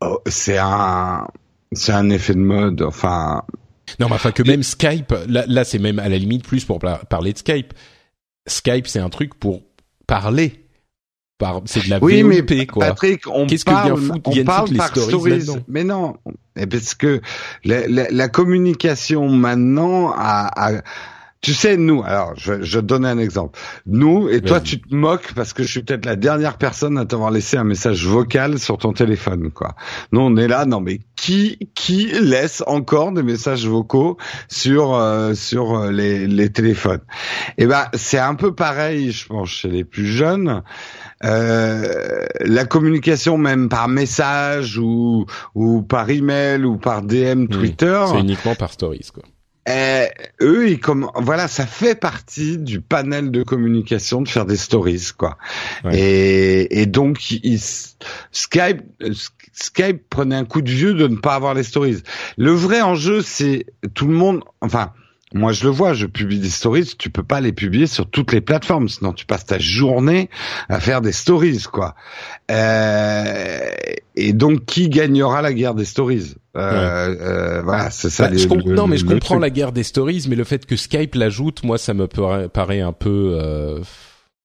oh, 0.00 0.20
c'est 0.26 0.58
un, 0.58 1.26
c'est 1.72 1.92
un 1.92 2.10
effet 2.10 2.34
de 2.34 2.40
mode. 2.40 2.82
Enfin, 2.82 3.42
Non, 3.98 4.08
mais 4.08 4.14
enfin 4.14 4.30
que 4.32 4.42
même 4.42 4.62
Skype, 4.62 5.14
là, 5.26 5.44
là 5.46 5.64
c'est 5.64 5.78
même 5.78 5.98
à 5.98 6.08
la 6.08 6.18
limite 6.18 6.44
plus 6.44 6.64
pour 6.64 6.78
parler 6.78 7.32
de 7.32 7.38
Skype. 7.38 7.72
Skype, 8.46 8.86
c'est 8.86 9.00
un 9.00 9.10
truc 9.10 9.34
pour 9.34 9.62
parler. 10.06 10.64
Par, 11.38 11.62
c'est 11.66 11.84
de 11.84 11.90
la 11.90 11.98
Oui, 12.02 12.24
mais 12.24 12.66
quoi. 12.66 12.86
Patrick, 12.86 13.22
on 13.32 13.46
Qu'est-ce 13.46 13.64
que 13.64 13.70
vient 13.70 13.82
parle, 13.82 14.00
foutre- 14.00 14.20
on 14.24 14.30
viennent 14.32 14.44
parle 14.44 14.72
par 14.76 14.88
stories 14.88 15.46
mais 15.68 15.84
non, 15.84 16.16
Et 16.56 16.66
parce 16.66 16.94
que 16.96 17.20
la, 17.64 17.86
la- 17.86 18.10
la 18.10 18.28
communication 18.28 19.28
maintenant 19.28 20.10
a, 20.16 20.50
a- 20.70 20.82
tu 21.40 21.54
sais, 21.54 21.76
nous, 21.76 22.02
alors 22.04 22.32
je, 22.36 22.62
je 22.64 22.80
donne 22.80 23.06
un 23.06 23.16
exemple. 23.18 23.56
Nous, 23.86 24.28
et 24.28 24.40
toi, 24.40 24.60
tu 24.60 24.80
te 24.80 24.92
moques 24.92 25.32
parce 25.34 25.52
que 25.52 25.62
je 25.62 25.68
suis 25.70 25.82
peut-être 25.84 26.04
la 26.04 26.16
dernière 26.16 26.58
personne 26.58 26.98
à 26.98 27.04
t'avoir 27.04 27.30
laissé 27.30 27.56
un 27.56 27.62
message 27.62 28.04
vocal 28.04 28.58
sur 28.58 28.76
ton 28.76 28.92
téléphone, 28.92 29.52
quoi. 29.52 29.76
Nous, 30.10 30.20
on 30.20 30.36
est 30.36 30.48
là, 30.48 30.64
non 30.66 30.80
mais 30.80 30.98
qui 31.14 31.70
qui 31.76 32.06
laisse 32.06 32.64
encore 32.66 33.12
des 33.12 33.22
messages 33.22 33.64
vocaux 33.68 34.16
sur 34.48 34.94
euh, 34.96 35.34
sur 35.34 35.76
euh, 35.78 35.92
les, 35.92 36.26
les 36.26 36.50
téléphones? 36.50 37.02
Eh 37.56 37.66
ben, 37.66 37.84
c'est 37.94 38.18
un 38.18 38.34
peu 38.34 38.52
pareil, 38.52 39.12
je 39.12 39.26
pense, 39.26 39.48
chez 39.50 39.68
les 39.68 39.84
plus 39.84 40.06
jeunes. 40.06 40.62
Euh, 41.24 42.26
la 42.40 42.64
communication 42.64 43.38
même 43.38 43.68
par 43.68 43.88
message 43.88 44.78
ou 44.78 45.26
ou 45.54 45.82
par 45.82 46.08
email 46.10 46.64
ou 46.64 46.76
par 46.76 47.02
DM 47.02 47.46
Twitter, 47.46 48.00
C'est 48.12 48.20
uniquement 48.20 48.54
par 48.54 48.72
stories, 48.72 49.08
quoi. 49.12 49.24
euh, 49.68 50.06
eux, 50.40 50.70
ils 50.70 50.80
comme 50.80 51.10
voilà, 51.16 51.48
ça 51.48 51.66
fait 51.66 51.94
partie 51.94 52.56
du 52.56 52.80
panel 52.80 53.30
de 53.30 53.42
communication 53.42 54.22
de 54.22 54.28
faire 54.28 54.46
des 54.46 54.56
stories, 54.56 55.10
quoi. 55.16 55.36
Ouais. 55.84 55.98
Et, 55.98 56.80
et 56.80 56.86
donc, 56.86 57.30
ils, 57.32 57.60
Skype, 58.30 58.82
Skype 59.52 60.08
prenait 60.08 60.36
un 60.36 60.44
coup 60.44 60.62
de 60.62 60.70
vieux 60.70 60.94
de 60.94 61.08
ne 61.08 61.16
pas 61.16 61.34
avoir 61.34 61.52
les 61.54 61.64
stories. 61.64 62.02
Le 62.36 62.52
vrai 62.52 62.80
enjeu, 62.80 63.22
c'est 63.22 63.66
tout 63.94 64.06
le 64.06 64.14
monde, 64.14 64.42
enfin. 64.60 64.92
Moi, 65.34 65.52
je 65.52 65.64
le 65.64 65.70
vois, 65.70 65.92
je 65.92 66.06
publie 66.06 66.38
des 66.38 66.48
stories, 66.48 66.94
tu 66.98 67.10
peux 67.10 67.22
pas 67.22 67.40
les 67.42 67.52
publier 67.52 67.86
sur 67.86 68.08
toutes 68.08 68.32
les 68.32 68.40
plateformes, 68.40 68.88
sinon 68.88 69.12
tu 69.12 69.26
passes 69.26 69.44
ta 69.44 69.58
journée 69.58 70.30
à 70.70 70.80
faire 70.80 71.02
des 71.02 71.12
stories, 71.12 71.64
quoi. 71.70 71.94
Euh, 72.50 73.70
et 74.16 74.32
donc, 74.32 74.64
qui 74.64 74.88
gagnera 74.88 75.42
la 75.42 75.52
guerre 75.52 75.74
des 75.74 75.84
stories? 75.84 76.34
Euh, 76.56 77.14
euh, 77.20 77.62
Voilà, 77.62 77.90
c'est 77.90 78.10
ça. 78.10 78.24
Bah, 78.24 78.30
les- 78.30 78.38
je 78.38 78.48
comp- 78.48 78.64
le- 78.66 78.74
non, 78.74 78.86
mais 78.86 78.96
je 78.96 79.04
comprends 79.04 79.34
truc. 79.34 79.42
la 79.42 79.50
guerre 79.50 79.72
des 79.72 79.82
stories, 79.82 80.24
mais 80.28 80.34
le 80.36 80.44
fait 80.44 80.64
que 80.66 80.76
Skype 80.76 81.14
l'ajoute, 81.14 81.62
moi, 81.62 81.76
ça 81.78 81.94
me 81.94 82.06
paraît, 82.08 82.48
paraît 82.48 82.80
un 82.80 82.92
peu. 82.92 83.38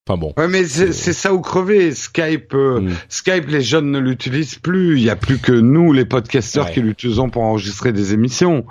Euh, 0.10 0.14
Enfin 0.14 0.20
bon. 0.20 0.34
Ouais, 0.38 0.48
mais 0.50 0.66
c'est 0.66 0.92
c'est 0.92 1.14
ça 1.14 1.34
ou 1.34 1.40
crever. 1.40 1.94
Skype, 1.94 2.54
euh, 2.54 2.82
Mm. 2.82 2.92
Skype, 3.10 3.48
les 3.48 3.62
jeunes 3.62 3.90
ne 3.92 4.00
l'utilisent 4.00 4.56
plus. 4.56 4.98
Il 4.98 5.04
y 5.04 5.10
a 5.10 5.16
plus 5.16 5.38
que 5.40 5.52
nous, 5.54 5.94
les 5.94 6.06
podcasteurs, 6.06 6.66
Ouais. 6.66 6.74
qui 6.74 6.82
l'utilisons 6.82 7.30
pour 7.30 7.44
enregistrer 7.44 7.94
des 7.94 8.14
émissions. 8.14 8.66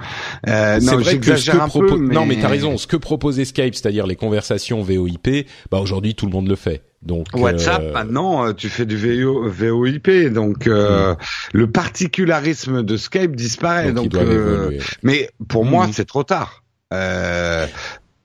Euh, 0.48 0.78
C'est 0.80 0.86
non, 0.92 0.98
vrai 0.98 1.18
que 1.18 1.36
ce 1.36 1.50
que 1.50 1.56
un 1.56 1.68
peu, 1.68 1.96
mais... 1.96 2.14
non 2.14 2.26
mais 2.26 2.38
t'as 2.38 2.48
raison, 2.48 2.76
ce 2.76 2.86
que 2.86 2.96
proposait 2.96 3.44
Skype, 3.46 3.74
c'est-à-dire 3.74 4.06
les 4.06 4.16
conversations 4.16 4.82
VoIP, 4.82 5.46
bah 5.70 5.78
aujourd'hui 5.78 6.14
tout 6.14 6.26
le 6.26 6.32
monde 6.32 6.48
le 6.48 6.56
fait. 6.56 6.82
Donc 7.02 7.26
WhatsApp, 7.34 7.82
euh, 7.82 7.92
maintenant, 7.92 8.46
euh, 8.46 8.52
tu 8.52 8.68
fais 8.68 8.84
du 8.86 8.96
VO, 8.96 9.48
VoIP, 9.48 10.30
donc 10.32 10.66
euh, 10.66 11.14
le 11.52 11.68
particularisme 11.70 12.82
de 12.82 12.96
Skype 12.96 13.34
disparaît. 13.34 13.92
donc, 13.92 14.14
euh, 14.14 14.78
mais 15.02 15.30
pour 15.48 15.64
moi, 15.64 15.86
Mhm. 15.86 15.92
c'est 15.94 16.04
trop 16.04 16.22
tard. 16.24 16.62
Euh, 16.92 17.66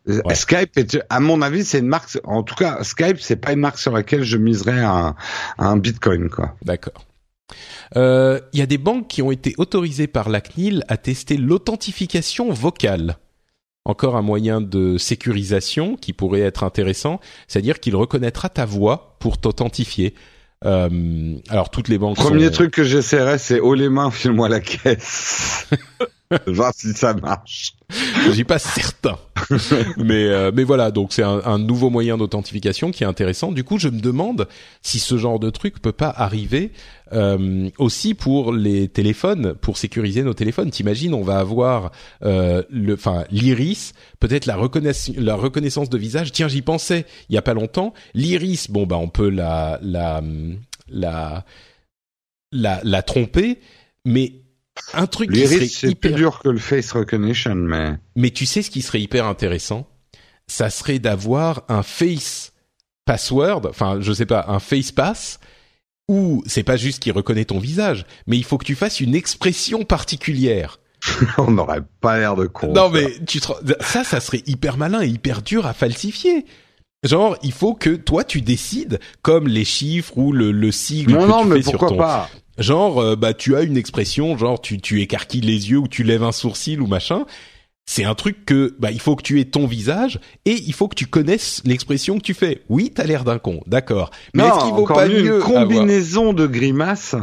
Ouais. 0.08 0.36
Skype, 0.36 0.78
est, 0.78 0.98
à 1.10 1.20
mon 1.20 1.42
avis, 1.42 1.66
c'est 1.66 1.80
une 1.80 1.88
marque. 1.88 2.18
En 2.24 2.44
tout 2.44 2.56
cas, 2.56 2.84
Skype, 2.84 3.20
c'est 3.20 3.36
pas 3.36 3.52
une 3.54 3.60
marque 3.60 3.78
sur 3.78 3.92
laquelle 3.92 4.24
je 4.24 4.38
miserais 4.38 4.82
un, 4.84 5.16
un 5.58 5.78
Bitcoin, 5.78 6.30
quoi. 6.30 6.56
D'accord. 6.64 7.06
Euh, 7.96 8.40
Il 8.54 8.60
y 8.60 8.62
a 8.62 8.66
des 8.66 8.78
banques 8.78 9.08
qui 9.08 9.22
ont 9.22 9.32
été 9.32 9.54
autorisées 9.58 10.08
par 10.08 10.30
la 10.30 10.42
CNIL 10.42 10.84
à 10.88 10.98
tester 10.98 11.38
l'authentification 11.38 12.52
vocale. 12.52 13.18
encore 13.86 14.18
un 14.18 14.22
moyen 14.22 14.60
de 14.62 14.98
sécurisation 14.98 15.96
qui 15.96 16.12
pourrait 16.14 16.42
être 16.42 16.64
intéressant, 16.66 17.20
c'est-à-dire 17.48 17.80
qu'il 17.80 17.96
reconnaîtra 17.96 18.50
ta 18.50 18.66
voix 18.66 19.16
pour 19.20 19.38
t'authentifier. 19.38 20.14
Euh, 20.66 21.36
alors 21.50 21.70
toutes 21.70 21.88
les 21.88 21.98
banques. 21.98 22.18
Premier 22.18 22.46
sont- 22.48 22.52
truc 22.52 22.72
que 22.72 22.84
j'essaierai, 22.84 23.38
c'est 23.38 23.60
haut 23.62 23.76
les 23.76 23.88
mains, 23.90 24.12
file-moi 24.12 24.50
la 24.50 24.60
caisse. 24.60 25.68
Voir 26.48 26.74
si 26.76 26.92
ça 26.94 27.14
marche. 27.14 27.74
Je 27.90 28.32
suis 28.32 28.44
pas 28.44 28.60
certain. 28.60 29.18
mais 29.98 30.26
euh, 30.26 30.52
mais 30.54 30.66
voilà, 30.66 30.92
donc 30.92 31.14
c'est 31.14 31.24
un, 31.24 31.42
un 31.46 31.58
nouveau 31.58 31.90
moyen 31.90 32.18
d'authentification 32.18 32.92
qui 32.92 33.04
est 33.04 33.08
intéressant. 33.08 33.54
Du 33.54 33.64
coup, 33.64 33.80
je 33.80 33.88
me 33.88 34.02
demande 34.02 34.48
si 34.82 35.00
ce 35.00 35.18
genre 35.18 35.40
de 35.40 35.50
truc 35.50 35.82
peut 35.82 35.94
pas 35.94 36.10
arriver 36.10 36.72
euh, 37.14 37.70
aussi 37.78 38.14
pour 38.14 38.52
les 38.52 38.90
téléphones, 38.90 39.54
pour 39.54 39.78
sécuriser 39.78 40.24
nos 40.24 40.34
téléphones. 40.34 40.70
T'imagines, 40.70 41.14
on 41.14 41.22
va 41.24 41.40
avoir 41.40 41.92
euh, 42.24 42.62
le, 42.70 42.96
enfin 42.96 43.24
l'iris, 43.32 43.94
peut-être 44.20 44.48
la 44.48 44.58
reconnaissance, 44.58 45.16
la 45.16 45.36
reconnaissance 45.36 45.90
de 45.90 45.98
visage. 45.98 46.34
Tiens, 46.34 46.50
j'y 46.50 46.62
pensais 46.62 47.06
il 47.30 47.36
y 47.36 47.38
a 47.38 47.42
pas 47.42 47.54
longtemps. 47.54 47.94
L'iris, 48.14 48.70
bon 48.70 48.86
bah 48.86 48.98
on 48.98 49.08
peut 49.08 49.30
la 49.30 49.80
la 49.82 50.22
la 50.90 51.46
la, 52.52 52.82
la 52.84 53.02
tromper, 53.02 53.60
mais 54.04 54.34
un 54.94 55.08
truc 55.08 55.32
qui 55.32 55.48
serait 55.48 55.68
c'est 55.68 55.90
hyper 55.90 56.12
plus 56.12 56.18
dur 56.18 56.40
que 56.40 56.50
le 56.50 56.60
face 56.60 56.92
recognition, 56.92 57.56
mais 57.56 57.98
mais 58.16 58.30
tu 58.32 58.46
sais 58.46 58.62
ce 58.62 58.70
qui 58.70 58.82
serait 58.82 59.02
hyper 59.02 59.26
intéressant? 59.26 59.88
Ça 60.48 60.70
serait 60.70 61.00
d'avoir 61.00 61.64
un 61.68 61.84
face 61.84 62.54
password, 63.06 63.68
enfin 63.70 64.00
je 64.02 64.14
sais 64.14 64.26
pas, 64.26 64.46
un 64.48 64.60
face 64.60 64.92
pass 64.92 65.40
où 66.10 66.42
c'est 66.46 66.64
pas 66.64 66.78
juste 66.78 67.02
qu'il 67.04 67.12
reconnaît 67.12 67.46
ton 67.46 67.60
visage, 67.60 68.06
mais 68.28 68.38
il 68.38 68.44
faut 68.44 68.58
que 68.58 68.66
tu 68.66 68.76
fasses 68.76 69.02
une 69.02 69.14
expression 69.16 69.84
particulière. 69.84 70.80
on 71.38 71.52
n'aurait 71.52 71.84
pas 72.02 72.18
l'air 72.18 72.36
de 72.36 72.48
con. 72.48 72.74
non 72.74 72.90
mais 72.90 73.14
tu 73.28 73.40
te... 73.40 73.52
ça 73.82 74.04
ça 74.04 74.20
serait 74.20 74.42
hyper 74.48 74.78
malin 74.78 75.02
et 75.02 75.08
hyper 75.08 75.42
dur 75.42 75.66
à 75.66 75.74
falsifier. 75.74 76.46
Genre, 77.04 77.38
il 77.44 77.52
faut 77.52 77.76
que 77.76 77.92
toi 77.92 78.24
tu 78.24 78.42
décides 78.42 79.00
comme 79.22 79.48
les 79.48 79.66
chiffres 79.66 80.18
ou 80.18 80.32
le, 80.32 80.52
le 80.52 80.72
sigle 80.72 81.14
Non, 81.14 81.22
que 81.22 81.28
non, 81.28 81.42
tu 81.44 81.48
mais 81.50 81.56
fais 81.58 81.62
sur 81.64 81.72
pourquoi 81.74 81.90
ton 81.90 81.98
pas? 81.98 82.30
Genre 82.58 83.00
euh, 83.02 83.16
bah 83.16 83.34
tu 83.34 83.56
as 83.56 83.62
une 83.62 83.78
expression 83.78 84.38
genre 84.38 84.60
tu 84.62 84.80
tu 84.80 85.02
écarquilles 85.02 85.42
les 85.42 85.70
yeux 85.72 85.78
ou 85.78 85.88
tu 85.88 86.04
lèves 86.04 86.24
un 86.24 86.32
sourcil 86.32 86.82
ou 86.82 86.88
machin 86.88 87.26
c'est 87.86 88.04
un 88.04 88.16
truc 88.16 88.46
que 88.46 88.76
bah 88.80 88.92
il 88.92 89.00
faut 89.00 89.16
que 89.16 89.24
tu 89.24 89.40
aies 89.40 89.46
ton 89.46 89.66
visage 89.68 90.20
et 90.46 90.54
il 90.66 90.74
faut 90.74 90.88
que 90.88 90.96
tu 90.96 91.06
connaisses 91.08 91.62
l'expression 91.66 92.18
que 92.18 92.24
tu 92.24 92.34
fais 92.34 92.64
oui 92.70 92.92
t'as 92.94 93.04
l'air 93.06 93.24
d'un 93.24 93.40
con 93.40 93.62
d'accord 93.68 94.12
mais 94.34 94.44
est-ce 94.44 94.60
qu'il 94.66 94.74
vaut 94.74 94.86
pas 94.88 95.08
mieux, 95.08 95.36
une 95.38 95.42
combinaison 95.42 96.34
de 96.34 96.48
grimaces. 96.48 97.16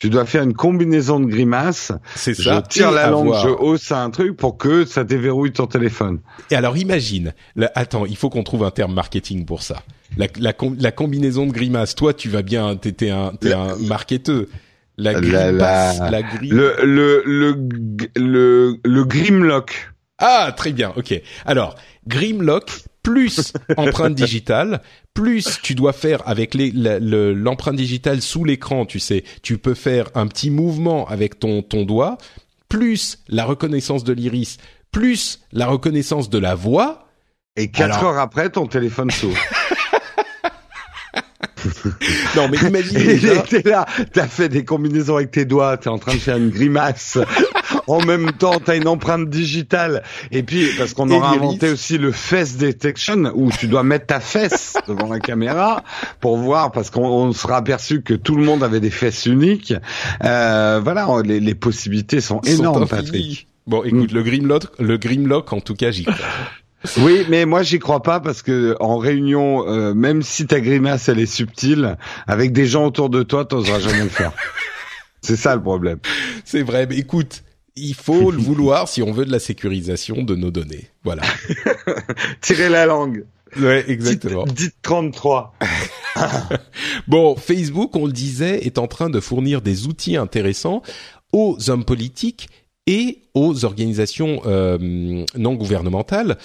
Tu 0.00 0.10
dois 0.10 0.26
faire 0.26 0.42
une 0.42 0.54
combinaison 0.54 1.20
de 1.20 1.24
grimaces. 1.26 1.92
c'est 2.16 2.34
Je 2.36 2.42
ça 2.42 2.60
tire 2.62 2.90
et 2.90 2.94
la 2.94 3.10
langue, 3.10 3.32
je 3.42 3.48
hausse 3.48 3.92
un 3.92 4.10
truc 4.10 4.36
pour 4.36 4.58
que 4.58 4.84
ça 4.84 5.04
déverrouille 5.04 5.52
ton 5.52 5.66
téléphone. 5.66 6.18
et 6.50 6.56
alors 6.56 6.76
imagine 6.76 7.32
là, 7.56 7.70
attends 7.74 8.04
il 8.04 8.16
faut 8.16 8.28
qu'on 8.28 8.42
trouve 8.42 8.64
un 8.64 8.70
terme 8.72 8.92
marketing 8.92 9.46
pour 9.46 9.62
ça 9.62 9.82
la 10.16 10.26
la, 10.38 10.52
com- 10.52 10.76
la 10.78 10.90
combinaison 10.92 11.46
de 11.46 11.52
grimaces 11.52 11.94
toi 11.94 12.12
tu 12.12 12.28
vas 12.28 12.42
bien 12.42 12.76
t'es 12.76 13.08
un 13.08 13.32
t'es 13.40 13.50
La- 13.50 13.60
un 13.60 13.76
marketeur 13.76 14.44
la 14.96 15.12
La- 15.20 15.50
la- 15.52 16.10
la 16.10 16.22
gri 16.22 16.48
Le 16.48 16.76
le 16.84 17.22
le 17.26 17.56
le, 18.16 18.76
le 18.84 19.04
Grimlock. 19.04 19.90
Ah, 20.18 20.52
très 20.56 20.72
bien, 20.72 20.92
ok. 20.96 21.20
Alors, 21.44 21.74
Grimlock 22.06 22.70
plus 23.02 23.52
empreinte 23.76 24.14
digitale, 24.14 24.80
plus 25.12 25.58
tu 25.62 25.74
dois 25.74 25.92
faire 25.92 26.22
avec 26.26 26.54
le- 26.54 27.32
l'empreinte 27.34 27.76
digitale 27.76 28.22
sous 28.22 28.44
l'écran, 28.44 28.86
tu 28.86 28.98
sais, 29.00 29.24
tu 29.42 29.58
peux 29.58 29.74
faire 29.74 30.06
un 30.14 30.26
petit 30.26 30.50
mouvement 30.50 31.06
avec 31.08 31.38
ton, 31.38 31.62
ton 31.62 31.84
doigt, 31.84 32.16
plus 32.68 33.18
la 33.28 33.44
reconnaissance 33.44 34.04
de 34.04 34.12
l'iris, 34.12 34.56
plus 34.92 35.40
la 35.52 35.66
reconnaissance 35.66 36.30
de 36.30 36.38
la 36.38 36.54
voix. 36.54 37.06
Et 37.56 37.70
quatre 37.70 37.98
Alors- 37.98 38.12
heures 38.14 38.18
après, 38.20 38.48
ton 38.50 38.66
téléphone 38.66 39.10
s'ouvre. 39.10 39.38
Non, 42.36 42.48
mais 42.48 42.58
imagine 42.58 42.96
Et 43.00 43.18
déjà, 43.18 43.42
t'es 43.42 43.62
là, 43.62 43.86
t'as 44.12 44.26
fait 44.26 44.48
des 44.48 44.64
combinaisons 44.64 45.16
avec 45.16 45.30
tes 45.30 45.44
doigts, 45.44 45.76
t'es 45.76 45.88
en 45.88 45.98
train 45.98 46.14
de 46.14 46.18
faire 46.18 46.36
une 46.36 46.50
grimace. 46.50 47.18
en 47.86 48.04
même 48.04 48.32
temps, 48.32 48.60
t'as 48.64 48.76
une 48.76 48.88
empreinte 48.88 49.28
digitale. 49.28 50.02
Et 50.30 50.42
puis, 50.42 50.68
parce 50.78 50.94
qu'on 50.94 51.10
aura 51.10 51.30
inventé 51.30 51.70
aussi 51.70 51.98
le 51.98 52.12
face 52.12 52.56
detection, 52.56 53.32
où 53.34 53.50
tu 53.50 53.66
dois 53.66 53.82
mettre 53.82 54.06
ta 54.06 54.20
fesse 54.20 54.74
devant 54.88 55.08
la 55.08 55.20
caméra 55.20 55.82
pour 56.20 56.36
voir, 56.36 56.72
parce 56.72 56.90
qu'on 56.90 57.06
on 57.06 57.32
sera 57.32 57.56
aperçu 57.56 58.02
que 58.02 58.14
tout 58.14 58.36
le 58.36 58.44
monde 58.44 58.62
avait 58.62 58.80
des 58.80 58.90
fesses 58.90 59.26
uniques. 59.26 59.74
Euh, 60.24 60.80
voilà, 60.82 61.08
les, 61.24 61.40
les 61.40 61.54
possibilités 61.54 62.20
sont 62.20 62.40
énormes. 62.40 62.86
Patrick. 62.86 63.46
Bon, 63.66 63.82
écoute, 63.82 64.12
le 64.12 64.22
Grimlock, 64.22 64.64
le 64.78 64.98
Grimlock, 64.98 65.52
en 65.52 65.60
tout 65.60 65.74
cas, 65.74 65.90
j'y 65.90 66.04
crois. 66.04 66.16
Oui, 66.98 67.24
mais 67.28 67.46
moi 67.46 67.62
j'y 67.62 67.78
crois 67.78 68.02
pas 68.02 68.20
parce 68.20 68.42
que 68.42 68.76
en 68.80 68.98
réunion, 68.98 69.66
euh, 69.66 69.94
même 69.94 70.22
si 70.22 70.46
ta 70.46 70.60
grimace 70.60 71.08
elle 71.08 71.18
est 71.18 71.26
subtile, 71.26 71.96
avec 72.26 72.52
des 72.52 72.66
gens 72.66 72.86
autour 72.86 73.10
de 73.10 73.22
toi, 73.22 73.44
t'oseras 73.44 73.80
jamais 73.80 74.04
le 74.04 74.08
faire. 74.08 74.32
C'est 75.22 75.36
ça 75.36 75.54
le 75.54 75.62
problème. 75.62 75.98
C'est 76.44 76.62
vrai, 76.62 76.86
mais 76.86 76.98
écoute, 76.98 77.42
il 77.76 77.94
faut 77.94 78.30
le 78.30 78.38
vouloir 78.42 78.88
si 78.88 79.02
on 79.02 79.12
veut 79.12 79.24
de 79.24 79.32
la 79.32 79.38
sécurisation 79.38 80.22
de 80.22 80.34
nos 80.34 80.50
données. 80.50 80.88
Voilà. 81.02 81.22
Tirer 82.40 82.68
la 82.68 82.86
langue. 82.86 83.24
Ouais, 83.58 83.84
exactement. 83.88 84.44
Dites, 84.44 84.56
dites 84.56 84.74
33. 84.82 85.54
Bon, 87.08 87.36
Facebook, 87.36 87.94
on 87.96 88.06
le 88.06 88.12
disait, 88.12 88.64
est 88.66 88.78
en 88.78 88.86
train 88.86 89.10
de 89.10 89.20
fournir 89.20 89.62
des 89.62 89.86
outils 89.86 90.16
intéressants 90.16 90.82
aux 91.32 91.56
hommes 91.68 91.84
politiques 91.84 92.48
et 92.86 93.22
aux 93.34 93.64
organisations 93.64 94.42
euh, 94.46 95.24
non 95.36 95.54
gouvernementales. 95.54 96.36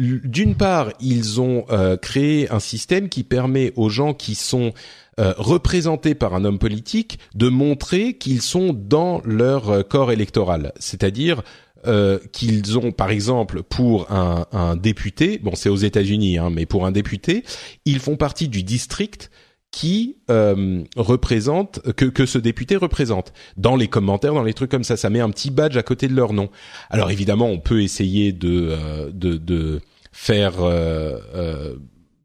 D'une 0.00 0.54
part, 0.54 0.92
ils 1.00 1.40
ont 1.42 1.66
euh, 1.70 1.96
créé 1.98 2.50
un 2.50 2.58
système 2.60 3.10
qui 3.10 3.22
permet 3.22 3.72
aux 3.76 3.90
gens 3.90 4.14
qui 4.14 4.34
sont 4.34 4.72
euh, 5.20 5.34
représentés 5.36 6.14
par 6.14 6.34
un 6.34 6.46
homme 6.46 6.58
politique 6.58 7.18
de 7.34 7.50
montrer 7.50 8.14
qu'ils 8.14 8.40
sont 8.40 8.72
dans 8.72 9.20
leur 9.26 9.68
euh, 9.68 9.82
corps 9.82 10.12
électoral, 10.12 10.72
c'est-à-dire 10.78 11.42
euh, 11.86 12.18
qu'ils 12.32 12.78
ont, 12.78 12.90
par 12.92 13.10
exemple, 13.10 13.62
pour 13.62 14.10
un, 14.10 14.46
un 14.52 14.76
député, 14.76 15.38
bon, 15.38 15.52
c'est 15.54 15.68
aux 15.68 15.76
États-Unis, 15.76 16.38
hein, 16.38 16.48
mais 16.50 16.64
pour 16.64 16.86
un 16.86 16.92
député, 16.92 17.44
ils 17.84 17.98
font 17.98 18.16
partie 18.16 18.48
du 18.48 18.62
district 18.62 19.30
qui 19.70 20.16
euh, 20.30 20.82
représente 20.96 21.80
que 21.92 22.04
que 22.04 22.26
ce 22.26 22.38
député 22.38 22.76
représente. 22.76 23.32
Dans 23.56 23.76
les 23.76 23.88
commentaires 23.88 24.34
dans 24.34 24.42
les 24.42 24.54
trucs 24.54 24.70
comme 24.70 24.84
ça 24.84 24.96
ça 24.96 25.10
met 25.10 25.20
un 25.20 25.30
petit 25.30 25.50
badge 25.50 25.76
à 25.76 25.82
côté 25.82 26.08
de 26.08 26.14
leur 26.14 26.32
nom. 26.32 26.50
Alors 26.90 27.10
évidemment 27.10 27.46
on 27.46 27.58
peut 27.58 27.82
essayer 27.82 28.32
de 28.32 28.68
euh, 28.70 29.10
de, 29.12 29.36
de 29.36 29.80
faire 30.12 30.54
euh, 30.60 31.18
euh, 31.34 31.76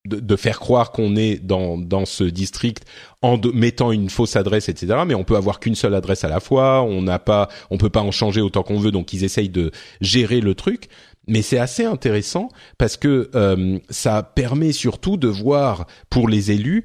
de, 0.06 0.20
de 0.20 0.36
faire 0.36 0.60
croire 0.60 0.92
qu'on 0.92 1.16
est 1.16 1.44
dans 1.44 1.78
dans 1.78 2.06
ce 2.06 2.24
district 2.24 2.84
en 3.22 3.40
mettant 3.54 3.92
une 3.92 4.10
fausse 4.10 4.36
adresse 4.36 4.70
etc 4.70 5.04
mais 5.06 5.16
on 5.16 5.24
peut 5.24 5.36
avoir 5.36 5.60
qu'une 5.60 5.76
seule 5.76 5.94
adresse 5.94 6.24
à 6.24 6.30
la 6.30 6.40
fois. 6.40 6.82
On 6.82 7.04
n'a 7.04 7.20
pas 7.20 7.50
on 7.70 7.78
peut 7.78 7.92
pas 7.92 8.02
en 8.02 8.12
changer 8.12 8.42
autant 8.42 8.64
qu'on 8.64 8.80
veut 8.80 8.92
donc 8.92 9.14
ils 9.14 9.24
essayent 9.24 9.50
de 9.50 9.72
gérer 10.02 10.42
le 10.42 10.56
truc. 10.56 10.90
Mais 11.28 11.42
c'est 11.42 11.58
assez 11.58 11.86
intéressant 11.86 12.50
parce 12.78 12.98
que 12.98 13.30
euh, 13.36 13.80
ça 13.90 14.22
permet 14.24 14.72
surtout 14.72 15.18
de 15.18 15.28
voir 15.28 15.88
pour 16.10 16.30
les 16.30 16.52
élus 16.52 16.84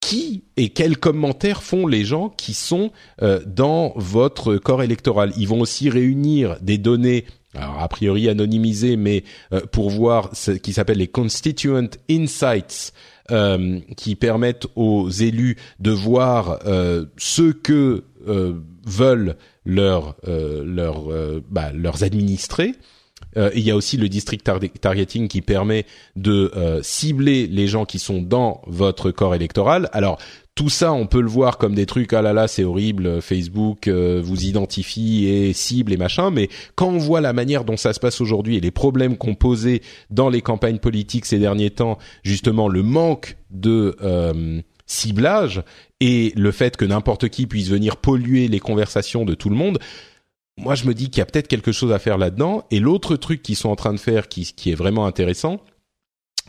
qui 0.00 0.44
et 0.56 0.70
quels 0.70 0.98
commentaires 0.98 1.62
font 1.62 1.86
les 1.86 2.04
gens 2.04 2.28
qui 2.30 2.54
sont 2.54 2.92
euh, 3.22 3.40
dans 3.46 3.92
votre 3.96 4.56
corps 4.56 4.82
électoral? 4.82 5.32
Ils 5.36 5.48
vont 5.48 5.60
aussi 5.60 5.90
réunir 5.90 6.56
des 6.60 6.78
données, 6.78 7.24
alors 7.54 7.80
a 7.80 7.88
priori 7.88 8.28
anonymisées, 8.28 8.96
mais 8.96 9.24
euh, 9.52 9.60
pour 9.72 9.90
voir 9.90 10.30
ce 10.34 10.52
qui 10.52 10.72
s'appelle 10.72 10.98
les 10.98 11.08
constituent 11.08 11.76
insights, 12.10 12.92
euh, 13.30 13.80
qui 13.96 14.14
permettent 14.14 14.66
aux 14.74 15.10
élus 15.10 15.56
de 15.80 15.90
voir 15.90 16.60
euh, 16.66 17.04
ce 17.18 17.52
que 17.52 18.04
euh, 18.26 18.54
veulent 18.86 19.36
leurs 19.66 20.16
euh, 20.26 20.64
leurs 20.64 21.12
euh, 21.12 21.42
bah, 21.50 21.70
leurs 21.74 22.04
administrés. 22.04 22.72
Euh, 23.38 23.50
il 23.54 23.62
y 23.62 23.70
a 23.70 23.76
aussi 23.76 23.96
le 23.96 24.08
district 24.08 24.44
tar- 24.44 24.60
targeting 24.80 25.28
qui 25.28 25.40
permet 25.40 25.86
de 26.16 26.52
euh, 26.56 26.80
cibler 26.82 27.46
les 27.46 27.68
gens 27.68 27.84
qui 27.84 27.98
sont 27.98 28.20
dans 28.20 28.60
votre 28.66 29.10
corps 29.10 29.34
électoral. 29.34 29.88
Alors 29.92 30.18
tout 30.54 30.68
ça, 30.68 30.92
on 30.92 31.06
peut 31.06 31.20
le 31.20 31.28
voir 31.28 31.56
comme 31.56 31.76
des 31.76 31.86
trucs 31.86 32.12
ah 32.12 32.20
là 32.20 32.32
là, 32.32 32.48
c'est 32.48 32.64
horrible, 32.64 33.22
Facebook 33.22 33.86
euh, 33.86 34.20
vous 34.22 34.44
identifie 34.44 35.26
et 35.28 35.52
cible 35.52 35.92
et 35.92 35.96
machin. 35.96 36.32
Mais 36.32 36.48
quand 36.74 36.88
on 36.88 36.98
voit 36.98 37.20
la 37.20 37.32
manière 37.32 37.64
dont 37.64 37.76
ça 37.76 37.92
se 37.92 38.00
passe 38.00 38.20
aujourd'hui 38.20 38.56
et 38.56 38.60
les 38.60 38.72
problèmes 38.72 39.16
qu'on 39.16 39.36
posait 39.36 39.82
dans 40.10 40.28
les 40.28 40.42
campagnes 40.42 40.78
politiques 40.78 41.26
ces 41.26 41.38
derniers 41.38 41.70
temps, 41.70 41.96
justement 42.24 42.66
le 42.66 42.82
manque 42.82 43.36
de 43.50 43.96
euh, 44.02 44.60
ciblage 44.86 45.62
et 46.00 46.32
le 46.34 46.50
fait 46.50 46.76
que 46.76 46.84
n'importe 46.84 47.28
qui 47.28 47.46
puisse 47.46 47.68
venir 47.68 47.96
polluer 47.96 48.48
les 48.48 48.58
conversations 48.58 49.24
de 49.24 49.34
tout 49.34 49.50
le 49.50 49.56
monde, 49.56 49.78
moi 50.58 50.74
je 50.74 50.84
me 50.86 50.94
dis 50.94 51.10
qu'il 51.10 51.18
y 51.18 51.22
a 51.22 51.26
peut-être 51.26 51.48
quelque 51.48 51.72
chose 51.72 51.92
à 51.92 51.98
faire 51.98 52.18
là-dedans. 52.18 52.64
Et 52.70 52.80
l'autre 52.80 53.16
truc 53.16 53.42
qu'ils 53.42 53.56
sont 53.56 53.68
en 53.68 53.76
train 53.76 53.94
de 53.94 53.98
faire, 53.98 54.28
qui, 54.28 54.52
est 54.66 54.74
vraiment 54.74 55.06
intéressant, 55.06 55.60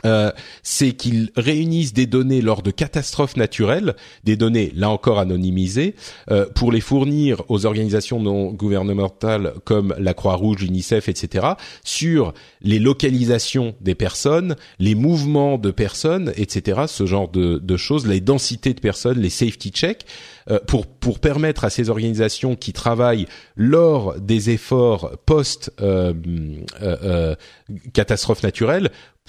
euh, 0.06 0.30
c'est 0.62 0.92
qu'ils 0.92 1.30
réunissent 1.36 1.92
des 1.92 2.06
données 2.06 2.40
lors 2.40 2.62
de 2.62 2.70
catastrophes 2.70 3.36
naturelles, 3.36 3.94
des 4.24 4.36
données 4.36 4.72
là 4.74 4.90
encore 4.90 5.18
anonymisées, 5.18 5.94
euh, 6.30 6.46
pour 6.54 6.72
les 6.72 6.80
fournir 6.80 7.42
aux 7.48 7.66
organisations 7.66 8.20
non 8.20 8.52
gouvernementales 8.52 9.54
comme 9.64 9.94
la 9.98 10.14
Croix-Rouge, 10.14 10.60
l'UNICEF, 10.60 11.08
etc., 11.08 11.48
sur 11.84 12.32
les 12.62 12.78
localisations 12.78 13.74
des 13.80 13.94
personnes, 13.94 14.56
les 14.78 14.94
mouvements 14.94 15.58
de 15.58 15.70
personnes, 15.70 16.32
etc., 16.36 16.82
ce 16.86 17.06
genre 17.06 17.28
de, 17.28 17.58
de 17.58 17.76
choses, 17.76 18.06
les 18.06 18.20
densités 18.20 18.74
de 18.74 18.80
personnes, 18.80 19.18
les 19.18 19.30
safety 19.30 19.70
checks, 19.70 20.06
euh, 20.50 20.58
pour 20.66 20.86
pour 20.86 21.18
permettre 21.18 21.64
à 21.64 21.70
ces 21.70 21.90
organisations 21.90 22.56
qui 22.56 22.72
travaillent 22.72 23.26
lors 23.56 24.18
des 24.18 24.50
efforts 24.50 25.12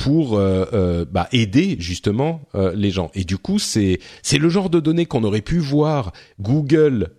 post 0.03 0.33
euh, 0.33 0.65
euh, 0.73 1.05
pour 1.05 1.13
bah, 1.13 1.27
aider 1.31 1.75
justement 1.79 2.41
les 2.75 2.91
gens. 2.91 3.11
Et 3.13 3.23
du 3.23 3.37
coup, 3.37 3.59
c'est 3.59 3.99
c'est 4.21 4.37
le 4.37 4.49
genre 4.49 4.69
de 4.69 4.79
données 4.79 5.05
qu'on 5.05 5.23
aurait 5.23 5.41
pu 5.41 5.57
voir 5.57 6.11
Google 6.39 7.11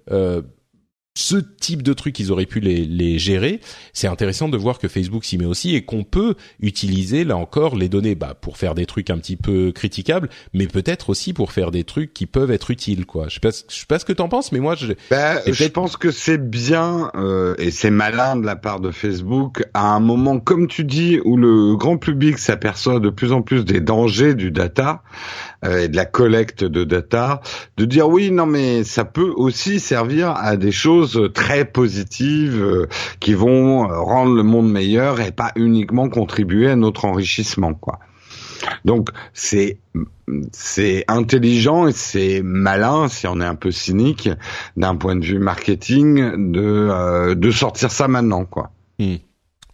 ce 1.14 1.36
type 1.36 1.82
de 1.82 1.92
trucs, 1.92 2.18
ils 2.18 2.32
auraient 2.32 2.46
pu 2.46 2.60
les, 2.60 2.86
les 2.86 3.18
gérer. 3.18 3.60
C'est 3.92 4.06
intéressant 4.06 4.48
de 4.48 4.56
voir 4.56 4.78
que 4.78 4.88
Facebook 4.88 5.24
s'y 5.24 5.36
met 5.36 5.44
aussi 5.44 5.74
et 5.74 5.84
qu'on 5.84 6.04
peut 6.04 6.36
utiliser 6.60 7.24
là 7.24 7.36
encore 7.36 7.76
les 7.76 7.88
données 7.88 8.14
bah, 8.14 8.34
pour 8.40 8.56
faire 8.56 8.74
des 8.74 8.86
trucs 8.86 9.10
un 9.10 9.18
petit 9.18 9.36
peu 9.36 9.72
critiquables, 9.72 10.30
mais 10.54 10.66
peut-être 10.66 11.10
aussi 11.10 11.34
pour 11.34 11.52
faire 11.52 11.70
des 11.70 11.84
trucs 11.84 12.14
qui 12.14 12.26
peuvent 12.26 12.50
être 12.50 12.70
utiles. 12.70 13.04
Quoi. 13.04 13.28
Je 13.28 13.34
sais 13.34 13.40
pas, 13.40 13.50
je 13.50 13.74
sais 13.74 13.86
pas 13.86 13.98
ce 13.98 14.06
que 14.06 14.12
t'en 14.12 14.28
penses, 14.28 14.52
mais 14.52 14.60
moi 14.60 14.74
je. 14.74 14.94
Bah, 15.10 15.40
je 15.46 15.64
pense 15.66 15.96
que 15.96 16.10
c'est 16.10 16.38
bien 16.38 17.10
euh, 17.14 17.54
et 17.58 17.70
c'est 17.70 17.90
malin 17.90 18.36
de 18.36 18.46
la 18.46 18.56
part 18.56 18.80
de 18.80 18.90
Facebook 18.90 19.64
à 19.74 19.94
un 19.94 20.00
moment 20.00 20.40
comme 20.40 20.66
tu 20.66 20.84
dis 20.84 21.20
où 21.24 21.36
le 21.36 21.76
grand 21.76 21.98
public 21.98 22.38
s'aperçoit 22.38 23.00
de 23.00 23.10
plus 23.10 23.32
en 23.32 23.42
plus 23.42 23.64
des 23.64 23.80
dangers 23.80 24.34
du 24.34 24.50
data 24.50 25.02
et 25.64 25.88
de 25.88 25.96
la 25.96 26.04
collecte 26.04 26.64
de 26.64 26.84
data, 26.84 27.40
de 27.76 27.84
dire 27.84 28.08
oui 28.08 28.30
non 28.30 28.46
mais 28.46 28.84
ça 28.84 29.04
peut 29.04 29.32
aussi 29.36 29.80
servir 29.80 30.30
à 30.30 30.56
des 30.56 30.72
choses 30.72 31.30
très 31.34 31.64
positives 31.64 32.60
euh, 32.60 32.86
qui 33.20 33.34
vont 33.34 33.90
euh, 33.90 34.00
rendre 34.00 34.34
le 34.34 34.42
monde 34.42 34.70
meilleur 34.70 35.20
et 35.20 35.32
pas 35.32 35.52
uniquement 35.56 36.08
contribuer 36.08 36.70
à 36.70 36.76
notre 36.76 37.04
enrichissement, 37.04 37.74
quoi. 37.74 37.98
Donc 38.84 39.08
c'est 39.32 39.78
c'est 40.52 41.04
intelligent 41.08 41.88
et 41.88 41.92
c'est 41.92 42.42
malin 42.44 43.08
si 43.08 43.26
on 43.26 43.40
est 43.40 43.44
un 43.44 43.56
peu 43.56 43.72
cynique 43.72 44.28
d'un 44.76 44.94
point 44.94 45.16
de 45.16 45.24
vue 45.24 45.40
marketing 45.40 46.52
de 46.52 46.62
euh, 46.62 47.34
de 47.34 47.50
sortir 47.50 47.90
ça 47.90 48.06
maintenant 48.06 48.44
quoi. 48.44 48.70
Hmm. 49.00 49.16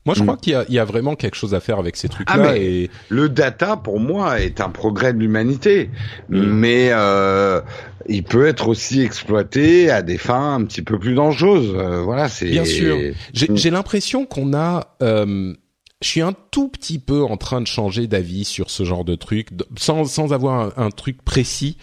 Moi, 0.08 0.14
je 0.14 0.22
crois 0.22 0.36
mm. 0.36 0.40
qu'il 0.40 0.64
y, 0.70 0.78
a 0.78 0.84
vraiment 0.86 1.16
quelque 1.16 1.34
chose 1.34 1.52
à 1.54 1.60
faire 1.60 1.78
avec 1.78 1.98
ces 1.98 2.08
trucs-là. 2.08 2.52
Ah, 2.52 2.56
et 2.56 2.88
le 3.10 3.28
data, 3.28 3.76
pour 3.76 4.00
moi, 4.00 4.40
est 4.40 4.62
un 4.62 4.70
progrès 4.70 5.12
de 5.12 5.18
l'humanité, 5.18 5.90
mm. 6.30 6.40
mais 6.40 6.88
euh, 6.92 7.60
il 8.08 8.22
peut 8.22 8.46
être 8.46 8.68
aussi 8.68 9.02
exploité 9.02 9.90
à 9.90 10.00
des 10.00 10.16
fins 10.16 10.54
un 10.54 10.64
petit 10.64 10.80
peu 10.80 10.98
plus 10.98 11.12
dangereuses. 11.12 11.74
Euh, 11.76 12.00
voilà, 12.00 12.30
c'est 12.30 12.48
bien 12.48 12.64
sûr. 12.64 12.96
Mm. 12.96 13.12
J'ai 13.34 13.68
l'impression 13.68 14.24
qu'on 14.24 14.54
a. 14.54 14.96
Euh, 15.02 15.52
je 16.00 16.08
suis 16.08 16.22
un 16.22 16.32
tout 16.52 16.68
petit 16.68 16.98
peu 16.98 17.22
en 17.22 17.36
train 17.36 17.60
de 17.60 17.66
changer 17.66 18.06
d'avis 18.06 18.46
sur 18.46 18.70
ce 18.70 18.84
genre 18.84 19.04
de 19.04 19.14
truc, 19.14 19.48
sans 19.76 20.06
sans 20.06 20.32
avoir 20.32 20.72
un, 20.78 20.86
un 20.86 20.90
truc 20.90 21.20
précis, 21.22 21.76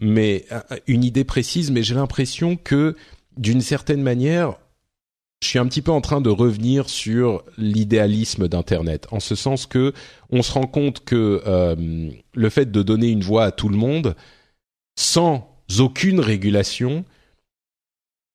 mais 0.00 0.44
une 0.86 1.02
idée 1.02 1.24
précise. 1.24 1.72
Mais 1.72 1.82
j'ai 1.82 1.96
l'impression 1.96 2.54
que 2.54 2.94
d'une 3.36 3.60
certaine 3.60 4.02
manière, 4.02 4.54
je 5.42 5.48
suis 5.48 5.58
un 5.58 5.66
petit 5.66 5.82
peu 5.82 5.92
en 5.92 6.00
train 6.00 6.20
de 6.20 6.30
revenir 6.30 6.88
sur 6.88 7.44
l'idéalisme 7.58 8.48
d'Internet, 8.48 9.06
en 9.10 9.20
ce 9.20 9.34
sens 9.34 9.66
que 9.66 9.92
on 10.30 10.42
se 10.42 10.52
rend 10.52 10.66
compte 10.66 11.04
que 11.04 11.42
euh, 11.46 12.10
le 12.34 12.50
fait 12.50 12.70
de 12.70 12.82
donner 12.82 13.08
une 13.08 13.22
voix 13.22 13.44
à 13.44 13.52
tout 13.52 13.68
le 13.68 13.76
monde, 13.76 14.16
sans 14.98 15.62
aucune 15.78 16.20
régulation, 16.20 17.04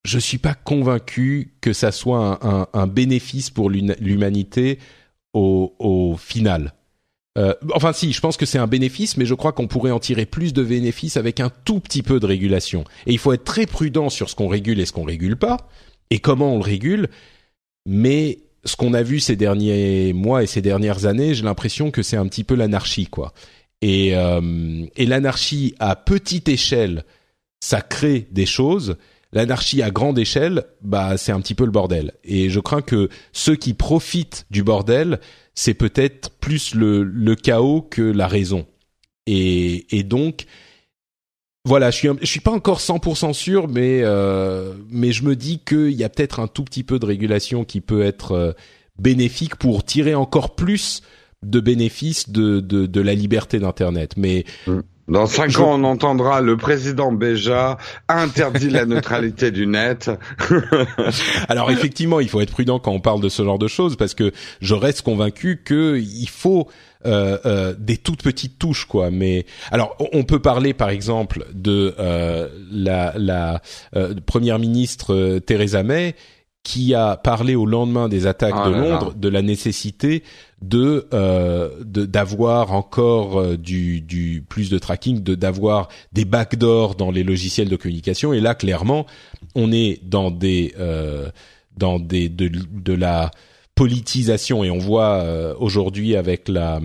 je 0.04 0.20
suis 0.20 0.38
pas 0.38 0.54
convaincu 0.54 1.54
que 1.62 1.74
ça 1.74 1.92
soit 1.92 2.40
un, 2.74 2.88
bénéfice 2.88 3.50
pour 3.50 3.70
l'humanité 3.70 4.80
au, 5.34 6.16
final. 6.20 6.74
Euh, 7.38 7.54
enfin 7.74 7.94
si, 7.94 8.12
je 8.12 8.20
pense 8.20 8.36
que 8.36 8.46
c'est 8.46 8.58
un 8.58 8.68
bénéfice, 8.68 9.16
mais 9.16 9.26
je 9.26 9.34
crois 9.34 9.54
qu'on 9.54 9.68
pourrait 9.68 9.92
en 9.92 10.00
tirer 10.00 10.26
plus 10.26 10.54
de 10.54 10.64
bénéfices 10.64 11.18
avec 11.18 11.40
un 11.40 11.50
tout 11.50 11.80
petit 11.80 12.04
peu 12.04 12.20
de 12.20 12.26
régulation. 12.26 12.84
Et 13.06 13.14
il 13.14 13.20
faut 13.20 13.32
être 13.32 13.44
très 13.44 13.66
prudent 13.66 14.10
sur 14.10 14.30
ce 14.30 14.36
qu'on 14.36 14.48
régule 14.48 14.80
et 14.80 14.86
ce 14.86 14.92
qu'on 14.92 15.06
régule 15.06 15.38
pas, 15.38 15.70
et 16.12 16.20
comment 16.20 16.54
on 16.54 16.58
le 16.58 16.64
régule. 16.64 17.10
Mais 17.88 18.40
ce 18.64 18.76
qu'on 18.76 18.94
a 18.94 19.02
vu 19.02 19.20
ces 19.20 19.36
derniers 19.36 20.14
mois 20.14 20.44
et 20.44 20.48
ces 20.48 20.62
dernières 20.62 21.08
années, 21.08 21.34
j'ai 21.34 21.44
l'impression 21.44 21.90
que 21.90 22.04
c'est 22.04 22.18
un 22.18 22.28
petit 22.28 22.44
peu 22.44 22.54
l'anarchie, 22.54 23.08
quoi. 23.08 23.34
Et, 23.82 24.16
euh, 24.16 24.86
et 24.96 25.08
l'anarchie 25.08 25.74
à 25.80 25.96
petite 25.96 26.48
échelle, 26.48 27.04
ça 27.60 27.82
crée 27.82 28.28
des 28.32 28.46
choses. 28.46 28.98
L'anarchie 29.34 29.82
à 29.82 29.90
grande 29.90 30.20
échelle, 30.20 30.66
bah 30.82 31.18
c'est 31.18 31.32
un 31.32 31.42
petit 31.42 31.56
peu 31.56 31.66
le 31.66 31.72
bordel. 31.72 32.12
Et 32.24 32.50
je 32.50 32.60
crains 32.60 32.82
que 32.82 33.10
ceux 33.32 33.56
qui 33.56 33.74
profitent 33.74 34.46
du 34.52 34.62
bordel, 34.62 35.20
c'est 35.56 35.74
peut-être 35.74 36.30
plus 36.32 36.76
le, 36.76 37.02
le 37.04 37.36
chaos 37.36 37.82
que 37.82 38.02
la 38.02 38.28
raison. 38.28 38.68
Et, 39.26 39.98
et 39.98 40.04
donc, 40.04 40.46
voilà, 41.64 41.92
je 41.92 41.98
suis 41.98 42.10
je 42.22 42.26
suis 42.26 42.40
pas 42.40 42.52
encore 42.52 42.80
100% 42.80 43.34
sûr, 43.34 43.68
mais 43.68 44.02
euh, 44.04 44.74
mais 44.90 45.12
je 45.12 45.24
me 45.24 45.36
dis 45.36 45.60
qu'il 45.60 45.92
y 45.92 46.04
a 46.04 46.10
peut-être 46.10 46.40
un 46.40 46.48
tout 46.48 46.64
petit 46.64 46.84
peu 46.84 46.98
de 46.98 47.06
régulation 47.06 47.66
qui 47.66 47.82
peut 47.82 48.02
être 48.02 48.32
euh, 48.32 48.52
bénéfique 48.98 49.56
pour 49.58 49.84
tirer 49.84 50.16
encore 50.16 50.56
plus 50.56 51.04
de 51.44 51.60
bénéfices 51.60 52.30
de 52.30 52.62
de, 52.62 52.88
de 52.88 53.02
la 53.02 53.14
liberté 53.14 53.60
d'internet. 53.60 54.14
Mais 54.18 54.46
mm. 54.66 54.80
Dans 55.08 55.26
cinq 55.26 55.60
ans, 55.60 55.78
on 55.78 55.84
entendra 55.84 56.40
le 56.40 56.56
président 56.56 57.12
Béja 57.12 57.78
interdit 58.08 58.70
la 58.70 58.86
neutralité 58.86 59.52
du 59.52 59.68
net. 59.68 60.10
Alors 61.50 61.70
effectivement, 61.70 62.22
il 62.22 62.30
faut 62.30 62.40
être 62.40 62.52
prudent 62.52 62.80
quand 62.80 62.92
on 62.92 63.02
parle 63.02 63.20
de 63.20 63.28
ce 63.28 63.44
genre 63.44 63.60
de 63.60 63.68
choses 63.68 63.98
parce 63.98 64.14
que 64.14 64.32
je 64.62 64.74
reste 64.74 65.02
convaincu 65.02 65.64
qu'il 65.66 66.30
faut 66.30 66.70
euh, 67.06 67.38
euh, 67.46 67.74
des 67.78 67.98
toutes 67.98 68.24
petites 68.24 68.60
touches 68.60 68.86
quoi 68.86 69.12
mais 69.12 69.46
alors 69.72 69.96
on 70.14 70.24
peut 70.24 70.42
parler 70.42 70.74
par 70.74 70.90
exemple 70.90 71.46
de 71.54 71.96
euh, 72.00 72.48
la, 72.72 73.14
la 73.18 73.62
euh, 73.96 74.14
première 74.26 74.60
ministre 74.60 75.40
Theresa 75.40 75.84
May 75.84 76.16
qui 76.64 76.94
a 76.94 77.18
parlé 77.18 77.56
au 77.56 77.66
lendemain 77.66 78.08
des 78.08 78.28
attaques 78.28 78.54
ah 78.56 78.70
de 78.70 78.76
Londres 78.76 79.14
de 79.16 79.30
la 79.30 79.42
nécessité 79.42 80.24
de 80.62 81.08
d'avoir 81.82 82.74
encore 82.74 83.58
du, 83.58 84.02
du 84.02 84.46
plus 84.48 84.70
de 84.70 84.78
tracking, 84.78 85.24
de 85.24 85.34
d'avoir 85.34 85.88
des 86.14 86.24
backdoors 86.24 86.94
dans 86.94 87.10
les 87.10 87.24
logiciels 87.24 87.68
de 87.68 87.76
communication. 87.76 88.32
Et 88.32 88.42
là, 88.42 88.54
clairement, 88.54 89.08
on 89.56 89.72
est 89.72 90.02
dans 90.04 90.30
des 90.30 90.76
dans 91.76 91.98
des 91.98 92.30
de, 92.30 92.48
de 92.48 92.94
la 92.94 93.32
politisation 93.82 94.64
et 94.64 94.70
on 94.70 94.78
voit 94.78 95.24
euh, 95.24 95.56
aujourd'hui 95.58 96.16
avec 96.16 96.48
la, 96.48 96.80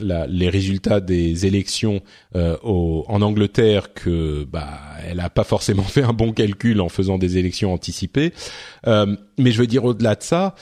la, 0.00 0.26
les 0.26 0.48
résultats 0.48 0.98
des 0.98 1.44
élections 1.44 2.00
euh, 2.36 2.56
au, 2.62 3.04
en 3.06 3.20
Angleterre 3.20 3.92
que 3.92 4.44
bah 4.44 4.80
elle 5.06 5.20
a 5.20 5.28
pas 5.28 5.44
forcément 5.44 5.82
fait 5.96 6.00
un 6.00 6.14
bon 6.14 6.32
calcul 6.32 6.80
en 6.80 6.88
faisant 6.88 7.18
des 7.18 7.36
élections 7.36 7.70
anticipées. 7.74 8.32
Euh, 8.86 9.14
mais 9.38 9.52
je 9.52 9.58
veux 9.58 9.66
dire 9.66 9.84
au-delà 9.84 10.14
de 10.14 10.22
ça 10.22 10.54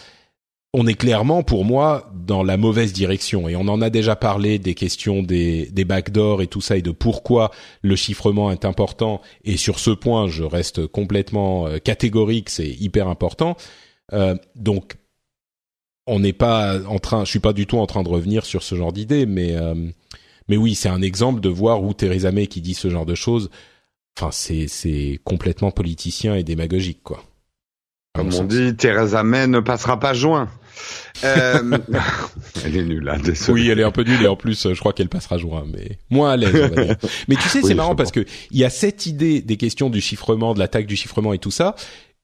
on 0.75 0.89
est 0.89 0.95
clairement 0.95 1.45
pour 1.45 1.65
moi 1.65 2.11
dans 2.13 2.43
la 2.43 2.57
mauvaise 2.57 2.93
direction. 2.93 3.49
Et 3.49 3.55
on 3.55 3.69
en 3.69 3.81
a 3.81 3.89
déjà 3.89 4.17
parlé 4.17 4.59
des 4.59 4.75
questions 4.75 5.23
des, 5.23 5.71
des 5.71 5.85
backdoors 5.85 6.43
et 6.43 6.49
tout 6.49 6.61
ça 6.61 6.77
et 6.77 6.83
de 6.83 6.91
pourquoi 6.91 7.53
le 7.83 7.95
chiffrement 7.95 8.51
est 8.51 8.65
important. 8.65 9.21
Et 9.45 9.57
sur 9.57 9.79
ce 9.79 9.93
point 9.93 10.27
je 10.27 10.43
reste 10.43 10.89
complètement 10.89 11.69
catégorique 11.79 12.51
c'est 12.51 12.71
hyper 12.71 13.07
important. 13.07 13.57
Donc 14.57 14.97
on 16.07 16.21
n'est 16.21 16.33
pas 16.33 16.81
en 16.87 16.99
train, 16.99 17.25
je 17.25 17.31
suis 17.31 17.41
pas 17.41 17.53
du 17.53 17.67
tout 17.67 17.79
en 17.79 17.87
train 17.87 18.03
de 18.03 18.09
revenir 18.09 18.45
sur 18.45 18.63
ce 18.63 18.75
genre 18.75 18.93
d'idée, 18.93 19.27
mais 19.27 19.57
euh, 19.57 19.75
mais 20.49 20.57
oui, 20.57 20.75
c'est 20.75 20.89
un 20.89 21.03
exemple 21.03 21.41
de 21.41 21.49
voir 21.49 21.83
où 21.83 21.93
Theresa 21.93 22.31
May 22.31 22.47
qui 22.47 22.61
dit 22.61 22.75
ce 22.75 22.89
genre 22.89 23.07
de 23.07 23.15
choses, 23.15 23.51
enfin 24.17 24.31
c'est 24.33 24.69
c'est 24.69 25.21
complètement 25.25 25.71
politicien 25.71 26.35
et 26.37 26.45
démagogique 26.45 27.03
quoi. 27.03 27.23
Comme 28.15 28.33
on 28.33 28.45
dit, 28.45 28.75
Theresa 28.75 29.23
May 29.23 29.47
ne 29.47 29.61
passera 29.61 30.01
pas 30.01 30.15
juin. 30.15 30.49
Euh... 31.25 31.79
elle 32.65 32.77
est 32.77 32.83
nulle, 32.83 33.09
hein, 33.09 33.19
Oui, 33.49 33.69
elle 33.69 33.79
est 33.79 33.85
un 33.85 33.91
peu 33.91 34.05
nulle 34.05 34.23
et 34.23 34.27
en 34.27 34.37
plus, 34.37 34.73
je 34.73 34.79
crois 34.79 34.95
qu'elle 34.95 35.11
passera 35.11 35.37
juin, 35.37 35.65
mais 35.71 35.99
moins 36.09 36.31
à 36.31 36.37
l'aise. 36.37 36.55
On 36.55 36.75
va 36.75 36.85
dire. 36.85 36.97
mais 37.29 37.37
tu 37.37 37.49
sais, 37.49 37.61
c'est 37.61 37.75
marrant 37.75 37.95
parce 37.95 38.13
que 38.13 38.25
il 38.51 38.59
y 38.59 38.65
a 38.65 38.71
cette 38.71 39.05
idée 39.05 39.43
des 39.43 39.59
questions 39.59 39.91
du 39.91 40.01
chiffrement, 40.01 40.55
de 40.55 40.59
l'attaque 40.59 40.87
du 40.87 40.97
chiffrement 40.97 41.35
et 41.35 41.39
tout 41.39 41.51
ça, 41.51 41.77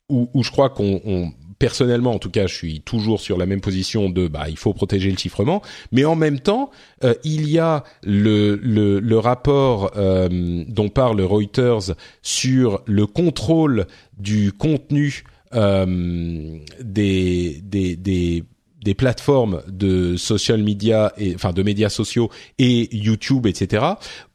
où, 0.09 0.31
où 0.33 0.43
je 0.43 0.51
crois 0.51 0.71
qu'on 0.71 1.31
personnellement, 1.63 2.11
en 2.11 2.19
tout 2.19 2.29
cas, 2.29 2.49
je 2.49 2.55
suis 2.57 2.81
toujours 2.81 3.21
sur 3.21 3.39
la 3.39 3.47
même 3.47 3.61
position 3.61 4.11
de 4.11 4.27
bah 4.27 4.47
il 4.49 4.57
faut 4.57 4.75
protéger 4.75 5.09
le 5.13 5.17
chiffrement, 5.17 5.63
mais 5.93 6.05
en 6.05 6.17
même 6.17 6.41
temps, 6.41 6.73
euh, 7.05 7.15
il 7.23 7.49
y 7.49 7.61
a 7.61 7.85
le 8.03 8.57
le, 8.57 9.19
rapport 9.19 9.93
euh, 9.97 10.65
dont 10.67 10.89
parle 10.89 11.21
Reuters 11.21 11.95
sur 12.21 12.83
le 12.87 13.07
contrôle 13.07 13.87
du 14.19 14.51
contenu 14.51 15.23
euh, 15.55 16.59
des 16.81 17.61
des 17.63 18.43
des 18.83 18.95
plateformes 18.95 19.63
de 19.69 20.17
social 20.17 20.63
media 20.63 21.13
et 21.17 21.35
enfin 21.35 21.53
de 21.53 21.63
médias 21.63 21.89
sociaux 21.89 22.31
et 22.59 22.95
YouTube, 22.95 23.47
etc. 23.47 23.85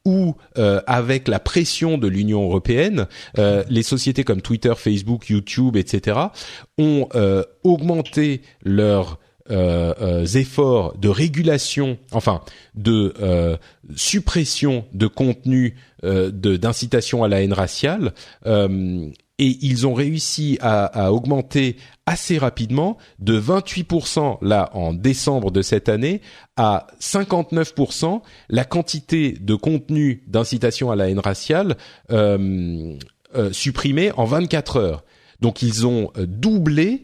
Où 0.05 0.35
euh, 0.57 0.81
avec 0.87 1.27
la 1.27 1.39
pression 1.39 1.97
de 1.97 2.07
l'Union 2.07 2.43
européenne, 2.43 3.07
euh, 3.37 3.63
les 3.69 3.83
sociétés 3.83 4.23
comme 4.23 4.41
Twitter, 4.41 4.73
Facebook, 4.75 5.29
YouTube, 5.29 5.75
etc. 5.75 6.19
ont 6.77 7.07
euh, 7.15 7.43
augmenté 7.63 8.41
leurs 8.63 9.19
efforts 10.35 10.97
de 10.97 11.07
régulation, 11.07 11.97
enfin 12.11 12.41
de 12.75 13.13
suppression 13.95 14.83
de 14.91 15.07
contenu 15.07 15.75
d'incitation 16.03 17.23
à 17.23 17.29
la 17.29 17.41
haine 17.41 17.53
raciale 17.53 18.11
et 19.39 19.57
ils 19.61 19.87
ont 19.87 19.93
réussi 19.93 20.57
à, 20.61 20.85
à, 20.85 21.11
augmenter 21.11 21.77
assez 22.07 22.39
rapidement 22.39 22.97
de 23.19 23.39
28% 23.39 24.37
là 24.41 24.71
en 24.73 24.93
décembre 24.93 25.51
de 25.51 25.61
cette 25.61 25.89
année 25.89 26.21
à 26.55 26.87
59% 26.99 28.21
la 28.49 28.63
quantité 28.63 29.33
de 29.33 29.53
contenu 29.53 30.23
d'incitation 30.25 30.89
à 30.89 30.95
la 30.95 31.09
haine 31.09 31.19
raciale 31.19 31.75
euh, 32.09 32.95
euh, 33.35 33.51
supprimé 33.51 34.11
en 34.13 34.25
24 34.25 34.77
heures. 34.77 35.03
Donc 35.41 35.61
ils 35.61 35.85
ont 35.85 36.11
euh, 36.17 36.25
doublé 36.25 37.03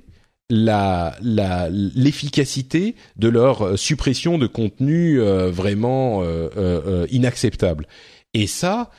la 0.50 1.16
l'efficacité 1.22 2.96
de 3.18 3.28
leur 3.28 3.78
suppression 3.78 4.38
de 4.38 4.48
contenu 4.48 5.20
euh, 5.20 5.50
vraiment 5.50 6.22
euh, 6.24 7.08
inacceptable. 7.10 7.88
Et 8.34 8.48
ça, 8.48 8.92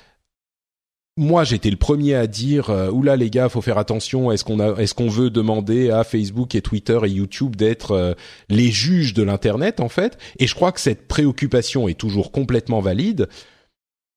moi, 1.16 1.44
j'étais 1.44 1.70
le 1.70 1.76
premier 1.76 2.14
à 2.14 2.26
dire 2.26 2.70
euh, 2.70 2.90
oula 2.90 3.14
les 3.16 3.30
gars, 3.30 3.48
faut 3.48 3.62
faire 3.62 3.78
attention. 3.78 4.32
Est-ce 4.32 4.44
qu'on 4.44 4.58
a, 4.58 4.80
est-ce 4.80 4.94
qu'on 4.94 5.08
veut 5.08 5.30
demander 5.30 5.90
à 5.90 6.02
Facebook 6.02 6.54
et 6.54 6.62
Twitter 6.62 6.98
et 7.04 7.08
YouTube 7.08 7.54
d'être 7.54 7.92
euh, 7.92 8.14
les 8.48 8.70
juges 8.70 9.14
de 9.14 9.22
l'internet 9.22 9.78
en 9.78 9.88
fait? 9.88 10.18
Et 10.40 10.48
je 10.48 10.54
crois 10.54 10.72
que 10.72 10.80
cette 10.80 11.06
préoccupation 11.06 11.86
est 11.86 11.98
toujours 11.98 12.32
complètement 12.32 12.80
valide, 12.80 13.28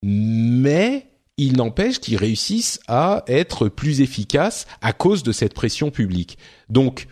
mais 0.02 1.06
il 1.38 1.56
n'empêche 1.56 2.00
qu'ils 2.00 2.18
réussissent 2.18 2.80
à 2.88 3.24
être 3.28 3.70
plus 3.70 4.02
efficaces 4.02 4.66
à 4.82 4.92
cause 4.92 5.22
de 5.22 5.32
cette 5.32 5.54
pression 5.54 5.92
publique. 5.92 6.40
Donc, 6.70 7.08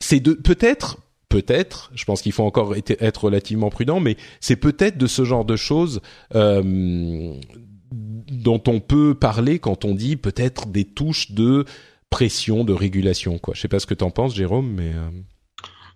c'est 0.00 0.20
de 0.20 0.32
peut-être 0.32 0.98
peut-être, 1.28 1.90
je 1.94 2.06
pense 2.06 2.22
qu'il 2.22 2.32
faut 2.32 2.44
encore 2.44 2.74
être 2.74 3.24
relativement 3.24 3.68
prudent, 3.68 4.00
mais 4.00 4.16
c'est 4.40 4.56
peut-être 4.56 4.96
de 4.96 5.06
ce 5.06 5.24
genre 5.24 5.44
de 5.44 5.56
choses 5.56 6.00
euh, 6.34 7.34
dont 7.92 8.62
on 8.66 8.80
peut 8.80 9.14
parler 9.14 9.58
quand 9.58 9.84
on 9.84 9.94
dit 9.94 10.16
peut-être 10.16 10.66
des 10.66 10.84
touches 10.84 11.32
de 11.32 11.64
pression, 12.10 12.64
de 12.64 12.72
régulation. 12.72 13.38
Quoi. 13.38 13.54
Je 13.54 13.60
sais 13.60 13.68
pas 13.68 13.80
ce 13.80 13.86
que 13.86 13.94
tu 13.94 14.04
en 14.04 14.10
penses, 14.10 14.34
Jérôme, 14.34 14.72
mais 14.72 14.92
euh, 14.94 15.10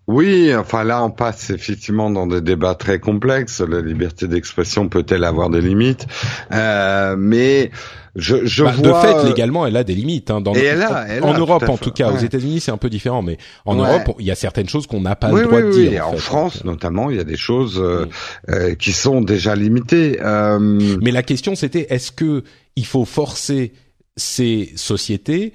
oui, 0.07 0.53
enfin 0.55 0.83
là 0.83 1.03
on 1.03 1.11
passe 1.11 1.49
effectivement 1.49 2.09
dans 2.09 2.27
des 2.27 2.41
débats 2.41 2.75
très 2.75 2.99
complexes. 2.99 3.61
La 3.61 3.81
liberté 3.81 4.27
d'expression 4.27 4.89
peut-elle 4.89 5.23
avoir 5.23 5.49
des 5.49 5.61
limites 5.61 6.07
euh, 6.51 7.15
Mais 7.17 7.71
je, 8.15 8.45
je 8.45 8.63
bah, 8.63 8.73
vois... 8.77 9.01
De 9.01 9.07
fait, 9.07 9.27
légalement, 9.27 9.65
elle 9.65 9.75
a 9.77 9.83
des 9.83 9.95
limites. 9.95 10.29
Hein, 10.29 10.41
dans 10.41 10.53
Et 10.53 10.63
elle 10.63 10.81
a, 10.81 11.05
elle 11.07 11.23
en 11.23 11.33
a, 11.33 11.39
Europe, 11.39 11.65
tout 11.65 11.71
en 11.71 11.77
tout 11.77 11.91
cas. 11.91 12.11
Aux. 12.11 12.17
États-Unis, 12.17 12.59
c'est 12.59 12.71
un 12.71 12.77
peu 12.77 12.89
différent, 12.89 13.21
mais 13.21 13.37
en 13.65 13.79
Ouais. 13.79 13.87
Europe, 13.87 14.15
il 14.19 14.25
y 14.25 14.31
a 14.31 14.35
certaines 14.35 14.69
choses 14.69 14.87
qu'on 14.87 15.01
n'a 15.01 15.15
pas 15.15 15.31
oui, 15.31 15.41
le 15.41 15.47
droit 15.47 15.59
oui, 15.59 15.63
de 15.63 15.73
oui. 15.73 15.89
dire. 15.89 16.07
En, 16.07 16.11
fait. 16.11 16.17
France, 16.19 16.63
notamment, 16.63 17.09
il 17.09 17.17
y 17.17 17.19
a 17.19 17.23
des 17.23 17.37
choses 17.37 17.79
euh, 17.79 18.05
euh, 18.49 18.75
qui 18.75 18.93
sont 18.93 19.21
déjà 19.21 19.55
limitées. 19.55 20.19
Euh, 20.21 20.59
Mais 21.01 21.11
la 21.11 21.23
question, 21.23 21.55
c'était 21.55 21.87
est-ce 21.89 22.11
que 22.11 22.43
il 22.75 22.85
faut 22.85 23.05
forcer 23.05 23.73
ces 24.15 24.71
sociétés 24.75 25.53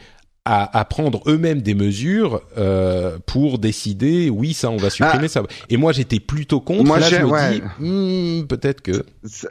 à, 0.49 0.79
à 0.79 0.85
prendre 0.85 1.23
eux-mêmes 1.27 1.61
des 1.61 1.75
mesures 1.75 2.41
euh, 2.57 3.19
pour 3.27 3.59
décider 3.59 4.31
oui 4.31 4.55
ça 4.55 4.71
on 4.71 4.77
va 4.79 4.91
supprimer 4.91 5.29
ça 5.29 5.43
et 5.69 5.77
moi 5.77 5.93
j'étais 5.93 6.21
plutôt 6.21 6.61
contre 6.61 6.81
Ah. 6.85 6.89
Moi, 6.89 6.99
là 7.01 7.09
je 7.11 7.17
me 7.17 7.25
ouais. 7.27 7.51
dis 7.51 7.63
hmm, 8.43 8.47
peut-être 8.47 8.81
que 8.81 9.05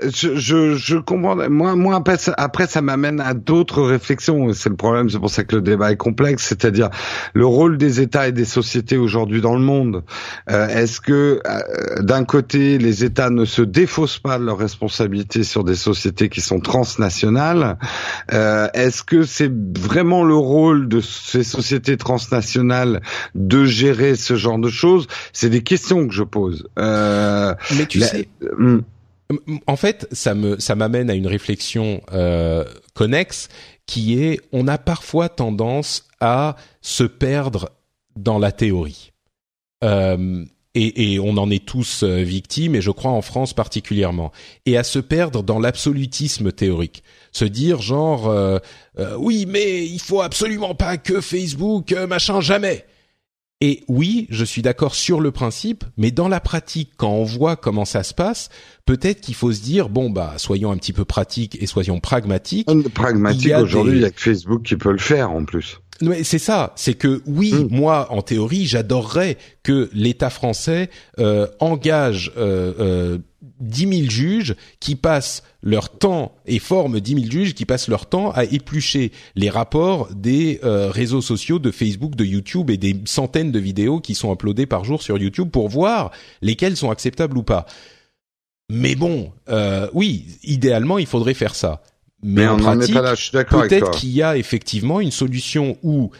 je, 0.03 0.35
je, 0.35 0.75
je 0.75 0.97
comprends. 0.97 1.35
Moi, 1.49 1.75
moi 1.75 1.95
après, 1.95 2.17
ça, 2.17 2.33
après, 2.37 2.65
ça 2.67 2.81
m'amène 2.81 3.19
à 3.19 3.33
d'autres 3.33 3.83
réflexions. 3.83 4.51
C'est 4.53 4.69
le 4.69 4.75
problème. 4.75 5.09
C'est 5.09 5.19
pour 5.19 5.29
ça 5.29 5.43
que 5.43 5.55
le 5.55 5.61
débat 5.61 5.91
est 5.91 5.97
complexe. 5.97 6.45
C'est-à-dire 6.47 6.89
le 7.33 7.45
rôle 7.45 7.77
des 7.77 8.01
États 8.01 8.27
et 8.27 8.31
des 8.31 8.45
sociétés 8.45 8.97
aujourd'hui 8.97 9.41
dans 9.41 9.53
le 9.55 9.61
monde. 9.61 10.03
Euh, 10.49 10.67
Est-ce 10.67 10.99
que 11.01 11.41
euh, 11.45 12.01
d'un 12.01 12.23
côté, 12.25 12.77
les 12.79 13.03
États 13.03 13.29
ne 13.29 13.45
se 13.45 13.61
défaussent 13.61 14.19
pas 14.19 14.39
de 14.39 14.45
leurs 14.45 14.57
responsabilités 14.57 15.43
sur 15.43 15.63
des 15.63 15.75
sociétés 15.75 16.29
qui 16.29 16.41
sont 16.41 16.59
transnationales 16.59 17.77
Euh, 18.33 18.67
Est-ce 18.73 19.03
que 19.03 19.23
c'est 19.23 19.51
vraiment 19.77 20.23
le 20.23 20.35
rôle 20.35 20.86
de 20.87 21.01
ces 21.01 21.43
sociétés 21.43 21.97
transnationales 21.97 23.01
de 23.35 23.65
gérer 23.65 24.15
ce 24.15 24.35
genre 24.35 24.57
de 24.59 24.69
choses 24.69 25.07
C'est 25.33 25.49
des 25.49 25.63
questions 25.63 26.07
que 26.07 26.13
je 26.13 26.23
pose. 26.23 26.67
Euh, 26.79 27.53
mais 27.77 27.85
tu 27.85 27.99
la- 27.99 28.07
sais 28.07 28.27
hum, 28.57 28.83
en 29.67 29.75
fait 29.75 30.07
ça 30.11 30.33
me 30.35 30.57
ça 30.59 30.75
m'amène 30.75 31.09
à 31.09 31.13
une 31.13 31.27
réflexion 31.27 32.01
euh, 32.13 32.63
connexe 32.93 33.49
qui 33.85 34.21
est 34.23 34.39
on 34.51 34.67
a 34.67 34.77
parfois 34.77 35.29
tendance 35.29 36.05
à 36.21 36.55
se 36.81 37.03
perdre 37.03 37.69
dans 38.15 38.39
la 38.39 38.51
théorie 38.51 39.11
Euh, 39.83 40.43
et, 40.77 41.13
et 41.13 41.19
on 41.19 41.37
en 41.37 41.49
est 41.49 41.65
tous 41.65 42.03
euh, 42.03 42.21
victimes, 42.21 42.75
et 42.75 42.81
je 42.81 42.91
crois 42.91 43.11
en 43.11 43.21
France 43.21 43.53
particulièrement, 43.53 44.31
et 44.65 44.77
à 44.77 44.83
se 44.83 44.99
perdre 44.99 45.41
dans 45.41 45.59
l'absolutisme 45.59 46.51
théorique, 46.51 47.03
se 47.31 47.45
dire 47.45 47.81
genre 47.81 48.27
euh, 48.27 48.59
euh, 48.99 49.15
oui 49.17 49.45
mais 49.47 49.85
il 49.85 49.99
faut 49.99 50.21
absolument 50.21 50.75
pas 50.75 50.97
que 50.97 51.21
Facebook 51.21 51.91
euh, 51.91 52.07
machin 52.07 52.41
jamais. 52.41 52.85
Et 53.59 53.83
oui, 53.87 54.27
je 54.29 54.45
suis 54.45 54.61
d'accord 54.61 54.93
sur 54.93 55.19
le 55.19 55.31
principe, 55.31 55.83
mais 55.97 56.11
dans 56.11 56.27
la 56.27 56.39
pratique, 56.39 56.91
quand 56.95 57.09
on 57.09 57.23
voit 57.23 57.55
comment 57.55 57.85
ça 57.85 58.03
se 58.03 58.13
passe, 58.13 58.49
peut-être 58.85 59.19
qu'il 59.19 59.33
faut 59.33 59.51
se 59.51 59.61
dire 59.61 59.89
bon 59.89 60.11
bah 60.11 60.35
soyons 60.37 60.71
un 60.71 60.77
petit 60.77 60.93
peu 60.93 61.05
pratiques 61.05 61.57
et 61.59 61.65
soyons 61.65 61.99
pragmatiques. 61.99 62.67
Pragmatique 62.93 63.55
aujourd'hui, 63.57 63.95
il 63.95 64.01
y 64.03 64.05
a 64.05 64.11
que 64.11 64.21
Facebook 64.21 64.61
qui 64.61 64.75
peut 64.75 64.91
le 64.91 64.99
faire 64.99 65.31
en 65.31 65.43
plus. 65.43 65.79
Mais 66.01 66.23
c'est 66.23 66.39
ça, 66.39 66.73
c'est 66.75 66.93
que 66.93 67.21
oui, 67.25 67.53
Mm. 67.53 67.67
moi 67.71 68.07
en 68.11 68.21
théorie, 68.21 68.65
j'adorerais 68.65 69.37
que 69.63 69.89
l'État 69.93 70.29
français 70.29 70.89
euh, 71.19 71.47
engage 71.59 72.31
euh, 72.37 72.73
euh, 72.79 73.17
10 73.59 73.99
000 73.99 74.09
juges 74.09 74.55
qui 74.79 74.95
passent 74.95 75.43
leur 75.63 75.89
temps 75.89 76.35
et 76.45 76.59
forment 76.59 76.99
10 76.99 77.13
000 77.15 77.31
juges 77.31 77.53
qui 77.53 77.65
passent 77.65 77.87
leur 77.87 78.05
temps 78.05 78.31
à 78.31 78.43
éplucher 78.43 79.11
les 79.35 79.49
rapports 79.49 80.09
des 80.13 80.59
euh, 80.63 80.89
réseaux 80.91 81.21
sociaux 81.21 81.59
de 81.59 81.71
Facebook, 81.71 82.15
de 82.15 82.25
YouTube 82.25 82.69
et 82.69 82.77
des 82.77 82.95
centaines 83.05 83.51
de 83.51 83.59
vidéos 83.59 83.99
qui 83.99 84.15
sont 84.15 84.31
uploadées 84.33 84.65
par 84.65 84.83
jour 84.85 85.01
sur 85.01 85.17
YouTube 85.17 85.49
pour 85.49 85.69
voir 85.69 86.11
lesquelles 86.41 86.77
sont 86.77 86.91
acceptables 86.91 87.37
ou 87.37 87.43
pas. 87.43 87.65
Mais 88.69 88.95
bon, 88.95 89.31
euh, 89.49 89.87
oui, 89.93 90.25
idéalement, 90.43 90.97
il 90.97 91.07
faudrait 91.07 91.33
faire 91.33 91.55
ça. 91.55 91.81
Mais, 92.27 92.41
Mais 92.41 92.47
en 92.49 92.57
pratique, 92.57 92.93
peut-être 92.93 93.91
qu'il 93.91 94.09
y 94.09 94.21
a 94.21 94.35
effectivement 94.35 94.99
une 94.99 95.11
solution 95.11 95.77
où 95.81 96.11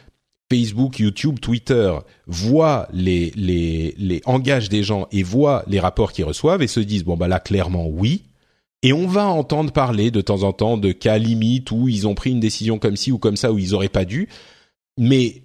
Facebook, 0.50 1.00
YouTube, 1.00 1.42
Twitter 1.42 1.94
voient 2.28 2.88
les 2.94 3.34
les 3.36 3.94
les 3.98 4.22
engagent 4.24 4.70
des 4.70 4.84
gens 4.84 5.08
et 5.12 5.22
voient 5.22 5.66
les 5.68 5.82
rapports 5.82 6.14
qu'ils 6.14 6.24
reçoivent 6.24 6.64
et 6.64 6.68
se 6.68 6.80
disent 6.80 7.04
bon 7.04 7.18
bah 7.18 7.28
là 7.28 7.42
clairement 7.42 7.88
oui. 7.88 8.24
Et 8.84 8.94
on 8.94 9.06
va 9.06 9.26
entendre 9.26 9.74
parler 9.74 10.10
de 10.10 10.22
temps 10.22 10.44
en 10.44 10.54
temps 10.54 10.78
de 10.78 10.94
cas 10.94 11.18
limites 11.18 11.72
où 11.72 11.90
ils 11.90 12.08
ont 12.08 12.16
pris 12.16 12.32
une 12.32 12.40
décision 12.40 12.80
comme 12.80 12.96
ci 12.96 13.12
ou 13.12 13.18
comme 13.18 13.36
ça 13.36 13.52
où 13.52 13.58
ils 13.58 13.76
auraient 13.76 13.90
pas 13.90 14.06
dû. 14.06 14.30
Mais 14.98 15.44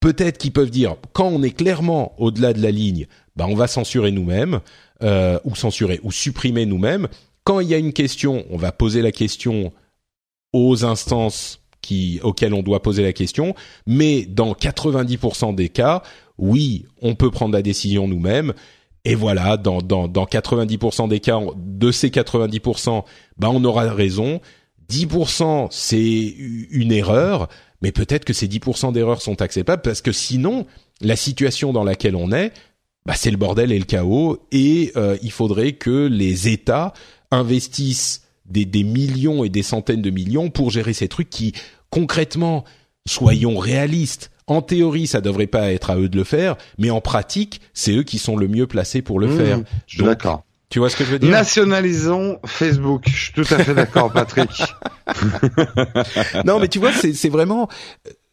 peut-être 0.00 0.38
qu'ils 0.38 0.52
peuvent 0.52 0.70
dire 0.70 0.96
quand 1.12 1.28
on 1.28 1.44
est 1.44 1.56
clairement 1.56 2.16
au-delà 2.18 2.52
de 2.52 2.60
la 2.60 2.72
ligne, 2.72 3.06
bah 3.36 3.46
on 3.48 3.54
va 3.54 3.68
censurer 3.68 4.10
nous-mêmes 4.10 4.58
euh, 5.04 5.38
ou 5.44 5.54
censurer 5.54 6.00
ou 6.02 6.10
supprimer 6.10 6.66
nous-mêmes. 6.66 7.06
Quand 7.44 7.60
il 7.60 7.68
y 7.68 7.74
a 7.74 7.78
une 7.78 7.92
question, 7.92 8.44
on 8.50 8.56
va 8.56 8.72
poser 8.72 9.00
la 9.00 9.12
question 9.12 9.72
aux 10.54 10.84
instances 10.84 11.60
qui, 11.82 12.20
auxquelles 12.22 12.54
on 12.54 12.62
doit 12.62 12.80
poser 12.80 13.02
la 13.02 13.12
question, 13.12 13.54
mais 13.86 14.24
dans 14.24 14.52
90% 14.52 15.54
des 15.54 15.68
cas, 15.68 16.02
oui, 16.38 16.86
on 17.02 17.14
peut 17.14 17.30
prendre 17.30 17.52
la 17.52 17.60
décision 17.60 18.08
nous-mêmes. 18.08 18.54
Et 19.04 19.16
voilà, 19.16 19.58
dans, 19.58 19.82
dans, 19.82 20.08
dans 20.08 20.24
90% 20.24 21.08
des 21.08 21.20
cas, 21.20 21.40
de 21.56 21.90
ces 21.90 22.08
90%, 22.08 23.04
bah 23.36 23.50
on 23.52 23.62
aura 23.64 23.92
raison. 23.92 24.40
10% 24.88 25.68
c'est 25.70 26.34
une 26.70 26.92
erreur, 26.92 27.48
mais 27.82 27.90
peut-être 27.90 28.24
que 28.24 28.32
ces 28.32 28.48
10% 28.48 28.92
d'erreurs 28.92 29.20
sont 29.20 29.42
acceptables 29.42 29.82
parce 29.82 30.00
que 30.02 30.12
sinon, 30.12 30.66
la 31.00 31.16
situation 31.16 31.72
dans 31.72 31.84
laquelle 31.84 32.16
on 32.16 32.32
est, 32.32 32.52
bah 33.06 33.14
c'est 33.16 33.30
le 33.30 33.36
bordel 33.36 33.72
et 33.72 33.78
le 33.78 33.84
chaos, 33.84 34.38
et 34.52 34.92
euh, 34.96 35.18
il 35.22 35.32
faudrait 35.32 35.72
que 35.72 36.06
les 36.06 36.48
États 36.48 36.94
investissent 37.30 38.23
des, 38.46 38.64
des 38.64 38.82
millions 38.84 39.44
et 39.44 39.48
des 39.48 39.62
centaines 39.62 40.02
de 40.02 40.10
millions 40.10 40.50
pour 40.50 40.70
gérer 40.70 40.92
ces 40.92 41.08
trucs 41.08 41.30
qui, 41.30 41.52
concrètement, 41.90 42.64
soyons 43.06 43.56
réalistes. 43.58 44.30
En 44.46 44.60
théorie, 44.60 45.06
ça 45.06 45.20
devrait 45.22 45.46
pas 45.46 45.72
être 45.72 45.90
à 45.90 45.96
eux 45.96 46.08
de 46.10 46.16
le 46.18 46.24
faire, 46.24 46.56
mais 46.76 46.90
en 46.90 47.00
pratique, 47.00 47.60
c'est 47.72 47.92
eux 47.96 48.02
qui 48.02 48.18
sont 48.18 48.36
le 48.36 48.46
mieux 48.48 48.66
placés 48.66 49.00
pour 49.00 49.18
le 49.18 49.26
Mmh, 49.28 49.36
faire. 49.38 49.60
Je 49.86 49.96
suis 49.96 50.04
d'accord. 50.04 50.44
Tu 50.68 50.78
vois 50.80 50.90
ce 50.90 50.96
que 50.96 51.04
je 51.04 51.12
veux 51.12 51.18
dire? 51.18 51.30
Nationalisons 51.30 52.38
Facebook. 52.44 53.04
Je 53.06 53.16
suis 53.16 53.32
tout 53.32 53.46
à 53.54 53.58
fait 53.64 53.74
d'accord, 53.74 54.12
Patrick. 54.12 54.50
Non, 56.44 56.58
mais 56.58 56.68
tu 56.68 56.78
vois, 56.78 56.92
c'est 56.92 57.12
c'est 57.12 57.28
vraiment. 57.28 57.68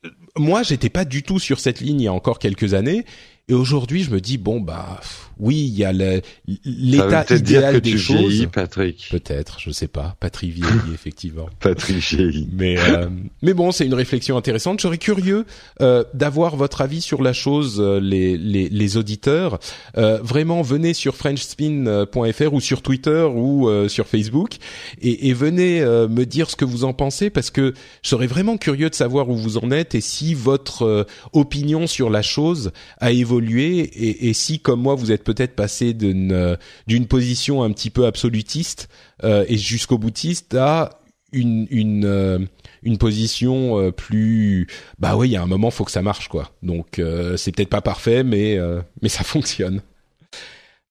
euh, 0.06 0.10
Moi, 0.38 0.64
j'étais 0.64 0.90
pas 0.90 1.06
du 1.06 1.24
tout 1.24 1.40
sur 1.40 1.60
cette 1.60 1.80
ligne 1.82 2.02
il 2.02 2.04
y 2.06 2.08
a 2.08 2.14
encore 2.14 2.40
quelques 2.40 2.74
années, 2.74 3.06
Et 3.48 3.54
aujourd'hui, 3.54 4.04
je 4.04 4.12
me 4.12 4.22
dis 4.22 4.38
bon 4.38 4.60
bah 4.60 5.00
oui, 5.42 5.58
il 5.58 5.76
y 5.76 5.84
a 5.84 5.92
l'état 5.92 7.26
idéal 7.30 7.42
dire 7.42 7.72
que 7.72 7.78
des 7.78 7.92
tu 7.92 7.98
choses. 7.98 8.18
Vieillis, 8.18 8.48
Patrick. 8.48 9.08
Peut-être, 9.10 9.60
je 9.60 9.72
sais 9.72 9.88
pas. 9.88 10.16
Patrick 10.20 10.54
vieillit 10.54 10.72
effectivement. 10.94 11.50
Patrick 11.60 11.98
vieillit. 11.98 12.48
Mais 12.54 12.78
euh, 12.78 13.10
mais 13.42 13.56
bon, 13.56 13.72
c'est 13.72 13.88
une 13.88 13.96
réflexion 13.96 14.38
intéressante. 14.38 14.80
Je 14.80 14.84
serais 14.84 15.00
curieux 15.00 15.46
euh, 15.82 16.04
d'avoir 16.14 16.56
votre 16.56 16.82
avis 16.82 17.02
sur 17.02 17.24
la 17.24 17.34
chose, 17.34 17.80
euh, 17.80 18.00
les, 18.00 18.38
les, 18.38 18.70
les 18.70 18.98
auditeurs. 18.98 19.60
Euh, 19.98 20.20
vraiment, 20.22 20.62
venez 20.62 20.94
sur 20.94 21.16
FrenchSpin.fr 21.16 22.54
ou 22.54 22.62
sur 22.62 22.84
Twitter 22.84 23.28
ou 23.34 23.68
euh, 23.68 23.88
sur 23.88 24.08
Facebook 24.08 24.58
et, 25.02 25.30
et 25.30 25.34
venez 25.34 25.82
me 25.82 26.26
dire 26.26 26.50
ce 26.50 26.56
que 26.56 26.66
vous 26.66 26.84
en 26.84 26.94
pensez 26.94 27.30
parce 27.30 27.50
que 27.50 27.74
je 28.04 28.10
serais 28.10 28.28
vraiment 28.28 28.58
curieux 28.58 28.90
de 28.90 28.96
savoir 28.96 29.30
où 29.30 29.36
vous 29.36 29.58
en 29.58 29.72
êtes 29.72 29.96
et 29.96 30.02
si 30.02 30.34
votre 30.34 31.08
opinion 31.34 31.88
sur 31.88 32.10
la 32.10 32.22
chose 32.22 32.72
a 33.00 33.12
évolué 33.12 33.31
et, 33.40 34.30
et 34.30 34.34
si, 34.34 34.60
comme 34.60 34.82
moi, 34.82 34.96
vous 34.96 35.12
êtes 35.12 35.24
peut-être 35.24 35.56
passé 35.56 35.94
d'une 35.94 37.08
position 37.08 37.64
un 37.64 37.72
petit 37.72 37.90
peu 37.90 38.06
absolutiste 38.06 38.90
euh, 39.24 39.46
et 39.48 39.58
jusqu'au 39.58 39.98
boutiste 39.98 40.56
à 40.56 40.90
une 41.34 41.68
une 41.70 42.06
euh, 42.06 42.40
une 42.84 42.98
position 42.98 43.80
euh, 43.80 43.92
plus 43.92 44.68
bah 45.00 45.16
oui 45.16 45.30
il 45.30 45.32
y 45.32 45.38
a 45.38 45.42
un 45.42 45.48
moment 45.48 45.72
faut 45.72 45.86
que 45.86 45.92
ça 45.92 46.02
marche 46.02 46.28
quoi 46.28 46.52
donc 46.62 47.02
c'est 47.38 47.56
peut-être 47.56 47.70
pas 47.70 47.80
parfait 47.80 48.24
mais 48.24 48.60
mais 49.02 49.08
ça 49.08 49.24
fonctionne 49.24 49.82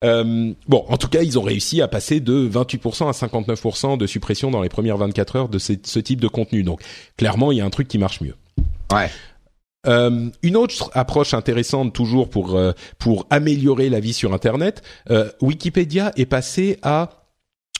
bon, 0.01 0.85
en 0.87 0.97
tout 0.97 1.09
cas, 1.09 1.21
ils 1.21 1.37
ont 1.37 1.43
réussi 1.43 1.79
à 1.79 1.87
passer 1.87 2.21
de 2.21 2.49
28% 2.49 3.07
à 3.07 3.11
59% 3.11 3.99
de 3.99 4.07
suppression 4.07 4.49
dans 4.49 4.63
les 4.63 4.69
premières 4.69 4.97
24 4.97 5.35
heures 5.35 5.47
de 5.47 5.59
ce 5.59 5.99
type 5.99 6.19
de 6.19 6.27
contenu. 6.27 6.63
Donc, 6.63 6.81
clairement, 7.17 7.51
il 7.51 7.59
y 7.59 7.61
a 7.61 7.65
un 7.65 7.69
truc 7.69 7.87
qui 7.87 7.99
marche 7.99 8.19
mieux. 8.19 8.33
Ouais. 8.91 9.11
Euh, 9.87 10.29
une 10.43 10.57
autre 10.57 10.91
approche 10.93 11.33
intéressante 11.33 11.93
toujours 11.93 12.29
pour 12.29 12.55
euh, 12.55 12.71
pour 12.99 13.25
améliorer 13.29 13.89
la 13.89 13.99
vie 13.99 14.13
sur 14.13 14.33
Internet, 14.33 14.83
euh, 15.09 15.31
Wikipédia 15.41 16.11
est 16.17 16.27
passé 16.27 16.77
à 16.83 17.27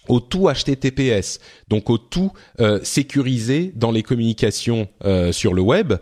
au 0.07 0.19
tout 0.19 0.49
HTTPS, 0.49 1.39
donc 1.67 1.91
au 1.91 1.99
tout 1.99 2.31
sécurisé 2.81 3.71
dans 3.75 3.91
les 3.91 4.01
communications 4.01 4.89
sur 5.31 5.53
le 5.53 5.61
web. 5.61 5.93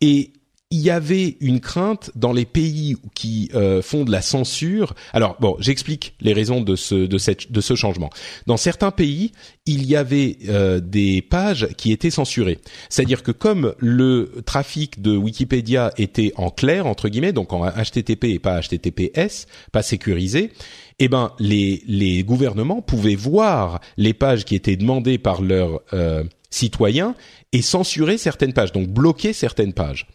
Et 0.00 0.32
il 0.74 0.80
y 0.80 0.90
avait 0.90 1.36
une 1.40 1.60
crainte 1.60 2.10
dans 2.16 2.32
les 2.32 2.44
pays 2.44 2.96
qui 3.14 3.48
euh, 3.54 3.80
font 3.80 4.02
de 4.02 4.10
la 4.10 4.20
censure. 4.20 4.94
Alors 5.12 5.36
bon, 5.38 5.54
j'explique 5.60 6.14
les 6.20 6.32
raisons 6.32 6.60
de 6.60 6.74
ce 6.74 6.96
de 6.96 7.16
cette 7.16 7.52
de 7.52 7.60
ce 7.60 7.76
changement. 7.76 8.10
Dans 8.48 8.56
certains 8.56 8.90
pays, 8.90 9.30
il 9.66 9.86
y 9.86 9.94
avait 9.94 10.36
euh, 10.48 10.80
des 10.80 11.22
pages 11.22 11.68
qui 11.76 11.92
étaient 11.92 12.10
censurées. 12.10 12.58
C'est-à-dire 12.88 13.22
que 13.22 13.30
comme 13.30 13.74
le 13.78 14.42
trafic 14.46 15.00
de 15.00 15.16
Wikipédia 15.16 15.92
était 15.96 16.32
en 16.34 16.50
clair 16.50 16.88
entre 16.88 17.08
guillemets, 17.08 17.32
donc 17.32 17.52
en 17.52 17.64
HTTP 17.70 18.24
et 18.24 18.38
pas 18.40 18.60
HTTPS, 18.60 19.46
pas 19.70 19.82
sécurisé, 19.82 20.50
eh 20.98 21.06
ben 21.06 21.30
les 21.38 21.84
les 21.86 22.24
gouvernements 22.24 22.82
pouvaient 22.82 23.14
voir 23.14 23.80
les 23.96 24.12
pages 24.12 24.44
qui 24.44 24.56
étaient 24.56 24.74
demandées 24.74 25.18
par 25.18 25.40
leurs 25.40 25.82
euh, 25.92 26.24
citoyens 26.50 27.14
et 27.52 27.62
censurer 27.62 28.18
certaines 28.18 28.52
pages, 28.52 28.72
donc 28.72 28.88
bloquer 28.88 29.32
certaines 29.32 29.72
pages. 29.72 30.08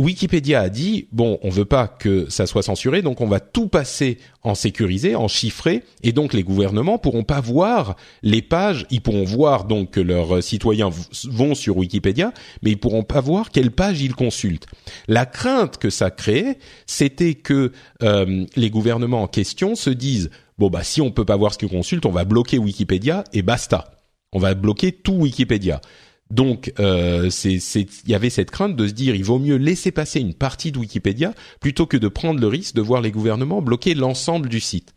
Wikipédia 0.00 0.62
a 0.62 0.70
dit 0.70 1.08
bon, 1.12 1.38
on 1.42 1.50
veut 1.50 1.66
pas 1.66 1.86
que 1.86 2.24
ça 2.30 2.46
soit 2.46 2.62
censuré, 2.62 3.02
donc 3.02 3.20
on 3.20 3.26
va 3.26 3.38
tout 3.38 3.68
passer 3.68 4.16
en 4.42 4.54
sécurisé, 4.54 5.14
en 5.14 5.28
chiffré, 5.28 5.82
et 6.02 6.12
donc 6.12 6.32
les 6.32 6.42
gouvernements 6.42 6.96
pourront 6.96 7.22
pas 7.22 7.42
voir 7.42 7.96
les 8.22 8.40
pages. 8.40 8.86
Ils 8.90 9.02
pourront 9.02 9.24
voir 9.24 9.66
donc 9.66 9.90
que 9.90 10.00
leurs 10.00 10.42
citoyens 10.42 10.88
vont 11.24 11.54
sur 11.54 11.76
Wikipédia, 11.76 12.32
mais 12.62 12.70
ils 12.70 12.80
pourront 12.80 13.02
pas 13.02 13.20
voir 13.20 13.50
quelle 13.50 13.72
page 13.72 14.00
ils 14.00 14.14
consultent. 14.14 14.64
La 15.06 15.26
crainte 15.26 15.76
que 15.76 15.90
ça 15.90 16.10
créait, 16.10 16.58
c'était 16.86 17.34
que 17.34 17.72
euh, 18.02 18.46
les 18.56 18.70
gouvernements 18.70 19.22
en 19.24 19.28
question 19.28 19.74
se 19.74 19.90
disent 19.90 20.30
bon 20.56 20.70
bah 20.70 20.82
si 20.82 21.02
on 21.02 21.10
peut 21.10 21.26
pas 21.26 21.36
voir 21.36 21.52
ce 21.52 21.58
qu'ils 21.58 21.68
consultent, 21.68 22.06
on 22.06 22.10
va 22.10 22.24
bloquer 22.24 22.56
Wikipédia 22.56 23.24
et 23.34 23.42
basta. 23.42 23.90
On 24.32 24.38
va 24.38 24.54
bloquer 24.54 24.92
tout 24.92 25.12
Wikipédia. 25.12 25.82
Donc, 26.30 26.72
euh, 26.78 27.28
il 27.44 27.88
y 28.06 28.14
avait 28.14 28.30
cette 28.30 28.50
crainte 28.50 28.76
de 28.76 28.86
se 28.86 28.92
dire, 28.92 29.14
il 29.14 29.24
vaut 29.24 29.38
mieux 29.38 29.56
laisser 29.56 29.90
passer 29.90 30.20
une 30.20 30.34
partie 30.34 30.70
de 30.70 30.78
Wikipédia 30.78 31.34
plutôt 31.60 31.86
que 31.86 31.96
de 31.96 32.08
prendre 32.08 32.40
le 32.40 32.46
risque 32.46 32.74
de 32.74 32.80
voir 32.80 33.00
les 33.00 33.10
gouvernements 33.10 33.62
bloquer 33.62 33.94
l'ensemble 33.94 34.48
du 34.48 34.60
site. 34.60 34.94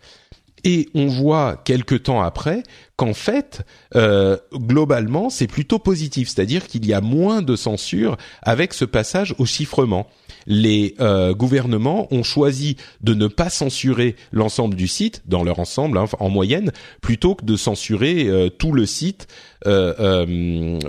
Et 0.64 0.90
on 0.94 1.08
voit 1.08 1.58
quelque 1.66 1.96
temps 1.96 2.22
après 2.22 2.64
qu'en 2.95 3.14
fait, 3.14 3.65
euh, 3.95 4.38
globalement, 4.53 5.30
c'est 5.30 5.48
plutôt 5.48 5.80
positif, 5.80 6.30
c'est-à-dire 6.30 6.68
qu'il 6.68 6.86
y 6.86 6.94
a 6.94 7.02
moins 7.02 7.41
de 7.41 7.56
censure 7.56 8.18
avec 8.44 8.74
ce 8.74 8.86
passage 8.86 9.34
au 9.40 9.45
chiffrement. 9.45 10.07
Les 10.45 10.94
euh, 10.99 11.34
gouvernements 11.34 12.07
ont 12.14 12.22
choisi 12.22 12.78
de 13.02 13.15
ne 13.15 13.28
pas 13.28 13.49
censurer 13.49 14.15
l'ensemble 14.32 14.76
du 14.76 14.88
site 14.88 15.24
dans 15.26 15.44
leur 15.44 15.57
ensemble, 15.57 15.98
hein, 15.98 16.06
en 16.20 16.30
moyenne, 16.30 16.72
plutôt 17.02 17.34
que 17.34 17.45
de 17.45 17.56
censurer 17.56 18.28
euh, 18.28 18.49
tout 18.49 18.72
le 18.72 18.86
site 18.86 19.28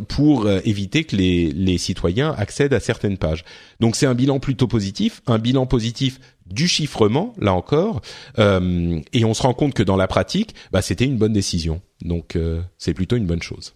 pour 0.09 0.51
éviter 0.51 1.05
que 1.05 1.15
les, 1.15 1.53
les 1.53 1.79
citoyens 1.79 2.35
accèdent 2.37 2.75
à 2.75 2.81
certaines 2.81 3.19
pages. 3.19 3.45
Donc 3.79 3.95
c'est 3.95 4.07
un 4.07 4.15
bilan 4.15 4.41
plutôt 4.41 4.67
positif, 4.67 5.23
un 5.29 5.39
bilan 5.39 5.65
positif 5.65 6.19
du 6.47 6.69
chiffrement, 6.69 7.35
là 7.39 7.55
encore, 7.55 8.01
euh, 8.39 9.01
et 9.13 9.25
on 9.25 9.35
se 9.35 9.43
rend 9.43 9.55
compte 9.55 9.75
que 9.75 9.83
dans 9.83 9.97
la 9.97 10.07
pratique, 10.07 10.55
bah, 10.73 10.83
c'était 10.83 11.05
une 11.05 11.17
bonne 11.17 11.33
décision. 11.33 11.81
Donc 12.03 12.37
euh, 12.37 12.61
c'est 12.79 12.95
plutôt 12.95 13.17
une 13.17 13.27
bonne 13.27 13.43
chose. 13.43 13.75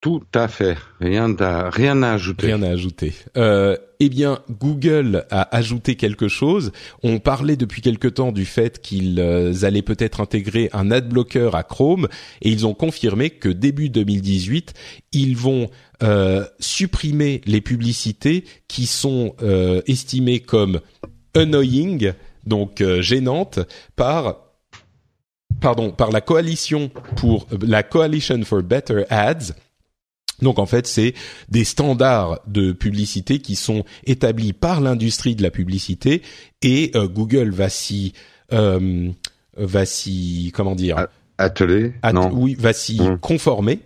Tout 0.00 0.22
à 0.32 0.46
fait. 0.46 0.76
Rien 1.00 1.34
à, 1.40 1.70
rien 1.70 2.02
à 2.04 2.12
ajouter. 2.12 2.46
Rien 2.46 2.62
à 2.62 2.68
ajouter. 2.68 3.14
Euh, 3.36 3.76
eh 3.98 4.08
bien, 4.08 4.38
Google 4.48 5.26
a 5.30 5.56
ajouté 5.56 5.96
quelque 5.96 6.28
chose. 6.28 6.70
On 7.02 7.18
parlait 7.18 7.56
depuis 7.56 7.82
quelque 7.82 8.06
temps 8.06 8.30
du 8.30 8.44
fait 8.44 8.80
qu'ils 8.80 9.18
euh, 9.18 9.64
allaient 9.64 9.82
peut-être 9.82 10.20
intégrer 10.20 10.70
un 10.72 10.92
adblocker 10.92 11.50
à 11.52 11.64
Chrome, 11.64 12.06
et 12.42 12.50
ils 12.50 12.64
ont 12.64 12.74
confirmé 12.74 13.30
que 13.30 13.48
début 13.48 13.88
2018, 13.88 14.72
ils 15.12 15.36
vont 15.36 15.68
euh, 16.04 16.44
supprimer 16.60 17.40
les 17.44 17.60
publicités 17.60 18.44
qui 18.68 18.86
sont 18.86 19.34
euh, 19.42 19.82
estimées 19.88 20.38
comme 20.38 20.78
annoying, 21.34 22.12
donc 22.46 22.80
euh, 22.80 23.02
gênantes, 23.02 23.60
par 23.96 24.36
pardon 25.60 25.90
par 25.90 26.10
la 26.12 26.20
coalition 26.20 26.90
pour 27.16 27.46
la 27.62 27.82
Coalition 27.82 28.42
for 28.44 28.62
Better 28.62 29.04
Ads. 29.10 29.52
Donc 30.40 30.60
en 30.60 30.66
fait, 30.66 30.86
c'est 30.86 31.14
des 31.48 31.64
standards 31.64 32.40
de 32.46 32.70
publicité 32.72 33.40
qui 33.40 33.56
sont 33.56 33.84
établis 34.04 34.52
par 34.52 34.80
l'industrie 34.80 35.34
de 35.34 35.42
la 35.42 35.50
publicité 35.50 36.22
et 36.62 36.92
euh, 36.94 37.08
Google 37.08 37.50
va 37.50 37.68
s'y 37.68 38.12
euh, 38.52 39.10
va 39.56 39.84
s'y 39.84 40.52
comment 40.54 40.76
dire? 40.76 41.08
Atteler 41.38 41.94
At 42.02 42.12
non? 42.12 42.30
oui 42.32 42.54
va 42.58 42.72
s'y 42.72 43.00
Mmh. 43.00 43.18
conformer 43.18 43.80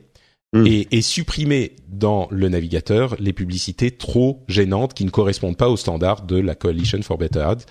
Mmh. 0.55 0.67
et, 0.67 0.89
et 0.91 1.01
supprimer 1.01 1.77
dans 1.89 2.29
le 2.31 2.51
navigateur 2.51 3.17
les 3.19 3.33
publicités 3.33 3.91
trop 3.91 4.45
gênantes 4.49 4.93
qui 4.93 5.07
ne 5.07 5.11
correspondent 5.11 5.57
pas 5.57 5.71
aux 5.71 5.79
standards 5.79 6.27
de 6.27 6.37
la 6.37 6.55
Coalition 6.55 7.01
for 7.01 7.17
Better 7.17 7.41
Ads 7.41 7.65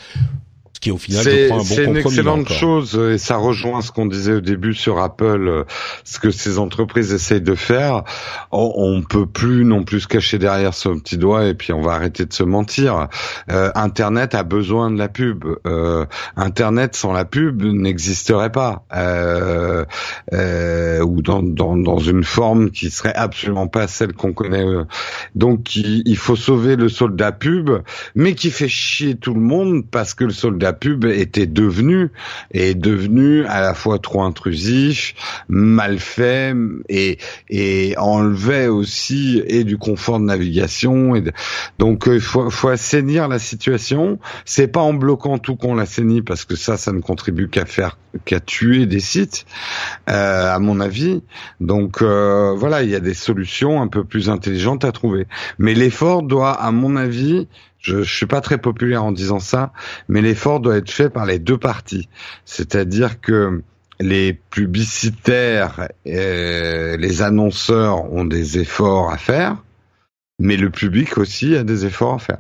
qui 0.82 0.90
est 0.90 0.92
au 0.92 0.98
final 0.98 1.24
je 1.24 1.30
C'est 1.30 1.46
crois 1.46 1.58
un 1.58 1.60
bon 1.60 1.66
c'est 1.66 1.84
une 1.86 1.98
excellente 1.98 2.42
encore. 2.42 2.58
chose 2.58 2.96
et 3.14 3.18
ça 3.20 3.38
rejoint 3.38 3.82
ce 3.82 3.92
qu'on 3.92 4.08
disait 4.08 4.34
au 4.34 4.42
début 4.42 4.74
sur 4.74 5.00
Apple, 5.00 5.48
euh, 5.48 5.64
ce 6.04 6.20
que 6.20 6.32
ces 6.32 6.58
entreprises 6.58 7.14
essayent 7.14 7.40
de 7.40 7.56
faire. 7.56 8.04
On, 8.52 9.02
peut 9.04 9.28
plus 9.28 9.64
non 9.64 9.84
plus 9.84 10.02
se 10.02 10.08
cacher 10.08 10.38
derrière 10.40 10.74
son 10.74 10.98
petit 11.00 11.18
doigt 11.18 11.46
et 11.46 11.54
puis 11.54 11.72
on 11.72 11.82
va 11.82 11.94
arrêter 11.94 12.26
de 12.26 12.34
se 12.34 12.44
mentir. 12.44 13.08
Euh, 13.52 13.72
Internet 13.76 14.34
a 14.36 14.44
besoin 14.44 14.90
de 14.92 14.98
la 14.98 15.08
pub. 15.08 15.46
Euh, 15.66 16.06
Internet 16.36 16.96
sans 16.96 17.14
la 17.14 17.26
pub 17.26 17.62
n'existerait 17.62 18.52
pas 18.52 18.84
euh, 18.96 19.86
euh, 20.34 21.02
ou 21.02 21.22
dans, 21.22 21.44
dans 21.44 21.78
dans 21.78 22.00
une 22.00 22.24
forme 22.24 22.72
qui 22.72 22.90
serait 22.90 23.14
absolument 23.14 23.68
pas 23.68 23.88
celle 23.88 24.14
qu'on 24.14 24.34
connaît. 24.34 24.66
Donc 25.36 25.76
il, 25.76 26.02
il 26.06 26.18
faut 26.18 26.36
sauver 26.36 26.76
le 26.76 26.90
soldat 26.90 27.32
pub, 27.32 27.70
mais 28.16 28.34
qui 28.34 28.50
fait 28.50 28.68
chier 28.68 29.16
tout 29.16 29.34
le 29.34 29.42
monde 29.42 29.86
parce 29.90 30.14
que 30.16 30.24
le 30.24 30.32
soldat 30.32 30.71
pub 30.74 31.06
était 31.06 31.48
devenu 31.48 32.10
est 32.52 32.76
devenu 32.76 33.46
à 33.46 33.62
la 33.62 33.74
fois 33.74 34.00
trop 34.00 34.22
intrusif, 34.22 35.14
mal 35.50 36.00
fait 36.00 36.56
et 36.90 37.18
et 37.50 37.96
enlevait 37.98 38.68
aussi 38.68 39.42
et 39.46 39.64
du 39.64 39.78
confort 39.78 40.20
de 40.20 40.26
navigation 40.26 41.16
et 41.16 41.24
donc 41.80 42.08
euh, 42.08 42.16
il 42.16 42.22
faut 42.22 42.50
faut 42.50 42.70
assainir 42.70 43.28
la 43.28 43.40
situation. 43.40 44.20
C'est 44.46 44.68
pas 44.68 44.82
en 44.82 44.94
bloquant 44.94 45.38
tout 45.38 45.56
qu'on 45.56 45.76
l'assainit 45.76 46.22
parce 46.22 46.46
que 46.46 46.56
ça 46.56 46.78
ça 46.78 46.92
ne 46.92 47.02
contribue 47.02 47.50
qu'à 47.50 47.66
faire 47.66 47.98
qu'à 48.26 48.40
tuer 48.40 48.86
des 48.86 49.00
sites 49.00 49.46
euh, 50.10 50.54
à 50.54 50.60
mon 50.60 50.80
avis. 50.80 51.24
Donc 51.60 52.02
euh, 52.02 52.54
voilà, 52.56 52.84
il 52.84 52.90
y 52.90 52.96
a 52.96 53.00
des 53.00 53.14
solutions 53.14 53.82
un 53.82 53.88
peu 53.88 54.04
plus 54.04 54.30
intelligentes 54.30 54.86
à 54.86 54.92
trouver. 54.92 55.28
Mais 55.58 55.74
l'effort 55.74 56.24
doit, 56.24 56.52
à 56.52 56.72
mon 56.72 56.96
avis, 56.96 57.48
je, 57.82 58.04
je 58.04 58.16
suis 58.16 58.28
pas 58.28 58.42
très 58.42 58.58
populaire 58.58 59.04
en 59.04 59.12
disant 59.12 59.40
ça, 59.40 59.74
mais 60.08 60.22
l'effort 60.22 60.60
doit 60.60 60.78
être 60.78 60.92
fait 60.92 61.10
par 61.10 61.26
les 61.26 61.40
deux 61.40 61.58
parties. 61.58 62.08
C'est-à-dire 62.46 63.20
que 63.20 63.62
les 64.00 64.34
publicitaires, 64.34 65.88
euh, 66.08 66.98
les 66.98 67.22
annonceurs 67.22 68.12
ont 68.12 68.26
des 68.26 68.60
efforts 68.60 69.12
à 69.12 69.18
faire, 69.18 69.58
mais 70.40 70.58
le 70.58 70.70
public 70.70 71.18
aussi 71.18 71.56
a 71.56 71.64
des 71.64 71.86
efforts 71.86 72.16
à 72.16 72.20
faire. 72.20 72.40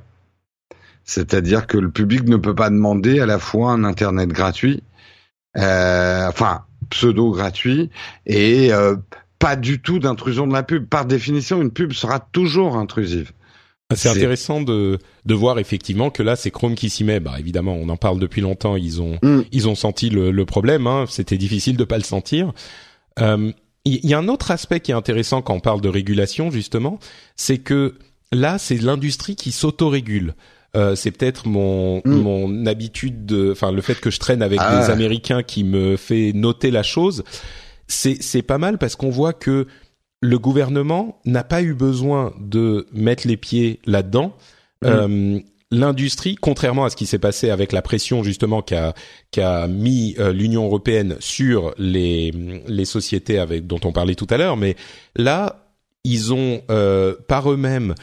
C'est-à-dire 1.03 1.67
que 1.67 1.77
le 1.77 1.91
public 1.91 2.23
ne 2.23 2.37
peut 2.37 2.55
pas 2.55 2.69
demander 2.69 3.19
à 3.19 3.25
la 3.25 3.39
fois 3.39 3.71
un 3.71 3.83
internet 3.83 4.29
gratuit, 4.29 4.83
euh, 5.57 6.27
enfin 6.27 6.65
pseudo 6.89 7.31
gratuit, 7.31 7.89
et 8.25 8.73
euh, 8.73 8.95
pas 9.39 9.55
du 9.55 9.81
tout 9.81 9.99
d'intrusion 9.99 10.47
de 10.47 10.53
la 10.53 10.63
pub. 10.63 10.87
Par 10.87 11.05
définition, 11.05 11.61
une 11.61 11.71
pub 11.71 11.93
sera 11.93 12.19
toujours 12.19 12.75
intrusive. 12.75 13.31
Ah, 13.91 13.95
c'est 13.95 14.09
intéressant 14.09 14.61
de, 14.61 14.99
de 15.25 15.33
voir 15.33 15.59
effectivement 15.59 16.09
que 16.09 16.23
là 16.23 16.35
c'est 16.35 16.51
Chrome 16.51 16.75
qui 16.75 16.89
s'y 16.89 17.03
met. 17.03 17.19
Bah 17.19 17.35
évidemment, 17.39 17.73
on 17.73 17.89
en 17.89 17.97
parle 17.97 18.19
depuis 18.19 18.41
longtemps. 18.41 18.75
Ils 18.75 19.01
ont 19.01 19.17
mm. 19.21 19.41
ils 19.51 19.67
ont 19.67 19.75
senti 19.75 20.09
le, 20.09 20.31
le 20.31 20.45
problème. 20.45 20.87
Hein. 20.87 21.05
C'était 21.09 21.37
difficile 21.37 21.77
de 21.77 21.83
pas 21.83 21.97
le 21.97 22.03
sentir. 22.03 22.53
Euh, 23.19 23.51
il 23.83 24.05
y 24.05 24.13
a 24.13 24.19
un 24.19 24.27
autre 24.27 24.51
aspect 24.51 24.79
qui 24.79 24.91
est 24.91 24.95
intéressant 24.95 25.41
quand 25.41 25.55
on 25.55 25.59
parle 25.59 25.81
de 25.81 25.89
régulation 25.89 26.51
justement, 26.51 26.99
c'est 27.35 27.57
que 27.57 27.95
là 28.31 28.57
c'est 28.57 28.77
l'industrie 28.77 29.35
qui 29.35 29.51
s'autorégule. 29.51 30.35
Euh, 30.77 30.95
c'est 30.95 31.11
peut-être 31.11 31.47
mon 31.47 31.97
mm. 32.05 32.11
mon 32.11 32.65
habitude 32.65 33.25
de, 33.25 33.51
enfin 33.51 33.71
le 33.71 33.81
fait 33.81 33.99
que 33.99 34.09
je 34.09 34.19
traîne 34.19 34.41
avec 34.41 34.59
ah. 34.61 34.79
des 34.79 34.89
Américains 34.89 35.43
qui 35.43 35.63
me 35.63 35.97
fait 35.97 36.31
noter 36.33 36.71
la 36.71 36.83
chose. 36.83 37.23
C'est 37.87 38.21
c'est 38.21 38.41
pas 38.41 38.57
mal 38.57 38.77
parce 38.77 38.95
qu'on 38.95 39.09
voit 39.09 39.33
que 39.33 39.67
le 40.21 40.39
gouvernement 40.39 41.19
n'a 41.25 41.43
pas 41.43 41.61
eu 41.61 41.73
besoin 41.73 42.33
de 42.39 42.87
mettre 42.93 43.27
les 43.27 43.37
pieds 43.37 43.79
là-dedans. 43.85 44.35
Mm. 44.83 44.87
Euh, 44.87 45.39
l'industrie, 45.71 46.35
contrairement 46.35 46.85
à 46.85 46.89
ce 46.89 46.95
qui 46.95 47.05
s'est 47.05 47.19
passé 47.19 47.49
avec 47.49 47.71
la 47.71 47.81
pression 47.81 48.23
justement 48.23 48.61
qu'a 48.61 48.93
qu'a 49.31 49.67
mis 49.67 50.15
euh, 50.19 50.31
l'Union 50.31 50.65
européenne 50.65 51.15
sur 51.19 51.73
les 51.77 52.31
les 52.67 52.85
sociétés 52.85 53.39
avec 53.39 53.67
dont 53.67 53.79
on 53.83 53.91
parlait 53.91 54.15
tout 54.15 54.27
à 54.29 54.37
l'heure, 54.37 54.57
mais 54.57 54.75
là 55.15 55.65
ils 56.03 56.33
ont 56.33 56.61
euh, 56.69 57.15
par 57.27 57.51
eux-mêmes 57.51 57.95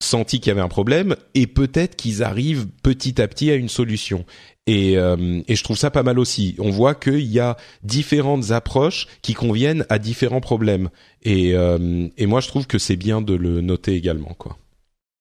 senti 0.00 0.38
qu'il 0.38 0.48
y 0.48 0.52
avait 0.52 0.60
un 0.60 0.68
problème 0.68 1.16
et 1.34 1.46
peut-être 1.48 1.96
qu'ils 1.96 2.22
arrivent 2.22 2.68
petit 2.82 3.20
à 3.20 3.26
petit 3.26 3.50
à 3.50 3.54
une 3.54 3.68
solution. 3.68 4.24
Et, 4.68 4.98
euh, 4.98 5.40
et 5.48 5.56
je 5.56 5.64
trouve 5.64 5.78
ça 5.78 5.90
pas 5.90 6.02
mal 6.02 6.18
aussi. 6.18 6.54
On 6.58 6.70
voit 6.70 6.94
qu'il 6.94 7.24
y 7.24 7.40
a 7.40 7.56
différentes 7.82 8.50
approches 8.50 9.08
qui 9.22 9.32
conviennent 9.32 9.86
à 9.88 9.98
différents 9.98 10.42
problèmes. 10.42 10.90
Et, 11.22 11.54
et 12.16 12.26
moi, 12.26 12.40
je 12.40 12.48
trouve 12.48 12.66
que 12.66 12.78
c'est 12.78 12.96
bien 12.96 13.20
de 13.20 13.34
le 13.34 13.60
noter 13.60 13.94
également, 13.94 14.34
quoi. 14.38 14.56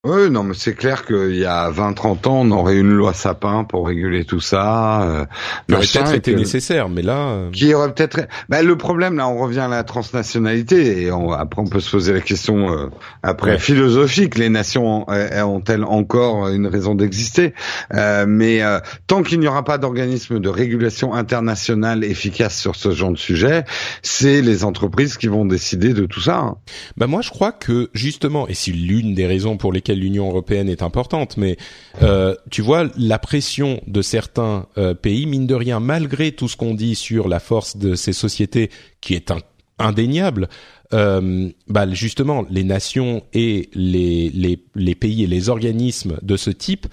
Oui, 0.08 0.30
non, 0.32 0.44
mais 0.44 0.54
c'est 0.54 0.74
clair 0.74 1.06
qu'il 1.06 1.36
y 1.36 1.46
a 1.46 1.70
20-30 1.70 2.28
ans, 2.28 2.42
on 2.42 2.52
aurait 2.52 2.78
une 2.78 2.92
loi 2.92 3.14
sapin 3.14 3.66
pour 3.66 3.88
réguler 3.88 4.24
tout 4.24 4.40
ça. 4.40 5.02
Euh, 5.04 5.26
qui 5.68 5.76
aurait 5.76 5.86
peut-être 5.86 6.14
été 6.14 6.36
nécessaire, 6.36 6.88
mais 6.88 7.02
là... 7.02 7.18
Euh, 7.18 7.52
qui 7.52 7.74
aurait 7.74 7.94
peut-être... 7.94 8.22
Ben, 8.48 8.66
le 8.66 8.78
problème, 8.78 9.18
là, 9.18 9.28
on 9.28 9.38
revient 9.38 9.60
à 9.60 9.68
la 9.68 9.84
transnationalité, 9.84 11.04
et 11.04 11.10
après, 11.10 11.62
on 11.62 11.68
peut 11.68 11.82
se 11.82 11.92
poser 11.92 12.14
la 12.14 12.22
question, 12.22 12.72
euh, 12.72 12.90
après, 13.22 13.60
philosophique, 13.60 14.38
les 14.38 14.50
nations 14.50 15.06
ont-elles 15.10 15.84
encore 15.84 16.48
une 16.50 16.68
raison 16.68 16.96
d'exister 16.96 17.54
euh, 17.94 18.26
Mais 18.28 18.62
euh, 18.62 18.80
tant 19.08 19.24
qu'il 19.24 19.40
n'y 19.40 19.48
aura 19.48 19.64
pas 19.64 19.78
d'organisme 19.78 20.40
de 20.40 20.50
régulation 20.50 21.14
internationale 21.14 22.04
efficace 22.04 22.58
sur 22.58 22.76
ce 22.76 22.92
genre 22.92 23.12
de 23.12 23.18
sujet, 23.18 23.64
c'est 24.02 24.42
les 24.42 24.64
entreprises 24.64 25.18
qui 25.18 25.28
vont 25.28 25.46
décider 25.46 25.94
de 25.94 26.06
tout 26.06 26.22
ça. 26.22 26.38
Hein. 26.38 26.58
Ben, 26.98 27.08
moi, 27.08 27.22
je 27.22 27.30
crois 27.30 27.52
que, 27.52 27.90
justement, 27.94 28.48
et 28.48 28.54
c'est 28.54 28.72
l'une 28.72 29.14
des 29.14 29.28
raisons 29.28 29.58
pour 29.58 29.74
lesquelles 29.74 29.97
l'Union 29.98 30.30
européenne 30.30 30.70
est 30.70 30.82
importante, 30.82 31.38
mais 31.38 31.58
euh, 32.02 32.36
tu 32.50 32.62
vois 32.62 32.88
la 32.98 33.20
pression 33.20 33.82
de 33.88 34.02
certains 34.02 34.68
euh, 34.78 34.94
pays, 34.94 35.26
mine 35.26 35.48
de 35.48 35.56
rien, 35.56 35.80
malgré 35.80 36.32
tout 36.32 36.48
ce 36.48 36.56
qu'on 36.56 36.74
dit 36.74 36.96
sur 36.96 37.28
la 37.28 37.40
force 37.40 37.78
de 37.78 37.96
ces 37.96 38.14
sociétés, 38.14 38.70
qui 39.02 39.14
est 39.14 39.32
indéniable. 39.80 40.50
Euh, 40.94 41.50
bah 41.68 41.86
justement, 41.92 42.46
les 42.50 42.64
nations 42.64 43.24
et 43.34 43.70
les, 43.74 44.30
les, 44.30 44.64
les 44.76 44.96
pays 44.96 45.24
et 45.24 45.28
les 45.28 45.50
organismes 45.50 46.18
de 46.22 46.38
ce 46.38 46.50
type 46.50 46.88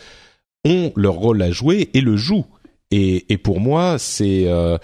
ont 0.65 0.93
leur 0.97 1.15
rôle 1.15 1.43
à 1.43 1.51
jouer 1.51 1.91
et 1.95 2.01
le 2.01 2.17
jouent. 2.17 2.47
Et, 2.91 3.33
et 3.33 3.39
pour 3.39 3.61
moi, 3.61 3.99
c'est 3.99 4.47
euh, 4.47 4.79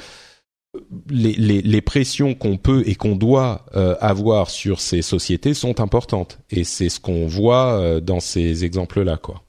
les, 1.09 1.32
les, 1.32 1.62
les, 1.62 1.80
pressions 1.80 2.34
qu'on 2.34 2.56
peut 2.56 2.82
et 2.86 2.94
qu'on 2.94 3.16
doit 3.16 3.66
euh, 3.74 3.97
avoir 4.01 4.51
sur 4.51 4.80
ces 4.80 5.02
sociétés 5.02 5.55
sont 5.55 5.80
importantes 5.80 6.38
et 6.51 6.62
c'est 6.64 6.88
ce 6.88 7.01
qu'on 7.01 7.26
voit 7.26 7.72
euh, 7.80 8.01
dans 8.01 8.20
ces 8.20 8.64
exemples-là, 8.64 9.16
quoi. 9.16 9.42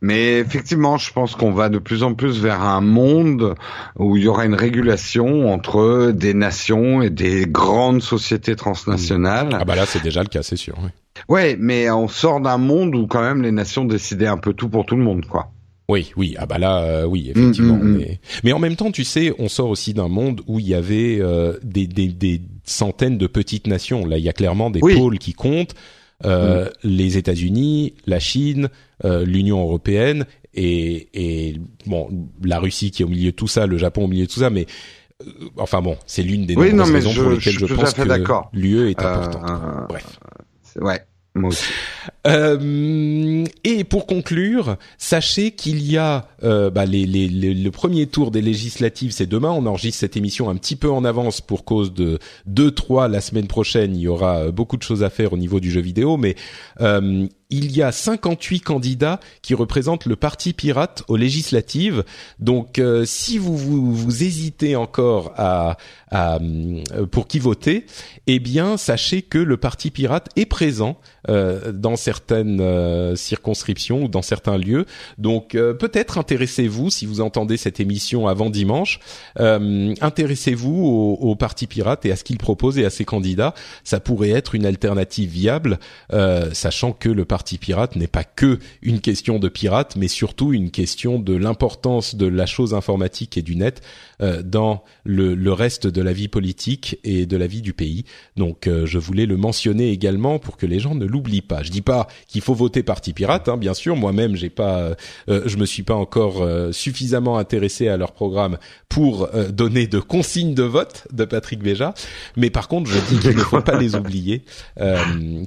Mais 0.00 0.38
effectivement, 0.38 0.96
je 0.96 1.12
pense 1.12 1.34
qu'on 1.34 1.52
va 1.52 1.68
de 1.68 1.78
plus 1.78 2.02
en 2.02 2.14
plus 2.14 2.40
vers 2.40 2.62
un 2.62 2.80
monde 2.80 3.54
où 3.98 4.16
il 4.16 4.24
y 4.24 4.28
aura 4.28 4.46
une 4.46 4.54
régulation 4.54 5.52
entre 5.52 6.12
des 6.14 6.32
nations 6.32 7.02
et 7.02 7.10
des 7.10 7.46
grandes 7.46 8.02
sociétés 8.02 8.56
transnationales. 8.56 9.50
Ah 9.52 9.64
bah 9.64 9.74
là, 9.74 9.84
c'est 9.84 10.02
déjà 10.02 10.22
le 10.22 10.28
cas, 10.28 10.42
c'est 10.42 10.56
sûr. 10.56 10.76
Oui. 10.82 10.88
Ouais, 11.28 11.56
mais 11.58 11.90
on 11.90 12.08
sort 12.08 12.40
d'un 12.40 12.58
monde 12.58 12.94
où 12.94 13.06
quand 13.06 13.22
même 13.22 13.42
les 13.42 13.52
nations 13.52 13.84
décidaient 13.84 14.26
un 14.26 14.38
peu 14.38 14.52
tout 14.54 14.68
pour 14.68 14.86
tout 14.86 14.96
le 14.96 15.02
monde, 15.02 15.26
quoi. 15.26 15.50
Oui, 15.88 16.12
oui, 16.16 16.34
ah 16.36 16.46
bah 16.46 16.58
là, 16.58 16.82
euh, 16.82 17.04
oui, 17.04 17.30
effectivement. 17.30 17.76
Mm, 17.76 17.96
mm, 17.96 17.98
mm. 17.98 18.16
mais, 18.42 18.52
en 18.52 18.58
même 18.58 18.74
temps, 18.74 18.90
tu 18.90 19.04
sais, 19.04 19.32
on 19.38 19.48
sort 19.48 19.68
aussi 19.68 19.94
d'un 19.94 20.08
monde 20.08 20.42
où 20.48 20.58
il 20.58 20.66
y 20.66 20.74
avait 20.74 21.18
euh, 21.20 21.58
des, 21.62 21.86
des, 21.86 22.08
des, 22.08 22.40
centaines 22.64 23.18
de 23.18 23.26
petites 23.28 23.68
nations. 23.68 24.04
Là, 24.04 24.18
il 24.18 24.24
y 24.24 24.28
a 24.28 24.32
clairement 24.32 24.70
des 24.70 24.80
pôles 24.80 25.18
qui 25.18 25.32
comptent. 25.32 25.74
Euh, 26.24 26.70
les 26.82 27.18
États-Unis, 27.18 27.94
la 28.06 28.18
Chine, 28.18 28.68
l'Union 29.04 29.60
européenne 29.60 30.24
et, 30.54 31.08
et 31.12 31.60
bon, 31.86 32.08
la 32.42 32.58
Russie 32.58 32.90
qui 32.90 33.02
est 33.02 33.04
au 33.04 33.10
milieu 33.10 33.30
de 33.30 33.36
tout 33.36 33.48
ça, 33.48 33.66
le 33.66 33.76
Japon 33.76 34.04
au 34.04 34.08
milieu 34.08 34.26
de 34.26 34.30
tout 34.30 34.40
ça, 34.40 34.48
mais 34.48 34.66
enfin 35.58 35.82
bon, 35.82 35.96
c'est 36.06 36.22
l'une 36.22 36.46
des 36.46 36.56
raisons 36.56 37.12
pour 37.12 37.30
lesquelles 37.30 37.58
je, 37.58 37.66
pense 37.66 37.92
que 37.92 38.02
l'UE 38.54 38.90
est 38.90 39.02
importante. 39.02 39.44
Bref. 39.88 40.18
Ouais. 40.80 41.02
Euh, 42.26 43.44
et 43.64 43.84
pour 43.84 44.06
conclure, 44.06 44.76
sachez 44.98 45.52
qu'il 45.52 45.82
y 45.82 45.96
a 45.96 46.28
euh, 46.42 46.70
bah, 46.70 46.84
le 46.86 47.70
premier 47.70 48.06
tour 48.06 48.30
des 48.30 48.42
législatives, 48.42 49.12
c'est 49.12 49.26
demain. 49.26 49.50
On 49.50 49.66
enregistre 49.66 50.00
cette 50.00 50.16
émission 50.16 50.50
un 50.50 50.56
petit 50.56 50.76
peu 50.76 50.90
en 50.90 51.04
avance 51.04 51.40
pour 51.40 51.64
cause 51.64 51.92
de 51.92 52.18
2-3 52.50 53.10
la 53.10 53.20
semaine 53.20 53.46
prochaine. 53.46 53.94
Il 53.94 54.02
y 54.02 54.08
aura 54.08 54.38
euh, 54.38 54.52
beaucoup 54.52 54.76
de 54.76 54.82
choses 54.82 55.02
à 55.02 55.10
faire 55.10 55.32
au 55.32 55.36
niveau 55.36 55.60
du 55.60 55.70
jeu 55.70 55.80
vidéo, 55.80 56.16
mais 56.16 56.36
il 57.50 57.76
y 57.76 57.82
a 57.82 57.92
58 57.92 58.60
candidats 58.60 59.20
qui 59.42 59.54
représentent 59.54 60.06
le 60.06 60.16
parti 60.16 60.52
pirate 60.52 61.02
aux 61.08 61.16
législatives. 61.16 62.04
Donc, 62.38 62.78
euh, 62.78 63.04
si 63.04 63.38
vous, 63.38 63.56
vous, 63.56 64.22
hésitez 64.22 64.74
encore 64.74 65.32
à, 65.36 65.76
à, 66.10 66.38
pour 67.10 67.28
qui 67.28 67.38
voter, 67.38 67.86
eh 68.26 68.38
bien, 68.38 68.76
sachez 68.76 69.22
que 69.22 69.38
le 69.38 69.56
parti 69.56 69.90
pirate 69.90 70.28
est 70.36 70.46
présent 70.46 70.98
euh, 71.28 71.72
dans 71.72 71.96
certaines 71.96 72.60
euh, 72.60 73.16
circonscriptions 73.16 74.04
ou 74.04 74.08
dans 74.08 74.22
certains 74.22 74.58
lieux. 74.58 74.86
Donc 75.18 75.54
euh, 75.54 75.74
peut-être 75.74 76.18
intéressez-vous, 76.18 76.90
si 76.90 77.04
vous 77.04 77.20
entendez 77.20 77.56
cette 77.56 77.80
émission 77.80 78.28
avant 78.28 78.50
dimanche, 78.50 79.00
intéressez-vous 79.36 80.84
au, 80.84 81.14
au, 81.20 81.36
Parti 81.36 81.66
Pirate 81.66 82.06
et 82.06 82.12
à 82.12 82.16
ce 82.16 82.24
qu'il 82.24 82.38
propose 82.38 82.78
et 82.78 82.84
à 82.84 82.90
ses 82.90 83.04
candidats. 83.04 83.54
Ça 83.84 84.00
pourrait 84.00 84.30
être 84.30 84.54
une 84.54 84.66
alternative 84.66 85.30
viable, 85.30 85.78
sachant 86.52 86.92
que 86.92 87.08
le 87.08 87.24
Parti 87.24 87.35
Pirate 87.44 87.96
n'est 87.96 88.06
pas 88.06 88.24
que 88.24 88.58
une 88.82 89.00
question 89.00 89.38
de 89.38 89.48
pirate, 89.48 89.96
mais 89.96 90.08
surtout 90.08 90.52
une 90.52 90.70
question 90.70 91.18
de 91.18 91.34
l'importance 91.34 92.14
de 92.14 92.26
la 92.26 92.46
chose 92.46 92.74
informatique 92.74 93.36
et 93.38 93.42
du 93.42 93.56
net 93.56 93.82
dans 94.44 94.82
le, 95.04 95.34
le, 95.34 95.52
reste 95.52 95.86
de 95.86 96.00
la 96.00 96.14
vie 96.14 96.28
politique 96.28 96.98
et 97.04 97.26
de 97.26 97.36
la 97.36 97.46
vie 97.46 97.60
du 97.60 97.74
pays. 97.74 98.04
Donc 98.36 98.66
je 98.66 98.98
voulais 98.98 99.26
le 99.26 99.36
mentionner 99.36 99.90
également 99.90 100.38
pour 100.38 100.56
que 100.56 100.66
les 100.66 100.80
gens 100.80 100.94
ne 100.94 101.04
l'oublie 101.04 101.42
pas. 101.42 101.62
Je 101.62 101.70
dis 101.70 101.82
pas 101.82 102.06
qu'il 102.28 102.40
faut 102.40 102.54
voter 102.54 102.82
Parti 102.82 103.12
Pirate, 103.12 103.48
hein, 103.48 103.56
bien 103.56 103.74
sûr. 103.74 103.96
Moi-même, 103.96 104.36
j'ai 104.36 104.50
pas, 104.50 104.78
euh, 104.78 104.94
euh, 105.28 105.42
je 105.46 105.56
me 105.56 105.66
suis 105.66 105.82
pas 105.82 105.94
encore 105.94 106.42
euh, 106.42 106.72
suffisamment 106.72 107.38
intéressé 107.38 107.88
à 107.88 107.96
leur 107.96 108.12
programme 108.12 108.58
pour 108.88 109.28
donner 109.50 109.86
de 109.86 109.98
consignes 109.98 110.54
de 110.54 110.62
vote 110.62 111.06
de 111.12 111.24
Patrick 111.24 111.60
Béja. 111.60 111.92
Mais 112.36 112.50
par 112.50 112.68
contre, 112.68 112.90
je 112.90 112.98
dis 113.10 113.18
qu'il 113.20 113.36
ne 113.36 113.42
faut 113.42 113.60
pas 113.60 113.78
les 113.78 113.94
oublier, 113.94 114.42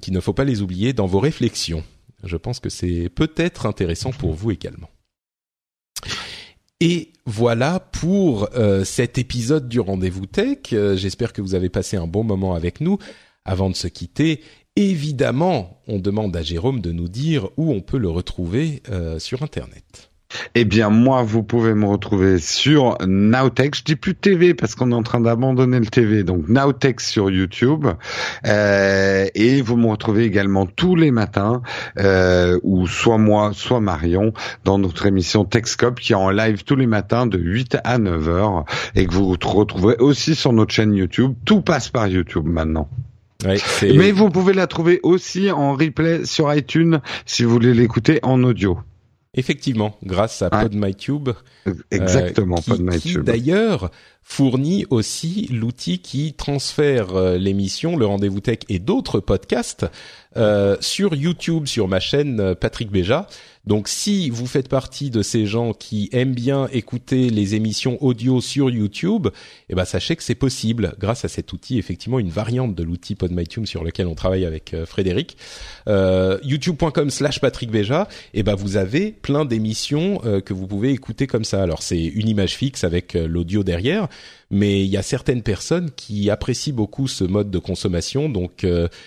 qu'il 0.02 0.14
ne 0.14 0.20
faut 0.20 0.34
pas 0.34 0.44
les 0.44 0.62
oublier 0.62 0.94
dans 0.94 1.08
vos 1.08 1.20
réflexions. 1.20 1.79
Je 2.24 2.38
pense 2.38 2.60
que 2.60 2.70
c'est 2.70 3.10
peut-être 3.10 3.66
intéressant 3.66 4.12
pour 4.12 4.34
vous 4.34 4.52
également. 4.52 4.90
Et 6.82 7.12
voilà 7.26 7.80
pour 7.80 8.48
cet 8.86 9.18
épisode 9.18 9.68
du 9.68 9.82
rendez-vous 9.82 10.26
tech. 10.26 10.60
J'espère 10.72 11.34
que 11.34 11.42
vous 11.42 11.56
avez 11.56 11.68
passé 11.68 11.98
un 11.98 12.08
bon 12.08 12.24
moment 12.24 12.56
avec 12.56 12.80
nous. 12.80 12.98
Avant 13.44 13.70
de 13.70 13.76
se 13.76 13.88
quitter, 13.88 14.42
Évidemment, 14.80 15.82
on 15.88 16.00
demande 16.00 16.38
à 16.38 16.42
Jérôme 16.42 16.80
de 16.80 16.94
nous 16.94 17.10
dire 17.10 17.50
où 17.58 17.74
on 17.74 17.82
peut 17.82 17.98
le 17.98 18.10
retrouver 18.10 18.82
euh, 18.90 19.20
sur 19.20 19.44
Internet. 19.44 20.09
Eh 20.56 20.66
bien, 20.66 20.90
moi, 20.90 21.24
vous 21.24 21.44
pouvez 21.44 21.74
me 21.74 21.86
retrouver 21.86 22.40
sur 22.40 22.98
Nowtech. 23.06 23.76
Je 23.76 23.84
dis 23.84 23.96
plus 23.96 24.16
TV 24.16 24.54
parce 24.54 24.76
qu'on 24.76 24.92
est 24.92 24.96
en 24.96 25.04
train 25.04 25.20
d'abandonner 25.20 25.80
le 25.80 25.86
TV. 25.86 26.24
Donc, 26.24 26.48
Nowtech 26.48 27.02
sur 27.02 27.30
YouTube. 27.30 27.88
Euh, 28.46 29.28
et 29.36 29.62
vous 29.62 29.78
me 29.78 29.88
retrouvez 29.88 30.26
également 30.26 30.66
tous 30.66 30.96
les 30.96 31.12
matins, 31.12 31.62
euh, 31.98 32.60
ou 32.64 32.88
soit 32.88 33.18
moi, 33.18 33.52
soit 33.54 33.80
Marion, 33.80 34.34
dans 34.66 34.78
notre 34.78 35.06
émission 35.06 35.46
Techscope 35.46 36.00
qui 36.00 36.14
est 36.14 36.16
en 36.16 36.30
live 36.30 36.64
tous 36.64 36.76
les 36.76 36.88
matins 36.88 37.26
de 37.28 37.38
8 37.38 37.78
à 37.84 37.98
9 37.98 38.30
heures 38.30 38.66
et 38.96 39.06
que 39.06 39.14
vous 39.14 39.28
retrouverez 39.28 39.96
aussi 40.00 40.36
sur 40.36 40.54
notre 40.54 40.74
chaîne 40.74 40.94
YouTube. 40.94 41.34
Tout 41.46 41.62
passe 41.62 41.90
par 41.90 42.08
YouTube 42.08 42.46
maintenant. 42.46 42.90
Mais 43.84 44.12
vous 44.12 44.30
pouvez 44.30 44.54
la 44.54 44.68
trouver 44.68 45.00
aussi 45.04 45.50
en 45.50 45.74
replay 45.74 46.26
sur 46.26 46.54
iTunes 46.54 47.00
si 47.26 47.44
vous 47.46 47.52
voulez 47.52 47.74
l'écouter 47.74 48.20
en 48.22 48.44
audio. 48.44 48.80
Effectivement, 49.36 49.96
grâce 50.04 50.42
à 50.42 50.50
PodMyTube. 50.50 51.30
Exactement, 51.92 52.58
euh, 52.58 52.72
PodMyTube. 52.72 53.20
Qui 53.20 53.24
d'ailleurs 53.24 53.92
fournit 54.24 54.88
aussi 54.90 55.48
l'outil 55.52 56.00
qui 56.00 56.34
transfère 56.34 57.16
euh, 57.16 57.38
l'émission, 57.38 57.96
le 57.96 58.08
rendez-vous 58.08 58.40
tech 58.40 58.60
et 58.70 58.80
d'autres 58.80 59.20
podcasts 59.20 59.86
euh, 60.36 60.78
sur 60.80 61.14
YouTube, 61.14 61.68
sur 61.68 61.88
ma 61.88 62.00
chaîne 62.00 62.56
Patrick 62.56 62.90
Béja. 62.90 63.28
Donc 63.66 63.88
si 63.88 64.30
vous 64.30 64.48
faites 64.48 64.70
partie 64.70 65.10
de 65.10 65.22
ces 65.22 65.46
gens 65.46 65.74
qui 65.74 66.10
aiment 66.12 66.34
bien 66.34 66.68
écouter 66.72 67.30
les 67.30 67.56
émissions 67.56 68.02
audio 68.04 68.42
sur 68.42 68.70
YouTube, 68.70 69.28
eh 69.70 69.76
ben 69.76 69.86
sachez 69.86 70.16
que 70.16 70.24
c'est 70.24 70.36
possible 70.36 70.96
grâce 71.00 71.26
à 71.26 71.28
cet 71.28 71.52
outil, 71.52 71.78
effectivement 71.78 72.20
une 72.20 72.30
variante 72.30 72.74
de 72.74 72.84
l'outil 72.84 73.16
PodMyTunes 73.16 73.66
sur 73.66 73.84
lequel 73.84 74.08
on 74.08 74.16
travaille 74.16 74.46
avec 74.46 74.74
euh, 74.74 74.86
Frédéric. 74.86 75.38
Euh, 75.88 76.40
YouTube.com/slash 76.44 77.42
Patrick 77.42 77.70
Béja, 77.70 78.08
eh 78.34 78.44
ben 78.44 78.56
vous 78.56 78.78
avez 78.78 79.12
plein 79.12 79.46
d'émissions 79.46 80.22
euh, 80.26 80.40
que 80.40 80.54
vous 80.54 80.66
pouvez 80.66 80.92
écouter 80.92 81.28
comme 81.28 81.44
ça. 81.44 81.62
Alors 81.62 81.84
c'est 81.84 82.04
une 82.04 82.30
image 82.30 82.56
fixe 82.56 82.84
avec 82.84 83.14
l'audio 83.14 83.64
derrière, 83.64 84.08
mais 84.50 84.82
il 84.82 84.90
y 84.90 84.98
a 84.98 85.04
certaines 85.04 85.44
personnes 85.44 85.92
qui 85.92 86.30
apprécient 86.30 86.74
beaucoup 86.74 87.08
ce 87.08 87.24
mode 87.26 87.52
de 87.52 87.60
consommation. 87.60 88.30
Donc 88.30 88.66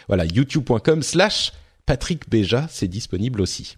voilà, 0.08 0.24
YouTube.com/slash 0.24 1.52
Patrick 1.86 2.28
Béja, 2.28 2.68
c'est 2.70 2.88
disponible 2.88 3.40
aussi. 3.40 3.76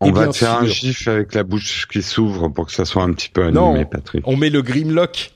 On 0.00 0.12
va 0.12 0.32
faire 0.32 0.56
un 0.56 0.66
gif 0.66 1.08
avec 1.08 1.34
la 1.34 1.42
bouche 1.42 1.86
qui 1.86 2.02
s'ouvre 2.02 2.48
pour 2.48 2.66
que 2.66 2.72
ça 2.72 2.84
soit 2.86 3.02
un 3.02 3.12
petit 3.12 3.28
peu 3.28 3.42
animé, 3.42 3.60
non, 3.60 3.84
Patrick. 3.84 4.26
On 4.26 4.36
met 4.36 4.48
le 4.48 4.62
Grimlock. 4.62 5.32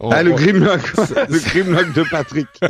ah, 0.00 0.22
le 0.22 0.32
Grimlock, 0.32 0.96
le 1.28 1.38
Grimlock 1.38 1.92
de 1.92 2.02
Patrick. 2.10 2.48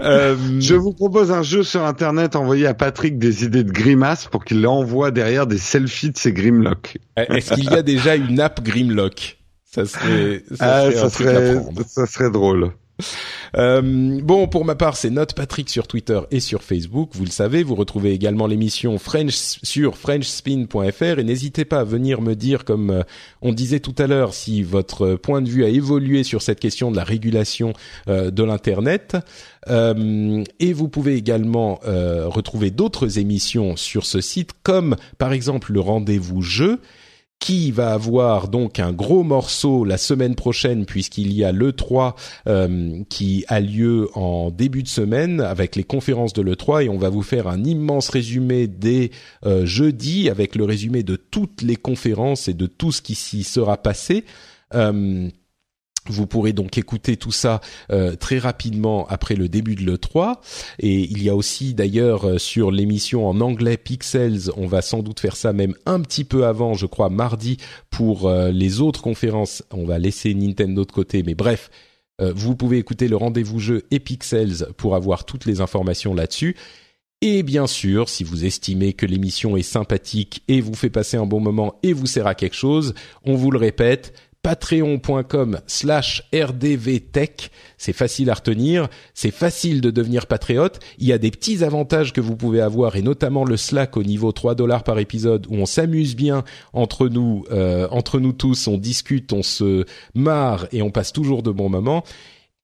euh... 0.00 0.36
Je 0.60 0.74
vous 0.74 0.94
propose 0.94 1.30
un 1.30 1.42
jeu 1.42 1.62
sur 1.62 1.84
Internet, 1.84 2.36
envoyer 2.36 2.66
à 2.66 2.72
Patrick 2.74 3.18
des 3.18 3.44
idées 3.44 3.64
de 3.64 3.72
grimaces 3.72 4.26
pour 4.26 4.46
qu'il 4.46 4.66
envoie 4.66 5.10
derrière 5.10 5.46
des 5.46 5.58
selfies 5.58 6.10
de 6.10 6.16
ses 6.16 6.32
Grimlock. 6.32 6.96
Est-ce 7.16 7.52
qu'il 7.52 7.64
y 7.64 7.74
a 7.74 7.82
déjà 7.82 8.16
une 8.16 8.40
app 8.40 8.62
Grimlock? 8.62 9.36
Ça 9.64 9.84
serait, 9.84 10.42
ça 10.54 10.86
ah, 10.86 10.90
ça, 10.90 11.10
serait 11.10 11.60
ça 11.86 12.06
serait 12.06 12.30
drôle. 12.30 12.72
Euh, 13.56 14.20
bon, 14.22 14.48
pour 14.48 14.64
ma 14.64 14.74
part, 14.74 14.96
c'est 14.96 15.10
Note 15.10 15.34
Patrick 15.34 15.70
sur 15.70 15.86
Twitter 15.86 16.20
et 16.30 16.40
sur 16.40 16.62
Facebook. 16.62 17.10
Vous 17.14 17.24
le 17.24 17.30
savez, 17.30 17.62
vous 17.62 17.74
retrouvez 17.74 18.12
également 18.12 18.46
l'émission 18.46 18.98
French 18.98 19.58
sur 19.62 19.96
FrenchSpin.fr 19.96 21.18
et 21.18 21.24
n'hésitez 21.24 21.64
pas 21.64 21.80
à 21.80 21.84
venir 21.84 22.20
me 22.20 22.34
dire, 22.34 22.64
comme 22.64 22.90
euh, 22.90 23.02
on 23.42 23.52
disait 23.52 23.80
tout 23.80 23.94
à 23.98 24.06
l'heure, 24.06 24.34
si 24.34 24.62
votre 24.62 25.14
point 25.14 25.42
de 25.42 25.48
vue 25.48 25.64
a 25.64 25.68
évolué 25.68 26.24
sur 26.24 26.42
cette 26.42 26.60
question 26.60 26.90
de 26.90 26.96
la 26.96 27.04
régulation 27.04 27.72
euh, 28.08 28.30
de 28.30 28.42
l'internet. 28.42 29.16
et 29.68 30.72
vous 30.72 30.88
pouvez 30.88 31.14
également 31.16 31.80
retrouver 31.82 32.70
d'autres 32.70 33.18
émissions 33.18 33.76
sur 33.76 34.06
ce 34.06 34.20
site, 34.20 34.52
comme 34.62 34.96
par 35.18 35.32
exemple 35.32 35.72
le 35.72 35.80
rendez-vous 35.80 36.42
jeu 36.42 36.80
qui 37.38 37.70
va 37.70 37.92
avoir 37.92 38.48
donc 38.48 38.80
un 38.80 38.92
gros 38.92 39.22
morceau 39.22 39.84
la 39.84 39.96
semaine 39.96 40.34
prochaine 40.34 40.86
puisqu'il 40.86 41.32
y 41.32 41.44
a 41.44 41.52
le 41.52 41.72
3 41.72 42.16
euh, 42.46 43.02
qui 43.08 43.44
a 43.48 43.60
lieu 43.60 44.08
en 44.14 44.50
début 44.50 44.82
de 44.82 44.88
semaine 44.88 45.40
avec 45.40 45.76
les 45.76 45.84
conférences 45.84 46.32
de 46.32 46.42
le 46.42 46.56
3 46.56 46.84
et 46.84 46.88
on 46.88 46.98
va 46.98 47.10
vous 47.10 47.22
faire 47.22 47.46
un 47.46 47.62
immense 47.64 48.08
résumé 48.08 48.66
des 48.66 49.12
euh, 49.46 49.64
jeudis 49.66 50.28
avec 50.28 50.56
le 50.56 50.64
résumé 50.64 51.02
de 51.02 51.16
toutes 51.16 51.62
les 51.62 51.76
conférences 51.76 52.48
et 52.48 52.54
de 52.54 52.66
tout 52.66 52.92
ce 52.92 53.02
qui 53.02 53.14
s'y 53.14 53.44
sera 53.44 53.76
passé. 53.76 54.24
Euh, 54.74 55.28
vous 56.12 56.26
pourrez 56.26 56.52
donc 56.52 56.78
écouter 56.78 57.16
tout 57.16 57.32
ça 57.32 57.60
euh, 57.90 58.16
très 58.16 58.38
rapidement 58.38 59.06
après 59.08 59.34
le 59.34 59.48
début 59.48 59.74
de 59.74 59.84
l'E3. 59.84 60.36
Et 60.78 61.00
il 61.00 61.22
y 61.22 61.28
a 61.28 61.36
aussi 61.36 61.74
d'ailleurs 61.74 62.26
euh, 62.26 62.38
sur 62.38 62.70
l'émission 62.70 63.28
en 63.28 63.40
anglais 63.40 63.76
Pixels, 63.76 64.50
on 64.56 64.66
va 64.66 64.82
sans 64.82 65.02
doute 65.02 65.20
faire 65.20 65.36
ça 65.36 65.52
même 65.52 65.74
un 65.86 66.00
petit 66.00 66.24
peu 66.24 66.46
avant, 66.46 66.74
je 66.74 66.86
crois, 66.86 67.10
mardi 67.10 67.58
pour 67.90 68.28
euh, 68.28 68.50
les 68.50 68.80
autres 68.80 69.02
conférences. 69.02 69.62
On 69.72 69.84
va 69.84 69.98
laisser 69.98 70.34
Nintendo 70.34 70.84
de 70.84 70.92
côté, 70.92 71.22
mais 71.22 71.34
bref, 71.34 71.70
vous 72.34 72.56
pouvez 72.56 72.78
écouter 72.78 73.06
le 73.06 73.16
rendez-vous 73.16 73.60
jeu 73.60 73.84
et 73.92 74.00
Pixels 74.00 74.66
pour 74.76 74.96
avoir 74.96 75.24
toutes 75.24 75.44
les 75.44 75.60
informations 75.60 76.14
là-dessus. 76.14 76.56
Et 77.20 77.42
bien 77.42 77.66
sûr, 77.66 78.08
si 78.08 78.22
vous 78.22 78.44
estimez 78.44 78.92
que 78.92 79.04
l'émission 79.04 79.56
est 79.56 79.62
sympathique 79.62 80.44
et 80.46 80.60
vous 80.60 80.74
fait 80.74 80.88
passer 80.88 81.16
un 81.16 81.26
bon 81.26 81.40
moment 81.40 81.74
et 81.82 81.92
vous 81.92 82.06
sert 82.06 82.28
à 82.28 82.36
quelque 82.36 82.54
chose, 82.54 82.94
on 83.24 83.34
vous 83.34 83.50
le 83.50 83.58
répète, 83.58 84.12
patreon.com 84.48 85.60
slash 85.66 86.22
rdvtech. 86.32 87.50
C'est 87.76 87.92
facile 87.92 88.30
à 88.30 88.34
retenir, 88.34 88.88
c'est 89.12 89.30
facile 89.30 89.82
de 89.82 89.90
devenir 89.90 90.26
patriote. 90.26 90.80
Il 90.96 91.06
y 91.06 91.12
a 91.12 91.18
des 91.18 91.30
petits 91.30 91.62
avantages 91.62 92.14
que 92.14 92.22
vous 92.22 92.34
pouvez 92.34 92.62
avoir 92.62 92.96
et 92.96 93.02
notamment 93.02 93.44
le 93.44 93.58
Slack 93.58 93.98
au 93.98 94.02
niveau 94.02 94.32
3 94.32 94.54
dollars 94.54 94.84
par 94.84 94.98
épisode 95.00 95.46
où 95.50 95.56
on 95.56 95.66
s'amuse 95.66 96.16
bien 96.16 96.44
entre 96.72 97.08
nous, 97.08 97.44
euh, 97.50 97.88
entre 97.90 98.20
nous 98.20 98.32
tous, 98.32 98.68
on 98.68 98.78
discute, 98.78 99.34
on 99.34 99.42
se 99.42 99.84
marre 100.14 100.66
et 100.72 100.80
on 100.80 100.90
passe 100.90 101.12
toujours 101.12 101.42
de 101.42 101.50
bons 101.50 101.68
moments. 101.68 102.02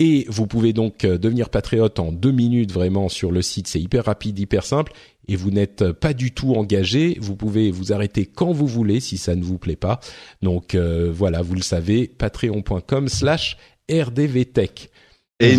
Et 0.00 0.24
vous 0.28 0.46
pouvez 0.46 0.72
donc 0.72 1.04
euh, 1.04 1.18
devenir 1.18 1.50
patriote 1.50 1.98
en 1.98 2.12
deux 2.12 2.32
minutes 2.32 2.72
vraiment 2.72 3.10
sur 3.10 3.30
le 3.30 3.42
site. 3.42 3.68
C'est 3.68 3.80
hyper 3.80 4.06
rapide, 4.06 4.38
hyper 4.38 4.64
simple. 4.64 4.92
Et 5.28 5.36
vous 5.36 5.50
n'êtes 5.50 5.92
pas 5.92 6.12
du 6.12 6.32
tout 6.32 6.54
engagé. 6.54 7.16
Vous 7.20 7.36
pouvez 7.36 7.70
vous 7.70 7.92
arrêter 7.92 8.26
quand 8.26 8.52
vous 8.52 8.66
voulez 8.66 9.00
si 9.00 9.18
ça 9.18 9.34
ne 9.34 9.42
vous 9.42 9.58
plaît 9.58 9.76
pas. 9.76 10.00
Donc 10.42 10.74
euh, 10.74 11.10
voilà, 11.12 11.42
vous 11.42 11.54
le 11.54 11.62
savez, 11.62 12.08
patreon.com 12.08 13.08
slash 13.08 13.56
rdvtech. 13.90 14.90
Et 15.40 15.56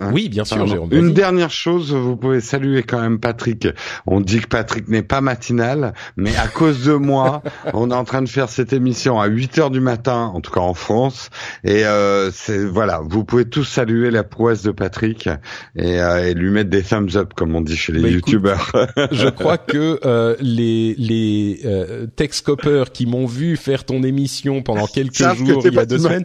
Hein 0.00 0.10
oui, 0.12 0.28
bien 0.28 0.44
sûr, 0.44 0.66
Jérôme. 0.66 0.92
Une 0.92 1.12
dernière 1.12 1.50
chose, 1.50 1.92
vous 1.92 2.16
pouvez 2.16 2.40
saluer 2.40 2.82
quand 2.82 3.00
même 3.00 3.20
Patrick. 3.20 3.68
On 4.06 4.20
dit 4.20 4.40
que 4.40 4.48
Patrick 4.48 4.88
n'est 4.88 5.04
pas 5.04 5.20
matinal, 5.20 5.94
mais 6.16 6.34
à 6.36 6.48
cause 6.48 6.84
de 6.84 6.94
moi, 6.94 7.42
on 7.74 7.90
est 7.90 7.94
en 7.94 8.04
train 8.04 8.22
de 8.22 8.28
faire 8.28 8.48
cette 8.48 8.72
émission 8.72 9.20
à 9.20 9.26
8 9.26 9.58
heures 9.58 9.70
du 9.70 9.80
matin, 9.80 10.32
en 10.34 10.40
tout 10.40 10.50
cas 10.50 10.60
en 10.60 10.74
France. 10.74 11.30
Et 11.62 11.82
euh, 11.84 12.30
voilà, 12.72 13.02
vous 13.04 13.24
pouvez 13.24 13.44
tous 13.44 13.62
saluer 13.62 14.10
la 14.10 14.24
prouesse 14.24 14.62
de 14.62 14.72
Patrick 14.72 15.28
et, 15.76 16.00
euh, 16.00 16.28
et 16.28 16.34
lui 16.34 16.50
mettre 16.50 16.70
des 16.70 16.82
thumbs 16.82 17.16
up, 17.16 17.32
comme 17.34 17.54
on 17.54 17.60
dit 17.60 17.76
chez 17.76 17.92
les 17.92 18.02
bah, 18.02 18.08
youtubeurs. 18.08 18.72
je 19.12 19.28
crois 19.28 19.58
que 19.58 20.00
euh, 20.04 20.34
les 20.40 20.94
les 20.98 21.60
euh, 21.64 22.06
Techscopers 22.06 22.90
qui 22.90 23.06
m'ont 23.06 23.26
vu 23.26 23.56
faire 23.56 23.84
ton 23.84 24.02
émission 24.02 24.62
pendant 24.62 24.86
quelques 24.86 25.16
jours 25.16 25.62
il 25.64 25.72
y 25.72 25.78
a 25.78 25.86
deux 25.86 25.98
semaines 25.98 26.24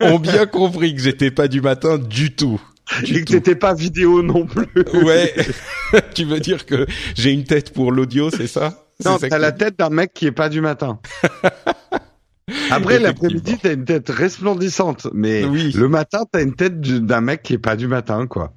ont 0.00 0.18
bien 0.18 0.46
compris 0.46 0.94
que 0.94 1.00
j'étais 1.00 1.30
pas 1.30 1.48
du 1.48 1.60
matin 1.60 1.98
du 1.98 2.29
tout. 2.30 2.60
Et 3.04 3.24
que 3.24 3.32
t'étais 3.32 3.54
pas 3.54 3.74
vidéo 3.74 4.22
non 4.22 4.46
plus. 4.46 4.66
Ouais. 5.04 5.32
tu 6.14 6.24
veux 6.24 6.40
dire 6.40 6.66
que 6.66 6.86
j'ai 7.14 7.32
une 7.32 7.44
tête 7.44 7.72
pour 7.72 7.92
l'audio, 7.92 8.30
c'est 8.30 8.46
ça? 8.46 8.84
Non, 9.04 9.16
t'as 9.18 9.38
la 9.38 9.52
tête 9.52 9.78
d'un 9.78 9.90
mec 9.90 10.12
qui 10.12 10.26
est 10.26 10.32
pas 10.32 10.48
du 10.48 10.60
matin. 10.60 10.98
Après 12.70 12.98
l'après-midi, 12.98 13.56
t'as 13.62 13.74
une 13.74 13.84
tête 13.84 14.08
resplendissante, 14.08 15.06
mais 15.12 15.44
oui. 15.44 15.72
le 15.72 15.88
matin, 15.88 16.24
t'as 16.30 16.42
une 16.42 16.54
tête 16.54 16.80
d'un 16.80 17.20
mec 17.20 17.42
qui 17.42 17.54
est 17.54 17.58
pas 17.58 17.76
du 17.76 17.86
matin, 17.86 18.26
quoi. 18.26 18.52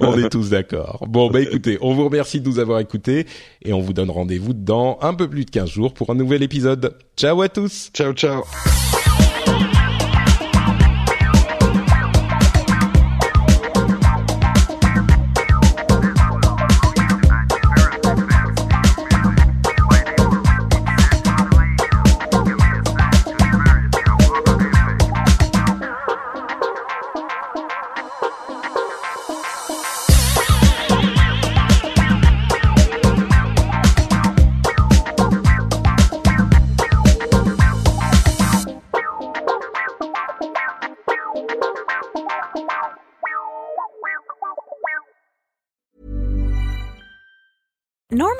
on 0.00 0.18
est 0.18 0.28
tous 0.28 0.50
d'accord. 0.50 1.06
Bon, 1.08 1.30
bah 1.30 1.40
écoutez, 1.40 1.78
on 1.80 1.94
vous 1.94 2.04
remercie 2.04 2.40
de 2.40 2.48
nous 2.48 2.58
avoir 2.58 2.80
écoutés 2.80 3.26
et 3.62 3.72
on 3.72 3.80
vous 3.80 3.92
donne 3.92 4.10
rendez-vous 4.10 4.52
dans 4.52 4.98
un 5.00 5.14
peu 5.14 5.28
plus 5.28 5.44
de 5.44 5.50
15 5.50 5.70
jours 5.70 5.94
pour 5.94 6.10
un 6.10 6.14
nouvel 6.14 6.42
épisode. 6.42 6.96
Ciao 7.16 7.40
à 7.40 7.48
tous. 7.48 7.90
Ciao, 7.94 8.12
ciao. 8.12 8.42